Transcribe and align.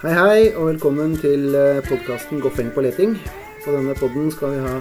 Hei, 0.00 0.12
hei, 0.16 0.44
og 0.56 0.70
velkommen 0.70 1.10
til 1.20 1.52
podkasten 1.84 2.38
'Goffeng 2.40 2.70
på 2.72 2.80
leting'. 2.80 3.18
På 3.60 3.72
denne 3.74 3.92
podden 3.92 4.30
skal 4.32 4.54
vi 4.54 4.60
ha 4.64 4.78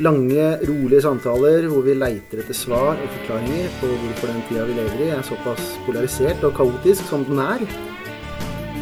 lange, 0.00 0.46
rolige 0.68 1.02
samtaler 1.04 1.66
hvor 1.68 1.82
vi 1.84 1.92
leiter 1.92 2.40
etter 2.40 2.56
svar 2.56 2.96
og 2.96 3.10
forklaringer 3.18 3.66
på 3.80 3.90
hvorfor 3.90 4.30
den 4.30 4.40
tida 4.48 4.64
vi 4.64 4.76
lever 4.78 5.02
i, 5.04 5.08
er 5.12 5.26
såpass 5.28 5.76
polarisert 5.84 6.40
og 6.48 6.54
kaotisk 6.56 7.04
som 7.04 7.26
den 7.28 7.38
er. 7.38 7.66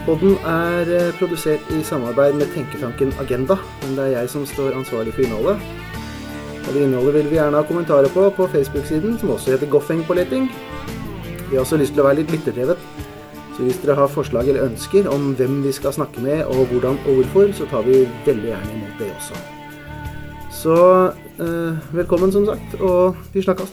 Podden 0.06 0.38
er 0.46 1.10
produsert 1.18 1.66
i 1.74 1.82
samarbeid 1.82 2.38
med 2.38 2.54
tenketanken 2.54 3.10
Agenda, 3.18 3.56
men 3.82 3.96
det 3.96 4.04
er 4.04 4.18
jeg 4.20 4.30
som 4.30 4.46
står 4.46 4.78
ansvarlig 4.78 5.14
for 5.16 5.22
innholdet. 5.26 5.58
Og 6.68 6.70
det 6.74 6.84
innholdet 6.86 7.14
vil 7.14 7.30
vi 7.32 7.40
gjerne 7.40 7.58
ha 7.58 7.66
kommentarer 7.66 8.14
på 8.14 8.30
på 8.30 8.46
Facebook-siden, 8.46 9.18
som 9.18 9.30
også 9.30 9.50
heter 9.50 9.66
Goffeng 9.66 10.06
på 10.06 10.14
leting. 10.14 10.46
Vi 11.50 11.56
har 11.56 11.66
også 11.66 11.76
lyst 11.82 11.98
til 11.98 12.04
å 12.04 12.06
være 12.06 12.22
litt 12.22 12.30
lytterdrevet. 12.30 12.78
Så 13.54 13.62
hvis 13.62 13.76
dere 13.84 13.94
har 13.94 14.08
forslag 14.10 14.48
eller 14.50 14.64
ønsker 14.66 15.06
om 15.06 15.28
hvem 15.38 15.60
vi 15.62 15.72
skal 15.72 15.92
snakke 15.94 16.20
med, 16.20 16.40
og 16.44 16.66
hvordan 16.72 16.96
og 17.06 17.20
hvorfor, 17.20 17.52
så 17.54 17.68
tar 17.70 17.86
vi 17.86 18.00
veldig 18.26 18.48
gjerne 18.50 18.72
imot 18.74 18.98
det 18.98 19.12
også. 19.14 19.42
Så 20.50 20.78
eh, 21.38 21.94
velkommen, 21.94 22.32
som 22.32 22.46
sagt, 22.46 22.74
og 22.80 23.14
vi 23.34 23.42
snakkes. 23.46 23.70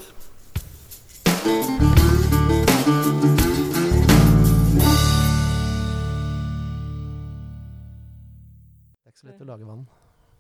Lett 9.21 9.41
å 9.41 9.49
lage 9.49 9.65
vann. 9.65 9.83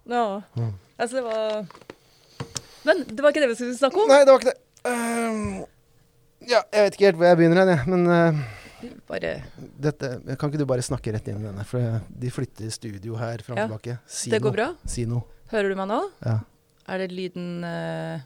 Ja. 0.09 0.41
Mm. 0.57 0.71
Altså, 0.97 1.17
det 1.17 1.25
var 1.25 1.65
Men 2.85 3.03
det 3.09 3.21
var 3.21 3.29
ikke 3.29 3.43
det 3.43 3.51
vi 3.51 3.59
skulle 3.59 3.77
snakke 3.77 4.01
om? 4.01 4.09
Nei, 4.09 4.23
det 4.25 4.33
var 4.33 4.41
ikke 4.41 4.53
det. 4.53 4.57
Ehm, 4.89 5.43
ja, 6.49 6.61
jeg 6.73 6.87
vet 6.87 6.97
ikke 6.97 7.09
helt 7.09 7.21
hvor 7.21 7.29
jeg 7.29 7.37
begynner 7.37 7.61
hen, 7.61 7.71
jeg. 7.75 7.93
Men 7.93 8.09
eh, 8.09 8.41
Bare 9.09 9.31
dette, 9.81 10.09
kan 10.39 10.51
ikke 10.51 10.61
du 10.61 10.65
bare 10.69 10.83
snakke 10.85 11.13
rett 11.15 11.27
inn 11.31 11.41
i 11.41 11.47
denne? 11.49 11.65
For 11.67 12.01
de 12.23 12.31
flytter 12.33 12.71
studio 12.73 13.17
her 13.19 13.43
fram 13.45 13.57
og 13.57 13.61
Ja, 13.63 13.67
tilbake. 13.69 13.97
Si 14.07 14.31
Det 14.33 14.41
går 14.43 14.55
bra? 14.55 14.67
Si 14.89 15.05
noe. 15.09 15.23
Hører 15.51 15.73
du 15.73 15.79
meg 15.79 15.89
nå? 15.91 16.01
Ja. 16.25 16.37
Er 16.91 17.03
det 17.03 17.11
lyden 17.13 17.63
uh, 17.63 18.21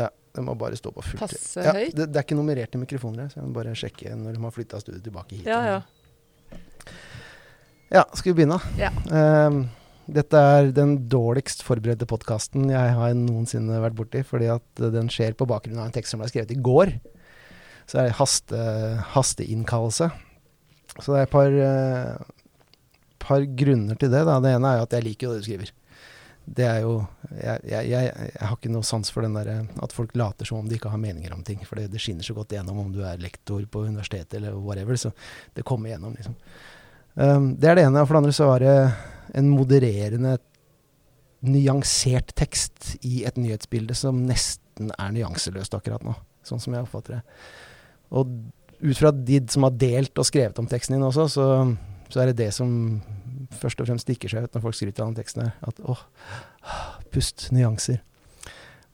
ja. 0.00 0.08
den 0.36 0.46
må 0.48 0.54
bare 0.58 0.76
stå 0.78 0.92
på 0.96 1.04
fullt. 1.04 1.20
passe 1.22 1.62
Ja, 1.64 1.74
høyt? 1.76 1.94
det, 1.96 2.08
det 2.10 2.20
er 2.20 2.26
ikke 2.26 2.38
nummererte 2.38 2.80
mikrofoner 2.80 3.26
her, 3.26 3.32
så 3.32 3.40
jeg 3.40 3.48
må 3.48 3.54
bare 3.56 3.74
sjekke 3.78 4.14
når 4.18 4.36
de 4.36 4.44
har 4.44 4.54
flytta 4.56 4.80
studio 4.82 5.02
tilbake 5.04 5.40
hit. 5.40 5.48
Ja, 5.48 5.60
ja. 5.76 5.80
Ja, 7.90 8.04
skal 8.14 8.32
vi 8.32 8.42
begynne? 8.42 8.60
Ja. 8.78 8.90
Um, 9.10 9.64
dette 10.10 10.38
er 10.38 10.70
den 10.74 10.96
dårligst 11.10 11.62
forberedte 11.66 12.06
podkasten 12.08 12.70
jeg 12.70 12.94
har 12.96 13.14
noensinne 13.18 13.80
vært 13.82 13.96
borti, 13.98 14.22
fordi 14.26 14.48
at 14.50 14.84
den 14.94 15.10
skjer 15.12 15.34
på 15.38 15.46
bakgrunn 15.50 15.78
av 15.78 15.88
en 15.88 15.94
tekst 15.94 16.14
som 16.14 16.22
ble 16.22 16.30
skrevet 16.30 16.54
i 16.54 16.58
går. 16.58 16.94
Så 17.90 17.98
er 17.98 18.06
det 18.06 18.18
haste, 18.20 18.58
hasteinnkallelse. 19.16 20.10
Så 21.00 21.10
det 21.10 21.18
er 21.18 21.26
et 21.26 21.32
par, 21.32 21.50
eh, 21.50 22.16
par 23.18 23.44
grunner 23.58 23.98
til 23.98 24.12
det. 24.12 24.24
Da. 24.28 24.38
Det 24.38 24.54
ene 24.54 24.70
er 24.70 24.78
jo 24.78 24.86
at 24.86 24.94
jeg 24.94 25.06
liker 25.06 25.26
jo 25.26 25.32
det 25.34 25.42
du 25.42 25.48
skriver. 25.48 25.72
Det 26.50 26.66
er 26.66 26.80
jo 26.82 27.06
Jeg, 27.30 27.60
jeg, 27.62 27.86
jeg, 27.92 28.06
jeg 28.34 28.42
har 28.42 28.56
ikke 28.56 28.72
noe 28.72 28.82
sans 28.82 29.10
for 29.14 29.22
den 29.22 29.36
der, 29.36 29.66
at 29.82 29.92
folk 29.94 30.16
later 30.18 30.44
som 30.44 30.58
om 30.58 30.68
de 30.68 30.74
ikke 30.74 30.90
har 30.90 30.98
meninger 30.98 31.30
om 31.32 31.44
ting. 31.46 31.60
For 31.62 31.78
det, 31.78 31.92
det 31.92 32.00
skinner 32.02 32.26
så 32.26 32.34
godt 32.34 32.50
gjennom 32.56 32.80
om 32.82 32.88
du 32.92 33.04
er 33.06 33.22
lektor 33.22 33.62
på 33.70 33.84
universitetet 33.86 34.34
eller 34.40 34.56
whatever. 34.58 34.98
Så 34.98 35.12
det 35.54 35.62
kommer 35.64 35.92
gjennom, 35.92 36.16
liksom. 36.18 36.34
Um, 37.14 37.54
det 37.54 37.70
er 37.70 37.78
det 37.78 37.84
ene. 37.86 38.02
Og 38.02 38.08
for 38.08 38.16
det 38.16 38.22
andre 38.24 38.34
så 38.34 38.48
var 38.50 38.64
det 38.64 38.74
en 39.38 39.50
modererende, 39.52 40.38
nyansert 41.40 42.34
tekst 42.36 42.96
i 43.06 43.22
et 43.24 43.38
nyhetsbilde 43.40 43.94
som 43.96 44.18
nesten 44.28 44.90
er 44.98 45.14
nyanseløst 45.14 45.72
akkurat 45.78 46.02
nå. 46.04 46.12
Sånn 46.44 46.60
som 46.60 46.74
jeg 46.74 46.84
oppfatter 46.84 47.20
det. 47.20 47.22
Og 48.10 48.30
ut 48.80 48.98
fra 48.98 49.12
de 49.12 49.40
som 49.52 49.66
har 49.66 49.76
delt 49.78 50.18
og 50.18 50.26
skrevet 50.26 50.58
om 50.58 50.68
teksten 50.70 50.96
din 50.96 51.06
også, 51.06 51.26
så, 51.30 51.46
så 52.08 52.22
er 52.22 52.30
det 52.30 52.38
det 52.40 52.50
som 52.56 52.70
først 53.60 53.82
og 53.82 53.88
fremst 53.90 54.06
stikker 54.06 54.30
seg 54.30 54.46
ut 54.46 54.56
når 54.56 54.64
folk 54.64 54.78
skryter 54.78 55.04
av 55.04 55.10
den 55.10 55.18
teksten 55.20 55.44
her. 55.44 55.52
At 55.66 55.82
åh, 55.84 56.02
pust, 57.12 57.50
nyanser. 57.54 58.00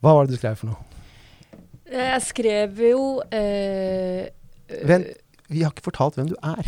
Hva 0.04 0.16
var 0.16 0.26
det 0.26 0.36
du 0.36 0.40
skrev 0.40 0.58
for 0.60 0.72
noe? 0.72 0.80
Jeg 1.86 2.22
skrev 2.26 2.82
jo 2.82 3.04
eh, 3.30 4.26
Vent. 4.86 5.14
Vi 5.46 5.60
har 5.62 5.70
ikke 5.70 5.84
fortalt 5.86 6.16
hvem 6.18 6.26
du 6.26 6.34
er. 6.42 6.58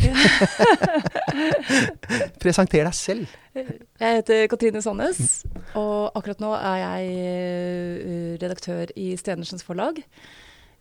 Presenter 2.41 2.85
deg 2.87 2.95
selv. 2.95 3.33
Jeg 3.51 4.19
heter 4.21 4.45
Katrine 4.47 4.79
Sandnes, 4.79 5.41
og 5.75 6.15
akkurat 6.15 6.39
nå 6.39 6.53
er 6.55 6.77
jeg 6.79 7.09
eh, 7.25 8.29
redaktør 8.39 8.93
i 8.95 9.09
Stenersens 9.19 9.67
forlag. 9.67 9.99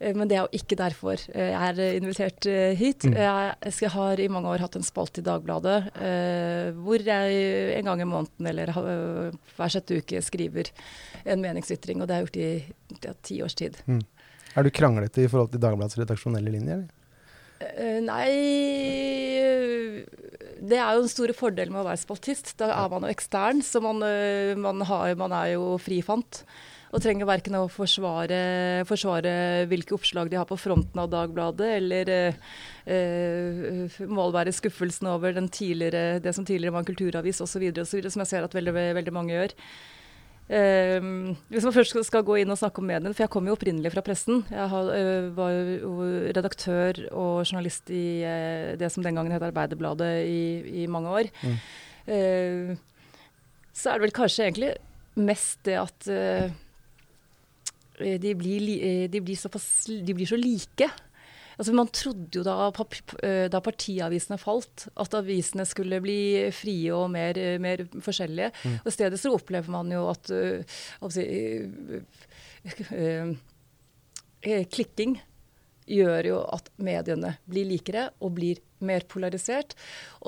Eh, 0.01 0.15
Men 0.17 0.31
det 0.31 0.39
er 0.39 0.47
jo 0.47 0.61
ikke 0.61 0.79
derfor 0.79 1.19
eh, 1.33 1.51
jeg 1.53 1.71
er 1.73 1.97
invitert 1.99 2.49
eh, 2.51 2.75
hit. 2.79 3.07
Mm. 3.09 3.17
Jeg 3.19 3.93
har 3.95 4.21
i 4.21 4.29
mange 4.33 4.53
år 4.53 4.65
hatt 4.65 4.79
en 4.79 4.87
spalte 4.87 5.23
i 5.23 5.27
Dagbladet 5.27 5.79
hvor 6.79 7.03
jeg 7.05 7.41
en 7.79 7.89
gang 7.89 8.03
i 8.03 8.09
måneden 8.09 8.49
eller 8.51 8.71
hver 8.75 9.73
sjette 9.73 9.99
uke 10.01 10.21
skriver 10.25 10.71
en 11.29 11.43
meningsytring. 11.43 12.03
Og 12.03 12.09
det 12.09 12.17
har 12.17 12.23
jeg 12.23 12.29
gjort 12.29 12.39
i 12.39 13.03
ja, 13.09 13.17
ti 13.25 13.41
års 13.45 13.59
tid. 13.59 13.81
Er 13.89 14.65
du 14.65 14.71
kranglete 14.75 15.25
i 15.25 15.31
forhold 15.31 15.53
til 15.53 15.63
Dagbladets 15.63 15.99
redaksjonelle 16.01 16.53
linje? 16.55 16.79
Eller? 16.79 16.95
Nei 18.07 18.29
Det 20.63 20.79
er 20.79 20.95
jo 20.95 21.03
den 21.03 21.11
store 21.11 21.35
fordelen 21.35 21.75
med 21.75 21.83
å 21.83 21.89
være 21.89 22.01
spaltist. 22.01 22.55
Da 22.61 22.71
er 22.77 22.93
man 22.93 23.07
jo 23.07 23.13
ekstern, 23.13 23.65
så 23.67 23.83
man, 23.83 24.03
man, 24.63 24.85
har, 24.87 25.15
man 25.19 25.35
er 25.35 25.57
jo 25.57 25.73
frifant. 25.83 26.45
Og 26.89 27.03
trenger 27.05 27.29
verken 27.29 27.59
å 27.59 27.67
forsvare, 27.69 28.39
forsvare 28.89 29.33
hvilke 29.69 29.93
oppslag 29.99 30.31
de 30.33 30.39
har 30.41 30.49
på 30.49 30.57
fronten 30.57 31.03
av 31.03 31.11
Dagbladet, 31.13 31.69
eller 31.83 32.13
eh, 32.15 32.39
eh, 32.89 33.99
målbære 34.09 34.55
skuffelsen 34.57 35.11
over 35.13 35.37
den 35.37 35.51
tidligere, 35.53 36.17
det 36.25 36.33
som 36.37 36.47
tidligere 36.49 36.73
var 36.73 36.87
en 36.87 36.89
kulturavis 36.89 37.43
osv., 37.45 37.69
som 37.85 38.25
jeg 38.25 38.31
ser 38.31 38.47
at 38.47 38.57
veldig, 38.57 38.75
veldig 38.97 39.15
mange 39.15 39.37
gjør. 39.37 39.57
Um, 40.49 41.35
hvis 41.53 41.65
man 41.67 41.75
først 41.77 41.93
skal- 42.07 42.25
gå 42.25 42.41
inn 42.41 42.49
og 42.49 42.57
snakke 42.57 42.81
om 42.81 42.87
mediene, 42.89 43.13
for 43.13 43.25
jeg 43.25 43.31
kom 43.31 43.45
jo 43.45 43.53
opprinnelig 43.53 43.93
fra 43.93 44.01
pressen. 44.01 44.47
Jeg 44.49 44.69
har, 44.73 44.85
uh, 44.89 45.29
var 45.37 45.51
jo 45.53 45.93
redaktør 46.33 47.13
og 47.13 47.45
journalist 47.45 47.91
i 47.91 48.25
uh, 48.25 48.77
det 48.81 48.89
som 48.91 49.03
den 49.05 49.15
gangen 49.15 49.33
het 49.33 49.45
Arbeiderbladet 49.45 50.25
i, 50.25 50.85
i 50.85 50.87
mange 50.87 51.09
år. 51.09 51.29
Mm. 51.45 51.59
Uh, 52.09 52.77
så 53.77 53.91
er 53.91 53.99
det 53.99 54.09
vel 54.09 54.17
kanskje 54.17 54.49
egentlig 54.49 54.73
mest 55.21 55.61
det 55.65 55.77
at 55.77 56.09
de, 57.99 58.35
blir, 58.39 58.69
eh, 58.79 59.07
de, 59.11 59.21
blir 59.25 59.37
såpass, 59.37 59.89
de 59.89 60.15
blir 60.15 60.29
så 60.29 60.37
like. 60.39 60.87
Altså, 61.59 61.73
man 61.75 61.89
trodde 61.91 62.39
jo 62.39 62.45
da, 62.47 62.69
eh, 63.27 63.49
da 63.51 63.59
partiavisene 63.65 64.39
falt, 64.39 64.87
at 64.95 65.15
avisene 65.19 65.67
skulle 65.67 65.99
bli 66.05 66.47
frie 66.55 66.93
og 66.95 67.11
mer, 67.11 67.39
eh, 67.39 67.59
mer 67.59 67.83
forskjellige. 68.05 68.53
Mm. 68.63 68.77
Og 68.85 68.87
I 68.87 68.95
stedet 68.95 69.19
så 69.19 69.33
opplever 69.35 69.71
man 69.75 69.91
jo 69.91 70.05
at 70.13 70.31
øh, 70.31 70.63
eh, 71.19 71.67
eh, 74.43 74.67
Klikking 74.71 75.19
gjør 75.89 76.27
jo 76.31 76.39
at 76.55 76.71
mediene 76.85 77.39
blir 77.49 77.65
likere 77.67 78.11
og 78.23 78.35
blir 78.39 78.57
mer 78.85 79.01
polarisert. 79.11 79.75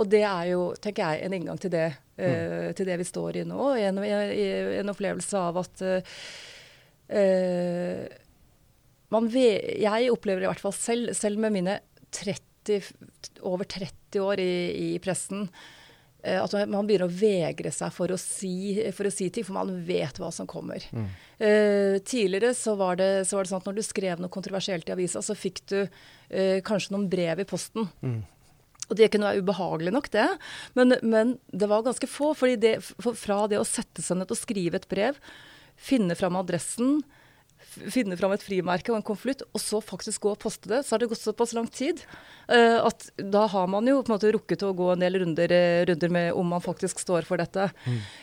Og 0.00 0.08
det 0.10 0.24
er 0.26 0.44
jo, 0.52 0.74
tenker 0.82 1.02
jeg, 1.04 1.22
en 1.26 1.34
inngang 1.36 1.58
til 1.60 1.70
det, 1.70 1.92
øh, 2.18 2.74
til 2.74 2.86
det 2.88 2.98
vi 2.98 3.04
står 3.06 3.36
i 3.42 3.44
nå. 3.46 3.74
En, 3.78 3.98
en 4.02 4.92
opplevelse 4.92 5.38
av 5.38 5.56
at 5.62 5.82
eh, 5.86 5.94
eh, 5.94 6.00
ve 6.00 6.04
jeg 9.82 10.12
opplever 10.12 10.44
i 10.44 10.50
hvert 10.50 10.62
fall 10.62 10.76
selv, 10.76 11.14
selv 11.18 11.40
med 11.42 11.54
mine 11.56 11.80
30, 12.14 12.92
over 13.46 13.66
30 13.66 14.22
år 14.22 14.42
i, 14.42 14.54
i 14.94 14.98
pressen, 15.02 15.48
eh, 16.22 16.38
at 16.38 16.54
man 16.70 16.86
begynner 16.86 17.08
å 17.08 17.14
vegre 17.14 17.72
seg 17.74 17.92
for 17.94 18.14
å, 18.14 18.18
si, 18.20 18.78
for 18.94 19.08
å 19.08 19.14
si 19.14 19.30
ting, 19.34 19.46
for 19.46 19.58
man 19.58 19.72
vet 19.86 20.20
hva 20.22 20.30
som 20.34 20.48
kommer. 20.50 20.86
Eh, 21.40 21.98
tidligere 22.06 22.54
så 22.54 22.76
var, 22.78 23.00
det, 23.00 23.26
så 23.26 23.38
var 23.38 23.46
det 23.46 23.52
sånn 23.52 23.62
at 23.62 23.70
når 23.70 23.80
du 23.80 23.86
skrev 23.86 24.22
noe 24.22 24.32
kontroversielt 24.32 24.90
i 24.90 24.94
avisa, 24.94 25.22
så 25.24 25.34
fikk 25.38 25.64
du 25.72 25.78
uh, 25.82 26.58
kanskje 26.66 26.94
noen 26.94 27.08
brev 27.10 27.42
i 27.42 27.48
posten. 27.48 27.88
Mm. 28.04 28.20
Og 28.90 28.98
det 28.98 29.10
kunne 29.12 29.30
være 29.30 29.44
ubehagelig 29.44 29.92
nok, 29.94 30.10
det. 30.10 30.26
Men, 30.74 30.96
men 31.06 31.36
det 31.54 31.68
var 31.70 31.86
ganske 31.86 32.08
få. 32.10 32.32
fordi 32.34 32.58
det, 32.58 32.74
for, 32.82 33.14
fra 33.14 33.44
det 33.50 33.60
å 33.60 33.66
sette 33.66 34.02
seg 34.02 34.18
ned 34.18 34.34
og 34.34 34.38
skrive 34.38 34.80
et 34.80 34.88
brev, 34.90 35.18
finne 35.80 36.16
fram 36.18 36.36
adressen, 36.40 37.00
finne 37.70 38.16
fram 38.18 38.32
et 38.34 38.42
frimerke 38.42 38.90
og 38.90 38.98
en 38.98 39.04
konvolutt, 39.06 39.44
og 39.54 39.62
så 39.62 39.80
faktisk 39.84 40.24
gå 40.24 40.32
og 40.34 40.40
poste 40.42 40.70
det, 40.70 40.80
så 40.84 40.94
har 40.94 41.02
det 41.02 41.10
gått 41.12 41.22
såpass 41.22 41.52
lang 41.56 41.68
tid 41.70 42.00
uh, 42.50 42.80
at 42.88 43.10
da 43.20 43.44
har 43.52 43.68
man 43.70 43.86
jo 43.88 44.00
på 44.00 44.10
en 44.10 44.16
måte 44.16 44.32
rukket 44.34 44.64
å 44.66 44.72
gå 44.76 44.88
en 44.92 45.04
del 45.04 45.20
runder, 45.22 45.52
eh, 45.54 45.82
runder 45.88 46.14
med 46.14 46.30
om 46.38 46.48
man 46.54 46.64
faktisk 46.64 47.02
står 47.02 47.28
for 47.28 47.40
dette. 47.40 47.68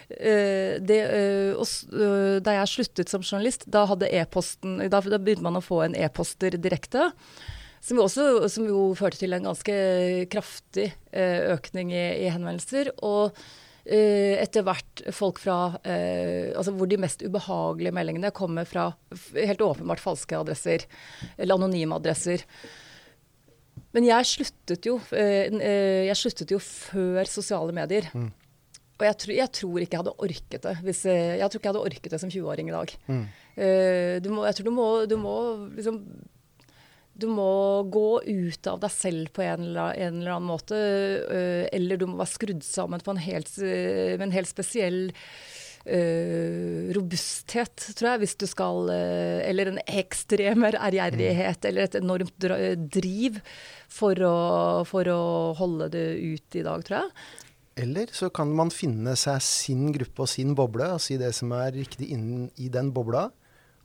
Eh, 0.09 0.77
det, 0.83 0.99
uh, 1.11 1.61
og, 1.61 2.41
da 2.43 2.57
jeg 2.59 2.73
sluttet 2.73 3.13
som 3.13 3.23
journalist, 3.25 3.67
da 3.71 3.85
hadde 3.89 4.09
e-posten 4.19 4.81
da, 4.89 5.01
da 5.01 5.21
begynte 5.21 5.45
man 5.45 5.61
å 5.61 5.63
få 5.63 5.85
en 5.85 5.95
e-poster 5.97 6.57
direkte. 6.57 7.11
Som 7.87 8.01
jo, 8.01 8.07
også, 8.09 8.49
som 8.51 8.65
jo 8.67 8.89
førte 8.99 9.21
til 9.21 9.35
en 9.37 9.45
ganske 9.47 9.73
kraftig 10.33 10.89
økning 11.13 11.93
i, 11.93 12.07
i 12.25 12.31
henvendelser. 12.33 12.89
Og 13.05 13.37
etter 13.87 14.65
hvert 14.67 15.03
folk 15.15 15.39
fra 15.39 15.77
eh, 15.87 16.49
Altså 16.57 16.73
hvor 16.75 16.89
de 16.91 16.97
mest 16.99 17.21
ubehagelige 17.23 17.93
meldingene 17.95 18.33
kommer 18.35 18.67
fra 18.67 18.89
helt 19.37 19.61
åpenbart 19.63 20.01
falske 20.03 20.35
adresser. 20.39 20.83
Eller 21.37 21.55
anonyme 21.55 21.95
adresser. 21.95 22.43
Men 23.95 24.03
jeg 24.09 24.27
sluttet 24.29 24.85
jo, 24.89 24.97
eh, 25.15 25.47
eh, 25.53 26.03
jeg 26.09 26.19
sluttet 26.19 26.51
jo 26.51 26.59
før 26.59 27.23
sosiale 27.31 27.73
medier. 27.73 28.09
Mm. 28.13 28.27
Og 28.97 29.05
jeg, 29.05 29.17
tror- 29.21 29.37
jeg 29.37 29.51
tror 29.53 29.79
ikke 29.83 29.93
jeg 29.95 30.01
hadde 30.03 30.15
orket 30.25 30.61
det. 30.67 30.75
Hvis, 30.83 31.05
eh, 31.05 31.37
jeg 31.37 31.47
tror 31.49 31.59
ikke 31.61 31.69
jeg 31.69 31.75
hadde 31.75 31.85
orket 31.87 32.11
det 32.11 32.19
som 32.21 32.29
20-åring 32.33 32.67
i 32.71 32.75
dag. 32.75 32.93
Mm. 33.07 33.23
Eh, 33.57 34.15
du 34.25 34.29
må, 34.33 34.43
jeg 34.49 34.57
tror 34.57 34.65
du 34.67 34.73
må, 34.73 34.87
du 35.07 35.15
må 35.21 35.35
liksom 35.77 36.01
Du 37.17 37.27
må 37.31 37.83
gå 37.89 38.21
ut 38.23 38.69
av 38.69 38.81
deg 38.83 38.93
selv 38.93 39.31
på 39.33 39.43
en 39.45 39.63
eller, 39.65 39.97
en 39.97 40.19
eller 40.21 40.35
annen 40.35 40.49
måte. 40.51 40.77
eh, 40.77 41.67
eller 41.73 41.97
du 41.97 42.05
må 42.09 42.19
være 42.21 42.35
skrudd 42.35 42.65
sammen 42.65 43.01
på 43.01 43.15
en 43.15 43.23
helt, 43.23 43.49
eh, 43.57 44.17
med 44.17 44.29
en 44.29 44.37
helt 44.39 44.51
spesiell 44.51 45.07
Uh, 45.87 46.89
robusthet, 46.91 47.79
tror 47.95 48.09
jeg, 48.09 48.19
hvis 48.19 48.33
du 48.35 48.43
skal 48.49 48.89
uh, 48.91 49.39
Eller 49.47 49.69
en 49.71 49.77
ekstrem 49.87 50.65
ærgjerrighet 50.67 51.63
eller 51.69 51.85
et 51.85 51.95
enormt 52.01 52.47
driv 52.91 53.37
for 53.87 54.19
å, 54.19 54.33
for 54.89 55.07
å 55.07 55.21
holde 55.55 55.87
det 55.93 56.03
ut 56.19 56.57
i 56.59 56.65
dag, 56.65 56.83
tror 56.83 56.97
jeg. 56.97 57.13
Eller 57.77 58.11
så 58.11 58.27
kan 58.33 58.51
man 58.57 58.73
finne 58.73 59.13
seg 59.19 59.39
sin 59.45 59.91
gruppe 59.95 60.25
og 60.25 60.31
sin 60.31 60.55
boble 60.57 60.89
og 60.95 61.01
si 61.03 61.15
det 61.21 61.29
som 61.37 61.55
er 61.55 61.75
riktig 61.77 62.09
innen 62.15 62.49
i 62.57 62.71
den 62.73 62.89
bobla, 62.91 63.29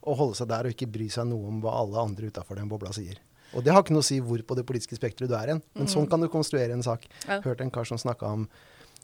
og 0.02 0.18
holde 0.18 0.38
seg 0.38 0.50
der 0.50 0.66
og 0.66 0.74
ikke 0.74 0.90
bry 0.90 1.08
seg 1.12 1.28
noe 1.30 1.50
om 1.50 1.60
hva 1.62 1.76
alle 1.82 2.02
andre 2.02 2.30
utafor 2.32 2.58
den 2.58 2.70
bobla 2.70 2.92
sier. 2.94 3.20
Og 3.52 3.64
det 3.64 3.74
har 3.74 3.84
ikke 3.84 3.94
noe 3.94 4.04
å 4.04 4.06
si 4.06 4.18
hvor 4.24 4.40
på 4.46 4.56
det 4.56 4.64
politiske 4.68 4.96
spekteret 4.96 5.30
du 5.30 5.36
er 5.36 5.54
hen, 5.54 5.62
men 5.76 5.90
sånn 5.90 6.08
kan 6.10 6.22
du 6.22 6.30
konstruere 6.32 6.72
en 6.74 6.84
sak. 6.84 7.04
Ja. 7.26 7.42
Hørte 7.44 7.66
en 7.66 7.72
kar 7.74 7.88
som 7.88 8.00
snakka 8.00 8.30
om 8.38 8.46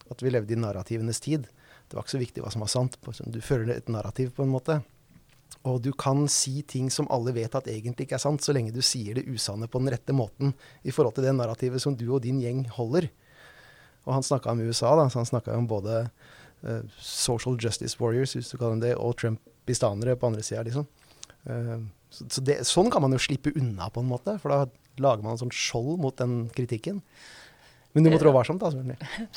at 0.09 0.23
vi 0.25 0.33
levde 0.33 0.55
i 0.55 0.61
narrativenes 0.61 1.21
tid. 1.21 1.49
Det 1.89 1.97
var 1.97 2.05
ikke 2.05 2.17
så 2.17 2.23
viktig 2.23 2.45
hva 2.45 2.53
som 2.53 2.65
var 2.65 2.73
sant. 2.73 2.97
Du 3.29 3.41
føler 3.45 3.77
et 3.77 3.93
narrativ 3.93 4.33
på 4.37 4.45
en 4.45 4.53
måte. 4.53 4.81
Og 5.69 5.81
du 5.85 5.91
kan 5.97 6.27
si 6.33 6.63
ting 6.69 6.89
som 6.93 7.09
alle 7.13 7.35
vet 7.37 7.55
at 7.57 7.69
egentlig 7.69 8.07
ikke 8.07 8.17
er 8.17 8.25
sant, 8.25 8.45
så 8.45 8.55
lenge 8.57 8.73
du 8.73 8.81
sier 8.85 9.19
det 9.19 9.27
usanne 9.29 9.69
på 9.69 9.81
den 9.83 9.93
rette 9.93 10.15
måten 10.17 10.55
i 10.83 10.95
forhold 10.95 11.17
til 11.17 11.27
det 11.27 11.35
narrativet 11.37 11.83
som 11.83 11.97
du 11.99 12.07
og 12.09 12.23
din 12.25 12.41
gjeng 12.41 12.65
holder. 12.77 13.09
Og 14.07 14.15
han 14.17 14.25
snakka 14.25 14.55
om 14.55 14.63
USA, 14.65 14.95
da, 14.97 15.09
så 15.11 15.21
han 15.21 15.29
snakka 15.29 15.57
om 15.59 15.69
både 15.69 16.07
uh, 16.65 16.83
social 16.97 17.59
justice 17.61 17.99
warriors, 18.01 18.37
hvis 18.37 18.53
du 18.53 18.57
kaller 18.57 18.79
dem 18.79 18.85
det, 18.87 18.95
og 18.97 19.19
trumpistanere 19.69 20.17
på 20.17 20.27
andre 20.27 20.43
sida, 20.43 20.63
liksom. 20.63 20.87
Eh, 21.45 21.79
så 22.11 22.25
så 22.29 22.41
det, 22.41 22.65
sånn 22.65 22.91
kan 22.91 23.03
man 23.03 23.13
jo 23.13 23.19
slippe 23.19 23.53
unna, 23.55 23.91
på 23.91 24.01
en 24.01 24.09
måte, 24.09 24.39
for 24.41 24.49
da 24.49 24.67
lager 24.99 25.23
man 25.23 25.37
en 25.37 25.43
sånn 25.45 25.53
skjold 25.55 26.01
mot 26.01 26.17
den 26.17 26.49
kritikken. 26.55 27.03
Men 27.93 28.05
du 28.05 28.11
må 28.11 28.19
trå 28.19 28.33
varsomt, 28.33 28.61
da, 28.61 28.71
selvfølgelig. 28.73 29.29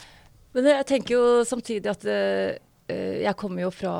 Men 0.55 0.67
jeg 0.67 0.87
tenker 0.87 1.15
jo 1.15 1.43
samtidig 1.47 1.91
at 1.91 2.05
eh, 2.11 2.57
eh, 2.91 3.21
jeg 3.23 3.37
kommer 3.39 3.65
jo 3.65 3.71
fra 3.71 3.93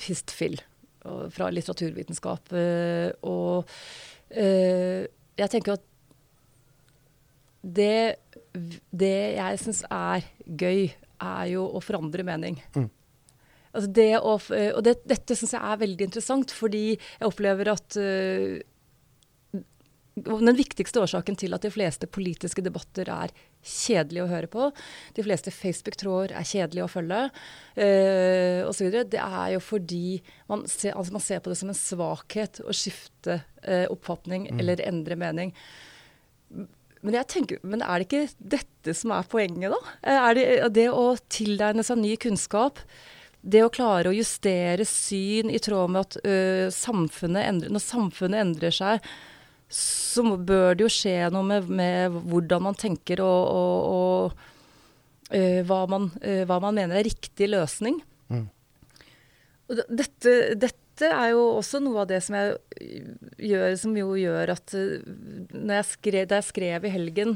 Histfil, 0.00 0.60
og 1.04 1.32
fra 1.34 1.48
litteraturvitenskap. 1.50 2.52
og 3.26 3.70
jeg 4.32 5.50
tenker 5.50 5.74
at 5.74 5.82
det, 7.62 8.16
det 8.94 9.16
jeg 9.34 9.58
syns 9.58 9.82
er 9.90 10.22
gøy, 10.46 10.92
er 11.22 11.46
jo 11.50 11.66
å 11.66 11.82
forandre 11.82 12.24
mening. 12.26 12.60
Mm. 12.76 12.86
Altså 13.72 13.88
det 13.96 14.10
å, 14.20 14.36
eh, 14.52 14.70
og 14.76 14.82
det, 14.86 14.98
dette 15.08 15.36
syns 15.38 15.54
jeg 15.56 15.62
er 15.62 15.80
veldig 15.80 16.10
interessant, 16.10 16.52
fordi 16.52 16.84
jeg 16.92 17.28
opplever 17.28 17.72
at 17.72 17.96
uh, 17.96 18.60
den 20.12 20.58
viktigste 20.58 21.00
årsaken 21.00 21.38
til 21.40 21.56
at 21.56 21.64
de 21.64 21.70
fleste 21.72 22.08
politiske 22.12 22.60
debatter 22.64 23.08
er 23.08 23.32
kjedelige 23.64 24.26
å 24.26 24.28
høre 24.28 24.50
på, 24.52 24.66
de 25.16 25.24
fleste 25.24 25.54
Facebook-tråder 25.54 26.34
er 26.36 26.48
kjedelige 26.48 26.84
å 26.84 26.92
følge, 26.92 27.22
uh, 27.32 28.60
osv., 28.68 28.90
det 29.08 29.22
er 29.22 29.54
jo 29.54 29.62
fordi 29.64 30.20
man 30.52 30.66
ser, 30.68 30.98
altså 30.98 31.16
man 31.16 31.24
ser 31.24 31.40
på 31.40 31.54
det 31.54 31.60
som 31.62 31.72
en 31.72 31.78
svakhet 31.78 32.60
å 32.66 32.76
skifte 32.76 33.40
uh, 33.40 33.86
oppfatning 33.88 34.50
eller 34.58 34.84
endre 34.84 35.16
mening. 35.16 35.56
Men, 37.02 37.16
jeg 37.16 37.28
tenker, 37.32 37.62
men 37.66 37.82
er 37.82 37.98
det 37.98 38.06
ikke 38.06 38.50
dette 38.52 38.94
som 38.94 39.14
er 39.16 39.26
poenget, 39.30 39.72
da? 39.72 39.96
Eh, 40.06 40.20
Er 40.20 40.36
det, 40.38 40.44
det 40.76 40.86
å 40.92 41.16
tilegne 41.32 41.82
seg 41.86 41.98
ny 41.98 42.12
kunnskap, 42.20 42.78
det 43.42 43.64
å 43.66 43.72
klare 43.74 44.10
å 44.10 44.14
justere 44.14 44.86
syn 44.86 45.50
i 45.50 45.60
tråd 45.62 45.90
med 45.90 46.06
at 46.06 46.16
ø, 46.22 46.70
samfunnet 46.74 47.48
endrer, 47.50 47.72
når 47.74 47.82
samfunnet 47.82 48.44
endrer 48.44 48.74
seg, 48.74 49.12
så 49.72 50.36
bør 50.36 50.76
det 50.76 50.84
jo 50.86 50.92
skje 50.92 51.16
noe 51.32 51.46
med, 51.48 51.68
med 51.72 52.18
hvordan 52.30 52.68
man 52.68 52.78
tenker 52.78 53.22
og, 53.24 53.42
og, 53.58 54.32
og 54.32 55.34
ø, 55.34 55.62
hva, 55.66 55.80
man, 55.90 56.10
ø, 56.22 56.42
hva 56.46 56.58
man 56.62 56.76
mener 56.78 57.00
er 57.00 57.08
riktig 57.08 57.48
løsning. 57.50 57.98
Mm. 58.30 58.44
Og 59.72 59.80
dette, 59.90 60.36
dette 60.60 61.08
er 61.08 61.32
jo 61.32 61.46
også 61.56 61.80
noe 61.82 62.04
av 62.04 62.10
det 62.12 62.20
som 62.22 62.36
jeg 62.38 63.00
gjør, 63.50 63.74
som 63.80 63.96
jo 63.96 64.12
gjør 64.20 64.52
at 64.54 64.74
når 64.76 65.74
jeg 65.80 65.88
skrev, 65.88 66.28
Da 66.30 66.38
jeg 66.38 66.46
skrev 66.50 66.84
i 66.86 66.92
helgen 66.92 67.32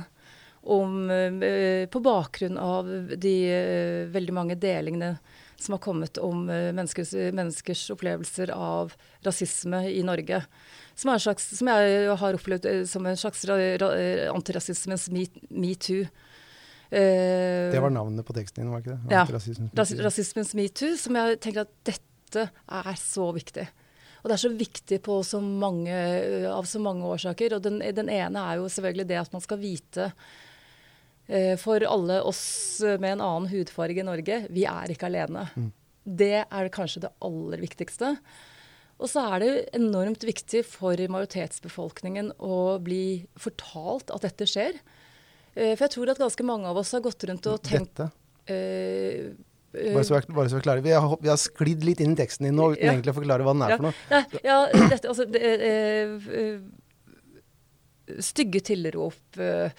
om 0.76 1.08
På 1.90 2.02
bakgrunn 2.04 2.58
av 2.60 2.90
de 3.16 3.34
veldig 4.12 4.34
mange 4.36 4.58
delingene 4.60 5.14
som 5.60 5.76
har 5.76 5.82
kommet 5.84 6.18
om 6.22 6.44
menneskers, 6.46 7.14
menneskers 7.32 7.86
opplevelser 7.94 8.52
av 8.54 8.92
rasisme 9.24 9.84
i 9.88 10.02
Norge. 10.06 10.42
Som, 10.96 11.12
slags, 11.20 11.48
som 11.58 11.68
jeg 11.72 12.08
har 12.20 12.38
opplevd 12.38 12.68
som 12.88 13.06
en 13.06 13.16
slags 13.20 13.44
antirasismens 13.48 15.08
metoo. 15.10 16.04
me-. 16.04 16.10
Eh, 16.90 17.72
Det 17.72 17.80
var 17.80 17.90
navnet 17.90 18.26
på 18.26 18.32
teksten 18.36 18.62
din, 18.64 18.70
var 18.72 18.84
ikke 18.84 18.94
det? 18.94 19.14
Ja. 19.14 19.24
Rasismens 20.04 20.54
metoo, 20.54 20.94
som 21.00 21.18
jeg 21.18 21.40
tenker 21.42 21.66
at 21.66 21.74
dette 21.86 22.48
er 22.50 23.00
så 23.00 23.30
viktig. 23.34 23.66
Og 24.22 24.30
det 24.30 24.34
er 24.36 24.42
så 24.42 24.54
viktig 24.58 24.98
på 25.06 25.20
så 25.22 25.40
mange, 25.40 25.94
av 26.50 26.66
så 26.66 26.80
mange 26.82 27.06
årsaker. 27.06 27.56
Og 27.56 27.62
den, 27.62 27.78
den 27.94 28.10
ene 28.10 28.42
er 28.42 28.60
jo 28.60 28.70
selvfølgelig 28.70 29.08
det 29.10 29.20
at 29.20 29.34
man 29.34 29.44
skal 29.44 29.60
vite 29.62 30.08
eh, 30.10 30.34
for 31.58 31.82
alle 31.82 32.20
oss 32.22 32.78
med 32.86 33.16
en 33.16 33.20
annen 33.24 33.48
hudfarge 33.50 33.98
i 33.98 34.06
Norge, 34.06 34.46
vi 34.54 34.62
er 34.70 34.92
ikke 34.94 35.08
alene. 35.08 35.48
Det 36.06 36.44
er 36.46 36.68
kanskje 36.70 37.00
det 37.02 37.10
aller 37.26 37.58
viktigste. 37.64 38.12
Og 39.02 39.10
så 39.12 39.24
er 39.34 39.42
det 39.42 39.48
enormt 39.76 40.22
viktig 40.24 40.62
for 40.64 40.96
majoritetsbefolkningen 40.96 42.30
å 42.40 42.78
bli 42.80 43.26
fortalt 43.36 44.12
at 44.14 44.22
dette 44.24 44.46
skjer. 44.48 44.78
Eh, 45.56 45.74
For 45.76 45.84
jeg 45.84 45.92
tror 45.96 46.12
at 46.14 46.22
ganske 46.22 46.46
mange 46.46 46.70
av 46.70 46.78
oss 46.80 46.92
har 46.96 47.02
gått 47.04 47.26
rundt 47.28 47.44
og 47.50 47.60
tenkt 47.66 47.96
Dette. 47.98 48.06
eh, 48.46 49.34
eh, 49.74 49.92
Bare 49.92 50.04
så, 50.06 50.20
bare 50.32 50.48
så 50.48 50.62
vi. 50.62 50.80
Vi 50.88 50.94
har, 50.96 51.18
vi 51.20 51.28
har 51.28 51.36
sklidd 51.36 51.84
litt 51.84 52.00
inn 52.00 52.12
i 52.14 52.16
teksten 52.22 52.46
din 52.48 52.56
nå 52.56 52.70
uten 52.72 52.86
Ja. 52.86 52.92
egentlig 52.94 53.12
å 53.12 53.18
forklare 53.20 53.44
hva 53.44 53.52
den 53.52 53.62
er 53.66 53.70
Ja. 53.70 53.76
for 53.76 53.90
noe. 53.90 53.94
Ja, 54.08 54.24
ja, 54.44 54.88
dette, 54.88 55.08
altså 55.08 55.26
det, 55.28 55.42
eh, 55.42 56.16
eh, 56.40 56.60
Stygge 58.22 58.60
tilrop, 58.62 59.18
eh, 59.36 59.44
eh, 59.66 59.70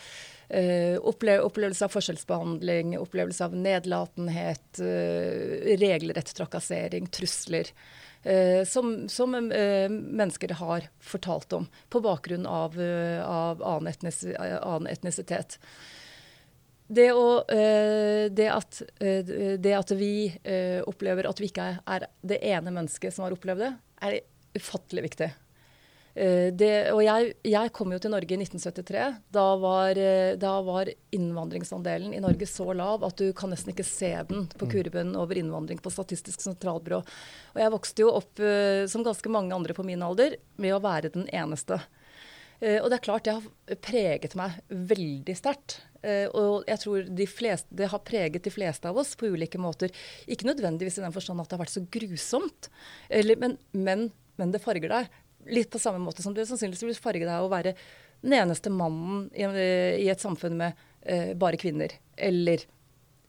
opple 1.04 1.40
opplevelse 1.44 1.86
av 1.86 1.92
forskjellsbehandling, 1.92 2.94
opplevelse 3.00 3.46
av 3.46 3.56
nedlatenhet, 3.56 4.80
eh, 4.80 5.76
regelrett 5.78 6.34
trakassering, 6.36 7.08
trusler. 7.08 7.68
eh, 8.24 8.64
som 8.64 9.10
som 9.10 9.36
eh, 9.36 9.90
mennesker 9.90 10.50
har 10.50 10.88
fortalt 11.00 11.54
om 11.54 11.68
på 11.90 12.02
bakgrunn 12.02 12.46
av, 12.46 12.82
eh, 12.82 13.22
av 13.24 13.64
annen, 13.64 13.94
eh, 14.04 14.58
annen 14.62 14.88
etnisitet. 14.88 15.60
Det, 16.88 17.12
å, 17.12 17.44
eh, 17.52 18.32
det, 18.32 18.48
at, 18.48 18.82
eh, 19.00 19.58
det 19.60 19.74
at 19.76 19.92
vi 19.92 20.32
eh, 20.44 20.80
opplever 20.88 21.28
at 21.28 21.40
vi 21.40 21.50
ikke 21.52 21.80
er 21.84 22.08
det 22.24 22.40
ene 22.48 22.72
mennesket 22.72 23.14
som 23.14 23.26
har 23.26 23.36
opplevd 23.36 23.66
det, 23.66 23.74
er 24.02 24.20
ufattelig 24.56 25.04
viktig. 25.10 25.30
Eh, 26.18 26.50
det, 26.58 26.72
og 26.96 27.04
jeg, 27.06 27.34
jeg 27.46 27.72
kom 27.78 27.92
jo 27.94 28.00
til 28.02 28.10
Norge 28.10 28.34
i 28.34 28.40
1973. 28.42 29.02
Da 29.34 29.46
var, 29.62 30.00
eh, 30.02 30.34
da 30.40 30.56
var 30.66 30.90
innvandringsandelen 31.14 32.16
i 32.18 32.22
Norge 32.24 32.48
så 32.50 32.72
lav 32.74 33.06
at 33.06 33.22
du 33.22 33.30
kan 33.38 33.54
nesten 33.54 33.74
ikke 33.74 33.86
se 33.86 34.10
den 34.30 34.48
på 34.58 34.70
kurven 34.72 35.14
over 35.20 35.38
innvandring 35.38 35.82
på 35.84 35.94
Statistisk 35.94 36.42
sentralbyrå. 36.42 37.04
Og 37.54 37.62
jeg 37.62 37.74
vokste 37.76 38.06
jo 38.06 38.16
opp, 38.18 38.34
eh, 38.42 38.88
som 38.90 39.06
ganske 39.06 39.30
mange 39.34 39.54
andre 39.54 39.78
på 39.78 39.86
min 39.86 40.02
alder, 40.02 40.40
med 40.58 40.74
å 40.74 40.82
være 40.82 41.14
den 41.14 41.30
eneste. 41.30 41.82
Og 42.58 42.88
det 42.90 42.96
er 42.96 43.02
klart 43.06 43.28
det 43.28 43.34
har 43.36 43.76
preget 43.86 44.34
meg 44.34 44.56
veldig 44.74 45.36
sterkt. 45.38 45.76
Og 46.34 46.64
jeg 46.66 46.82
tror 46.82 47.04
de 47.20 47.28
fleste, 47.30 47.70
det 47.70 47.92
har 47.92 48.02
preget 48.02 48.48
de 48.48 48.50
fleste 48.50 48.90
av 48.90 48.98
oss 48.98 49.12
på 49.14 49.30
ulike 49.30 49.62
måter. 49.62 49.94
Ikke 50.26 50.50
nødvendigvis 50.50 50.98
i 50.98 51.04
den 51.04 51.14
forstand 51.14 51.44
at 51.44 51.52
det 51.52 51.54
har 51.54 51.62
vært 51.62 51.76
så 51.76 51.86
grusomt, 51.86 52.72
eller, 53.14 53.38
men, 53.38 53.60
men, 53.78 54.08
men 54.42 54.56
det 54.56 54.64
farger 54.66 54.90
deg. 54.90 55.14
Litt 55.54 55.72
på 55.74 55.82
samme 55.82 56.02
måte 56.04 56.24
som 56.26 56.36
du 56.36 56.44
sannsynligvis 56.46 56.86
vil 56.86 57.02
farge 57.02 57.28
deg 57.28 57.44
å 57.44 57.52
være 57.52 57.76
den 58.22 58.38
eneste 58.40 58.72
mannen 58.74 59.28
i, 59.36 59.46
i 60.04 60.08
et 60.12 60.24
samfunn 60.24 60.58
med 60.60 60.78
eh, 61.06 61.34
bare 61.38 61.60
kvinner. 61.62 61.94
Eller 62.18 62.66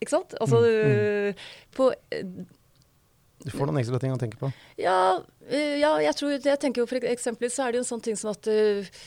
Ikke 0.00 0.14
sant? 0.14 0.36
Altså 0.40 0.62
eh, 0.64 1.48
på 1.76 1.90
eh, 2.14 2.22
Du 3.44 3.50
får 3.52 3.68
noen 3.68 3.80
ekstra 3.82 4.00
ting 4.02 4.14
å 4.14 4.20
tenke 4.20 4.40
på. 4.40 4.50
ja, 4.80 5.20
eh, 5.48 5.78
ja, 5.82 5.92
jeg 6.02 6.16
tror 6.18 6.36
jeg 6.36 6.60
tenker 6.62 6.82
jo 6.82 6.90
for 6.90 7.10
eksempel 7.12 7.52
så 7.52 7.66
er 7.66 7.72
det 7.74 7.80
jo 7.80 7.86
en 7.86 7.90
sånn 7.92 8.04
ting 8.04 8.16
som 8.18 8.32
at 8.32 8.48
uh, 8.50 9.02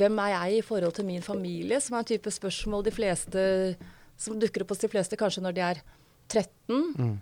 Hvem 0.00 0.20
er 0.24 0.34
jeg 0.36 0.60
i 0.60 0.66
forhold 0.66 0.94
til 0.96 1.08
min 1.08 1.24
familie? 1.24 1.80
Som 1.82 1.98
er 1.98 2.04
en 2.04 2.12
type 2.12 2.32
spørsmål 2.32 2.86
de 2.86 2.94
fleste 2.94 3.42
som 4.20 4.38
dukker 4.40 4.64
opp 4.64 4.74
hos 4.74 4.82
de 4.82 4.88
fleste 4.92 5.18
kanskje 5.20 5.42
når 5.44 5.56
de 5.56 5.64
er 5.64 5.82
13. 6.30 6.48
Mm. 6.70 7.14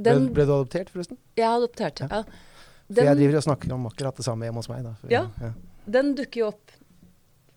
Den, 0.00 0.30
ble, 0.30 0.34
ble 0.38 0.46
du 0.48 0.54
adoptert, 0.54 0.90
forresten? 0.92 1.18
jeg 1.36 1.44
er 1.44 1.58
adoptert. 1.58 2.00
Ja. 2.00 2.20
Ja. 2.20 2.49
For 2.90 3.06
jeg 3.06 3.14
Den, 3.14 3.22
driver 3.22 3.38
og 3.38 3.46
snakker 3.46 3.72
om 3.76 3.86
akkurat 3.86 4.16
det 4.18 4.26
samme 4.26 4.46
hjemme 4.46 4.62
hos 4.62 4.68
meg. 4.72 4.84
Da. 4.84 4.94
For- 5.00 5.12
Ja. 5.14 5.52
Den 5.90 6.14
dukker 6.18 6.40
jo 6.42 6.50
opp 6.50 6.72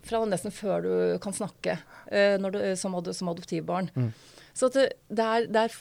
fra 0.03 0.23
nesten 0.27 0.53
før 0.53 0.83
du 0.83 0.91
kan 1.23 1.35
snakke 1.35 1.77
eh, 2.11 2.35
du, 2.37 2.59
som, 2.79 2.95
ad, 2.99 3.09
som, 3.15 3.31
adoptivbarn. 3.31 3.89
Mm. 3.95 4.11
Så 4.53 4.69
det, 4.73 4.89
det, 5.09 5.23
er, 5.23 5.47
det, 5.49 5.63
er, 5.63 5.77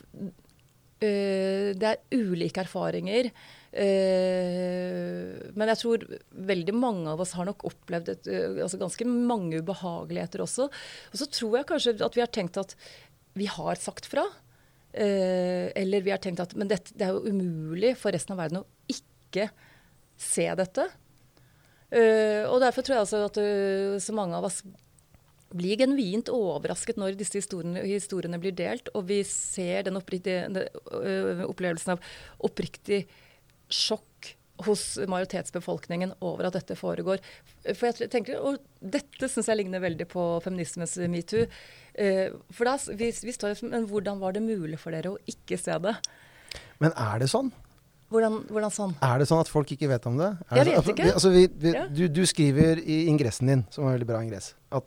uh, 1.02 1.68
det, 1.76 1.90
er, 1.90 1.98
ulike 2.14 2.62
erfaringer. 2.62 3.28
Uh, 3.72 5.50
men 5.56 5.72
jeg 5.72 5.80
tror 5.80 6.06
veldig 6.52 6.76
mange 6.76 7.12
av 7.12 7.20
oss 7.24 7.34
har 7.36 7.48
nok 7.48 7.66
opplevd 7.68 8.12
et, 8.14 8.30
uh, 8.30 8.62
altså 8.64 8.80
ganske 8.80 9.08
mange 9.08 9.60
ubehageligheter 9.60 10.44
også. 10.44 10.70
Og 10.70 11.20
så 11.20 11.28
tror 11.28 11.58
jeg 11.58 11.68
kanskje 11.72 11.98
at 12.00 12.16
vi 12.16 12.24
har 12.24 12.32
tenkt 12.32 12.60
at 12.62 12.76
vi 13.36 13.50
har 13.50 13.80
sagt 13.80 14.08
fra. 14.08 14.28
eller 14.92 16.02
vi 16.04 16.10
har 16.12 16.18
tenkt 16.20 16.40
at 16.40 16.50
men 16.52 16.68
det, 16.68 16.76
det 16.92 17.06
er 17.06 17.14
jo 17.16 17.30
umulig 17.32 17.94
for 17.96 18.12
resten 18.12 18.34
av 18.34 18.42
verden 18.42 18.58
å 18.60 18.66
ikke 19.32 19.48
se 20.20 20.46
dette. 20.60 20.86
Uh, 21.92 22.48
og 22.48 22.62
derfor 22.62 22.84
tror 22.84 22.96
jeg 22.96 23.04
altså 23.04 23.26
at 23.26 23.38
uh, 23.42 23.98
så 24.00 24.14
mange 24.16 24.38
av 24.38 24.46
oss 24.48 24.62
blir 25.52 25.76
genuint 25.76 26.30
overrasket 26.32 26.96
når 26.96 27.18
disse 27.20 27.36
historiene, 27.36 27.82
historiene 27.84 28.38
blir 28.40 28.54
delt, 28.56 28.88
og 28.96 29.04
vi 29.10 29.18
ser 29.28 29.84
den, 29.84 29.98
den 30.24 30.56
uh, 30.56 31.42
opplevelsen 31.44 31.92
av 31.92 32.06
oppriktig 32.48 33.02
sjokk 33.68 34.30
hos 34.62 34.94
majoritetsbefolkningen 35.10 36.14
over 36.24 36.48
at 36.48 36.56
dette 36.56 36.76
foregår. 36.78 37.20
For 37.74 37.90
jeg 37.90 38.08
tenker, 38.12 38.38
og 38.38 38.60
Dette 38.78 39.28
syns 39.28 39.48
jeg 39.50 39.58
ligner 39.58 39.82
veldig 39.82 40.06
på 40.12 40.22
feminismens 40.44 40.94
metoo. 41.10 41.48
for 42.52 42.68
da, 42.68 42.76
vi, 42.94 43.08
vi 43.10 43.34
står, 43.34 43.56
Men 43.66 43.88
hvordan 43.90 44.20
var 44.22 44.36
det 44.36 44.44
mulig 44.44 44.78
for 44.78 44.94
dere 44.94 45.14
å 45.16 45.20
ikke 45.26 45.58
se 45.58 45.74
det? 45.82 45.96
Men 46.78 46.94
er 46.94 47.24
det 47.24 47.30
sånn? 47.32 47.50
Hvordan, 48.12 48.38
hvordan, 48.52 48.72
sånn? 48.74 48.92
Er 49.04 49.22
det 49.22 49.28
sånn 49.30 49.40
at 49.42 49.50
folk 49.50 49.70
ikke 49.74 49.88
vet 49.90 50.06
om 50.10 50.18
det? 50.20 50.28
Er 50.50 50.60
jeg 50.60 50.76
vet 50.76 50.90
ikke. 50.92 51.08
Altså, 51.14 51.32
vi, 51.32 51.46
vi, 51.62 51.72
ja. 51.76 51.86
du, 51.88 52.04
du, 52.12 52.22
skriver 52.28 52.82
i 52.82 53.06
ingressen 53.10 53.48
din, 53.48 53.64
som 53.72 53.86
er 53.88 53.96
veldig 53.96 54.08
bra 54.10 54.20
ingress, 54.24 54.52
at 54.74 54.86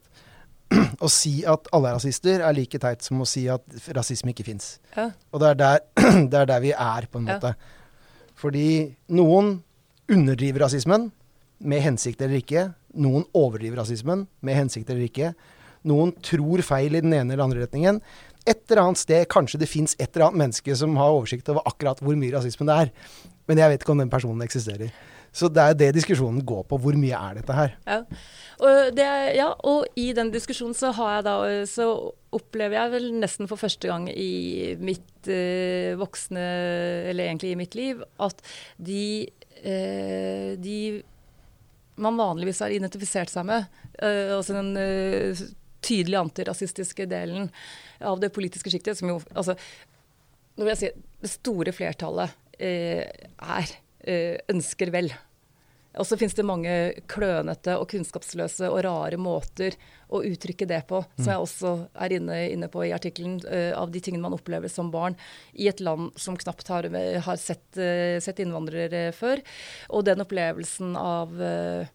å 1.05 1.09
si 1.11 1.39
at 1.49 1.69
alle 1.75 1.91
er 1.91 1.97
rasister, 1.97 2.43
er 2.45 2.55
like 2.57 2.79
teit 2.81 3.05
som 3.05 3.21
å 3.21 3.27
si 3.29 3.45
at 3.51 3.65
rasisme 3.97 4.33
ikke 4.33 4.47
fins. 4.47 4.75
Ja. 4.95 5.09
Og 5.33 5.41
det 5.41 5.51
er, 5.53 5.59
der, 5.63 5.83
det 6.31 6.41
er, 6.43 6.49
der, 6.53 6.63
vi 6.63 6.73
er, 6.75 7.09
på 7.09 7.21
en 7.21 7.27
måte. 7.29 7.53
Ja. 7.55 8.31
Fordi 8.39 8.69
noen 9.15 9.57
underdriver 10.11 10.67
rasismen, 10.67 11.09
med 11.65 11.81
hensikt 11.81 12.19
eller 12.21 12.41
ikke. 12.41 12.67
Noen 12.99 13.23
overdriver 13.35 13.79
rasismen, 13.79 14.25
med 14.45 14.57
hensikt 14.59 14.89
eller 14.91 15.07
ikke. 15.07 15.31
Noen 15.87 16.11
tror 16.25 16.61
feil 16.65 16.97
i 16.97 17.01
den 17.03 17.13
ene 17.15 17.33
eller 17.33 17.45
andre 17.45 17.63
retningen 17.63 18.01
et 18.45 18.61
eller 18.69 18.83
annet 18.83 19.01
sted 19.01 19.25
kanskje 19.31 19.59
det 19.61 19.69
fins 19.69 19.95
et 19.97 20.07
eller 20.11 20.29
annet 20.29 20.43
menneske 20.45 20.77
som 20.77 20.95
har 20.99 21.15
oversikt 21.15 21.49
over 21.53 21.65
akkurat 21.65 22.01
hvor 22.03 22.17
mye 22.19 22.33
rasisme 22.35 22.67
det 22.69 22.79
er. 22.85 22.93
Men 23.49 23.61
jeg 23.61 23.71
vet 23.71 23.83
ikke 23.83 23.93
om 23.93 24.01
den 24.01 24.13
personen 24.13 24.45
eksisterer. 24.45 24.93
Så 25.35 25.49
det 25.51 25.63
er 25.63 25.75
det 25.75 25.89
diskusjonen 25.97 26.39
går 26.47 26.63
på. 26.69 26.77
Hvor 26.79 26.95
mye 26.95 27.17
er 27.17 27.39
dette 27.39 27.55
her? 27.55 27.73
Ja. 27.83 27.97
Og, 28.63 28.77
det, 28.95 29.07
ja, 29.35 29.49
og 29.67 29.83
i 29.99 30.07
den 30.15 30.31
diskusjonen 30.31 30.77
så, 30.77 30.93
da, 31.25 31.33
så 31.67 31.89
opplever 32.35 32.77
jeg 32.77 32.93
vel 32.93 33.09
nesten 33.19 33.49
for 33.51 33.59
første 33.59 33.89
gang 33.91 34.07
i 34.11 34.75
mitt 34.79 35.27
eh, 35.27 35.91
voksne, 35.99 36.45
eller 37.11 37.27
egentlig 37.27 37.51
i 37.51 37.59
mitt 37.59 37.75
liv, 37.75 37.99
at 38.23 38.39
de, 38.79 39.27
eh, 39.59 40.55
de 40.55 40.79
man 41.99 42.19
vanligvis 42.19 42.63
har 42.63 42.71
identifisert 42.75 43.31
seg 43.31 43.47
med, 43.47 43.67
eh, 43.99 44.31
altså 44.35 44.55
den 44.55 44.71
tydelig 45.85 46.17
antirasistiske 46.23 47.07
delen 47.11 47.51
av 47.99 48.19
det 48.19 48.31
politiske 48.35 48.71
sjiktet, 48.71 48.97
som 48.99 49.11
jo 49.13 49.19
altså, 49.33 49.57
Nå 50.55 50.63
vil 50.63 50.71
jeg 50.71 50.79
si 50.79 50.89
det 51.19 51.29
store 51.33 51.71
flertallet 51.75 52.31
eh, 52.63 53.03
er 53.03 53.71
eh, 54.07 54.37
ønsker 54.53 54.87
vel. 54.93 55.09
Og 55.99 56.07
så 56.07 56.17
finnes 56.19 56.35
det 56.35 56.45
mange 56.47 56.71
klønete 57.11 57.77
og 57.79 57.87
kunnskapsløse 57.91 58.67
og 58.71 58.81
rare 58.85 59.19
måter 59.21 59.75
å 60.11 60.21
uttrykke 60.27 60.67
det 60.69 60.81
på, 60.89 61.01
som 61.15 61.23
mm. 61.23 61.31
jeg 61.31 61.43
også 61.45 61.73
er 62.05 62.15
inne, 62.17 62.39
inne 62.51 62.69
på 62.71 62.83
i 62.85 62.93
artikkelen, 62.95 63.37
uh, 63.47 63.71
av 63.79 63.93
de 63.93 64.01
tingene 64.03 64.25
man 64.25 64.35
opplever 64.35 64.71
som 64.71 64.91
barn 64.93 65.15
i 65.53 65.69
et 65.71 65.81
land 65.83 66.11
som 66.19 66.37
knapt 66.39 66.71
har, 66.71 66.89
har 67.27 67.39
sett, 67.41 67.65
uh, 67.79 68.19
sett, 68.23 68.41
innvandrere 68.43 69.07
før. 69.15 69.43
Og 69.95 70.05
den 70.07 70.23
opplevelsen 70.25 70.97
av 70.99 71.31
uh, 71.39 71.87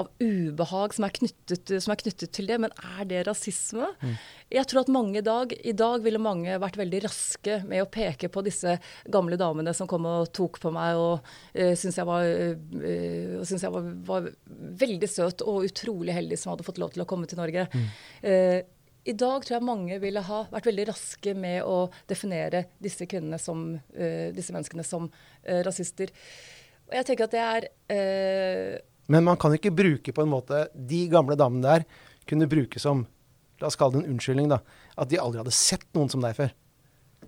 av 0.00 0.10
ubehag 0.20 0.94
som 0.96 1.06
er, 1.06 1.12
knyttet, 1.14 1.72
som 1.82 1.92
er, 1.94 2.00
knyttet, 2.00 2.30
til 2.34 2.48
det. 2.50 2.58
Men 2.62 2.74
er 2.98 3.08
det 3.10 3.22
rasisme? 3.28 3.88
Mm. 4.02 4.14
Jeg 4.54 4.68
tror 4.70 4.82
at 4.84 4.92
mange 4.92 5.20
i 5.20 5.24
dag, 5.24 5.54
i 5.54 5.74
dag 5.76 6.04
ville 6.04 6.22
mange 6.22 6.58
vært 6.62 6.78
veldig 6.80 7.02
raske 7.06 7.60
med 7.68 7.84
å 7.84 7.90
peke 7.90 8.30
på 8.32 8.44
disse 8.46 8.76
gamle 9.12 9.38
damene 9.40 9.74
som 9.76 9.90
kom 9.90 10.06
og 10.10 10.30
tok 10.36 10.60
på 10.62 10.72
meg 10.74 11.00
og 11.00 11.14
uh, 11.24 11.72
syntes 11.74 11.98
jeg, 12.00 12.08
var, 12.08 12.28
uh, 12.28 13.40
synes 13.46 13.66
jeg 13.66 13.74
var, 13.74 13.90
var, 14.10 14.30
veldig 14.84 15.10
søt 15.10 15.42
og 15.46 15.66
utrolig 15.68 16.14
heldig 16.16 16.38
som 16.40 16.52
hadde 16.52 16.66
fått 16.66 16.80
lov 16.82 16.94
til 16.94 17.04
å 17.04 17.08
komme 17.08 17.28
til 17.30 17.40
Norge. 17.40 17.66
Mm. 17.74 17.90
Uh, 18.24 18.60
i 19.04 19.12
dag 19.12 19.44
tror 19.44 19.58
jeg 19.58 19.66
mange 19.66 19.98
ville 20.00 20.22
ha 20.24 20.40
vært 20.52 20.70
veldig 20.70 20.86
raske 20.88 21.34
med 21.36 21.60
å 21.68 21.90
definere 22.08 22.64
disse 22.80 23.04
som, 23.42 23.66
uh, 23.76 24.28
disse 24.32 24.54
menneskene 24.54 24.84
som 24.86 25.10
uh, 25.10 25.60
rasister. 25.66 26.12
Og 26.88 26.96
jeg 26.98 27.08
tenker 27.08 27.28
at 27.28 27.34
det 27.34 27.44
er 27.44 27.66
uh, 27.92 28.93
men 29.12 29.26
man 29.26 29.40
kan 29.40 29.54
ikke 29.56 29.74
bruke 29.74 30.14
på 30.16 30.24
en 30.24 30.30
måte 30.32 30.66
De 30.74 31.02
gamle 31.12 31.36
damene 31.36 31.64
der 31.64 31.84
kunne 32.28 32.48
bruke 32.48 32.80
som 32.80 33.04
La 33.62 33.68
oss 33.68 33.78
kalle 33.78 33.94
det 33.94 34.02
en 34.02 34.14
unnskyldning, 34.16 34.48
da. 34.50 34.58
At 34.98 35.10
de 35.12 35.18
aldri 35.22 35.38
hadde 35.38 35.52
sett 35.54 35.86
noen 35.94 36.08
som 36.10 36.22
deg 36.24 36.34
før. 36.34 36.50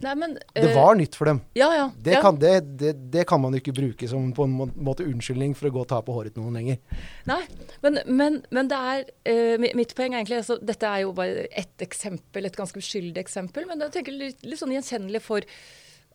Nei, 0.02 0.12
men, 0.18 0.34
det 0.52 0.72
var 0.74 0.90
uh, 0.90 0.98
nytt 0.98 1.16
for 1.16 1.30
dem. 1.30 1.38
Ja, 1.56 1.68
ja, 1.72 1.84
det, 1.96 2.16
ja. 2.16 2.22
Kan, 2.24 2.36
det, 2.40 2.50
det, 2.80 2.92
det, 3.12 3.24
kan, 3.28 3.40
man 3.40 3.54
ikke 3.56 3.72
bruke 3.76 4.08
som 4.10 4.28
på 4.36 4.44
en 4.44 4.56
måte 4.74 5.06
unnskyldning 5.06 5.54
for 5.56 5.70
å 5.70 5.72
gå 5.72 5.84
og 5.84 5.88
ta 5.92 6.02
på 6.04 6.16
håret 6.16 6.36
til 6.36 6.44
noen 6.44 6.58
lenger. 6.58 6.80
Nei, 7.28 7.38
men, 7.84 8.00
men, 8.04 8.40
men 8.52 8.68
det 8.72 8.80
er 8.90 9.06
uh, 9.06 9.70
Mitt 9.78 9.94
poeng 9.96 10.12
er 10.12 10.20
egentlig 10.20 10.42
altså, 10.42 10.58
Dette 10.60 10.90
er 10.90 11.06
jo 11.06 11.14
bare 11.16 11.46
ett 11.48 11.86
eksempel, 11.86 12.48
et 12.48 12.58
ganske 12.58 12.82
uskyldig 12.82 13.22
eksempel. 13.22 13.68
Men 13.70 13.86
jeg 13.86 13.94
tenker 13.96 14.18
litt, 14.18 14.44
litt 14.44 14.60
sånn 14.60 14.74
gjenkjennelig 14.76 15.22
for 15.24 15.46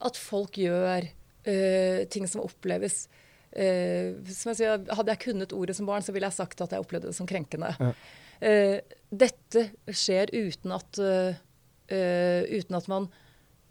at 0.01 0.19
folk 0.19 0.61
gjør 0.61 1.07
uh, 1.07 1.99
ting 2.13 2.29
som 2.29 2.45
oppleves 2.45 3.07
Uh, 3.51 4.21
som 4.31 4.53
jeg 4.53 4.61
sier, 4.61 4.83
hadde 4.95 5.11
jeg 5.11 5.23
kunnet 5.25 5.55
ordet 5.55 5.75
som 5.75 5.87
barn, 5.89 6.03
så 6.05 6.13
ville 6.15 6.29
jeg 6.29 6.37
sagt 6.37 6.61
at 6.63 6.71
jeg 6.71 6.83
opplevde 6.83 7.11
det 7.11 7.17
som 7.17 7.27
krenkende. 7.29 7.73
Ja. 7.79 7.91
Uh, 8.41 8.77
dette 9.11 9.67
skjer 9.91 10.31
uten 10.31 10.71
at, 10.75 11.01
uh, 11.01 11.33
uten 12.47 12.79
at 12.79 12.87
man 12.91 13.11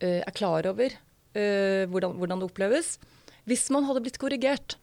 er 0.01 0.33
klar 0.33 0.65
over 0.65 0.95
hvordan, 1.37 2.15
hvordan, 2.17 2.41
det 2.41 2.47
oppleves. 2.47 2.87
Hvis 3.45 3.67
man 3.69 3.85
hadde 3.85 4.01
blitt 4.01 4.17
korrigert, 4.19 4.79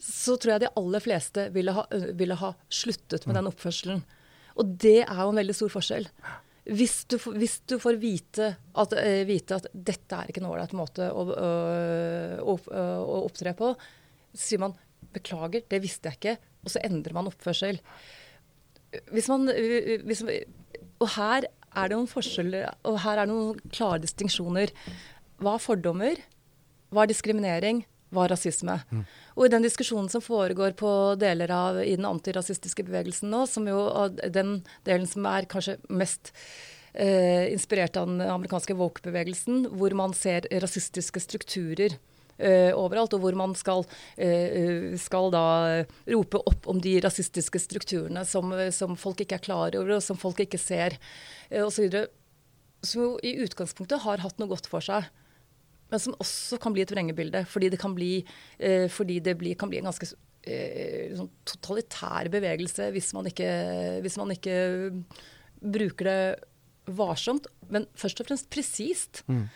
så 0.00 0.38
tror 0.40 0.54
jeg 0.54 0.62
de 0.62 0.70
aller 0.80 1.04
fleste 1.04 1.44
ville 1.52 1.74
ha, 1.76 1.84
ville 2.16 2.38
ha 2.40 2.54
sluttet 2.72 3.26
med 3.26 3.34
mm. 3.34 3.36
den 3.36 3.50
oppførselen. 3.50 4.00
Og 4.56 4.72
det 4.80 5.02
er 5.02 5.20
jo 5.20 5.26
en 5.28 5.40
veldig 5.42 5.56
stor 5.58 5.74
forskjell. 5.74 6.08
Hvis 6.72 6.96
du, 7.12 7.18
hvis 7.36 7.58
du 7.68 7.76
får 7.82 8.00
vite 8.00 8.48
at, 8.80 8.96
vite 9.28 9.60
at, 9.60 9.68
dette 9.74 10.22
er 10.22 10.32
ikke 10.32 10.40
en 10.40 10.48
ålreit 10.54 10.72
måte 10.78 11.10
å, 11.12 11.26
å, 11.28 11.52
å, 12.48 12.56
å 12.80 13.20
opptre 13.26 13.52
på, 13.58 13.74
så 14.32 14.42
sier 14.46 14.62
man 14.62 14.76
'beklager, 15.12 15.62
det 15.68 15.82
visste 15.82 16.08
jeg 16.08 16.18
ikke', 16.18 16.38
og 16.64 16.70
så 16.70 16.80
endrer 16.84 17.12
man 17.12 17.28
oppførsel. 17.28 17.80
Hvis 19.12 19.28
man, 19.28 19.48
hvis, 20.04 20.22
og 21.00 21.08
her 21.16 21.48
er 21.72 21.88
det 21.88 21.96
noen 21.96 22.10
forskjeller, 22.10 22.68
og 22.88 23.00
her 23.04 23.18
er 23.18 23.26
det 23.26 23.32
noen 23.32 23.72
klare 23.72 24.02
distinksjoner. 24.02 24.72
Hva 25.42 25.56
er 25.56 25.64
fordommer? 25.64 26.20
Hva 26.92 27.04
er 27.04 27.12
diskriminering? 27.12 27.82
Hva 28.12 28.26
er 28.26 28.34
rasisme? 28.34 28.76
Mm. 28.92 29.06
Og 29.38 29.46
i 29.46 29.52
den 29.54 29.64
diskusjonen 29.64 30.10
som 30.12 30.24
foregår 30.24 30.76
på 30.76 30.90
deler 31.20 31.52
av 31.56 31.80
i 31.80 31.94
den 31.96 32.08
antirasistiske 32.08 32.84
bevegelsen 32.84 33.32
nå, 33.32 33.46
som 33.48 33.66
jo 33.68 33.80
den 34.20 34.58
delen 34.84 35.08
som 35.08 35.26
er 35.30 35.48
kanskje 35.48 35.78
mest 35.88 36.34
eh, 36.92 37.48
inspirert 37.48 37.96
av 37.96 38.10
den 38.10 38.20
amerikanske 38.20 38.76
woke-bevegelsen, 38.76 39.70
hvor 39.72 39.96
man 39.96 40.12
ser 40.16 40.48
rasistiske 40.52 41.24
strukturer 41.24 41.96
overalt, 42.76 43.14
og 43.16 43.22
hvor 43.24 43.36
man 43.38 43.54
skal, 43.58 43.84
uh, 43.86 44.88
skal, 45.00 45.30
da 45.34 45.44
rope 46.10 46.42
opp 46.50 46.68
om 46.70 46.80
de 46.82 46.96
rasistiske 47.04 47.60
strukturene 47.62 48.24
som, 48.28 48.52
som, 48.74 48.96
folk 48.98 49.22
ikke 49.24 49.40
er 49.40 49.46
klar 49.46 49.78
over, 49.78 49.96
og 49.96 50.04
som 50.04 50.18
folk 50.20 50.42
ikke 50.44 50.60
ser, 50.60 50.98
uh, 51.52 51.64
osv. 51.66 51.88
Som 52.82 53.04
jo 53.04 53.10
i 53.22 53.36
utgangspunktet 53.44 54.02
har 54.04 54.22
hatt 54.24 54.40
noe 54.42 54.50
godt 54.50 54.68
for 54.70 54.84
seg. 54.84 55.06
Men 55.92 56.00
som 56.02 56.16
også 56.22 56.58
kan 56.62 56.74
bli 56.74 56.82
et 56.82 56.92
vrengebilde, 56.92 57.44
fordi 57.46 57.68
det 57.70 57.78
kan 57.78 57.92
bli, 57.92 58.22
fordi 58.88 59.18
det 59.20 59.34
blir, 59.36 59.58
kan 59.60 59.68
bli 59.68 59.82
en 59.82 59.90
ganske 59.90 60.06
sånn 60.08 61.28
totalitær 61.46 62.30
bevegelse 62.32 62.86
hvis 62.94 63.10
man, 63.12 63.28
ikke, 63.28 63.50
hvis 64.02 64.16
man 64.16 64.32
ikke 64.32 64.54
bruker 65.60 66.08
det 66.08 66.22
varsomt, 66.90 67.46
men 67.70 67.86
først 67.98 68.22
og 68.22 68.28
fremst 68.28 68.50
presist. 68.52 69.22
Mm. 69.30 69.46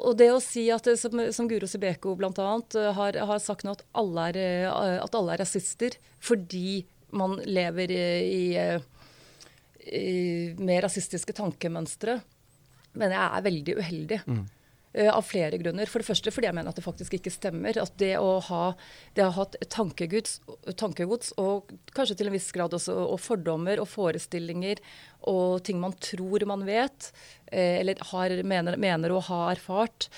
Og 0.00 0.16
det 0.16 0.30
å 0.32 0.40
si 0.42 0.64
at, 0.72 0.86
som, 1.00 1.20
som 1.34 1.48
Guro 1.50 1.68
Sibeko 1.68 2.14
bl.a. 2.18 2.30
Eh, 2.32 2.90
har, 2.96 3.18
har 3.30 3.42
sagt 3.42 3.66
nå, 3.66 3.74
at 3.76 3.84
alle, 4.00 4.30
er, 4.32 4.38
eh, 4.70 4.96
at 5.00 5.16
alle 5.16 5.34
er 5.34 5.42
rasister 5.44 5.96
fordi 6.24 6.82
man 7.16 7.38
lever 7.42 7.90
i, 7.90 8.44
i, 8.54 10.04
med 10.60 10.82
rasistiske 10.84 11.34
tankemønstre, 11.34 12.20
mener 12.94 13.16
jeg 13.16 13.26
er 13.26 13.46
veldig 13.48 13.76
uheldig. 13.80 14.18
Mm. 14.30 14.44
Uh, 14.90 15.06
av 15.06 15.22
flere 15.22 15.54
grunner. 15.54 15.86
For 15.86 16.02
det 16.02 16.08
første 16.08 16.32
fordi 16.34 16.48
jeg 16.48 16.56
mener 16.56 16.72
at 16.72 16.78
det 16.78 16.82
faktisk 16.82 17.14
ikke 17.14 17.30
stemmer. 17.30 17.76
At 17.78 17.92
det 18.02 18.16
å 18.18 18.40
ha, 18.42 18.62
det 19.14 19.22
å 19.22 19.34
ha 19.36 19.44
tankegods, 19.70 20.40
tankegods, 20.80 21.30
og 21.38 21.70
kanskje 21.94 22.16
til 22.18 22.30
en 22.30 22.34
viss 22.34 22.48
grad 22.56 22.74
også 22.74 22.96
og 23.04 23.20
fordommer 23.22 23.78
og 23.78 23.86
forestillinger 23.86 24.82
og 25.30 25.60
ting 25.62 25.78
man 25.78 25.94
tror 26.02 26.42
man 26.50 26.66
vet, 26.66 27.12
uh, 27.52 27.76
eller 27.78 28.02
har, 28.10 28.34
mener, 28.42 28.80
mener, 28.82 29.14
å 29.14 29.22
ha 29.30 29.40
erfart, 29.52 30.08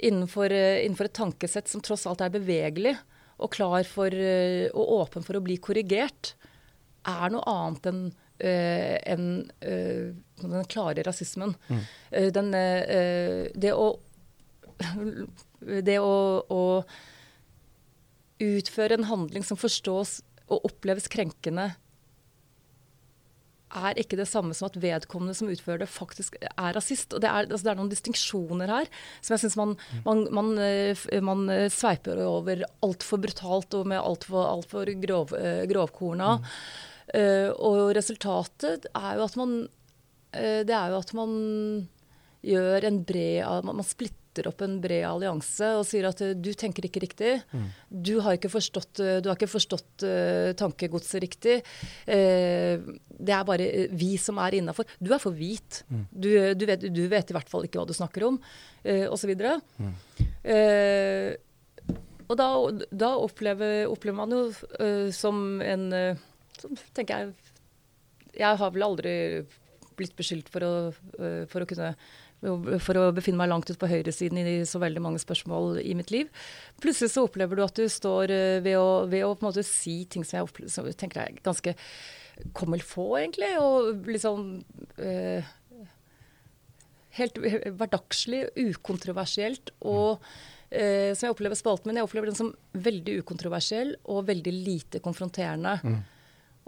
innenfor, 0.00 0.48
uh, 0.48 0.80
innenfor, 0.80 1.10
et 1.10 1.18
tankesett 1.20 1.68
som 1.68 1.84
tross 1.84 2.06
alt 2.08 2.24
er 2.24 2.32
bevegelig 2.32 2.96
og 3.40 3.52
klar 3.52 3.84
for 3.88 4.12
og 4.12 4.90
åpen 4.98 5.24
for 5.24 5.38
å 5.38 5.40
bli 5.44 5.54
korrigert, 5.64 6.34
er 7.08 7.32
noe 7.32 7.44
annet 7.48 7.86
enn 7.88 8.02
uh, 8.40 8.96
enn 9.08 9.28
uh, 9.64 10.10
den 10.40 10.66
klare 10.72 11.04
rasismen. 11.06 11.54
Mm. 11.68 11.84
Uh, 12.14 12.28
den, 12.36 12.50
det 13.60 13.74
å 13.76 13.92
Det 15.60 15.98
å, 16.00 16.16
å, 16.48 16.64
utføre 18.40 18.96
en 18.96 19.04
handling 19.04 19.44
som 19.44 19.58
forstås 19.60 20.22
og 20.48 20.64
oppleves 20.70 21.10
krenkende, 21.12 21.66
er 23.76 24.00
ikke 24.00 24.16
det 24.16 24.24
samme 24.30 24.56
som 24.56 24.70
at 24.70 24.78
vedkommende 24.80 25.34
som 25.36 25.50
utfører 25.52 25.82
det, 25.82 25.90
faktisk 25.92 26.38
er 26.48 26.72
rasist. 26.72 27.12
Og 27.12 27.20
Det 27.20 27.28
er, 27.28 27.44
altså 27.44 27.66
det 27.66 27.74
er 27.74 27.78
noen 27.82 27.92
distinksjoner 27.92 28.72
her 28.72 28.88
som 29.20 29.36
jeg 29.36 29.44
syns 29.44 29.58
man, 29.60 29.76
mm. 29.76 30.00
man, 30.08 30.24
man, 30.38 30.48
man, 31.28 31.44
sveiper 31.70 32.24
over 32.24 32.64
altfor 32.80 33.20
brutalt 33.20 33.76
og 33.76 33.92
med 33.92 34.00
altfor 34.00 34.48
alt, 34.48 34.70
for, 34.72 34.88
grov, 35.04 35.36
grovkorna. 35.68 36.38
Mm. 36.40 36.48
Uh, 37.10 37.50
og 37.58 37.90
resultatet 37.96 38.86
er 38.94 39.18
jo 39.18 39.26
at 39.26 39.36
man 39.40 39.54
uh, 39.66 40.60
Det 40.62 40.74
er 40.76 40.92
jo 40.92 41.00
at 41.00 41.12
man 41.18 41.32
gjør 42.46 42.86
en 42.86 43.00
bred 43.04 43.66
Man 43.66 43.82
splitter 43.82 44.46
opp 44.46 44.62
en 44.62 44.76
bred 44.80 45.02
allianse 45.08 45.72
og 45.74 45.82
sier 45.88 46.06
at 46.06 46.22
uh, 46.22 46.36
du 46.38 46.52
tenker 46.54 46.86
ikke 46.86 47.02
riktig. 47.02 47.32
Mm. 47.50 47.66
Du 47.90 48.12
har 48.22 48.38
ikke 48.38 48.52
forstått, 48.52 49.02
du 49.02 49.26
har 49.26 49.34
ikke 49.34 49.50
forstått 49.50 50.06
tankegodset 50.56 51.24
riktig. 51.24 51.56
det 52.06 53.34
er 53.34 53.44
bare 53.48 53.66
vi 53.90 54.14
som 54.22 54.38
er 54.38 54.60
innafor. 54.60 54.86
Du 55.02 55.10
er 55.10 55.18
for 55.18 55.34
hvit. 55.34 55.82
Mm. 55.90 56.06
Du, 56.14 56.30
du, 56.54 56.64
vet, 56.70 56.86
du, 56.94 57.02
vet, 57.10 57.34
i 57.34 57.36
hvert 57.36 57.50
fall 57.50 57.66
ikke 57.66 57.82
hva 57.82 57.90
du 57.90 57.96
snakker 57.96 58.28
om, 58.30 58.38
uh, 58.86 59.06
osv. 59.10 59.34
Mm. 59.34 59.92
og 62.30 62.38
da, 62.38 62.50
da 63.02 63.14
opplever, 63.18 63.88
opplever, 63.90 64.20
man 64.22 64.38
jo 64.38 65.10
som 65.10 65.58
en 65.58 65.90
så 66.60 66.70
tenker 66.96 67.18
jeg 67.18 67.34
Jeg 68.40 68.58
har 68.60 68.72
vel 68.74 68.86
aldri 68.86 69.14
blitt 69.98 70.16
beskyldt 70.16 70.48
for 70.52 70.64
å, 70.64 70.74
øh, 71.18 71.46
for 71.50 71.64
å 71.64 71.68
kunne 71.68 71.94
for 72.40 72.96
å 72.96 73.10
befinne 73.12 73.36
meg 73.36 73.50
langt 73.50 73.68
ut 73.68 73.76
på 73.80 73.88
høyresiden 73.90 74.38
i 74.40 74.54
så 74.68 74.80
veldig 74.80 75.02
mange 75.04 75.20
spørsmål 75.20 75.76
i 75.82 75.92
mitt 75.98 76.12
liv. 76.12 76.30
Plutselig 76.80 77.12
så 77.12 77.26
opplever 77.26 77.58
du 77.58 77.64
at 77.66 77.76
du 77.76 77.84
står 77.84 78.32
øh, 78.32 78.62
ved 78.64 78.78
å, 78.80 79.04
ved 79.10 79.26
å 79.26 79.34
på 79.34 79.44
en 79.44 79.50
måte 79.50 79.66
si 79.66 79.98
ting 80.08 80.24
som 80.24 80.38
jeg, 80.38 80.48
opplever, 80.48 80.72
som 80.72 80.88
tenker 80.88 81.26
er 81.26 81.42
ganske 81.44 81.76
comme 82.56 82.78
il 82.78 82.84
faut, 82.84 83.18
egentlig. 83.20 83.52
Og 83.60 84.06
liksom 84.08 84.52
eh, 84.98 85.56
Helt 87.18 87.40
hverdagslig, 87.42 88.44
ukontroversielt. 88.70 89.72
Og 89.90 90.22
eh, 90.70 91.10
som 91.10 91.26
jeg 91.26 91.34
opplever 91.34 91.58
spalten 91.58 91.90
min, 91.90 91.98
jeg 91.98 92.06
opplever 92.06 92.30
den 92.30 92.38
som 92.38 92.52
veldig 92.70 93.16
ukontroversiell 93.24 93.96
og 94.14 94.28
veldig 94.28 94.52
lite 94.54 95.00
konfronterende. 95.02 95.74
Mm. 95.82 95.96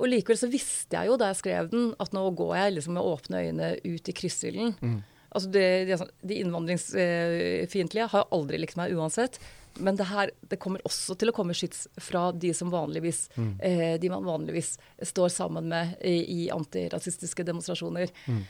Og 0.01 0.09
likevel 0.09 0.39
så 0.41 0.51
visste 0.51 0.97
jeg 0.97 1.11
jo 1.11 1.19
da 1.21 1.31
jeg 1.31 1.41
skrev 1.43 1.73
den, 1.73 1.91
at 2.03 2.15
nå 2.17 2.25
går 2.39 2.55
jeg 2.59 2.77
liksom 2.79 2.97
med 2.97 3.09
åpne 3.09 3.43
øyne 3.49 3.73
ut 3.85 4.09
i 4.09 4.15
kryssilden. 4.17 4.77
Mm. 4.81 5.01
Altså 5.33 5.49
det, 5.53 5.67
de, 5.89 5.99
de 6.29 6.39
innvandringsfiendtlige 6.45 8.09
har 8.13 8.31
aldri 8.35 8.61
likt 8.61 8.79
meg 8.81 8.95
uansett. 8.97 9.39
Men 9.81 9.97
det 9.97 10.09
her 10.11 10.33
det 10.51 10.59
kommer 10.61 10.83
også 10.85 11.17
til 11.17 11.33
å 11.33 11.35
komme 11.37 11.55
skyts 11.57 11.87
fra 12.03 12.27
de 12.37 12.51
som 12.57 12.73
vanligvis 12.73 13.25
mm. 13.37 13.53
eh, 13.65 13.95
de 14.01 14.11
man 14.13 14.27
vanligvis 14.27 14.75
står 15.13 15.33
sammen 15.33 15.71
med 15.73 15.95
i, 16.05 16.45
i 16.45 16.51
antirasistiske 16.53 17.47
demonstrasjoner. 17.49 18.13
Mm. 18.27 18.43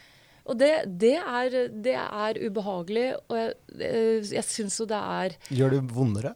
Og 0.51 0.59
det, 0.59 0.73
det, 0.99 1.15
er, 1.21 1.55
det, 1.71 1.95
er, 1.95 2.41
ubehagelig, 2.43 3.13
og 3.29 3.39
jeg, 3.39 3.55
eh, 3.79 4.33
jeg 4.35 4.47
syns 4.49 4.81
jo 4.81 4.89
det 4.91 4.99
er 4.99 5.37
Gjør 5.55 5.77
det 5.77 5.83
vondere? 5.93 6.35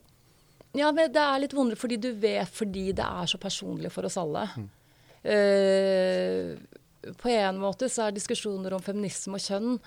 Ja, 0.77 0.93
men 0.95 1.11
det 1.11 1.23
er 1.23 1.41
litt 1.41 1.55
vondere 1.57 1.79
fordi 1.79 1.97
du 1.99 2.13
vet 2.15 2.51
fordi 2.53 2.91
det 2.95 3.03
er 3.03 3.27
så 3.27 3.39
personlig 3.41 3.91
for 3.91 4.07
oss 4.07 4.15
alle. 4.21 4.45
Mm. 4.55 4.69
Eh, 5.23 6.53
på 7.17 7.31
en 7.31 7.61
måte 7.61 7.89
så 7.91 8.07
er 8.07 8.15
diskusjoner 8.17 8.75
om 8.75 8.83
feminisme 8.83 9.39
og 9.39 9.43
kjønn 9.43 9.79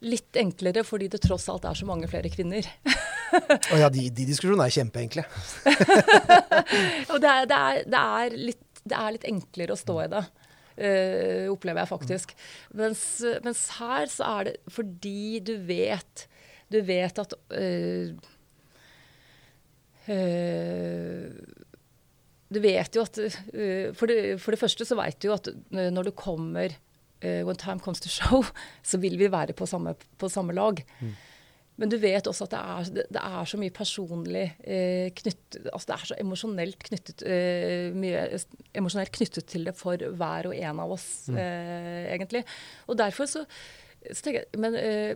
litt 0.00 0.36
enklere 0.40 0.84
fordi 0.86 1.10
det 1.12 1.20
tross 1.24 1.48
alt 1.52 1.66
er 1.68 1.76
så 1.76 1.88
mange 1.88 2.08
flere 2.10 2.30
kvinner. 2.32 2.66
Å 3.30 3.78
ja, 3.78 3.90
de, 3.92 4.08
de, 4.08 4.26
diskusjonene 4.26 4.66
er 4.66 4.74
kjempeenkle. 4.74 5.26
og 7.12 7.18
det 7.22 7.30
er, 7.30 7.48
det, 7.50 7.58
er, 7.58 7.82
det, 7.84 8.00
er 8.00 8.36
litt, 8.48 8.66
det 8.82 8.96
er, 8.96 9.10
litt, 9.16 9.28
enklere 9.28 9.76
å 9.76 9.80
stå 9.80 9.98
i 10.06 10.10
det. 10.14 10.24
Uh, 10.80 11.46
opplever 11.52 11.82
jeg 11.82 11.90
faktisk. 11.90 12.34
Mens, 12.78 13.04
mens, 13.44 13.66
her 13.76 14.08
så 14.08 14.28
er 14.38 14.48
det 14.48 14.54
fordi 14.72 15.42
du 15.44 15.58
vet 15.68 16.22
Du 16.72 16.78
vet 16.86 17.18
at 17.20 17.34
uh, 17.36 18.14
uh, 20.08 21.09
du 22.50 22.60
vet 22.62 22.96
jo 22.96 23.06
at 23.06 23.18
uh, 23.22 23.90
for, 23.96 24.10
det, 24.10 24.36
for, 24.42 24.54
det, 24.54 24.60
første 24.60 24.86
så 24.88 24.98
vet 24.98 25.18
du 25.22 25.30
jo 25.30 25.36
at 25.36 25.50
når 25.70 26.10
du 26.10 26.14
kommer 26.18 26.74
uh, 26.74 27.42
When 27.46 27.58
time 27.60 27.80
comes 27.80 28.02
to 28.02 28.10
show, 28.12 28.44
så 28.90 29.00
vil 29.02 29.18
vi 29.20 29.30
være 29.30 29.56
på 29.56 29.68
samme, 29.70 29.94
på 30.18 30.28
samme 30.32 30.56
lag. 30.56 30.82
Mm. 31.00 31.14
Men 31.80 31.88
du 31.88 31.96
vet 32.00 32.28
også 32.28 32.44
at 32.46 32.52
det 32.52 32.60
er, 32.60 32.88
det, 32.96 33.04
det 33.16 33.20
er 33.24 33.48
så 33.48 33.58
mye 33.60 33.72
personlig 33.72 34.44
eh, 34.60 35.08
knyttet 35.16 35.68
altså 35.70 35.88
Det 35.88 35.94
er 35.94 36.08
så 36.10 36.18
emosjonelt 36.20 36.84
knyttet, 36.90 37.24
eh, 37.24 37.86
mye 37.96 38.24
emosjonelt 38.76 39.12
knyttet 39.16 39.48
til 39.48 39.64
det 39.68 39.74
for 39.78 39.96
hver 39.96 40.50
og 40.50 40.56
en 40.56 40.82
av 40.84 40.92
oss, 40.92 41.06
mm. 41.32 41.38
eh, 41.40 42.02
egentlig. 42.12 42.44
Og 42.86 42.98
derfor 43.00 43.30
så, 43.30 43.46
så 44.10 44.26
tenker 44.26 44.42
jeg 44.42 44.60
Men 44.60 44.76
eh, 44.76 45.14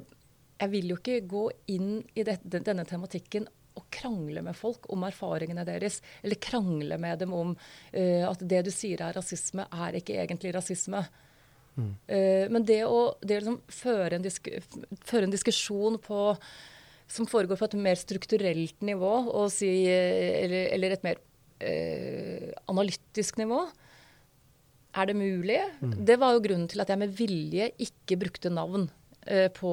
jeg 0.55 0.73
vil 0.73 0.95
jo 0.95 0.99
ikke 1.01 1.21
gå 1.29 1.45
inn 1.75 1.99
i 2.17 2.25
det, 2.25 2.39
denne 2.47 2.87
tematikken 2.89 3.49
å 3.75 3.83
krangle 3.93 4.43
med 4.45 4.57
folk 4.57 4.87
om 4.93 5.05
erfaringene 5.07 5.65
deres, 5.67 6.01
eller 6.23 6.41
krangle 6.43 6.99
med 7.01 7.23
dem 7.25 7.35
om 7.35 7.55
uh, 7.57 8.25
at 8.29 8.43
det 8.43 8.65
du 8.69 8.73
sier 8.75 9.03
er 9.03 9.17
rasisme, 9.17 9.67
er 9.67 9.99
ikke 9.99 10.19
egentlig 10.23 10.55
rasisme. 10.55 11.03
Mm. 11.75 11.91
Uh, 12.07 12.47
men 12.55 12.67
det 12.67 12.83
å, 12.87 13.01
det 13.23 13.41
å 13.41 13.43
liksom 13.43 13.61
føre, 13.81 14.19
en 14.21 14.27
føre, 15.03 15.27
en 15.27 15.35
diskusjon 15.35 15.99
på, 16.03 16.25
som 17.11 17.29
foregår 17.31 17.61
på 17.61 17.71
et 17.71 17.79
mer 17.87 18.01
strukturelt 18.01 18.85
nivå, 18.87 19.15
si, 19.53 19.73
eller, 19.91 20.69
eller, 20.77 20.95
et 20.95 21.07
mer 21.07 21.23
uh, 21.65 22.53
analytisk 22.71 23.43
nivå, 23.43 23.65
er 24.95 25.11
det 25.11 25.19
mulig? 25.19 25.59
Mm. 25.83 25.95
Det 26.07 26.21
var 26.23 26.37
jo 26.37 26.45
grunnen 26.45 26.69
til 26.71 26.85
at 26.85 26.93
jeg 26.93 27.01
med 27.01 27.17
vilje 27.19 27.73
ikke 27.83 28.21
brukte 28.21 28.53
navn 28.55 28.87
Eh, 28.87 29.04
på 29.57 29.73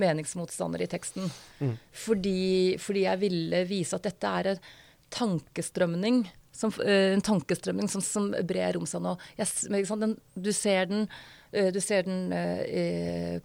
meningsmotstandere 0.00 0.84
i 0.84 0.90
teksten. 0.90 1.30
Mm. 1.60 1.74
Fordi, 2.04 2.76
fordi, 2.82 3.06
jeg 3.06 3.22
ville 3.22 3.64
vise 3.68 3.96
at 3.96 4.06
dette 4.08 4.32
er 4.40 4.52
en 4.52 4.62
tankestrømning 5.10 6.22
som, 6.52 6.74
uh, 6.82 7.12
en 7.14 7.24
tankestrømning 7.24 7.88
som, 7.90 8.04
som 8.04 8.30
brer 8.46 8.78
om 8.78 8.86
seg 8.88 9.04
nå. 9.04 9.16
Jeg, 9.40 9.86
den, 10.02 10.16
du 10.34 10.52
ser 10.56 10.90
den, 10.90 11.06
du 11.50 11.80
ser 11.82 12.04
den 12.06 12.28
uh, 12.34 13.40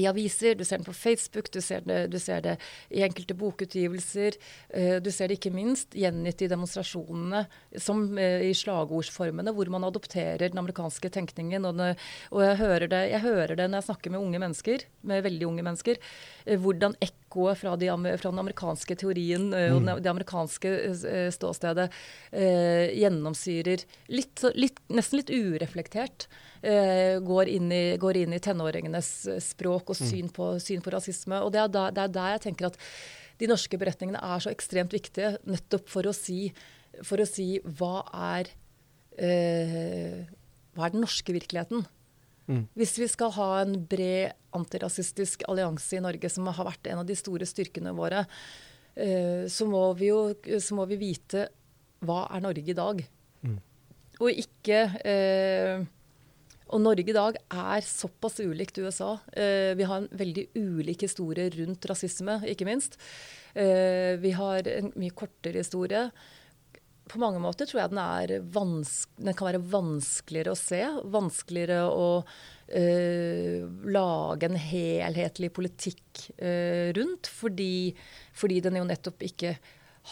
i 0.00 0.08
aviser, 0.08 0.56
du 0.56 0.64
ser 0.64 0.80
den 0.80 0.88
på 0.88 0.94
Facebook, 0.96 1.50
du 1.52 1.60
ser 1.64 1.84
det, 1.86 1.98
du 2.12 2.18
ser 2.22 2.42
det 2.44 2.56
i 2.90 3.02
enkelte 3.06 3.36
bokutgivelser. 3.38 4.38
Uh, 4.70 4.96
du 5.02 5.10
ser 5.14 5.30
det 5.30 5.38
ikke 5.40 5.54
minst 5.54 5.96
gjengitt 5.96 6.44
i 6.44 6.50
demonstrasjonene 6.52 7.44
som 7.82 8.04
uh, 8.18 8.40
i 8.44 8.52
slagordsformene, 8.56 9.54
hvor 9.56 9.72
man 9.72 9.86
adopterer 9.88 10.46
den 10.46 10.62
amerikanske 10.62 11.10
tenkningen. 11.14 11.68
Og, 11.68 11.78
den, 11.78 12.00
og 12.32 12.44
jeg, 12.44 12.58
hører 12.62 12.90
det, 12.92 13.02
jeg, 13.12 13.24
hører 13.26 13.54
det, 13.54 13.70
når 13.70 13.82
jeg 13.82 13.90
snakker 13.90 14.14
med 14.14 14.24
unge 14.24 14.42
mennesker, 14.46 14.88
med 15.06 15.24
veldig 15.26 15.50
unge 15.50 15.66
mennesker, 15.66 16.02
uh, 16.46 16.56
hvordan 16.56 16.98
ekkoet 17.36 17.60
fra, 17.60 17.76
de, 17.76 17.90
fra, 17.92 18.30
den 18.32 18.42
amerikanske 18.42 18.96
teorien 18.98 19.50
og 19.52 19.82
mm. 19.84 19.92
det 20.00 20.10
amerikanske 20.10 20.74
ståstedet 21.36 21.90
gjennomsyrer 22.32 23.84
litt, 24.08 24.42
litt, 24.56 24.80
nesten 24.88 25.20
litt 25.20 25.32
ureflektert 25.32 26.28
eh, 26.66 27.18
går, 27.20 27.48
inn 27.48 27.72
i, 27.72 27.96
går, 28.00 28.22
inn 28.22 28.34
i, 28.36 28.40
tenåringenes 28.42 29.10
eh, 29.30 29.42
språk 29.42 29.92
og 29.92 30.00
mm. 30.00 30.08
syn 30.10 30.32
på, 30.34 30.50
syn 30.62 30.84
på 30.84 30.92
rasisme. 30.94 31.40
Og 31.44 31.52
det 31.54 31.62
er, 31.62 31.72
da, 31.72 31.88
det 31.94 32.06
er, 32.06 32.14
der 32.16 32.36
jeg 32.36 32.44
tenker 32.48 32.70
at 32.70 32.80
de 33.40 33.50
norske 33.50 33.78
beretningene 33.80 34.22
er 34.22 34.42
så 34.42 34.52
ekstremt 34.52 34.94
viktige, 34.96 35.36
nettopp 35.48 35.90
for 35.92 36.08
å 36.08 36.14
si, 36.16 36.48
for 37.04 37.20
å 37.20 37.28
si 37.28 37.56
hva 37.78 38.00
er 38.32 38.52
eh, 39.20 40.24
hva 40.76 40.88
er 40.88 40.92
den 40.92 41.04
norske 41.04 41.32
virkeligheten? 41.32 41.86
Mm. 42.46 42.62
Hvis 42.78 42.94
vi 43.00 43.08
skal 43.10 43.32
ha 43.34 43.50
en 43.64 43.74
bred 43.90 44.36
antirasistisk 44.56 45.42
allianse 45.50 45.98
i 45.98 46.02
Norge, 46.04 46.30
som 46.32 46.46
har 46.46 46.68
vært 46.68 46.88
en 46.90 47.02
av 47.02 47.08
de 47.08 47.16
store 47.18 47.48
styrkene 47.48 47.94
våre, 47.96 48.24
uh, 48.26 49.44
så, 49.50 49.68
må 49.68 49.82
vi 49.98 50.12
jo, 50.12 50.20
så 50.62 50.78
må 50.78 50.86
vi 50.90 51.00
vite 51.00 51.48
hva 52.06 52.26
er 52.30 52.44
Norge 52.44 52.72
i 52.72 52.76
dag? 52.76 53.02
Mm. 53.46 53.58
Og 54.22 54.30
ikke 54.32 54.78
uh, 54.96 55.84
Og 56.72 56.80
Norge 56.82 57.12
i 57.12 57.14
dag 57.14 57.36
er 57.38 57.84
såpass 57.86 58.40
ulikt 58.42 58.80
USA. 58.82 59.12
Eh, 59.30 59.70
vi 59.78 59.86
har 59.86 60.00
en 60.00 60.08
veldig 60.10 60.48
ulik 60.58 61.04
historie 61.06 61.46
rundt 61.54 61.86
rasisme, 61.86 62.40
ikke 62.50 62.66
minst. 62.66 62.96
Eh, 63.54 64.18
vi 64.18 64.32
har 64.34 64.66
en 64.72 64.90
mye 64.98 65.14
kortere 65.14 65.62
historie. 65.62 66.08
På 67.06 67.20
mange 67.22 67.38
måter 67.38 67.68
tror 67.68 67.84
jeg 67.84 67.92
den, 67.94 68.82
den 69.22 69.36
kan 69.38 69.46
være 69.46 69.62
vanskeligere 69.70 70.54
å 70.56 70.58
se. 70.58 70.80
Vanskeligere 71.14 71.84
å 71.86 72.08
eh, 72.66 73.62
lage 73.86 74.48
en 74.48 74.58
helhetlig 74.58 75.52
politikk 75.54 76.24
eh, 76.34 76.90
rundt. 76.96 77.30
Fordi, 77.30 77.94
fordi, 78.34 78.58
den 78.64 78.80
jo 78.80 78.86
nettopp 78.88 79.22
ikke 79.28 79.54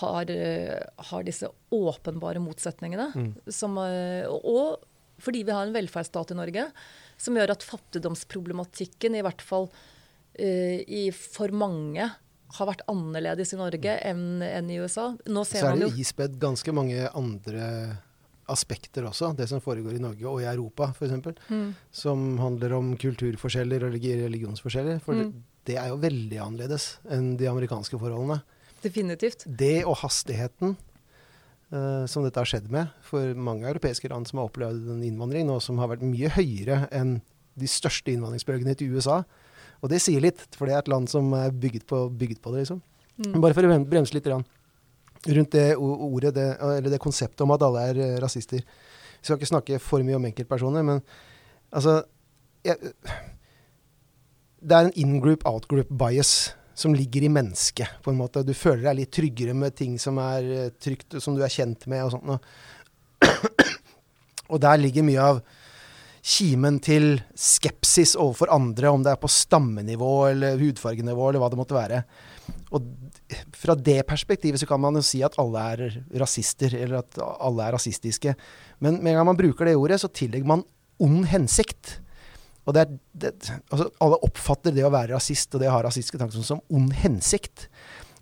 har, 0.00 0.30
eh, 0.30 0.78
har 1.10 1.26
disse 1.26 1.50
åpenbare 1.74 2.42
motsetningene. 2.44 3.10
Mm. 3.14 3.32
Som, 3.50 3.80
og 3.80 4.86
fordi 5.24 5.42
vi 5.46 5.54
har 5.54 5.66
en 5.66 5.74
velferdsstat 5.74 6.30
i 6.34 6.38
Norge 6.38 6.68
som 7.18 7.34
gjør 7.34 7.56
at 7.56 7.66
fattigdomsproblematikken, 7.66 9.18
i 9.18 9.26
hvert 9.26 9.42
fall 9.42 9.70
i 10.34 11.04
for 11.14 11.54
mange, 11.54 12.08
har 12.54 12.68
vært 12.70 12.84
annerledes 12.90 13.54
i 13.54 13.58
Norge 13.58 13.94
enn, 14.06 14.42
enn 14.46 14.70
i 14.70 14.80
USA. 14.82 15.10
Nå 15.26 15.44
ser 15.48 15.64
Så 15.64 15.70
er 15.70 15.80
det 15.80 15.88
jo 15.88 16.04
ispedd 16.04 16.36
ganske 16.42 16.74
mange 16.76 17.08
andre 17.10 17.64
aspekter 18.50 19.06
også, 19.08 19.32
det 19.36 19.46
som 19.48 19.62
foregår 19.64 19.96
i 19.96 20.02
Norge 20.02 20.28
og 20.28 20.42
i 20.42 20.48
Europa 20.48 20.90
f.eks., 20.92 21.14
mm. 21.48 21.68
som 21.94 22.24
handler 22.40 22.74
om 22.76 22.92
kulturforskjeller 23.00 23.86
og 23.86 23.94
religionsforskjeller. 23.96 25.00
For 25.04 25.16
mm. 25.16 25.30
det, 25.68 25.78
er 25.80 25.92
jo 25.92 26.00
veldig 26.02 26.40
annerledes 26.44 26.88
enn 27.12 27.34
de 27.40 27.48
amerikanske 27.50 27.98
forholdene. 28.00 28.42
Definitivt. 28.84 29.46
Det 29.48 29.78
og 29.88 29.96
hastigheten 30.02 30.74
uh, 31.72 32.04
som 32.10 32.26
dette 32.26 32.40
har 32.40 32.50
skjedd 32.50 32.68
med 32.72 32.92
for 33.06 33.32
mange 33.32 33.68
europeiske 33.70 34.10
land 34.12 34.28
som 34.28 34.42
har 34.42 34.50
opplevd 34.50 34.92
en 34.92 35.06
innvandring 35.06 35.48
nå 35.48 35.56
som 35.64 35.80
har 35.80 35.94
vært 35.94 36.04
mye 36.04 36.32
høyere 36.36 36.84
enn 36.92 37.18
de 37.54 37.70
største 37.70 38.12
innvandringsbølgene 38.12 38.76
til 38.76 38.96
USA. 38.98 39.22
Og 39.84 39.90
det 39.92 40.00
sier 40.00 40.22
litt, 40.24 40.40
for 40.56 40.64
det 40.64 40.74
er 40.74 40.80
et 40.80 40.88
land 40.88 41.10
som 41.12 41.28
er 41.36 41.52
bygget 41.52 41.84
på, 41.88 42.06
bygget 42.08 42.40
på 42.40 42.54
det, 42.54 42.64
liksom. 42.64 42.80
Mm. 43.20 43.36
Bare 43.42 43.54
for 43.54 43.68
å 43.68 43.76
bremse 43.84 44.16
litt 44.16 44.30
rundt 44.30 45.52
det 45.52 45.76
ordet, 45.76 46.32
det, 46.36 46.48
eller 46.60 46.90
det 46.92 47.00
konseptet 47.02 47.44
om 47.44 47.52
at 47.54 47.62
alle 47.64 47.84
er 47.90 48.00
uh, 48.00 48.16
rasister. 48.24 48.64
Vi 48.64 49.28
skal 49.28 49.38
ikke 49.38 49.52
snakke 49.52 49.80
for 49.80 50.04
mye 50.04 50.16
om 50.16 50.26
enkeltpersoner, 50.28 50.84
men 50.84 51.00
altså 51.72 52.02
jeg, 52.64 52.92
Det 54.64 54.72
er 54.72 54.86
en 54.86 54.96
in-group, 54.96 55.44
out-group 55.44 55.90
bias 55.92 56.54
som 56.74 56.94
ligger 56.96 57.22
i 57.22 57.28
mennesket, 57.28 58.00
på 58.02 58.10
en 58.10 58.16
måte. 58.18 58.42
Du 58.42 58.54
føler 58.56 58.86
deg 58.88 59.02
litt 59.02 59.12
tryggere 59.12 59.54
med 59.54 59.76
ting 59.76 59.98
som 60.00 60.16
er 60.22 60.48
uh, 60.48 60.70
trygt, 60.80 61.20
som 61.20 61.36
du 61.36 61.44
er 61.44 61.52
kjent 61.52 61.84
med 61.92 62.06
og 62.06 62.14
sånt 62.16 62.24
noe. 62.24 62.40
og 64.52 64.64
der 64.64 64.80
ligger 64.80 65.04
mye 65.04 65.28
av 65.28 65.44
kimen 66.24 66.78
til 66.80 67.18
skepsis 67.36 68.14
overfor 68.16 68.52
andre, 68.54 68.88
om 68.88 69.02
det 69.04 69.12
er 69.12 69.20
på 69.20 69.28
stammenivå 69.28 70.12
eller 70.30 70.56
hudfargenivå 70.60 71.28
eller 71.28 71.42
hva 71.42 71.50
det 71.52 71.58
måtte 71.60 71.76
være. 71.76 72.00
Og 72.76 72.86
fra 73.56 73.76
det 73.76 73.98
perspektivet 74.08 74.60
så 74.60 74.68
kan 74.68 74.80
man 74.80 74.96
jo 74.96 75.04
si 75.04 75.20
at 75.24 75.36
alle 75.40 75.64
er 75.74 75.98
rasister, 76.20 76.72
eller 76.80 77.02
at 77.02 77.20
alle 77.20 77.66
er 77.66 77.76
rasistiske. 77.76 78.34
Men 78.84 79.02
med 79.02 79.12
en 79.12 79.20
gang 79.20 79.28
man 79.32 79.40
bruker 79.40 79.68
det 79.68 79.76
ordet, 79.76 80.00
så 80.00 80.08
tillegger 80.08 80.48
man 80.48 80.64
ond 81.04 81.28
hensikt. 81.28 81.98
Og 82.64 82.72
det 82.72 82.86
er, 82.86 82.92
det, 83.20 83.32
altså 83.68 83.90
alle 84.00 84.20
oppfatter 84.24 84.72
det 84.72 84.86
å 84.86 84.92
være 84.92 85.12
rasist 85.18 85.52
og 85.52 85.60
det 85.60 85.68
å 85.68 85.76
ha 85.76 85.82
rasistiske 85.84 86.20
tanker 86.20 86.44
som 86.46 86.62
ond 86.72 86.94
hensikt. 87.02 87.68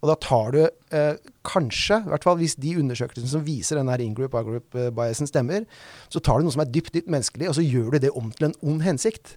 Og 0.03 0.11
da 0.11 0.17
tar 0.19 0.55
du 0.55 0.61
eh, 0.67 1.19
kanskje, 1.47 2.01
i 2.03 2.11
hvert 2.11 2.25
fall 2.27 2.41
hvis 2.41 2.57
de 2.59 2.75
undersøkelsene 2.81 3.31
som 3.31 3.45
viser 3.47 3.79
denne 3.79 3.95
in-group 4.03 4.35
out-group 4.35 4.75
eh, 4.75 5.13
stemmer, 5.23 5.67
så 6.11 6.19
tar 6.19 6.41
du 6.41 6.49
noe 6.49 6.55
som 6.55 6.65
er 6.65 6.73
dypt, 6.75 6.91
dypt 6.97 7.11
menneskelig, 7.13 7.51
og 7.53 7.59
så 7.59 7.63
gjør 7.63 7.95
du 7.95 8.03
det 8.03 8.11
om 8.19 8.33
til 8.35 8.49
en 8.49 8.57
ond 8.67 8.83
hensikt. 8.83 9.37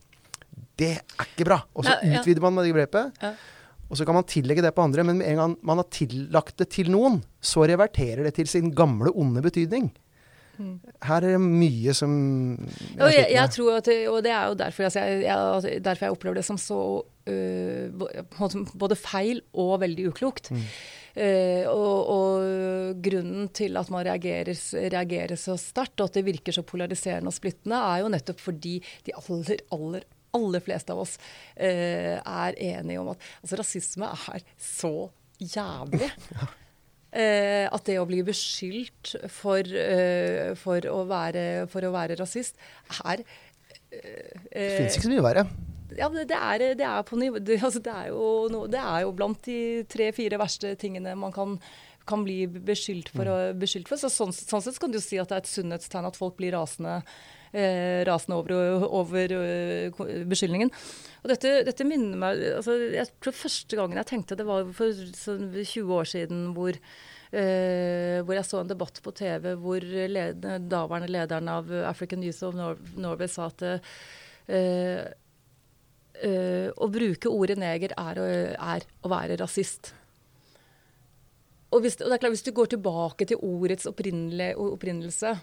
Det 0.75 0.95
er 0.97 1.27
ikke 1.27 1.45
bra. 1.47 1.59
Og 1.77 1.85
så 1.85 1.93
ja, 1.99 2.15
ja. 2.15 2.23
utvider 2.23 2.41
man 2.43 2.57
med 2.57 2.65
det 2.65 2.73
grepet. 2.73 3.21
Ja. 3.21 3.35
Og 3.85 3.99
så 3.99 4.07
kan 4.07 4.17
man 4.17 4.25
tillegge 4.25 4.63
det 4.65 4.73
på 4.73 4.81
andre, 4.81 5.05
men 5.05 5.19
med 5.21 5.29
en 5.29 5.41
gang 5.43 5.53
man 5.69 5.83
har 5.83 5.87
tillagt 5.93 6.57
det 6.57 6.71
til 6.73 6.89
noen, 6.89 7.19
så 7.37 7.67
reverterer 7.69 8.25
det 8.25 8.33
til 8.39 8.49
sin 8.49 8.73
gamle 8.73 9.13
onde 9.13 9.45
betydning. 9.45 9.91
Her 11.05 11.25
er 11.25 11.35
det 11.35 11.41
mye 11.41 11.93
som 11.97 12.13
jeg, 12.95 13.11
jeg, 13.11 13.25
jeg 13.35 13.51
tror 13.55 13.79
at, 13.79 13.89
Og 14.11 14.19
det 14.25 14.31
er 14.31 14.51
jo 14.51 14.57
derfor 14.59 14.87
jeg, 14.87 15.23
jeg, 15.25 15.81
derfor 15.83 16.07
jeg 16.07 16.15
opplever 16.15 16.39
det 16.39 16.45
som 16.47 16.59
så 16.61 16.81
uh, 17.03 18.05
både 18.75 18.99
feil 18.99 19.41
og 19.53 19.79
veldig 19.83 20.07
uklokt. 20.11 20.51
Mm. 20.53 20.67
Uh, 21.15 21.63
og, 21.71 22.09
og, 22.11 22.97
grunnen 23.03 23.47
til 23.55 23.77
at 23.79 23.91
man 23.93 24.03
reagerer, 24.07 24.57
reagerer 24.91 25.39
så 25.39 25.55
sterkt, 25.59 25.99
og 25.99 26.09
at 26.09 26.19
det 26.19 26.25
virker 26.27 26.55
så 26.55 26.65
polariserende 26.67 27.31
og 27.31 27.37
splittende, 27.37 27.79
er 27.79 28.03
jo 28.03 28.11
nettopp 28.11 28.43
fordi 28.43 28.75
de 29.07 29.15
aller, 29.15 29.63
aller, 29.75 30.05
aller 30.35 30.65
fleste 30.65 30.91
av 30.91 31.05
oss 31.05 31.15
uh, 31.15 32.19
er 32.19 32.59
enige 32.59 32.99
om 32.99 33.13
at 33.13 33.31
altså, 33.41 33.61
rasisme 33.63 34.11
er 34.35 34.45
så 34.59 34.93
jævlig. 35.39 36.11
ja. 36.35 36.51
Eh, 37.15 37.63
at 37.71 37.85
det 37.87 37.95
å 38.01 38.07
bli 38.09 38.19
beskyldt 38.27 39.13
for, 39.31 39.63
eh, 39.63 40.51
for, 40.59 40.83
å, 40.91 40.97
være, 41.07 41.63
for 41.71 41.87
å, 41.87 41.93
være, 41.93 42.17
rasist 42.19 42.57
er 43.05 43.21
eh, 43.23 44.33
Det 44.51 44.65
fins 44.81 44.97
ikke 44.97 45.05
så 45.05 45.11
mye 45.13 45.23
verre. 45.23 45.45
Ja, 45.95 46.09
det, 46.11 46.25
er, 46.35 46.65
det, 46.75 46.83
er 46.83 47.05
på 47.07 47.15
nivå, 47.15 47.39
det, 47.39 47.61
altså, 47.63 47.79
det, 47.79 47.93
er 47.93 48.11
no, 48.51 48.65
det, 48.67 48.81
er 48.81 49.05
jo 49.05 49.13
blant 49.15 49.39
de 49.47 49.85
tre-fire 49.87 50.41
verste 50.41 50.73
tingene 50.81 51.13
man 51.15 51.31
kan, 51.31 51.55
kan 52.03 52.25
bli 52.25 52.41
beskyldt 52.51 53.13
for. 53.13 53.31
Mm. 53.31 53.61
beskyldt 53.63 53.87
for. 53.87 54.01
Så 54.01 54.11
sånn, 54.11 54.35
sånn, 54.35 54.65
sett 54.65 54.81
kan 54.83 54.91
du 54.91 54.99
si 54.99 55.21
at 55.21 55.31
det 55.31 55.37
er 55.37 55.45
et 55.45 55.53
sunnhetstegn 55.53 56.09
at 56.09 56.19
folk 56.19 56.35
blir 56.41 56.57
rasende, 56.57 56.99
rasende 58.07 58.37
over, 58.37 58.85
over 58.99 59.31
uh, 59.31 60.05
beskyldningen. 60.27 60.71
Og 61.23 61.31
dette, 61.31 61.51
dette, 61.65 61.87
minner 61.87 62.19
meg 62.19 62.41
altså, 62.57 62.75
Jeg 62.93 63.07
tror 63.23 63.37
første 63.37 63.79
gangen 63.79 63.97
jeg 64.01 64.09
tenkte 64.11 64.37
det 64.37 64.47
var 64.47 64.67
for 64.75 64.91
sånn 65.17 65.47
20 65.55 65.93
år 65.95 66.09
siden 66.09 66.43
hvor, 66.57 66.75
uh, 66.75 68.17
hvor 68.25 68.37
jeg 68.37 68.47
så 68.49 68.61
en 68.61 68.71
debatt 68.71 68.99
på 69.01 69.15
TV 69.15 69.53
hvor 69.61 69.85
led, 69.85 70.45
daværende 70.67 71.11
lederen 71.11 71.51
av 71.53 71.71
African 71.85 72.21
News 72.25 72.43
of 72.45 72.57
Nor 72.57 72.81
Norway 72.99 73.31
sa 73.31 73.47
at 73.53 73.67
uh, 73.69 75.05
å 76.15 76.87
bruke 76.87 77.27
ordet 77.27 77.57
neger 77.59 77.91
er 77.99 78.19
er 78.55 78.85
å 79.03 79.09
være 79.11 79.35
rasist. 79.41 79.89
Og, 81.73 81.81
hvis, 81.83 81.97
og, 81.99 82.07
det 82.07 82.15
er 82.15 82.21
klart, 82.23 82.35
hvis 82.37 82.45
du 82.45 82.53
går 82.55 82.69
tilbake 82.71 83.27
til 83.27 83.41
ordets 83.43 83.89
opprinnelse 83.89 85.33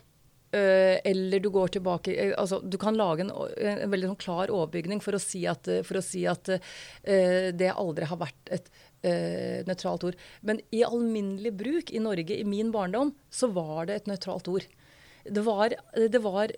eller 0.52 1.40
du 1.40 1.48
går 1.50 1.72
tilbake 1.72 2.12
uh, 2.12 2.34
altså, 2.36 2.58
Du 2.60 2.76
kan 2.80 2.96
lage 2.98 3.24
en, 3.24 3.30
en 3.32 3.92
veldig 3.92 4.10
sånn 4.10 4.20
klar 4.20 4.52
overbygning 4.52 5.00
for 5.00 5.16
å 5.16 5.20
si 5.22 5.46
at, 5.48 5.68
for 5.88 5.96
å 5.96 6.04
si 6.04 6.26
at 6.28 6.50
uh, 6.52 7.48
det 7.56 7.70
aldri 7.72 8.08
har 8.10 8.20
vært 8.20 8.56
et 8.60 8.72
nøytralt 9.02 10.04
ord. 10.06 10.18
Men 10.46 10.60
i 10.70 10.84
alminnelig 10.86 11.50
bruk 11.58 11.88
i 11.90 11.98
Norge 11.98 12.36
i 12.38 12.44
min 12.46 12.68
barndom, 12.70 13.08
så 13.34 13.48
var 13.50 13.88
det 13.88 13.96
et 13.96 14.06
nøytralt 14.06 14.46
ord. 14.52 14.66
Det 15.26 15.42
var, 15.42 15.74
det 15.98 16.20
var 16.22 16.52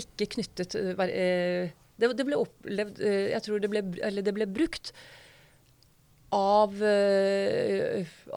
ikke 0.00 0.30
knyttet 0.38 0.72
det, 0.72 2.08
det, 2.16 2.24
ble 2.24 2.38
opplevd 2.40 3.02
Jeg 3.04 3.42
tror 3.44 3.60
det 3.60 3.70
ble, 3.74 3.82
eller 4.08 4.24
det 4.24 4.34
ble 4.38 4.48
brukt 4.48 4.94
av, 6.32 6.80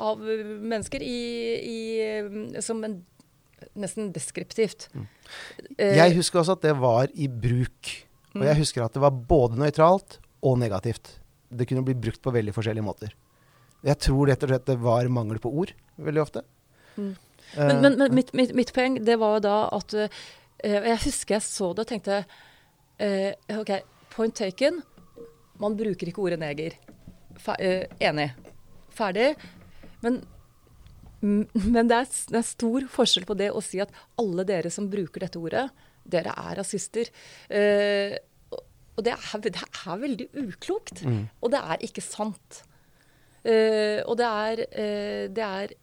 av 0.10 0.28
mennesker 0.75 1.08
i, 1.08 1.23
i, 1.63 1.80
som 2.60 2.84
en 2.84 2.99
nesten 3.79 4.11
deskriptivt. 4.15 4.87
Mm. 4.93 5.07
Eh, 5.77 5.95
jeg 5.97 6.17
husker 6.17 6.41
også 6.41 6.57
at 6.57 6.65
det 6.67 6.75
var 6.79 7.11
i 7.13 7.29
bruk. 7.31 7.93
Og 8.37 8.45
jeg 8.45 8.55
mm. 8.55 8.61
husker 8.61 8.85
at 8.85 8.95
det 8.95 9.03
var 9.03 9.15
både 9.29 9.59
nøytralt 9.59 10.19
og 10.45 10.59
negativt. 10.61 11.15
Det 11.49 11.65
kunne 11.69 11.83
bli 11.85 11.97
brukt 11.97 12.21
på 12.21 12.33
veldig 12.33 12.53
forskjellige 12.55 12.85
måter. 12.85 13.15
Jeg 13.85 13.99
tror 14.03 14.27
rett 14.29 14.43
og 14.43 14.51
slett 14.51 14.67
det 14.67 14.77
var 14.83 15.07
mangel 15.11 15.39
på 15.41 15.51
ord 15.61 15.71
veldig 15.99 16.21
ofte. 16.21 16.43
Mm. 16.97 17.13
Uh, 17.55 17.65
men, 17.65 17.81
men, 17.81 17.95
men 18.01 18.15
mitt, 18.15 18.33
mitt, 18.37 18.53
mitt, 18.57 18.73
poeng 18.75 18.99
det 19.01 19.15
var 19.17 19.39
jo 19.39 19.41
da 19.41 19.55
at 19.73 19.93
uh, 19.97 20.19
Jeg 20.61 20.99
husker 21.05 21.37
jeg 21.37 21.45
så 21.47 21.71
det 21.73 21.85
og 21.85 21.89
tenkte 21.89 22.19
uh, 22.21 23.31
OK, 23.57 23.71
point 24.13 24.35
taken. 24.35 24.83
Man 25.59 25.77
bruker 25.79 26.11
ikke 26.11 26.23
ordet 26.27 26.39
neger. 26.41 26.75
Fer, 27.39 27.87
enig. 28.03 28.29
Ferdig. 28.95 29.31
Men 30.03 30.21
men 31.21 31.89
det 31.89 31.97
er, 31.97 32.10
det 32.32 32.39
er, 32.39 32.47
stor 32.47 32.88
forskjell 32.91 33.27
på 33.27 33.38
det 33.39 33.49
å 33.51 33.62
si 33.63 33.82
at 33.84 33.93
alle 34.21 34.45
dere 34.47 34.71
som 34.71 34.89
bruker 34.91 35.25
dette 35.25 35.39
ordet, 35.41 35.67
dere 36.10 36.34
er 36.39 36.60
rasister. 36.60 37.12
Uh, 37.51 38.15
og 38.99 39.05
det 39.08 39.15
er, 39.15 39.43
det 39.45 39.53
er, 39.55 39.95
veldig 40.01 40.27
uklokt. 40.41 41.03
Mm. 41.08 41.23
Og 41.39 41.53
det 41.53 41.63
er 41.73 41.86
ikke 41.88 42.03
sant. 42.03 42.62
Uh, 43.43 43.99
og 44.05 44.15
det 44.19 44.29
er, 44.29 44.63
uh, 44.75 45.25
det 45.32 45.49
er 45.49 45.75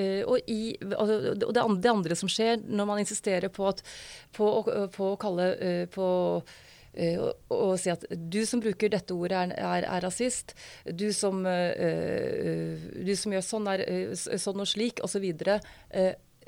og, 0.00 0.38
i, 0.48 0.78
altså, 0.80 1.16
og 1.34 1.50
det, 1.52 1.60
andre, 1.60 1.80
det, 1.82 1.90
andre, 1.90 2.16
som 2.16 2.30
skjer 2.30 2.62
når 2.62 2.86
man 2.88 3.00
insisterer 3.02 3.50
på, 3.52 3.66
at, 3.68 3.82
på, 4.32 4.46
på 4.94 5.08
å 5.10 5.18
kalle 5.20 5.48
på 5.92 6.06
Uh, 6.90 7.28
og, 7.54 7.76
si 7.78 7.92
at 7.92 8.02
du 8.10 8.40
som 8.48 8.62
bruker 8.62 8.90
dette 8.90 9.14
ordet, 9.14 9.44
er, 9.52 9.54
er, 9.58 9.86
er 9.86 10.02
rasist. 10.02 10.56
Du 10.86 11.08
som, 11.14 11.44
uh, 11.46 12.88
du 12.96 13.14
som, 13.18 13.36
gjør 13.36 13.46
sånn, 13.46 13.70
er 13.70 13.86
sånn 14.16 14.64
og 14.64 14.68
slik, 14.68 15.04
osv. 15.06 15.28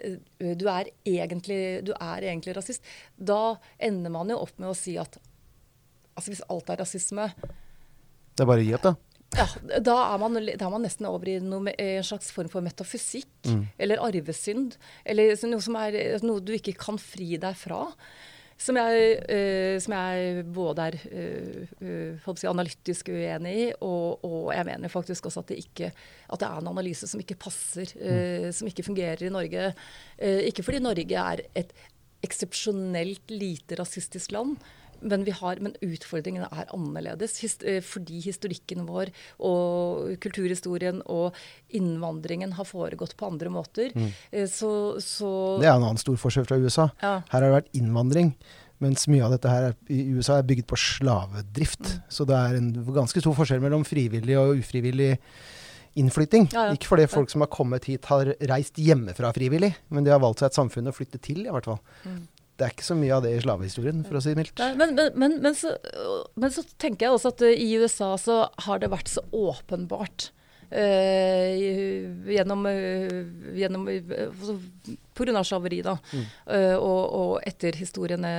Eh, 0.02 0.56
du 0.58 0.66
er, 0.70 0.90
egentlig, 1.06 1.60
du 1.86 1.92
er 1.94 2.26
egentlig 2.26 2.56
rasist, 2.56 2.84
da 3.16 3.56
ender 3.82 4.12
man 4.12 4.32
jo 4.32 4.40
opp 4.42 4.56
med 4.58 4.72
å 4.72 4.76
si 4.76 4.96
at 5.00 5.18
altså 6.12 6.32
hvis 6.32 6.44
alt 6.52 6.68
er 6.72 6.80
rasisme 6.82 7.28
Det 7.38 8.44
er 8.44 8.48
bare 8.48 8.64
å 8.64 8.66
gi 8.66 8.74
opp, 8.76 8.88
da. 8.88 8.92
ja, 9.38 9.46
da 9.84 9.96
er, 10.08 10.18
man, 10.20 10.40
da 10.40 10.66
er 10.66 10.72
man 10.74 10.84
nesten 10.84 11.08
over 11.08 11.30
i 11.30 11.38
noe, 11.44 11.72
en 11.76 12.06
slags 12.08 12.32
form 12.34 12.50
for 12.52 12.64
metafysikk. 12.64 13.30
Mm. 13.46 13.62
Eller 13.84 14.02
arvesynd. 14.02 14.76
Eller 15.04 15.36
noe 15.48 15.64
som 15.64 15.76
er 15.80 15.98
noe 16.24 16.42
du 16.44 16.54
ikke 16.56 16.74
kan 16.80 17.00
fri 17.00 17.36
deg 17.40 17.56
fra. 17.60 17.84
Som 18.62 18.78
jeg, 18.78 19.14
uh, 19.26 19.76
som 19.82 19.94
jeg 19.96 20.44
både 20.54 20.84
er 20.90 20.98
uh, 21.02 22.28
si, 22.38 22.46
analytisk 22.46 23.10
uenig 23.10 23.54
i, 23.58 23.64
og, 23.82 24.22
og 24.26 24.52
jeg 24.54 24.68
mener 24.68 24.92
faktisk 24.92 25.26
også 25.26 25.42
at 25.42 25.50
det, 25.50 25.62
ikke, 25.64 25.90
at 25.92 26.42
det 26.42 26.48
er 26.48 26.60
en 26.60 26.70
analyse 26.70 27.08
som 27.10 27.22
ikke 27.22 27.40
passer, 27.42 27.90
eh, 27.98 28.50
som 28.54 28.68
ikke 28.70 28.84
fungerer 28.86 29.26
i 29.26 29.32
Norge. 29.32 29.72
Ikke 30.46 30.62
fordi 30.62 30.82
Norge 30.84 31.24
er 31.24 31.42
et 31.58 31.74
eksepsjonelt 32.22 33.34
lite 33.34 33.76
rasistisk 33.80 34.34
land, 34.36 34.54
men, 35.02 35.26
vi 35.26 35.34
har, 35.36 35.60
men 35.64 35.76
utfordringene 35.84 36.48
er 36.52 36.70
annerledes. 36.74 37.38
His, 37.42 37.58
eh, 37.66 37.82
fordi 37.84 38.22
historikken 38.24 38.86
vår 38.88 39.12
og 39.42 40.16
kulturhistorien 40.22 41.02
og 41.10 41.38
innvandringen 41.74 42.56
har 42.58 42.68
foregått 42.68 43.16
på 43.18 43.30
andre 43.32 43.52
måter. 43.52 43.92
Mm. 43.94 44.10
så, 44.50 44.72
så 45.02 45.30
Det 45.60 45.68
er 45.68 45.76
en 45.76 45.86
annen 45.86 46.00
stor 46.00 46.18
forskjell 46.20 46.48
fra 46.48 46.60
USA. 46.60 46.90
ja. 47.02 47.14
Her 47.32 47.40
har 47.40 47.48
det 47.48 47.56
vært 47.56 47.72
innvandring, 47.78 48.34
mens 48.82 49.06
mye 49.10 49.24
av 49.24 49.34
dette 49.36 49.50
her 49.50 49.70
er, 49.70 49.74
i 49.92 50.04
USA 50.16 50.40
er 50.40 50.46
bygget 50.46 50.68
på 50.70 50.78
slavedrift. 50.80 51.86
Mm. 51.86 52.04
Så 52.10 52.26
det 52.28 52.38
er 52.38 52.58
en 52.58 52.70
ganske 52.94 53.22
stor 53.22 53.36
forskjell 53.38 53.62
mellom 53.62 53.86
frivillig 53.86 54.38
og 54.40 54.62
ufrivillig 54.62 55.16
innflytting. 55.98 56.48
Ja, 56.52 56.68
ja. 56.68 56.76
Ikke 56.76 56.88
fordi 56.88 57.06
folk 57.10 57.30
som 57.30 57.44
har 57.44 57.50
kommet 57.52 57.86
hit 57.90 58.06
har 58.10 58.32
reist 58.50 58.78
hjemmefra 58.80 59.32
frivillig, 59.36 59.74
men 59.92 60.06
de 60.06 60.12
har 60.12 60.22
valgt 60.22 60.42
seg 60.42 60.50
et 60.50 60.58
samfunn 60.58 60.88
å 60.88 60.94
flytte 60.96 61.20
til, 61.22 61.44
i 61.44 61.52
hvert 61.52 61.68
fall. 61.68 61.80
Mm. 62.06 62.22
Det 62.60 62.66
er 62.66 62.74
ikke 62.74 62.84
så 62.84 62.96
mye 62.98 63.16
av 63.16 63.24
det 63.24 63.32
i 63.34 63.40
slavehistorien, 63.42 64.04
for 64.06 64.18
å 64.18 64.22
si 64.22 64.34
det 64.34 64.38
mildt. 64.42 64.60
Nei, 64.60 64.74
men, 64.78 64.94
men, 64.98 65.16
men, 65.18 65.38
men, 65.44 65.56
så, 65.56 65.72
men 66.38 66.52
så 66.52 66.64
tenker 66.76 67.08
jeg 67.08 67.16
også 67.16 67.32
at 67.32 67.44
eh, 67.48 67.58
i 67.58 67.72
USA 67.80 68.12
så 68.20 68.44
har 68.66 68.82
det 68.82 68.92
vært 68.92 69.10
så 69.12 69.24
åpenbart. 69.32 70.30
uh, 70.72 72.32
gjennom, 72.32 72.66
uh, 72.66 73.56
gjennom 73.56 73.88
uh, 73.88 74.52
Pga. 75.14 75.44
Slaveri, 75.44 75.82
da. 75.84 75.96
Mm. 76.12 76.26
Uh, 76.46 76.76
og, 76.76 77.02
og 77.18 77.32
etter 77.48 77.76
historiene, 77.76 78.30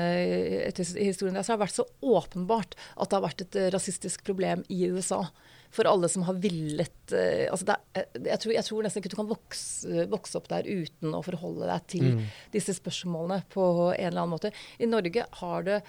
etter 0.69 0.87
historiene 0.97 1.39
der, 1.39 1.45
så 1.45 1.53
har 1.53 1.59
det 1.59 1.65
vært 1.67 1.77
så 1.81 1.87
åpenbart 2.01 2.77
at 2.95 3.09
det 3.09 3.19
har 3.19 3.27
vært 3.27 3.45
et 3.45 3.59
rasistisk 3.75 4.25
problem 4.25 4.65
i 4.73 4.85
USA. 4.93 5.25
For 5.73 5.87
alle 5.89 6.05
som 6.11 6.21
har 6.27 6.35
villet 6.37 7.13
eh, 7.17 7.47
altså 7.49 7.65
det 7.71 7.75
eh, 7.97 8.07
jeg, 8.29 8.39
tror, 8.43 8.53
jeg 8.53 8.65
tror 8.67 8.83
nesten 8.85 9.01
ikke 9.01 9.11
du 9.13 9.17
kan 9.17 9.29
vokse, 9.31 10.03
vokse 10.11 10.37
opp 10.37 10.47
der 10.51 10.67
uten 10.69 11.15
å 11.17 11.23
forholde 11.25 11.65
deg 11.71 11.87
til 11.95 12.09
Mm. 12.13 12.25
disse 12.53 12.75
spørsmålene 12.77 13.39
på 13.49 13.63
en 13.95 14.05
eller 14.11 14.21
annen 14.21 14.35
måte. 14.35 14.51
I 14.77 14.85
Norge 14.91 15.25
har 15.39 15.65
det 15.65 15.79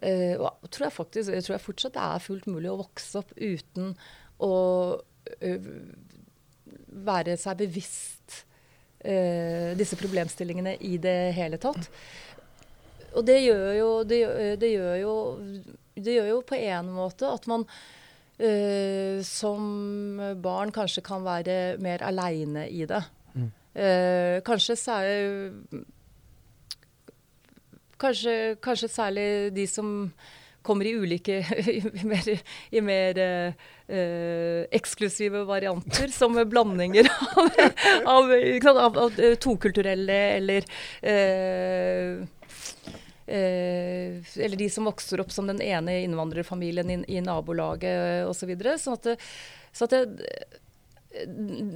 eh, 0.00 0.34
og 0.40 0.64
tror 0.72 0.86
jeg 0.88 0.96
faktisk, 0.96 1.30
jeg 1.36 1.44
tror 1.44 1.54
jeg 1.58 1.64
fortsatt 1.66 1.94
det 1.98 2.06
er 2.08 2.24
fullt 2.24 2.48
mulig 2.50 2.70
å 2.72 2.78
vokse 2.80 3.20
opp 3.20 3.32
uten 3.36 3.92
å 4.44 4.52
eh, 5.40 5.68
være 7.04 7.36
seg 7.40 7.58
bevisst 7.60 8.40
eh, 9.04 9.72
disse 9.78 9.96
problemstillingene 10.00 10.76
i 10.88 10.96
det 11.02 11.16
hele 11.36 11.58
tatt. 11.62 11.88
Og 13.14 13.22
det 13.28 13.40
gjør 13.44 13.66
jo 13.78 13.88
det, 14.08 14.20
gjør- 14.24 14.56
det 14.62 14.70
gjør 14.72 14.96
jo 15.02 15.14
det 15.94 16.16
gjør 16.16 16.28
jo 16.32 16.38
på 16.48 16.56
en 16.58 16.88
måte 16.90 17.28
at 17.30 17.44
man 17.50 17.62
eh, 18.38 19.18
som 19.26 20.22
barn 20.42 20.72
kanskje 20.74 21.04
kan 21.06 21.24
være 21.26 21.76
mer 21.82 22.04
aleine 22.06 22.68
i 22.70 22.86
det. 22.88 23.02
Mm. 23.34 23.50
Uh, 23.74 24.38
kanskje 24.46 24.76
særlig 24.78 25.84
kanskje, 27.98 28.56
kanskje 28.62 28.88
særlig 28.88 29.28
de 29.56 29.66
som 29.66 30.10
kommer 30.64 30.88
i 30.88 30.94
ulike 30.96 31.40
i 31.78 32.06
mer, 32.08 32.28
i 32.72 32.80
mer 32.84 33.20
eh, 33.20 34.64
eksklusive 34.72 35.44
varianter, 35.48 36.08
som 36.12 36.38
blandinger 36.48 37.10
av, 37.36 37.58
av, 38.14 38.32
av, 38.72 38.98
av 39.06 39.20
eh, 39.20 39.36
tokulturelle 39.40 40.20
eller 40.38 40.64
eh, 41.02 42.24
eller 43.26 44.56
de 44.60 44.66
som 44.68 44.84
vokser 44.84 45.22
opp 45.22 45.30
som 45.32 45.46
den 45.48 45.62
ene 45.64 46.02
innvandrerfamilien 46.04 46.90
i, 46.92 46.98
i 47.16 47.22
nabolaget 47.24 48.26
osv. 48.28 48.44
Så 48.44 48.50
videre. 48.50 48.74
sånn 48.80 48.98
at, 48.98 49.24
så 49.72 49.86
at 49.88 49.94
det, 49.94 50.34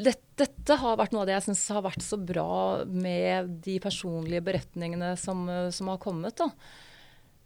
det, 0.04 0.14
dette 0.36 0.76
har 0.82 0.98
vært 1.00 1.14
noe 1.14 1.24
av 1.24 1.30
det 1.30 1.38
jeg 1.38 1.46
syns 1.48 1.64
har 1.72 1.86
vært 1.86 2.04
så 2.04 2.18
bra 2.20 2.84
med 2.84 3.56
de 3.64 3.78
personlige 3.80 4.44
beretningene 4.44 5.14
som, 5.20 5.46
som 5.72 5.90
har 5.92 6.02
kommet. 6.02 6.36
da. 6.42 6.50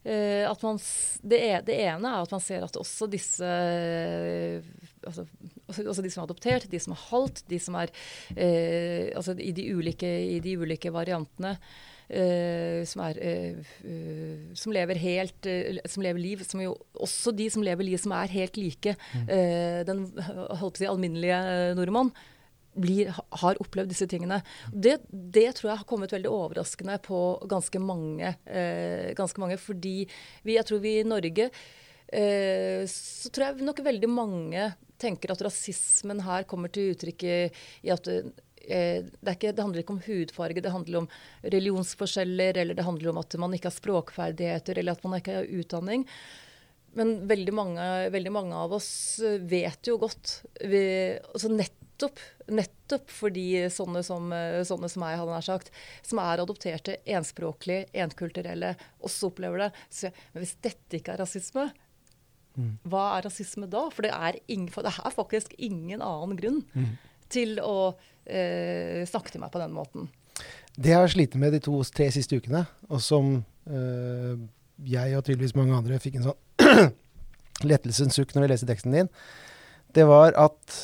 Eh, 0.04 0.56
man, 0.62 0.78
det, 1.22 1.38
e- 1.38 1.62
det 1.62 1.76
ene 1.84 2.10
er 2.10 2.24
at 2.24 2.32
man 2.34 2.42
ser 2.42 2.64
at 2.66 2.74
også 2.74 3.06
disse 3.06 3.46
eh, 3.46 4.64
altså, 5.06 5.28
også, 5.70 6.02
de 6.02 6.10
som 6.10 6.24
er 6.24 6.26
adoptert, 6.26 6.66
de 6.70 6.80
som 6.82 6.96
er 6.96 7.04
halvt, 7.04 7.44
de 7.46 7.60
som 7.62 7.76
er 7.78 7.92
eh, 8.34 9.12
altså 9.14 9.36
i, 9.38 9.52
de 9.54 9.68
ulike, 9.70 10.08
i 10.08 10.40
de 10.42 10.56
ulike 10.58 10.90
variantene. 10.90 11.54
Eh, 12.12 12.82
som, 12.88 13.02
er, 13.06 13.18
eh, 13.22 13.72
eh, 13.88 14.52
som 14.58 14.74
lever 14.74 15.00
helt 15.00 15.48
Som 15.88 16.04
lever 16.04 16.20
liv. 16.20 16.44
Som 16.46 16.62
jo, 16.62 16.76
også 16.94 17.34
de 17.36 17.48
som 17.52 17.64
lever 17.64 17.86
liv 17.88 18.00
som 18.00 18.14
er 18.16 18.32
helt 18.32 18.58
like 18.60 18.96
eh, 19.26 19.82
den 19.88 20.06
holdt 20.18 20.76
på 20.76 20.76
å 20.76 20.82
si, 20.82 20.90
alminnelige 20.90 21.40
nordmann 21.78 22.12
blir, 22.72 23.10
har 23.12 23.58
opplevd 23.60 23.90
disse 23.92 24.06
tingene. 24.08 24.38
Det, 24.72 24.94
det 25.10 25.50
tror 25.58 25.72
jeg 25.72 25.80
har 25.82 25.88
kommet 25.88 26.14
veldig 26.14 26.30
overraskende 26.32 26.94
på 27.04 27.18
ganske 27.44 27.80
mange. 27.84 28.30
Ganske 29.18 29.42
mange 29.42 29.58
fordi 29.60 30.06
vi, 30.40 30.54
jeg 30.56 30.64
tror 30.64 30.80
vi 30.80 30.94
i 31.02 31.04
Norge 31.04 31.50
så 32.88 33.28
tror 33.32 33.44
jeg 33.44 33.66
nok 33.68 33.84
veldig 33.84 34.08
mange 34.08 34.64
tenker 35.00 35.34
at 35.34 35.44
rasismen 35.44 36.24
her 36.24 36.48
kommer 36.48 36.72
til 36.72 36.94
uttrykk 36.94 37.26
i, 37.28 37.36
at 37.92 38.08
det, 38.68 39.26
er 39.26 39.34
ikke, 39.34 39.52
det 39.52 39.64
handler 39.64 39.82
ikke 39.82 39.96
om 39.96 40.04
hudfarge, 40.06 40.62
det 40.62 40.72
handler 40.74 41.02
om 41.02 41.10
religionsforskjeller, 41.42 42.62
eller 42.62 42.78
det 42.78 42.86
handler 42.86 43.12
om 43.12 43.20
at 43.22 43.36
man 43.40 43.56
ikke 43.56 43.70
har 43.70 43.76
språkferdigheter, 43.76 44.80
eller 44.80 44.96
at 44.96 45.04
man 45.06 45.18
ikke 45.18 45.36
har 45.40 45.52
utdanning. 45.60 46.06
Men 46.98 47.14
veldig 47.28 47.54
mange, 47.56 47.84
veldig 48.12 48.32
mange 48.34 48.56
av 48.58 48.74
oss 48.76 48.90
eh, 49.24 49.40
vet 49.48 49.88
jo 49.88 49.96
godt 50.02 50.42
vi, 50.68 50.82
altså 51.32 51.48
nettopp, 51.52 52.20
nettopp 52.52 53.12
fordi 53.12 53.46
sånne 53.72 54.02
som, 54.04 54.28
eh, 54.36 54.60
sånne 54.68 54.90
som 54.92 55.04
meg, 55.04 55.16
hadde 55.20 55.32
nær 55.32 55.46
sagt, 55.46 55.72
som 56.04 56.20
er 56.20 56.42
adopterte, 56.44 56.98
enspråklige, 57.16 57.88
enkulturelle, 58.04 58.74
også 59.00 59.32
opplever 59.32 59.66
det. 59.66 59.70
Så, 59.88 60.12
men 60.34 60.44
hvis 60.44 60.58
dette 60.64 61.00
ikke 61.00 61.16
er 61.16 61.24
rasisme, 61.24 61.70
hva 62.84 63.04
er 63.16 63.24
rasisme 63.24 63.64
da? 63.72 63.86
For 63.88 64.04
det 64.04 64.12
er, 64.12 64.36
ingen, 64.52 64.68
for 64.68 64.84
det 64.84 64.92
er 64.92 65.14
faktisk 65.14 65.54
ingen 65.56 66.04
annen 66.04 66.36
grunn 66.36 66.60
til 67.32 67.58
å 67.64 67.92
eh, 68.26 69.02
snakke 69.08 69.32
til 69.32 69.42
meg 69.42 69.52
på 69.54 69.62
den 69.62 69.74
måten. 69.74 70.10
Det 70.76 70.92
jeg 70.94 71.00
har 71.02 71.12
slitt 71.12 71.36
med 71.40 71.52
de 71.52 71.60
to-tre 71.62 72.08
siste 72.14 72.38
ukene, 72.40 72.64
og 72.88 73.02
som 73.04 73.34
eh, 73.68 74.34
jeg 74.88 75.16
og 75.18 75.24
tydeligvis 75.26 75.56
mange 75.58 75.76
andre 75.76 76.00
fikk 76.02 76.18
en 76.20 76.30
sånn 76.30 76.92
lettelsens 77.70 78.16
sukk 78.16 78.32
når 78.34 78.46
jeg 78.46 78.54
leste 78.54 78.70
teksten 78.70 78.96
din, 78.96 79.10
det 79.92 80.06
var 80.08 80.34
at 80.40 80.78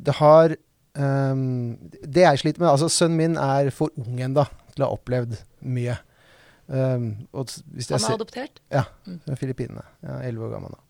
det 0.00 0.14
har 0.16 0.54
um, 0.96 1.74
Det 2.00 2.22
jeg 2.22 2.38
sliter 2.40 2.62
med 2.62 2.70
Altså, 2.70 2.88
sønnen 2.88 3.18
min 3.18 3.34
er 3.36 3.68
for 3.74 3.92
ung 4.00 4.20
ennå 4.22 4.46
til 4.72 4.84
å 4.84 4.86
ha 4.86 4.96
opplevd 4.96 5.34
mye. 5.66 5.98
Um, 6.70 7.26
Han 7.34 7.98
er 7.98 8.14
adoptert. 8.14 8.62
fra 8.70 9.36
Filippinene. 9.36 9.82
Ja, 10.06 10.20
Elleve 10.22 10.46
år 10.46 10.54
gammel 10.54 10.72
nå. 10.72 10.80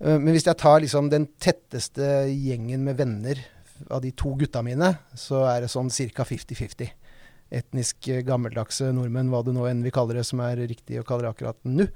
Eh, 0.00 0.18
Men 0.18 0.34
hvis 0.34 0.48
jeg 0.48 0.58
tar 0.60 0.80
liksom 0.82 1.10
den 1.12 1.28
tetteste 1.40 2.26
gjengen 2.30 2.86
med 2.86 2.98
venner 3.00 3.42
av 3.90 4.02
de 4.04 4.12
to 4.12 4.34
gutta 4.36 4.62
mine, 4.64 4.94
så 5.16 5.44
er 5.48 5.64
det 5.64 5.72
sånn 5.72 5.90
ca. 5.90 6.24
50-50. 6.24 6.90
Etnisk 7.60 8.08
eh, 8.08 8.24
gammeldagse 8.26 8.90
nordmenn, 8.96 9.30
hva 9.32 9.44
du 9.44 9.52
nå 9.56 9.66
enn 9.68 9.84
vil 9.84 9.94
kalle 9.94 10.16
det, 10.16 10.26
som 10.28 10.42
er 10.44 10.60
riktig 10.70 11.00
å 11.00 11.06
kalle 11.06 11.26
det 11.26 11.34
akkurat 11.34 11.60
nå. 11.68 11.88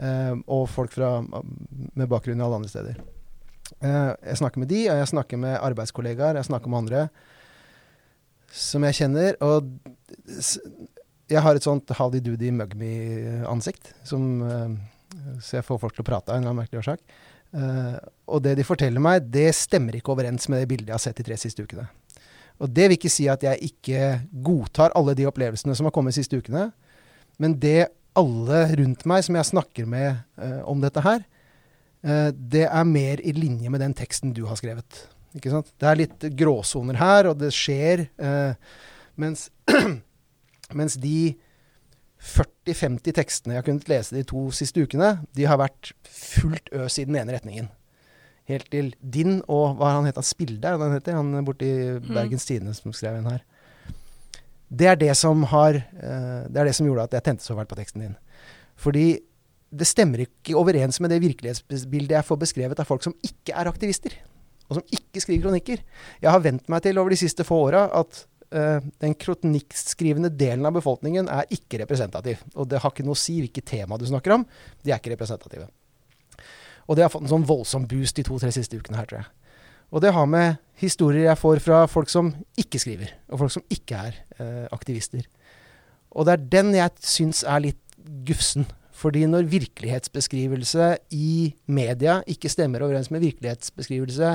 Eh, 0.00 0.34
og 0.46 0.68
folk 0.70 0.94
fra, 0.94 1.18
med 1.22 2.10
bakgrunn 2.10 2.40
i 2.40 2.46
alle 2.46 2.62
andre 2.62 2.72
steder. 2.72 3.00
Jeg 3.80 4.36
snakker 4.40 4.58
med 4.58 4.66
de, 4.72 4.80
og 4.90 4.98
jeg 4.98 5.08
snakker 5.12 5.38
med 5.38 5.54
arbeidskollegaer, 5.62 6.34
jeg 6.40 6.48
snakker 6.48 6.72
med 6.72 6.80
andre 6.80 7.02
som 8.50 8.82
jeg 8.82 8.96
kjenner. 8.98 9.36
Og 9.46 9.68
jeg 11.30 11.42
har 11.44 11.54
et 11.54 11.64
sånt 11.68 11.92
howdy-doody 11.94 12.50
mug-me-ansikt, 12.56 13.92
som 14.02 14.42
så 15.40 15.58
jeg 15.58 15.66
får 15.66 15.80
folk 15.82 15.96
til 15.96 16.04
å 16.04 16.10
prate 16.10 16.32
av 16.32 16.38
en 16.38 16.46
eller 16.46 16.58
merkelig 16.62 16.82
årsak. 16.82 17.02
Uh, 17.50 17.98
og 18.30 18.44
det 18.44 18.54
de 18.60 18.66
forteller 18.66 19.02
meg, 19.02 19.24
det 19.26 19.48
stemmer 19.58 19.96
ikke 19.98 20.12
overens 20.14 20.46
med 20.50 20.62
det 20.62 20.68
bildet 20.70 20.92
jeg 20.92 20.96
har 20.96 21.02
sett 21.02 21.18
de 21.18 21.26
tre 21.26 21.38
siste 21.40 21.64
ukene. 21.66 21.88
Og 22.60 22.70
det 22.70 22.90
vil 22.90 22.98
ikke 22.98 23.10
si 23.10 23.26
at 23.32 23.42
jeg 23.42 23.72
ikke 23.72 24.10
godtar 24.44 24.94
alle 24.98 25.16
de 25.18 25.26
opplevelsene 25.26 25.74
som 25.74 25.88
har 25.88 25.94
kommet 25.96 26.14
de 26.14 26.20
siste 26.20 26.38
ukene, 26.38 26.68
men 27.40 27.56
det 27.58 27.90
alle 28.18 28.64
rundt 28.78 29.06
meg 29.08 29.24
som 29.24 29.38
jeg 29.38 29.50
snakker 29.50 29.88
med 29.88 30.20
uh, 30.38 30.60
om 30.70 30.82
dette 30.82 31.02
her, 31.02 31.24
uh, 32.06 32.30
det 32.30 32.66
er 32.68 32.92
mer 32.92 33.22
i 33.24 33.34
linje 33.34 33.72
med 33.72 33.82
den 33.82 33.96
teksten 33.98 34.34
du 34.36 34.44
har 34.50 34.60
skrevet. 34.60 35.04
Ikke 35.34 35.50
sant? 35.52 35.72
Det 35.80 35.90
er 35.90 36.02
litt 36.04 36.30
gråsoner 36.38 36.98
her, 36.98 37.30
og 37.30 37.38
det 37.38 37.52
skjer. 37.54 38.08
Mens, 39.14 39.44
mens 40.78 40.96
de 40.98 41.36
40-50 42.20 43.14
tekstene 43.16 43.54
jeg 43.54 43.62
har 43.62 43.66
kunnet 43.66 43.88
lese 43.88 44.16
de 44.16 44.24
to 44.28 44.48
siste 44.52 44.82
ukene, 44.84 45.14
de 45.36 45.46
har 45.48 45.60
vært 45.60 45.92
fullt 46.04 46.68
øs 46.76 46.98
i 47.00 47.06
den 47.08 47.16
ene 47.16 47.36
retningen. 47.36 47.70
Helt 48.50 48.66
til 48.72 48.90
din 49.00 49.38
og 49.46 49.78
hva 49.78 49.94
han 49.96 50.08
heter, 50.08 50.26
Spilde, 50.26 50.74
han 50.74 50.96
heter 50.96 51.16
han 51.16 51.32
borti 51.46 51.70
Bergens 52.04 52.48
Tidende 52.48 52.74
som 52.76 52.92
skrev 52.96 53.20
en 53.20 53.30
her. 53.30 53.44
Det 54.70 54.86
er 54.86 54.98
det 54.98 55.14
som 55.18 55.42
har 55.50 55.80
eh, 55.80 56.42
Det 56.46 56.60
er 56.60 56.68
det 56.68 56.76
som 56.76 56.86
gjorde 56.86 57.08
at 57.08 57.16
jeg 57.16 57.26
tente 57.26 57.42
så 57.42 57.56
fælt 57.58 57.70
på 57.70 57.78
teksten 57.78 58.04
din. 58.04 58.16
Fordi 58.78 59.18
det 59.70 59.86
stemmer 59.86 60.24
ikke 60.24 60.56
overens 60.58 60.98
med 61.02 61.12
det 61.12 61.20
virkelighetsbildet 61.22 62.16
jeg 62.16 62.26
får 62.26 62.38
beskrevet 62.42 62.82
av 62.82 62.88
folk 62.88 63.04
som 63.06 63.14
ikke 63.26 63.54
er 63.54 63.70
aktivister, 63.70 64.14
og 64.68 64.78
som 64.78 64.94
ikke 64.94 65.22
skriver 65.22 65.44
kronikker. 65.46 65.82
Jeg 66.22 66.30
har 66.30 66.42
vent 66.42 66.66
meg 66.70 66.82
til 66.82 66.98
over 66.98 67.14
de 67.14 67.20
siste 67.20 67.46
få 67.46 67.58
åra 67.68 67.84
at 68.00 68.24
uh, 68.54 68.78
den 69.02 69.16
kronikkskrivende 69.18 70.30
delen 70.32 70.66
av 70.68 70.76
befolkningen 70.76 71.30
er 71.32 71.50
ikke 71.54 71.82
representativ. 71.82 72.42
Og 72.54 72.68
det 72.70 72.80
har 72.82 72.94
ikke 72.94 73.06
noe 73.06 73.18
å 73.18 73.22
si 73.22 73.40
hvilket 73.42 73.68
tema 73.72 73.98
du 74.00 74.06
snakker 74.08 74.36
om. 74.38 74.46
De 74.84 74.92
er 74.92 75.00
ikke 75.00 75.14
representative. 75.14 75.68
Og 76.90 76.98
det 76.98 77.06
har 77.06 77.12
fått 77.12 77.26
en 77.26 77.34
sånn 77.34 77.46
voldsom 77.46 77.86
boost 77.90 78.18
de 78.18 78.26
to-tre 78.26 78.50
siste 78.54 78.78
ukene 78.78 78.98
her, 78.98 79.06
tror 79.10 79.22
jeg. 79.22 79.30
Og 79.90 80.02
det 80.04 80.12
har 80.14 80.26
med 80.30 80.58
historier 80.78 81.26
jeg 81.26 81.38
får 81.40 81.62
fra 81.64 81.84
folk 81.90 82.10
som 82.10 82.30
ikke 82.58 82.78
skriver, 82.82 83.10
og 83.30 83.42
folk 83.42 83.54
som 83.54 83.64
ikke 83.74 84.02
er 84.10 84.18
uh, 84.38 84.66
aktivister. 84.74 85.26
Og 86.10 86.26
det 86.26 86.34
er 86.34 86.50
den 86.58 86.74
jeg 86.74 87.06
syns 87.06 87.42
er 87.46 87.62
litt 87.62 87.82
gufsen. 88.26 88.66
Fordi 89.00 89.24
når 89.30 89.48
virkelighetsbeskrivelse 89.48 90.90
i 91.16 91.52
media 91.72 92.20
ikke 92.28 92.50
stemmer 92.52 92.84
overens 92.84 93.08
med 93.12 93.22
virkelighetsbeskrivelse 93.24 94.34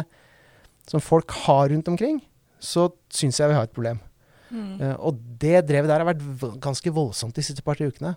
som 0.90 1.04
folk 1.04 1.34
har 1.46 1.70
rundt 1.70 1.90
omkring, 1.92 2.22
så 2.66 2.90
syns 3.14 3.40
jeg 3.40 3.52
vi 3.52 3.58
har 3.58 3.68
et 3.68 3.76
problem. 3.76 4.02
Mm. 4.50 4.78
Uh, 4.82 4.96
og 5.10 5.20
det 5.42 5.66
drevet 5.70 5.90
der 5.92 6.04
har 6.04 6.10
vært 6.10 6.62
ganske 6.64 6.94
voldsomt 6.94 7.36
de 7.38 7.46
siste 7.46 7.64
par-tre 7.66 7.90
ukene. 7.92 8.16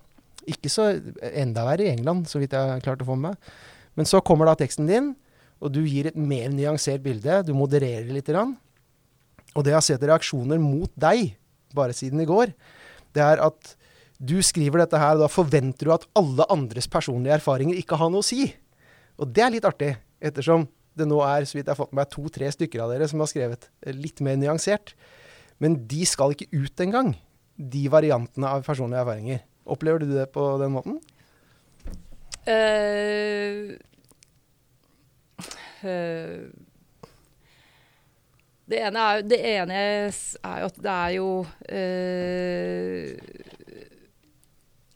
Ikke 0.48 0.70
så 0.72 0.90
enda 1.32 1.64
verre 1.66 1.86
i 1.86 1.92
England, 1.92 2.28
så 2.30 2.40
vidt 2.40 2.56
jeg 2.56 2.72
har 2.72 2.84
klart 2.84 3.02
å 3.04 3.08
få 3.08 3.16
med 3.18 3.32
meg. 3.32 3.56
Men 3.98 4.08
så 4.08 4.22
kommer 4.24 4.48
da 4.48 4.56
teksten 4.58 4.88
din, 4.88 5.12
og 5.58 5.72
du 5.74 5.82
gir 5.82 6.08
et 6.08 6.16
mer 6.16 6.52
nyansert 6.54 7.02
bilde. 7.04 7.42
Du 7.44 7.52
modererer 7.56 8.08
litt. 8.14 8.30
Og 8.30 9.64
det 9.64 9.72
jeg 9.72 9.78
har 9.78 9.86
sett 9.86 10.06
reaksjoner 10.06 10.60
mot 10.62 10.92
deg, 10.94 11.34
bare 11.76 11.96
siden 11.96 12.22
i 12.22 12.28
går, 12.28 12.54
det 13.16 13.24
er 13.24 13.42
at 13.42 13.74
du 14.18 14.38
skriver 14.42 14.82
dette 14.82 14.98
her, 14.98 15.16
og 15.16 15.24
da 15.26 15.30
forventer 15.30 15.88
du 15.88 15.94
at 15.94 16.06
alle 16.18 16.46
andres 16.50 16.88
personlige 16.90 17.36
erfaringer 17.38 17.78
ikke 17.78 17.98
har 17.98 18.10
noe 18.10 18.24
å 18.24 18.26
si. 18.26 18.48
Og 19.18 19.30
det 19.34 19.44
er 19.44 19.54
litt 19.54 19.66
artig, 19.66 19.92
ettersom 20.22 20.66
det 20.98 21.08
nå 21.08 21.20
er, 21.24 21.46
så 21.48 21.58
vidt 21.58 21.66
jeg 21.66 21.74
har 21.74 21.80
fått 21.80 21.94
med 21.94 22.02
meg, 22.02 22.12
to-tre 22.12 22.50
stykker 22.54 22.84
av 22.84 22.92
dere 22.92 23.08
som 23.10 23.22
har 23.22 23.30
skrevet 23.30 23.68
litt 23.96 24.22
mer 24.24 24.38
nyansert. 24.40 24.94
Men 25.62 25.80
de 25.90 26.04
skal 26.06 26.34
ikke 26.34 26.50
ut 26.54 26.84
engang, 26.84 27.14
de 27.58 27.88
variantene 27.90 28.50
av 28.50 28.66
personlige 28.66 29.02
erfaringer. 29.02 29.42
Opplever 29.68 30.04
du 30.04 30.12
det 30.14 30.28
på 30.34 30.44
den 30.62 30.74
måten? 30.76 31.00
Uh, 32.48 33.74
uh, 35.84 36.46
det, 38.68 38.78
ene 38.78 39.02
er, 39.02 39.26
det 39.26 39.40
ene 39.50 39.82
er 39.82 40.08
jo 40.08 40.70
at 40.70 40.80
det 40.80 40.94
er 40.94 41.10
jo 41.18 41.28
uh, 41.44 43.10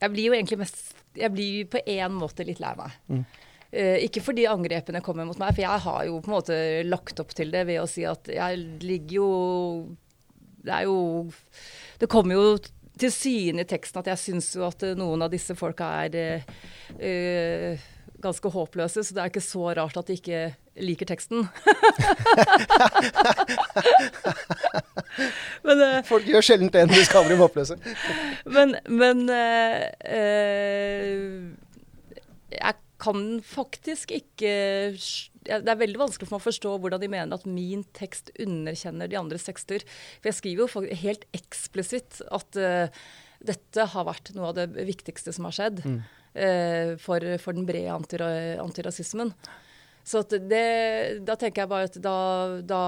jeg 0.03 0.11
blir 0.15 0.31
jo 0.31 0.35
egentlig 0.37 0.59
mest 0.65 0.95
Jeg 1.19 1.31
blir 1.35 1.67
på 1.71 1.83
en 1.85 2.15
måte 2.17 2.47
litt 2.49 2.61
lei 2.63 2.73
meg. 2.79 2.95
Mm. 3.13 3.25
Uh, 3.73 3.97
ikke 4.05 4.21
fordi 4.21 4.45
angrepene 4.51 5.01
kommer 5.05 5.25
mot 5.25 5.39
meg, 5.41 5.55
for 5.55 5.65
jeg 5.65 5.85
har 5.87 6.05
jo 6.05 6.21
på 6.21 6.29
en 6.29 6.37
måte 6.37 6.59
lagt 6.85 7.23
opp 7.23 7.33
til 7.37 7.53
det 7.55 7.65
ved 7.71 7.81
å 7.81 7.89
si 7.89 8.05
at 8.05 8.29
jeg 8.29 8.61
ligger 8.85 9.17
jo 9.17 9.31
Det 10.63 10.75
er 10.77 10.85
jo 10.85 10.99
Det 11.99 12.11
kommer 12.13 12.37
jo 12.37 12.45
til 13.01 13.11
syne 13.11 13.65
i 13.65 13.69
teksten 13.69 14.03
at 14.03 14.11
jeg 14.13 14.21
syns 14.21 14.51
jo 14.55 14.67
at 14.67 14.85
noen 15.01 15.25
av 15.25 15.33
disse 15.33 15.57
folka 15.57 15.89
er 16.05 16.45
uh, 17.01 17.89
ganske 18.23 18.49
håpløse, 18.55 19.03
så 19.05 19.15
det 19.15 19.23
er 19.23 19.31
ikke 19.33 19.43
så 19.45 19.73
rart 19.77 19.97
at 19.99 20.07
de 20.09 20.15
ikke 20.19 20.43
liker 20.87 21.07
teksten. 21.09 21.49
men, 25.67 25.83
uh, 25.83 26.05
Folk 26.07 26.27
gjør 26.29 26.41
sjelden 26.47 26.71
det 26.73 26.87
når 26.87 26.97
de 27.01 27.05
skal 27.09 27.27
bli 27.27 27.37
håpløse. 27.41 27.75
men, 28.57 28.69
men 28.87 29.17
uh, 29.33 29.83
uh, 30.07 31.29
jeg 32.53 32.75
kan 33.03 33.41
faktisk 33.43 34.13
ikke 34.15 34.53
Det 34.95 35.59
er 35.59 35.81
veldig 35.81 35.99
vanskelig 35.99 36.29
for 36.29 36.37
meg 36.37 36.45
å 36.45 36.47
forstå 36.47 36.73
hvordan 36.79 37.03
de 37.03 37.11
mener 37.11 37.35
at 37.35 37.49
min 37.51 37.83
tekst 37.99 38.31
underkjenner 38.41 39.11
de 39.11 39.19
andres 39.19 39.49
tekster. 39.49 39.83
For 40.21 40.31
jeg 40.31 40.39
skriver 40.39 40.71
jo 40.71 40.99
helt 41.03 41.27
eksplisitt 41.35 42.21
at 42.31 42.59
dette 43.43 43.87
har 43.91 44.07
vært 44.07 44.31
noe 44.37 44.53
av 44.53 44.61
det 44.61 44.87
viktigste 44.87 45.35
som 45.35 45.49
har 45.51 45.57
skjedd. 45.59 45.83
Mm 45.83 46.03
uh, 46.35 46.97
for, 46.97 47.39
for, 47.39 47.53
den 47.53 47.67
brede 47.67 47.93
antira, 47.93 48.29
antirasismen. 48.63 49.33
Så 50.05 50.23
det, 50.27 51.21
da 51.23 51.37
tenker 51.39 51.63
jeg 51.63 51.71
bare 51.71 51.87
at 51.87 51.97
da, 52.03 52.17
da 52.67 52.83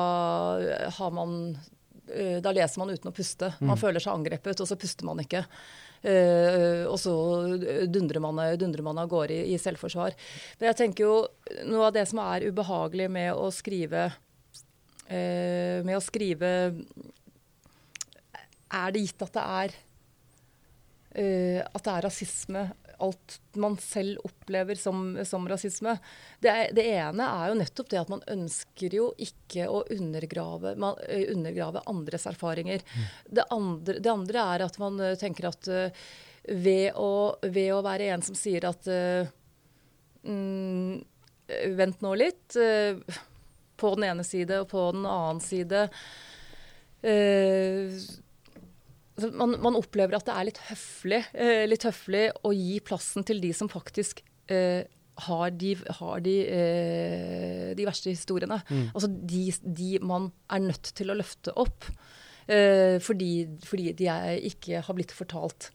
har 0.96 1.12
man 1.14 1.54
eh, 2.10 2.40
Da 2.42 2.50
leser 2.50 2.80
man 2.82 2.90
uten 2.90 3.06
å 3.06 3.14
puste. 3.14 3.52
Man 3.60 3.76
mm. 3.76 3.82
føler 3.84 4.02
seg 4.02 4.16
angrepet, 4.16 4.58
og 4.58 4.66
så 4.66 4.74
puster 4.74 5.06
man 5.06 5.22
ikke. 5.22 5.44
Uh, 6.04 6.84
og 6.90 6.98
så 7.00 7.12
dundrer 7.88 8.20
man, 8.20 8.36
dundrer 8.60 8.84
man 8.84 8.98
av 9.00 9.08
gårde 9.08 9.38
i, 9.38 9.54
i, 9.54 9.60
selvforsvar. 9.60 10.12
Men 10.58 10.68
jeg 10.68 10.78
tenker 10.82 11.06
jo 11.06 11.14
noe 11.70 11.86
av 11.88 11.94
det 11.96 12.04
som 12.10 12.20
er 12.20 12.44
ubehagelig 12.50 13.08
med 13.08 13.30
å 13.32 13.48
skrive 13.54 14.10
uh, 14.12 15.78
Med 15.80 15.96
å 15.96 16.02
skrive 16.04 16.50
Er 18.68 18.92
det 18.92 19.06
gitt 19.06 19.24
at 19.24 19.32
det 19.38 19.46
er 19.62 19.76
uh, 21.16 21.60
at 21.64 21.80
det 21.88 21.94
er 21.94 22.06
rasisme 22.10 22.66
alt 23.02 23.38
man 23.60 23.76
selv 23.82 24.20
opplever 24.26 24.78
som, 24.78 25.18
som 25.24 25.48
rasisme. 25.48 25.96
Det, 26.42 26.52
det, 26.76 26.84
ene 26.94 27.26
er 27.26 27.50
jo 27.50 27.58
nettopp 27.58 27.90
det 27.92 28.00
at 28.02 28.12
man 28.12 28.24
ønsker 28.30 28.96
jo 28.98 29.08
ikke 29.20 29.68
å 29.70 29.82
undergrave, 29.94 30.74
man, 30.80 30.98
undergrave 31.08 31.84
andres 31.90 32.28
erfaringer. 32.30 32.84
Mm. 32.84 33.06
Det, 33.26 33.46
andre, 33.54 33.98
det, 33.98 34.12
andre, 34.12 34.46
er 34.54 34.66
at 34.66 34.78
man 34.82 35.02
tenker 35.20 35.50
at 35.50 35.70
uh, 35.70 36.04
ved, 36.48 36.92
å, 37.00 37.36
ved, 37.42 37.70
å, 37.74 37.82
være 37.84 38.10
en 38.14 38.24
som 38.24 38.36
sier 38.38 38.66
at 38.68 38.90
uh, 38.90 39.26
mm, 40.26 41.02
Vent 41.76 42.00
nå 42.00 42.14
litt. 42.16 42.56
Uh, 42.56 42.96
på 43.76 43.94
den 43.98 44.06
ene 44.08 44.24
side 44.24 44.62
og 44.62 44.70
på 44.70 44.84
den 44.94 45.04
annen 45.08 45.42
side. 45.44 45.88
Uh, 47.04 47.98
man, 49.22 49.56
man, 49.62 49.78
opplever 49.78 50.16
at 50.18 50.26
det 50.26 50.34
er 50.34 50.48
litt 50.48 50.60
høflig, 50.70 51.20
eh, 51.32 51.64
litt 51.68 51.86
høflig, 51.86 52.26
å 52.42 52.52
gi 52.54 52.78
plassen 52.84 53.26
til 53.26 53.42
de 53.42 53.52
som 53.56 53.70
faktisk 53.70 54.24
eh, 54.50 54.82
har, 55.28 55.54
de, 55.54 55.74
har 56.00 56.24
de, 56.24 56.34
eh, 56.50 57.70
de, 57.78 57.86
verste 57.86 58.10
historiene. 58.10 58.58
Mm. 58.68 58.88
Altså 58.90 59.10
de, 59.10 59.44
de, 59.62 59.90
man 60.02 60.30
er 60.50 60.64
nødt 60.66 60.90
til 60.98 61.12
å 61.12 61.18
løfte 61.18 61.54
opp 61.60 61.86
eh, 62.50 62.98
fordi, 63.02 63.46
fordi, 63.64 63.92
de 64.00 64.10
ikke 64.50 64.82
har 64.86 64.98
blitt 64.98 65.14
fortalt. 65.14 65.70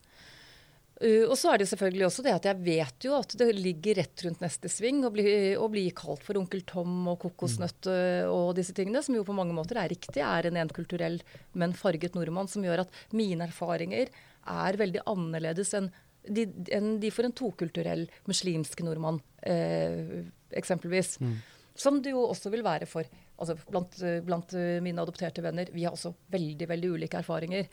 Uh, 1.00 1.30
og 1.30 1.36
så 1.40 1.54
er 1.54 1.62
det 1.62 1.70
selvfølgelig 1.72 2.06
også 2.10 2.24
det 2.26 2.34
at 2.36 2.48
jeg 2.50 2.60
vet 2.66 3.06
jo 3.08 3.14
at 3.16 3.32
det 3.40 3.54
ligger 3.56 4.02
rett 4.02 4.24
rundt 4.26 4.42
neste 4.44 4.72
sving 4.72 5.00
å 5.08 5.12
bli, 5.14 5.26
å 5.56 5.70
bli 5.72 5.86
kalt 5.96 6.26
for 6.28 6.40
onkel 6.42 6.66
Tom 6.68 7.08
og 7.08 7.22
kokosnøtt 7.24 7.88
mm. 7.88 8.34
og 8.34 8.52
disse 8.58 8.76
tingene, 8.76 9.00
som 9.06 9.16
jo 9.16 9.24
på 9.28 9.36
mange 9.38 9.56
måter 9.56 9.80
er 9.80 9.92
riktig, 9.94 10.20
er 10.26 10.50
en 10.50 10.60
enkulturell, 10.60 11.22
men 11.56 11.78
farget 11.78 12.18
nordmann, 12.20 12.52
som 12.52 12.66
gjør 12.68 12.84
at 12.84 13.00
mine 13.16 13.48
erfaringer 13.48 14.12
er 14.50 14.80
veldig 14.80 15.06
annerledes 15.08 15.72
enn 15.78 15.88
de, 16.28 16.44
enn 16.76 16.98
de 17.00 17.12
for 17.14 17.26
en 17.26 17.36
tokulturell 17.36 18.04
muslimsk 18.28 18.84
nordmann, 18.84 19.22
eh, 19.48 20.28
eksempelvis. 20.60 21.16
Mm. 21.24 21.38
Som 21.80 22.02
det 22.04 22.12
jo 22.12 22.26
også 22.28 22.52
vil 22.52 22.66
være 22.66 22.90
for 22.90 23.08
altså 23.40 23.56
blant, 23.70 23.96
blant, 24.28 24.56
mine 24.84 25.00
adopterte 25.00 25.42
venner. 25.46 25.72
Vi 25.72 25.86
har 25.88 25.96
også 25.96 26.12
veldig, 26.34 26.68
veldig 26.68 26.90
ulike 26.92 27.22
erfaringer. 27.22 27.70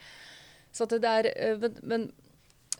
Så 0.71 0.87
det 0.93 1.03
er, 1.03 1.29
men, 1.59 1.81
men 1.83 2.07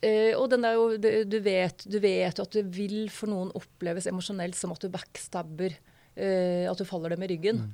Uh, 0.05 0.35
og 0.37 0.51
den 0.53 0.65
der, 0.65 0.77
jo, 0.77 0.97
du, 1.01 1.39
vet, 1.45 1.85
du 1.89 1.99
vet 2.03 2.41
at 2.43 2.57
det 2.57 2.67
vil 2.77 3.07
for 3.13 3.33
noen 3.33 3.53
oppleves 3.57 4.09
emosjonelt 4.11 4.59
som 4.59 4.75
at 4.75 4.85
du 4.85 4.91
backstabber. 4.93 5.77
Uh, 6.17 6.69
at 6.69 6.81
du 6.81 6.85
faller 6.89 7.15
dem 7.15 7.25
i 7.25 7.31
ryggen. 7.33 7.63
Mm. 7.65 7.73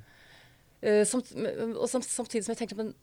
Uh, 0.83 1.01
samt, 1.07 1.33
og 1.35 1.87
samt, 1.91 2.07
samtidig 2.07 2.45
som 2.45 2.53
jeg 2.53 2.63
tenker 2.63 2.79
men, 2.79 2.93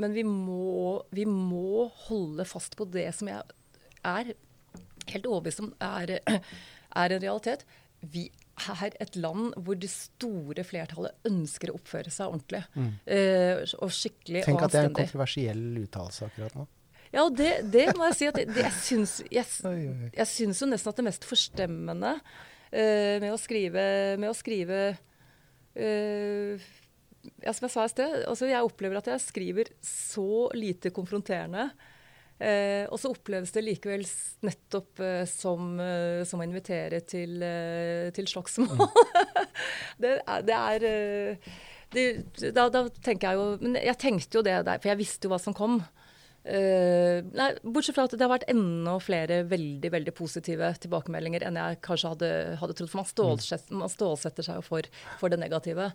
men 0.00 0.16
vi, 0.16 0.24
må, 0.28 1.02
vi, 1.14 1.24
må, 1.28 1.86
holde 2.08 2.44
fast 2.48 2.76
på 2.76 2.88
det 2.92 3.08
som 3.16 3.32
jeg 3.32 3.44
er 4.06 4.34
helt 5.12 5.28
overbevist 5.28 5.62
om 5.64 5.72
er, 5.84 6.18
er 7.02 7.16
en 7.16 7.24
realitet. 7.24 7.64
Vi 8.04 8.28
er 8.76 8.96
et 9.00 9.16
land 9.20 9.54
hvor 9.64 9.76
det 9.80 9.88
store 9.92 10.64
flertallet 10.64 11.28
ønsker 11.28 11.72
å 11.72 11.76
oppføre 11.76 12.12
seg 12.12 12.28
ordentlig. 12.28 12.62
Mm. 12.76 12.92
og 13.80 13.92
skikkelig 13.92 14.44
Tenk 14.46 14.60
og 14.60 14.68
anstendig. 14.68 14.68
Tenk 14.68 14.68
at 14.68 14.72
det 14.72 14.80
er 14.80 14.88
en 14.88 14.98
kontroversiell 15.00 15.66
uttalelse 15.84 16.28
akkurat 16.28 16.56
nå. 16.60 16.68
Ja, 17.16 17.24
og 17.24 17.36
det, 17.38 17.52
det, 17.72 17.88
må 17.96 18.10
jeg 18.10 18.18
si 18.18 18.28
at 18.28 18.36
det, 18.36 18.50
det, 18.52 18.66
jeg, 18.66 18.76
syns, 18.84 19.18
jeg, 19.32 19.46
jeg, 20.12 20.28
syns, 20.28 20.60
jo 20.60 20.68
nesten 20.68 20.92
at 20.92 20.98
det 21.00 21.06
mest 21.06 21.24
forstemmende 21.24 22.12
uh, 22.20 23.14
med 23.22 23.30
å 23.32 23.38
skrive, 23.40 23.84
med 24.20 24.28
å 24.28 24.36
skrive 24.36 24.80
uh, 24.92 26.66
ja, 27.40 27.52
som 27.52 27.66
jeg 27.66 27.72
sa 27.72 27.84
i 27.86 27.92
sted, 27.92 28.16
altså 28.28 28.48
jeg 28.50 28.68
opplever 28.68 29.00
at 29.00 29.08
jeg 29.10 29.24
skriver 29.24 29.72
så 29.84 30.46
lite 30.56 30.92
konfronterende. 30.94 31.70
Uh, 32.36 32.84
og 32.92 32.98
så 33.00 33.08
oppleves 33.14 33.54
det 33.54 33.62
likevel 33.64 34.02
nettopp 34.44 35.00
uh, 35.00 35.22
som, 35.24 35.70
uh, 35.80 36.20
som, 36.28 36.42
å 36.42 36.44
invitere 36.44 37.00
til, 37.08 37.40
til 38.12 38.28
slagsmål. 38.28 38.76
Mm. 38.76 39.46
det, 40.04 40.10
er, 40.20 40.44
det 40.44 40.58
er 40.58 40.84
det, 41.96 42.04
da, 42.52 42.66
da, 42.68 42.82
tenker 43.00 43.30
jeg 43.30 43.38
jo 43.38 43.44
Men 43.62 43.78
jeg 43.78 43.96
tenkte 44.02 44.36
jo 44.36 44.44
det 44.44 44.58
der, 44.66 44.82
for 44.82 44.90
jeg 44.90 45.00
visste 45.00 45.28
jo 45.28 45.32
hva 45.32 45.40
som 45.40 45.56
kom. 45.56 45.78
Uh, 46.46 47.26
nei, 47.34 47.48
bortsett 47.64 47.96
fra 47.96 48.04
at 48.06 48.12
det 48.14 48.22
har 48.22 48.30
vært 48.30 48.46
enda 48.52 48.92
flere 49.02 49.40
veldig 49.50 49.90
veldig 49.90 50.12
positive 50.14 50.68
tilbakemeldinger 50.84 51.42
enn 51.42 51.58
jeg 51.58 51.80
kanskje 51.82 52.12
hadde, 52.12 52.30
hadde 52.60 52.76
trodd. 52.78 52.90
For 52.92 53.00
man, 53.00 53.08
stålsetter, 53.10 53.78
man 53.80 53.90
stålsetter 53.90 54.46
seg 54.46 54.60
jo 54.60 54.66
for, 54.68 54.86
for 55.18 55.32
det 55.32 55.40
negative. 55.42 55.90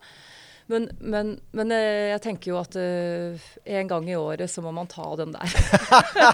Men, 0.72 0.90
men, 1.00 1.32
men, 1.56 1.72
eh, 1.76 2.12
jeg 2.12 2.24
tenker 2.24 2.52
jo 2.52 2.60
at 2.60 2.76
uh, 2.80 3.48
en 3.80 3.92
gang 3.92 4.10
i 4.10 4.18
året 4.20 4.52
så 4.52 4.64
må 4.64 4.74
man 4.76 4.92
ta 4.92 5.08
den 5.20 5.34
der. 5.36 5.56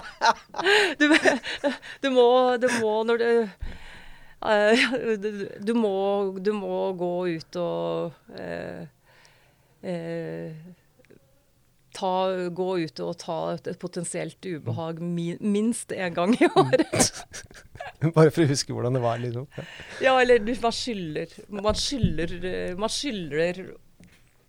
du, 1.00 1.06
du, 2.02 2.10
må, 2.14 2.28
du 2.58 2.68
må 2.78 2.92
når 3.06 3.22
du 3.22 3.30
uh, 4.42 4.90
du, 5.68 5.72
må, 5.78 5.94
du 6.42 6.52
må 6.58 6.82
gå 6.98 7.14
ut 7.38 7.62
og 7.62 8.12
ta, 11.98 12.14
gå 12.54 12.68
ut 12.84 13.02
og 13.04 13.16
ta 13.20 13.38
et, 13.56 13.68
et 13.72 13.80
potensielt 13.80 14.46
ubehag 14.46 15.02
mi, 15.02 15.32
minst 15.42 15.92
én 15.94 16.14
gang 16.16 16.34
i 16.38 16.48
året. 16.48 17.10
Bare 18.16 18.30
for 18.30 18.44
å 18.44 18.48
huske 18.52 18.74
hvordan 18.74 18.94
det 18.94 19.02
var? 19.02 19.20
liksom. 19.22 19.48
Ja, 19.58 19.66
ja 20.06 20.16
eller 20.22 20.42
man 20.62 20.74
skylder, 20.74 21.36
man 21.50 21.78
skylder, 21.78 22.34
man 22.78 22.92
skylder 22.94 23.62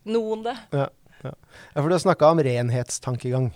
noen 0.09 0.45
det. 0.45 0.57
Ja, 0.75 0.89
ja. 1.23 1.33
ja 1.33 1.81
for 1.81 1.89
du 1.89 1.97
har 1.97 2.03
snakka 2.05 2.33
om 2.35 2.43
renhetstankegang. 2.45 3.49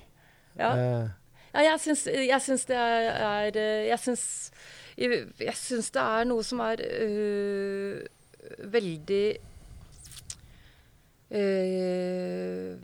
Ja. 0.57 0.71
Eh. 0.73 1.11
ja 1.53 1.67
jeg, 1.69 1.83
syns, 1.85 2.07
jeg 2.09 2.41
syns 2.45 2.65
det 2.69 2.77
er, 2.77 3.57
Jeg 3.89 3.99
syns 4.01 4.25
jeg 4.97 5.55
syns 5.57 5.89
det 5.93 6.01
er 6.01 6.27
noe 6.29 6.43
som 6.45 6.59
er 6.61 6.81
øh, 6.85 8.03
veldig 8.73 9.25
øh, 11.33 12.75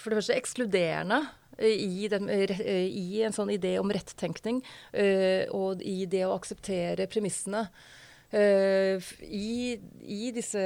For 0.00 0.10
det 0.10 0.20
første 0.20 0.38
ekskluderende 0.40 1.20
i, 1.60 2.08
den, 2.08 2.28
i, 2.30 3.20
en 3.24 3.34
sånn 3.36 3.52
idé 3.52 3.74
om 3.80 3.90
rettenkning, 3.92 4.62
og 5.52 5.82
i 5.84 6.04
det 6.10 6.24
å 6.26 6.36
akseptere 6.36 7.08
premissene. 7.10 7.66
I, 8.30 9.74
i, 10.06 10.30
disse, 10.30 10.60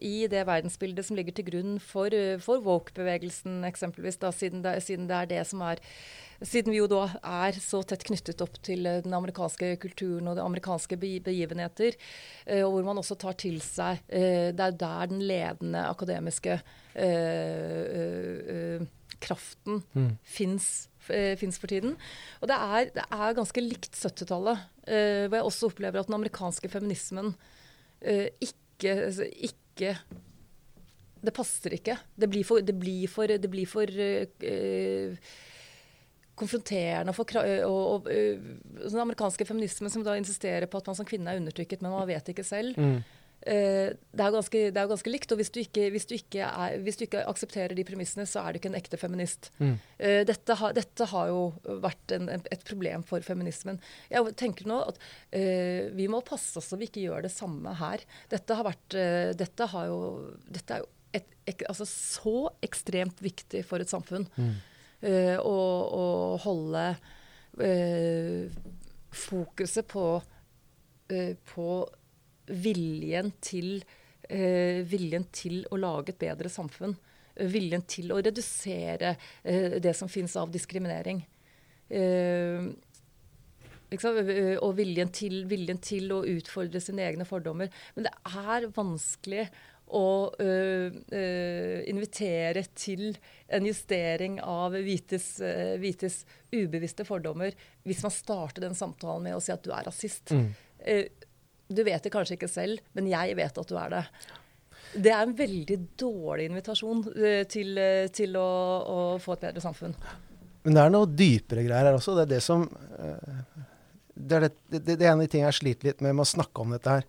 i, 0.00 0.14
det 0.32 0.44
verdensbildet 0.48 1.04
som 1.04 1.18
ligger 1.18 1.36
til 1.36 1.46
grunn 1.50 1.74
for, 1.84 2.14
for 2.42 2.62
woke-bevegelsen, 2.64 3.58
eksempelvis, 3.68 4.16
da, 4.22 4.30
siden, 4.32 4.62
det, 4.64 4.78
siden, 4.86 5.04
det, 5.10 5.18
er 5.18 5.34
det 5.36 5.42
som 5.50 5.66
er 5.68 5.84
Siden 6.36 6.68
vi 6.68 6.82
jo 6.82 6.88
da 6.88 7.06
er 7.24 7.56
så 7.64 7.78
tett 7.88 8.02
knyttet 8.04 8.42
opp 8.44 8.58
til 8.60 8.84
den 8.84 9.14
amerikanske 9.16 9.70
kulturen 9.80 10.26
og 10.28 10.34
de 10.36 10.42
amerikanske 10.44 10.98
begivenheter, 11.00 11.96
og 12.58 12.74
hvor 12.74 12.84
man 12.84 13.00
også 13.00 13.16
tar 13.22 13.38
til 13.40 13.56
seg 13.64 14.02
Det 14.10 14.60
er 14.66 14.76
der 14.76 15.08
den 15.08 15.22
ledende 15.24 15.86
akademiske 15.88 16.58
kraften 19.20 19.82
mm. 19.94 20.12
fins 20.24 20.88
Eh, 21.12 21.34
fins 21.38 21.58
for 21.60 21.70
tiden. 21.70 21.96
Og 22.40 22.50
det 22.50 22.56
er, 22.56 22.90
det 22.96 23.04
er 23.04 23.36
ganske 23.36 23.62
likt 23.62 23.94
70-tallet, 23.94 24.62
uh, 24.88 25.24
hvor 25.26 25.38
jeg 25.38 25.48
også 25.50 25.70
opplever 25.70 26.02
at 26.02 26.08
den 26.08 26.18
amerikanske 26.18 26.70
feminismen 26.70 27.32
uh, 27.32 28.28
ikke, 28.42 28.94
altså, 29.08 29.26
ikke 29.30 29.96
Det 31.26 31.32
passer 31.34 31.74
ikke. 31.74 31.96
Det 32.14 32.28
blir 32.30 32.44
for, 32.46 32.62
det 32.62 32.74
blir 32.78 33.08
for, 33.10 33.26
det 33.26 33.50
blir 33.50 33.66
for 33.66 33.90
uh, 33.90 35.30
konfronterende 36.36 37.14
for, 37.16 37.38
og, 37.64 37.80
og, 37.92 38.10
Den 38.10 39.00
amerikanske 39.00 39.46
feminismen 39.48 39.90
som 39.90 40.04
da 40.04 40.16
insisterer 40.16 40.66
på 40.66 40.78
at 40.78 40.86
man 40.86 40.98
som 40.98 41.08
kvinne 41.08 41.32
er 41.32 41.40
undertrykket, 41.40 41.82
men 41.82 41.94
man 41.94 42.08
vet 42.08 42.28
ikke 42.28 42.44
selv. 42.44 42.76
Mm. 42.78 43.00
Uh, 43.46 43.94
det, 44.10 44.22
er 44.24 44.32
ganske, 44.34 44.60
det, 44.74 44.80
er 44.80 44.88
ganske, 44.90 45.10
likt. 45.12 45.30
Og 45.30 45.38
hvis 45.38 45.52
du, 45.54 45.60
ikke, 45.62 45.86
hvis, 45.94 46.08
du 46.10 46.14
er, 46.16 46.78
hvis 46.82 46.98
du, 46.98 47.04
ikke, 47.06 47.22
aksepterer 47.30 47.76
de 47.78 47.84
premissene, 47.86 48.26
så 48.26 48.42
er 48.42 48.52
du 48.52 48.58
ikke 48.58 48.72
en 48.72 48.78
ekte 48.78 48.98
feminist. 48.98 49.52
Mm. 49.60 49.76
Uh, 50.00 50.22
dette, 50.26 50.56
ha, 50.58 50.70
dette, 50.74 51.06
har 51.12 51.30
jo 51.30 51.40
vært 51.84 52.14
en, 52.16 52.30
et 52.34 52.64
problem 52.66 53.04
for 53.06 53.22
feminismen. 53.22 53.78
Jeg 54.10 54.34
tenker 54.40 54.66
nå 54.66 54.80
at 54.88 54.98
uh, 54.98 55.92
vi 55.94 56.08
må 56.10 56.22
passe 56.26 56.58
oss 56.58 56.72
så 56.72 56.78
vi 56.80 56.88
ikke 56.90 57.04
gjør 57.04 57.26
det 57.28 57.30
samme 57.34 57.74
her. 57.78 58.02
Dette 58.32 58.56
har 58.58 58.66
vært 58.66 58.96
Dette, 59.38 59.66
har 59.70 59.86
jo, 59.88 59.98
dette 60.50 60.74
er 60.74 60.82
jo 60.82 60.88
et, 61.14 61.28
ek, 61.48 61.62
altså 61.70 61.86
så 61.88 62.48
ekstremt 62.64 63.20
viktig 63.22 63.62
for 63.66 63.82
et 63.82 63.90
samfunn. 63.90 64.26
Mm. 64.36 64.56
Å, 65.38 65.52
å, 66.00 66.04
holde 66.42 66.84
fokuset 69.14 69.86
på, 69.92 70.04
på 71.52 71.68
viljen 72.46 73.32
til, 73.40 73.84
eh, 74.28 74.82
viljen 74.86 75.26
til 75.32 75.64
å 75.70 75.78
lage 75.80 76.14
et 76.14 76.18
bedre 76.18 76.48
samfunn. 76.52 76.96
Eh, 77.36 77.46
viljen 77.46 77.82
til 77.86 78.12
å 78.12 78.20
redusere 78.22 79.16
eh, 79.44 79.78
det 79.80 79.94
som 79.96 80.08
finnes 80.08 80.36
av 80.36 80.50
diskriminering. 80.54 81.24
Eh, 81.88 82.66
eh, 83.92 84.56
og 84.58 84.76
viljen 84.76 85.12
til, 85.14 85.44
viljen 85.46 85.78
til, 85.78 86.10
å 86.12 86.24
utfordre 86.26 86.80
sine 86.82 87.06
egne 87.06 87.28
fordommer. 87.28 87.70
Men 87.94 88.08
det 88.08 88.14
er 88.34 88.68
vanskelig 88.74 89.48
å 89.86 90.32
øh, 90.42 90.94
øh, 91.14 91.82
invitere 91.86 92.64
til 92.74 93.12
en 93.46 93.66
justering 93.68 94.40
av 94.42 94.74
hvites, 94.74 95.36
øh, 95.40 95.76
hvites, 95.78 96.24
ubevisste 96.50 97.06
fordommer 97.06 97.54
hvis 97.86 98.02
man 98.02 98.14
starter 98.14 98.66
den 98.66 98.74
samtalen 98.74 99.28
med 99.28 99.36
å 99.36 99.42
si 99.44 99.54
at 99.54 99.62
du 99.62 99.70
er 99.70 99.86
rasist. 99.86 100.34
Mm. 100.34 100.50
Du 101.68 101.82
vet 101.86 102.02
det 102.02 102.12
kanskje 102.14 102.36
ikke 102.36 102.50
selv, 102.50 102.82
men 102.94 103.08
jeg 103.10 103.36
vet 103.38 103.62
at 103.62 103.70
du 103.70 103.78
er 103.80 103.94
det. 103.94 104.02
Det 104.96 105.12
er 105.12 105.24
en 105.26 105.34
veldig 105.36 105.78
dårlig 105.98 106.48
invitasjon 106.50 107.02
eh, 107.16 107.42
til, 107.50 107.74
eh, 107.80 108.06
til 108.14 108.36
å, 108.38 108.48
å, 108.86 108.98
få 109.20 109.34
et 109.34 109.48
bedre 109.48 109.62
samfunn. 109.64 109.96
Men 110.66 110.76
det 110.78 110.82
er 110.82 110.92
noe 110.94 111.10
dypere 111.10 111.66
greier 111.66 111.90
her 111.90 111.98
også. 111.98 112.14
Det 112.16 112.26
er 112.26 112.32
det 112.36 112.42
som 112.44 112.64
eh, 112.66 113.56
Det 114.14 114.38
er, 114.38 114.46
det, 114.46 114.80
det, 114.80 114.96
det 115.02 115.08
ene 115.10 115.26
tingene 115.26 115.50
jeg 115.50 115.60
sliter 115.60 115.90
litt 115.90 116.04
med 116.04 116.16
med 116.16 116.24
å 116.24 116.34
snakke 116.36 116.62
om 116.62 116.72
dette 116.76 116.98
her. 116.98 117.08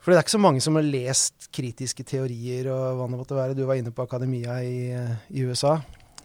For 0.00 0.10
det 0.10 0.16
er 0.16 0.24
ikke 0.24 0.38
så 0.38 0.42
mange 0.42 0.62
som 0.64 0.78
har 0.78 0.86
lest 0.86 1.50
kritiske 1.52 2.04
teorier 2.08 2.70
og 2.72 2.84
hva 2.96 3.06
det 3.06 3.18
måtte 3.20 3.36
være. 3.36 3.56
Du 3.56 3.66
var 3.68 3.76
inne 3.76 3.92
på 3.92 4.06
akademia 4.06 4.56
i, 4.64 4.88
i 5.28 5.44
USA. 5.44 5.76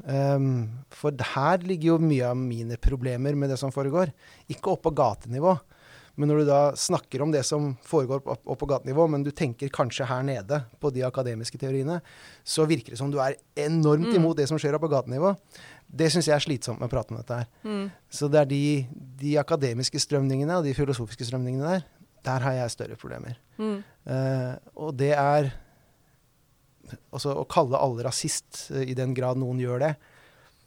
Um, 0.03 0.83
for 0.91 1.15
her 1.35 1.63
ligger 1.63 1.93
jo 1.93 2.03
mye 2.03 2.29
av 2.31 2.39
mine 2.39 2.77
problemer 2.79 3.35
med 3.35 3.51
det 3.51 3.59
som 3.59 3.73
foregår. 3.75 4.13
Ikke 4.51 4.71
opp 4.71 4.85
på 4.87 4.95
gatenivå. 4.95 5.57
Men 6.15 6.31
når 6.31 6.41
du 6.41 6.47
da 6.47 6.59
snakker 6.79 7.23
om 7.23 7.31
det 7.33 7.43
som 7.47 7.73
foregår 7.83 8.21
opp, 8.23 8.43
opp 8.47 8.59
på 8.61 8.69
gatenivå, 8.69 9.07
men 9.11 9.23
du 9.25 9.31
tenker 9.35 9.71
kanskje 9.73 10.07
her 10.07 10.23
nede 10.23 10.61
på 10.79 10.91
de 10.95 11.03
akademiske 11.07 11.59
teoriene, 11.59 11.99
så 12.47 12.67
virker 12.69 12.95
det 12.95 12.99
som 13.01 13.11
du 13.11 13.19
er 13.23 13.35
enormt 13.65 14.07
mm. 14.11 14.15
imot 14.21 14.39
det 14.39 14.47
som 14.51 14.59
skjer 14.61 14.77
opp 14.77 14.85
på 14.85 14.91
gatenivå. 14.93 15.33
Det 15.85 16.07
syns 16.13 16.29
jeg 16.31 16.37
er 16.37 16.45
slitsomt 16.45 16.79
med 16.79 16.87
å 16.87 16.93
prate 16.93 17.13
om 17.13 17.19
dette 17.19 17.41
her. 17.41 17.51
Mm. 17.67 17.83
Så 18.07 18.31
det 18.31 18.41
er 18.41 18.49
de, 18.49 18.63
de, 19.19 19.35
akademiske 19.41 20.01
strømningene 20.01 20.59
og 20.59 20.67
de 20.67 20.73
filosofiske 20.77 21.27
strømningene 21.27 21.75
der, 21.75 21.85
der 22.25 22.47
har 22.47 22.57
jeg 22.61 22.73
større 22.73 22.99
problemer. 22.99 23.37
Mm. 23.59 23.77
Uh, 24.07 24.55
og 24.87 24.97
det 24.99 25.13
er 25.17 25.53
Altså 27.09 27.31
å 27.33 27.47
kalle 27.49 27.79
alle 27.81 28.03
rasist, 28.05 28.67
uh, 28.69 28.83
i 28.85 28.93
den 28.93 29.15
grad 29.17 29.39
noen 29.41 29.57
gjør 29.57 29.79
det, 29.81 29.87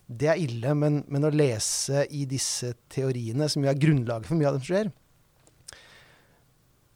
det 0.08 0.30
er 0.32 0.40
ille. 0.42 0.72
Men, 0.74 1.02
men, 1.06 1.26
å 1.28 1.30
lese 1.30 2.02
i 2.10 2.24
disse 2.26 2.72
teoriene, 2.90 3.46
som 3.46 3.62
jo 3.62 3.70
er 3.70 3.78
grunnlaget 3.78 4.26
for 4.26 4.40
mye 4.40 4.50
av 4.50 4.56
det 4.56 4.64
som 4.64 4.72
skjer, 4.72 4.90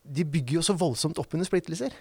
de 0.02 0.24
bygger 0.26 0.58
jo 0.58 0.64
så 0.66 0.74
voldsomt 0.78 1.20
opp 1.22 1.36
under 1.36 1.46
splittelser. 1.46 1.94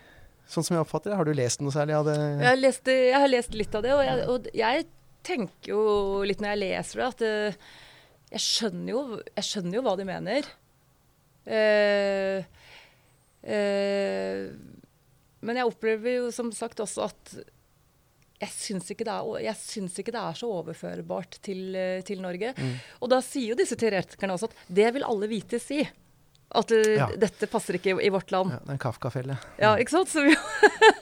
Sånn 0.51 0.65
som 0.65 0.75
jeg 0.75 0.83
oppfatter 0.83 1.13
det. 1.13 1.19
Har 1.19 1.27
du 1.27 1.35
lest 1.37 1.61
noe 1.63 1.73
særlig 1.73 1.95
av 1.99 2.09
det? 2.09 2.17
Jeg 2.17 2.49
har 2.49 2.59
lest, 2.59 2.91
jeg 2.91 3.21
har 3.23 3.31
lest 3.31 3.55
litt 3.55 3.77
av 3.77 3.85
det, 3.85 3.93
og 3.95 4.03
jeg, 4.07 4.25
og 4.33 4.51
jeg, 4.57 4.89
tenker 5.21 5.69
jo 5.69 5.81
litt 6.25 6.39
når 6.41 6.55
jeg 6.55 6.59
leser 6.63 6.97
det, 6.97 7.07
at 7.11 7.19
uh, 7.21 7.65
jeg, 8.31 8.41
skjønner 8.41 8.89
jo, 8.89 9.01
jeg, 9.21 9.45
skjønner 9.45 9.77
jo, 9.77 9.83
hva 9.85 9.93
de 9.99 10.07
mener. 10.09 10.47
Uh, 11.45 12.41
uh, 13.45 14.41
men 15.45 15.59
jeg 15.61 15.69
opplever 15.69 16.17
jo 16.17 16.31
som 16.33 16.49
sagt 16.57 16.81
også 16.81 17.05
at 17.05 17.35
jeg 18.41 18.49
syns 18.55 18.89
ikke, 18.89 19.05
ikke, 19.05 20.13
det 20.15 20.21
er 20.23 20.37
så 20.39 20.49
overførbart 20.49 21.37
til, 21.45 21.77
til 22.07 22.25
Norge. 22.25 22.55
Mm. 22.57 22.73
Og 23.05 23.11
da 23.13 23.19
sier 23.21 23.51
jo 23.53 23.59
disse 23.59 23.77
teoretikerne 23.77 24.33
også 24.33 24.49
at 24.49 24.63
det 24.81 24.89
vil 24.95 25.05
alle 25.05 25.29
vite 25.29 25.61
si. 25.61 25.83
At 26.51 26.67
det, 26.67 26.81
ja. 26.97 27.05
dette 27.15 27.47
passer 27.47 27.77
ikke 27.77 27.93
i, 28.03 28.09
vårt 28.11 28.31
land. 28.33 28.51
Ja, 28.51 28.59
det 28.59 28.73
er 28.73 28.75
en 28.75 28.81
Kafka-felle. 28.81 29.37
Ja, 29.61 29.71
ikke 29.79 29.93
sant? 29.93 30.15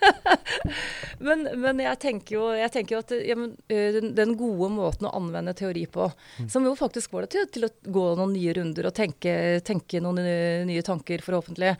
men, 1.27 1.47
men, 1.57 1.81
jeg 1.81 1.97
tenker 2.03 2.35
jo, 2.35 2.43
jeg 2.53 2.69
tenker 2.75 2.95
jo 2.95 3.01
at 3.01 3.13
ja, 3.25 3.37
men, 3.39 3.55
den, 3.69 4.11
den, 4.17 4.35
gode 4.37 4.69
måten 4.75 5.09
å 5.09 5.15
anvende 5.17 5.55
teori 5.57 5.87
på, 5.89 6.05
mm. 6.37 6.51
som 6.53 6.67
jo 6.69 6.75
faktisk 6.77 7.15
går 7.15 7.25
deg 7.25 7.33
til, 7.33 7.49
til, 7.55 7.65
å 7.65 7.93
gå 7.97 8.05
noen 8.19 8.35
nye 8.37 8.53
runder 8.59 8.91
og 8.91 8.95
tenke, 8.99 9.33
tenke 9.65 10.03
noen 10.05 10.21
nye 10.69 10.85
tanker, 10.85 11.25
forhåpentlig, 11.25 11.73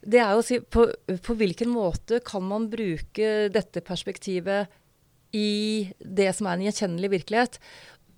det 0.00 0.20
er 0.20 0.32
jo 0.32 0.40
å 0.40 0.44
si 0.44 0.60
på, 0.60 0.86
på 1.20 1.36
hvilken 1.36 1.72
måte 1.72 2.20
kan 2.24 2.44
man 2.46 2.68
bruke 2.72 3.48
dette 3.52 3.82
perspektivet 3.84 4.70
i 5.36 5.90
det 6.00 6.32
som 6.36 6.48
er 6.48 6.56
en 6.56 6.64
gjenkjennelig 6.66 7.10
virkelighet? 7.18 7.58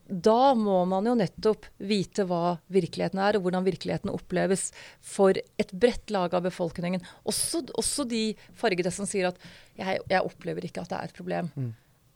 Da 0.06 0.52
må 0.58 0.80
man 0.90 1.06
jo 1.06 1.14
nettopp 1.16 1.68
vite 1.78 2.24
hva 2.28 2.56
virkeligheten 2.72 3.20
er, 3.22 3.38
og 3.38 3.46
hvordan 3.46 3.66
virkeligheten 3.66 4.10
oppleves 4.12 4.70
for 4.98 5.36
et 5.36 5.70
bredt 5.72 6.10
lag 6.12 6.34
av 6.34 6.44
befolkningen. 6.46 7.04
Også, 7.28 7.62
også 7.78 8.06
de 8.10 8.32
fargede 8.58 8.92
som 8.94 9.08
sier 9.08 9.30
at 9.30 9.38
jeg, 9.78 10.02
jeg, 10.10 10.20
opplever 10.20 10.66
ikke 10.66 10.82
at 10.82 10.92
det 10.92 10.98
er 10.98 11.12
et 11.12 11.16
problem. 11.16 11.52
Mm. 11.54 11.70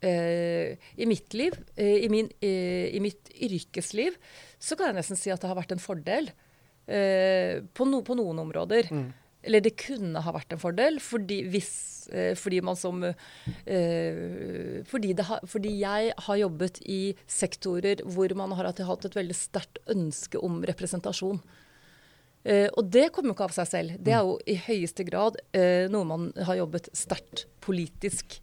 Uh, 0.06 0.74
I 1.00 1.06
mitt 1.08 1.32
liv, 1.34 1.54
uh, 1.78 1.96
i, 2.04 2.08
min, 2.12 2.28
uh, 2.28 2.86
i, 2.90 3.00
mitt 3.00 3.30
yrkesliv, 3.32 4.18
så 4.60 4.76
kan 4.76 4.90
jeg 4.90 4.98
nesten 4.98 5.18
si 5.18 5.32
at 5.32 5.40
det 5.40 5.48
har 5.48 5.58
vært 5.58 5.72
en 5.76 5.82
fordel 5.82 6.32
på, 6.86 7.82
no, 7.82 7.98
på, 8.06 8.14
noen 8.14 8.38
områder. 8.44 8.86
Mm. 8.94 9.08
Eller 9.46 9.62
det 9.62 9.76
kunne 9.78 10.22
ha 10.22 10.32
vært 10.34 10.54
en 10.54 10.62
fordel, 10.62 10.98
fordi, 11.02 11.42
hvis, 11.52 12.08
eh, 12.10 12.32
fordi 12.38 12.62
man 12.66 12.78
som 12.78 13.04
eh, 13.06 14.82
fordi, 14.90 15.14
ha, 15.28 15.38
fordi, 15.46 15.76
jeg 15.82 16.16
har 16.26 16.40
jobbet 16.42 16.80
i 16.82 17.14
sektorer 17.30 18.02
hvor 18.04 18.34
man 18.38 18.56
har 18.58 18.72
hatt 18.72 19.06
et 19.06 19.20
veldig 19.20 19.38
sterkt 19.38 19.78
ønske 19.92 20.42
om 20.42 20.64
representasjon. 20.66 21.40
Eh, 22.46 22.68
og 22.78 22.90
det 22.94 23.08
kommer 23.14 23.32
jo 23.32 23.36
ikke 23.36 23.48
av 23.48 23.54
seg 23.56 23.70
selv. 23.70 23.96
Det 24.02 24.14
er 24.14 24.26
jo 24.26 24.36
i 24.46 24.58
høyeste 24.66 25.06
grad 25.06 25.38
noe 25.90 26.06
man 26.06 26.28
har 26.46 26.60
jobbet 26.60 26.90
sterkt 26.94 27.46
politisk, 27.66 28.36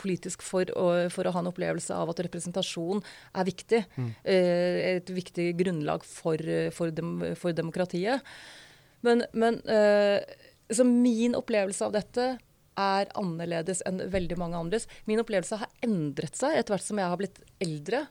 politisk 0.00 0.40
for, 0.44 0.64
å, 0.72 0.86
for, 1.12 1.28
å, 1.28 1.32
ha 1.34 1.42
en 1.42 1.50
opplevelse 1.50 1.92
av 1.92 2.08
at 2.12 2.22
representasjon 2.24 3.02
er 3.36 3.44
viktig. 3.48 3.82
Mm. 4.00 4.08
Et 4.24 5.12
viktig 5.12 5.50
grunnlag 5.60 6.06
for, 6.08 6.40
for, 6.72 6.96
dem, 6.96 7.18
for 7.36 7.52
demokratiet. 7.52 8.24
Men, 9.06 9.24
men 9.32 9.60
uh, 9.64 10.84
min 10.86 11.36
opplevelse 11.38 11.86
av 11.86 11.94
dette 11.96 12.26
er 12.80 13.12
annerledes 13.18 13.82
enn 13.88 14.00
veldig 14.12 14.38
mange 14.40 14.58
andres. 14.58 14.88
Min 15.08 15.20
opplevelse 15.22 15.60
har 15.60 15.72
endret 15.84 16.38
seg 16.38 16.56
etter 16.56 16.76
hvert 16.76 16.86
som 16.86 17.00
jeg 17.00 17.12
har 17.12 17.20
blitt 17.20 17.40
eldre. 17.62 18.04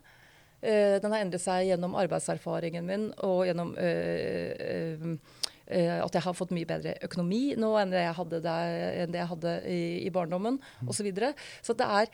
Uh, 0.60 0.98
den 1.02 1.14
har 1.14 1.22
endret 1.22 1.44
seg 1.44 1.70
gjennom 1.70 1.96
arbeidserfaringen 1.98 2.86
min 2.86 3.08
og 3.26 3.46
gjennom 3.48 3.72
uh, 3.78 5.14
at 5.70 6.16
jeg 6.16 6.24
har 6.24 6.34
fått 6.34 6.50
mye 6.50 6.66
bedre 6.66 6.96
økonomi 7.06 7.54
nå 7.54 7.68
enn 7.78 7.92
det 7.94 8.00
jeg 8.02 8.14
hadde, 8.16 8.40
der, 8.42 9.04
det 9.06 9.20
jeg 9.20 9.30
hadde 9.30 9.52
i, 9.70 9.82
i 10.02 10.10
barndommen 10.10 10.58
osv. 10.82 10.96
Så, 10.98 11.04
videre. 11.06 11.28
så 11.62 11.76
det 11.78 11.86
er 11.86 12.10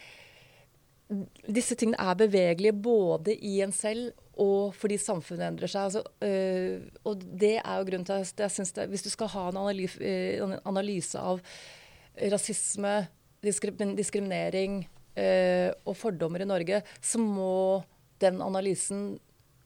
disse 1.47 1.77
tingene 1.79 2.03
er 2.03 2.19
bevegelige 2.19 2.75
både 2.83 3.35
i 3.35 3.61
en 3.63 3.73
selv 3.75 4.11
og 4.43 4.75
fordi 4.77 4.99
samfunnet 5.01 5.47
endrer 5.47 5.71
seg. 5.71 5.87
Altså, 5.89 6.03
øh, 6.27 6.83
og 7.09 7.23
det 7.41 7.55
er 7.61 7.77
jo 7.79 7.87
grunnen 7.89 8.07
til 8.09 8.19
at 8.19 8.43
jeg 8.43 8.51
synes 8.53 8.73
det 8.77 8.89
Hvis 8.93 9.07
du 9.07 9.11
skal 9.11 9.31
ha 9.33 9.49
en 9.49 9.87
øh, 10.01 10.59
analyse 10.67 11.19
av 11.19 11.41
rasisme, 12.33 13.07
diskriminering 13.43 14.89
øh, 15.17 15.71
og 15.85 15.97
fordommer 15.97 16.43
i 16.43 16.45
Norge, 16.49 16.83
så 17.01 17.19
må 17.19 17.83
den 18.21 18.43
analysen 18.43 19.19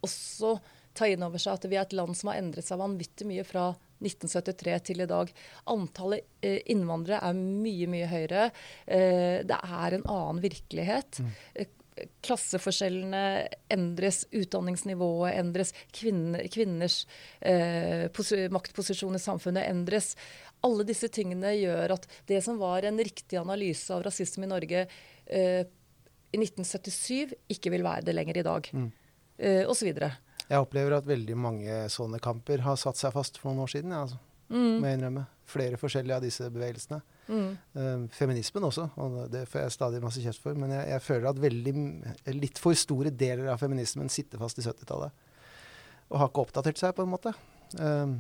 også 0.03 0.59
ta 0.95 1.07
inn 1.07 1.22
over 1.22 1.38
seg 1.38 1.55
at 1.57 1.70
vi 1.70 1.78
er 1.78 1.86
et 1.86 1.95
land 1.95 2.14
som 2.18 2.30
har 2.30 2.41
endret 2.41 2.66
seg 2.66 2.80
vanvittig 2.80 3.26
mye 3.26 3.45
fra 3.47 3.70
1973 4.01 4.78
til 4.90 5.05
i 5.05 5.09
dag. 5.11 5.32
Antallet 5.72 6.26
eh, 6.44 6.61
innvandrere 6.72 7.20
er 7.28 7.36
mye, 7.40 7.90
mye 7.90 8.09
høyere. 8.11 8.48
Eh, 8.86 9.42
det 9.46 9.61
er 9.61 9.96
en 9.96 10.07
annen 10.07 10.42
virkelighet. 10.44 11.20
Mm. 11.20 11.34
Eh, 11.55 11.76
klasseforskjellene 12.24 13.24
endres, 13.72 14.22
utdanningsnivået 14.32 15.36
endres, 15.36 15.74
kvinner, 15.94 16.46
kvinners 16.53 17.03
eh, 17.40 18.07
maktposisjon 18.53 19.18
i 19.18 19.22
samfunnet 19.22 19.68
endres. 19.68 20.14
Alle 20.64 20.84
disse 20.88 21.09
tingene 21.12 21.55
gjør 21.57 21.96
at 21.96 22.09
det 22.28 22.40
som 22.44 22.61
var 22.61 22.86
en 22.88 23.01
riktig 23.01 23.40
analyse 23.40 23.92
av 23.94 24.05
rasisme 24.07 24.46
i 24.46 24.51
Norge 24.51 24.86
eh, 25.26 25.62
i 26.30 26.38
1977, 26.38 27.36
ikke 27.51 27.72
vil 27.74 27.84
være 27.86 28.07
det 28.07 28.14
lenger 28.14 28.40
i 28.40 28.46
dag. 28.46 28.68
Mm. 28.72 28.90
Eh, 29.40 29.62
og 29.64 29.74
så 29.76 29.88
videre. 29.88 30.12
Jeg 30.51 30.64
opplever 30.64 30.96
at 30.96 31.07
veldig 31.07 31.36
mange 31.38 31.76
sånne 31.94 32.18
kamper 32.22 32.64
har 32.64 32.78
satt 32.80 32.98
seg 32.98 33.14
fast 33.14 33.38
for 33.38 33.53
noen 33.53 33.62
år 33.68 33.70
siden. 33.70 33.92
Ja, 33.94 34.03
altså. 34.03 34.18
mm. 34.51 34.72
Må 34.82 34.88
jeg 34.88 34.98
innrømme. 34.98 35.24
Flere 35.51 35.78
forskjellige 35.78 36.16
av 36.16 36.24
disse 36.26 36.48
bevegelsene. 36.51 36.98
Mm. 37.30 37.51
Uh, 37.76 38.09
feminismen 38.14 38.66
også, 38.66 38.88
og 38.98 39.20
det 39.30 39.44
får 39.51 39.62
jeg 39.62 39.74
stadig 39.76 40.01
masse 40.03 40.22
kjeft 40.24 40.42
for. 40.42 40.59
Men 40.59 40.74
jeg, 40.74 40.88
jeg, 40.90 41.05
føler 41.07 41.30
at 41.30 41.42
veldig, 41.42 41.74
litt 42.34 42.59
for 42.62 42.78
store 42.78 43.12
deler 43.14 43.53
av 43.53 43.62
feminismen 43.62 44.11
sitter 44.11 44.42
fast 44.42 44.59
i 44.59 44.66
70-tallet. 44.66 45.26
Og 46.11 46.18
har 46.18 46.32
ikke 46.32 46.42
oppdatert 46.48 46.82
seg, 46.82 46.96
på 46.96 47.07
en 47.07 47.12
måte. 47.12 47.34
Um, 47.78 48.18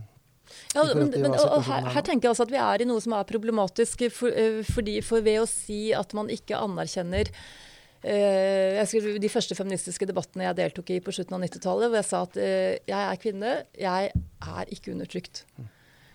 ja, 0.74 0.84
men, 0.94 1.10
men 1.10 1.34
her, 1.34 1.88
her, 1.94 2.02
tenker 2.06 2.28
jeg 2.28 2.32
altså 2.32 2.46
at 2.46 2.54
vi 2.54 2.58
er 2.62 2.82
i 2.82 2.86
noe 2.86 3.02
som 3.02 3.14
er 3.18 3.26
problematisk. 3.26 4.06
For, 4.14 4.30
uh, 4.30 4.62
fordi 4.70 5.00
for 5.06 5.26
ved 5.26 5.42
å 5.42 5.50
si 5.50 5.88
at 5.96 6.14
man 6.14 6.30
ikke 6.30 6.62
anerkjenner 6.62 7.34
skrev 8.00 9.18
de 9.20 9.28
første 9.28 9.56
feministiske 9.56 10.08
debattene 10.08 10.46
jeg 10.46 10.56
deltok 10.56 10.92
i 10.94 11.02
på 11.04 11.12
slutten 11.12 11.36
av 11.36 11.44
90-tallet, 11.44 11.90
hvor 11.90 12.00
jeg 12.00 12.08
sa 12.08 12.22
at 12.24 12.38
uh, 12.40 12.72
jeg 12.88 13.00
er 13.00 13.20
kvinne, 13.20 13.52
jeg 13.76 14.12
er 14.14 14.72
ikke 14.72 14.94
undertrykt. 14.94 15.44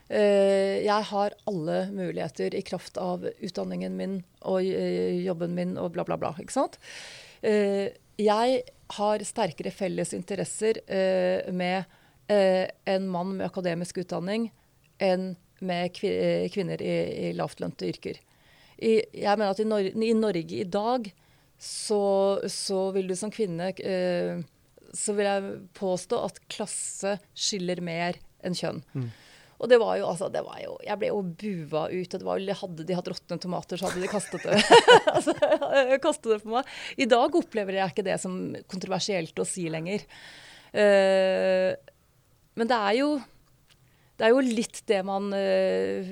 Uh, 0.09 0.81
jeg 0.81 1.09
har 1.11 1.35
alle 1.49 1.77
muligheter 1.93 2.57
i 2.57 2.63
kraft 2.65 2.97
av 3.01 3.27
utdanningen 3.37 3.97
min 3.97 4.19
og 4.45 4.65
jobben 4.65 5.53
min 5.57 5.77
og 5.81 5.93
bla, 5.93 6.05
bla, 6.07 6.17
bla. 6.21 6.33
Ikke 6.41 6.59
sant? 6.61 6.79
jeg 7.45 8.61
har 8.95 9.23
sterkere 9.27 9.69
felles 9.75 10.15
interesser 10.17 10.79
med 11.53 11.83
en 12.89 13.09
mann 13.11 13.35
med 13.35 13.45
akademisk 13.45 13.99
utdanning 14.01 14.47
enn 14.97 15.35
med 15.61 15.93
kvinner 15.93 16.81
i, 16.81 16.95
i 17.27 17.33
lavtlønte 17.37 17.85
yrker. 17.91 18.17
Jeg 18.81 19.37
mener 19.37 19.51
at 19.51 19.61
i 19.61 20.15
Norge 20.17 20.57
i 20.57 20.65
dag 20.65 21.11
så, 21.61 22.39
så 22.51 22.89
vil 22.95 23.07
du 23.09 23.15
som 23.17 23.31
kvinne 23.33 23.71
eh, 23.79 24.41
Så 24.95 25.15
vil 25.15 25.27
jeg 25.29 25.53
påstå 25.77 26.19
at 26.27 26.41
klasse 26.51 27.15
skiller 27.31 27.79
mer 27.83 28.19
enn 28.45 28.57
kjønn. 28.57 28.81
Mm. 28.93 29.07
Og 29.55 29.69
det 29.71 29.79
var 29.79 29.95
jo, 29.97 30.07
altså, 30.11 30.27
det 30.31 30.41
var 30.43 30.57
jo 30.59 30.73
Jeg 30.83 30.99
ble 30.99 31.09
jo 31.13 31.21
bua 31.23 31.85
ut. 31.87 32.13
og 32.13 32.19
det 32.19 32.27
var 32.27 32.39
jo, 32.41 32.57
Hadde 32.61 32.87
de 32.87 32.97
hatt 32.97 33.11
råtne 33.13 33.39
tomater, 33.41 33.79
så 33.79 33.87
hadde 33.87 34.03
de 34.03 34.11
kastet 34.11 34.43
det, 34.43 34.59
altså, 35.15 35.35
kastet 36.03 36.33
det 36.33 36.41
på 36.43 36.51
meg. 36.57 36.73
I 36.99 37.07
dag 37.09 37.39
opplever 37.39 37.79
jeg 37.79 37.93
ikke 37.93 38.07
det 38.07 38.19
som 38.21 38.35
kontroversielt 38.71 39.39
å 39.39 39.47
si 39.47 39.69
lenger. 39.71 40.03
Uh, 40.75 41.71
men 42.59 42.67
det 42.67 42.81
er 42.89 42.99
jo 42.99 43.13
det 44.15 44.27
er 44.27 44.31
jo 44.31 44.43
litt 44.43 44.81
det 44.87 44.99
man 45.07 45.31
uh, 45.31 46.11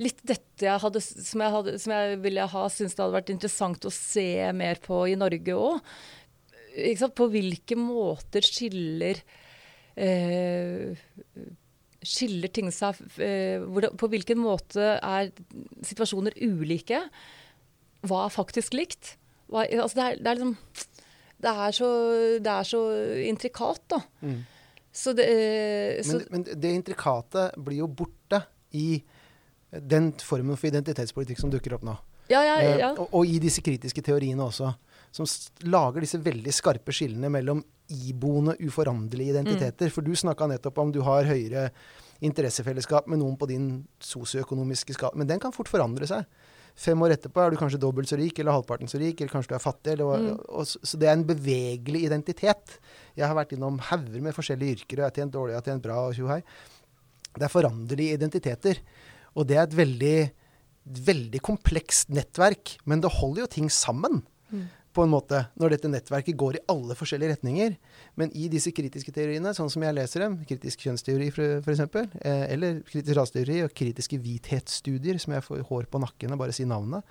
litt 0.00 0.20
dette 0.26 0.66
jeg 0.66 0.80
hadde, 0.82 1.00
som, 1.02 1.42
jeg 1.42 1.54
hadde, 1.56 1.74
som 1.82 1.94
jeg 1.96 2.18
ville 2.22 2.46
ha 2.52 2.64
syntes 2.72 2.96
det 2.96 3.04
hadde 3.04 3.18
vært 3.18 3.32
interessant 3.34 3.86
å 3.88 3.92
se 3.94 4.30
mer 4.56 4.80
på 4.84 5.02
i 5.10 5.16
Norge 5.18 5.56
òg. 5.56 5.92
På 7.18 7.26
hvilke 7.32 7.74
måter 7.74 8.46
skiller 8.46 9.18
eh, 9.98 10.94
Skiller 11.98 12.52
ting 12.54 12.68
seg 12.70 13.00
eh, 13.18 13.58
På 13.98 14.06
hvilken 14.06 14.38
måte 14.38 14.92
er 15.02 15.32
situasjoner 15.82 16.38
ulike? 16.38 17.02
Hva 18.06 18.22
er 18.28 18.36
faktisk 18.36 18.78
likt? 18.78 19.16
Hva, 19.50 19.66
altså 19.66 19.98
det, 19.98 20.06
er, 20.06 20.22
det, 20.22 20.30
er, 20.30 20.38
liksom 20.38 20.54
det 21.42 21.56
er, 21.66 21.74
så, 21.74 21.90
det 22.38 22.54
er 22.54 22.70
så 22.70 22.80
intrikat, 23.26 23.82
da. 23.90 23.98
Mm. 24.22 24.38
Det, 24.90 25.26
eh, 25.26 26.06
men, 26.06 26.22
men, 26.30 26.46
det 26.62 26.72
intrikate 26.78 27.50
blir 27.58 27.82
jo 27.82 27.90
borte 28.00 28.40
i 28.78 29.02
den 29.70 30.10
formen 30.24 30.58
for 30.58 30.70
identitetspolitikk 30.70 31.40
som 31.40 31.52
dukker 31.52 31.76
opp 31.76 31.86
nå. 31.86 31.96
Ja, 32.30 32.44
ja, 32.46 32.56
ja. 32.62 32.90
Eh, 32.92 33.00
og, 33.00 33.08
og, 33.10 33.26
i 33.26 33.40
disse 33.42 33.62
kritiske 33.64 34.02
teoriene 34.06 34.44
også. 34.44 34.70
Som 35.14 35.26
lager 35.66 36.04
disse 36.04 36.20
veldig 36.22 36.52
skarpe 36.54 36.94
skillene 36.94 37.30
mellom 37.32 37.64
iboende, 37.90 38.54
uforanderlige 38.62 39.34
identiteter. 39.34 39.90
Mm. 39.90 39.94
For 39.96 40.06
du 40.06 40.14
snakka 40.14 40.46
nettopp 40.50 40.78
om 40.78 40.92
du 40.94 41.00
har 41.06 41.26
høyere 41.26 41.70
interessefellesskap 42.22 43.08
med 43.10 43.22
noen 43.22 43.34
på 43.40 43.48
din 43.50 43.66
sosioøkonomiske 44.04 44.94
skala. 44.94 45.18
Men 45.18 45.30
den 45.30 45.42
kan 45.42 45.54
fort 45.56 45.70
forandre 45.72 46.06
seg. 46.06 46.26
Fem 46.78 47.02
år 47.02 47.16
etterpå 47.16 47.42
er 47.42 47.52
du 47.52 47.58
kanskje 47.58 47.80
dobbelt 47.82 48.08
så 48.08 48.16
rik, 48.20 48.38
eller 48.38 48.54
halvparten 48.54 48.88
så 48.88 49.00
rik, 49.00 49.18
eller 49.18 49.32
kanskje 49.32 49.50
du 49.50 49.56
er 49.58 49.64
fattig. 49.64 49.96
Eller, 49.96 50.22
mm. 50.22 50.28
og, 50.36 50.60
og, 50.60 50.90
så 50.92 51.00
det 51.00 51.10
er 51.10 51.16
en 51.16 51.26
bevegelig 51.26 52.04
identitet. 52.06 52.78
Jeg 53.18 53.26
har 53.26 53.36
vært 53.36 53.56
innom 53.56 53.80
hauger 53.90 54.22
med 54.22 54.36
forskjellige 54.36 54.78
yrker, 54.78 55.00
og 55.00 55.02
jeg 55.02 55.08
har 55.08 55.16
tjent 55.18 55.34
dårlig, 55.34 55.56
jeg 55.56 55.62
har 55.64 55.72
tjent 55.72 55.88
bra, 55.88 55.98
og 56.06 56.14
tjohei. 56.16 56.40
Det 57.34 57.46
er 57.46 57.52
foranderlige 57.52 58.18
identiteter. 58.20 58.80
Og 59.36 59.46
det 59.48 59.58
er 59.58 59.64
et 59.66 59.78
veldig, 59.78 60.18
veldig 61.10 61.40
komplekst 61.46 62.12
nettverk, 62.14 62.76
men 62.88 63.02
det 63.02 63.12
holder 63.20 63.44
jo 63.44 63.50
ting 63.56 63.72
sammen. 63.72 64.22
Mm. 64.50 64.68
På 64.90 65.04
en 65.04 65.12
måte, 65.12 65.44
Når 65.54 65.76
dette 65.76 65.88
nettverket 65.88 66.36
går 66.36 66.56
i 66.58 66.62
alle 66.68 66.96
forskjellige 66.98 67.36
retninger. 67.36 67.76
Men 68.18 68.32
i 68.34 68.48
disse 68.50 68.72
kritiske 68.74 69.12
teoriene, 69.14 69.52
sånn 69.54 69.70
som 69.70 69.84
jeg 69.86 69.94
leser 69.94 70.24
dem, 70.24 70.40
kritisk 70.48 70.82
kjønnsteori 70.82 71.28
f.eks., 71.30 71.84
eh, 72.24 72.46
eller 72.50 72.80
kritisk 72.82 73.14
raseteori 73.14 73.60
og 73.62 73.76
kritiske 73.76 74.18
hvithetsstudier, 74.18 75.20
som 75.22 75.36
jeg 75.36 75.46
får 75.46 75.62
hår 75.68 75.86
på 75.86 76.02
nakken 76.02 76.34
av 76.34 76.42
bare 76.42 76.56
si 76.56 76.66
navnet, 76.66 77.06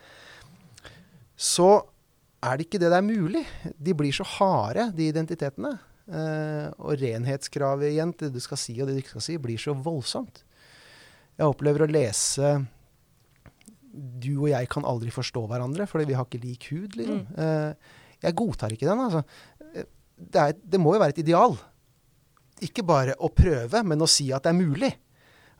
så 1.39 1.79
er 2.43 2.59
det 2.59 2.67
ikke 2.67 2.81
det 2.83 2.91
det 2.91 2.99
er 2.99 3.07
mulig. 3.07 3.45
De 3.79 3.95
blir 3.95 4.11
så 4.15 4.27
harde, 4.27 4.89
de 4.95 5.07
identitetene. 5.13 5.77
Eh, 6.09 6.67
og 6.81 6.99
renhetskravet 6.99 7.93
igjen 7.93 8.11
til 8.17 8.27
det 8.27 8.39
du 8.39 8.43
skal 8.43 8.57
si 8.57 8.73
og 8.81 8.89
det 8.89 8.97
du 8.97 9.01
ikke 9.03 9.15
skal 9.15 9.27
si, 9.27 9.39
blir 9.39 9.61
så 9.61 9.75
voldsomt. 9.77 10.43
Jeg 11.39 11.47
opplever 11.47 11.85
å 11.85 11.89
lese 11.89 12.51
Du 14.21 14.33
og 14.41 14.49
jeg 14.51 14.67
kan 14.71 14.85
aldri 14.87 15.11
forstå 15.13 15.45
hverandre 15.49 15.87
fordi 15.89 16.09
vi 16.11 16.17
har 16.17 16.27
ikke 16.27 16.43
lik 16.43 16.67
hud, 16.73 16.97
liksom. 16.99 17.23
Mm. 17.25 17.39
Eh, 17.41 17.95
jeg 18.27 18.35
godtar 18.35 18.75
ikke 18.75 18.87
den, 18.89 18.99
altså. 19.07 19.23
Eh, 19.73 19.87
Det, 20.19 20.39
er, 20.41 20.53
det 20.59 20.79
må 20.83 20.93
jo 20.93 20.99
være 20.99 21.15
et 21.15 21.21
ideal. 21.23 21.53
Ikke 22.59 22.83
bare 22.83 23.13
å 23.23 23.29
prøve, 23.31 23.79
men 23.87 24.03
å 24.03 24.07
si 24.11 24.25
at 24.35 24.43
det 24.43 24.51
er 24.51 24.57
mulig. 24.59 24.91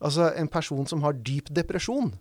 Altså 0.03 0.33
en 0.35 0.49
person 0.51 0.85
som 0.87 1.01
har 1.05 1.15
dyp 1.15 1.47
depresjon. 1.55 2.11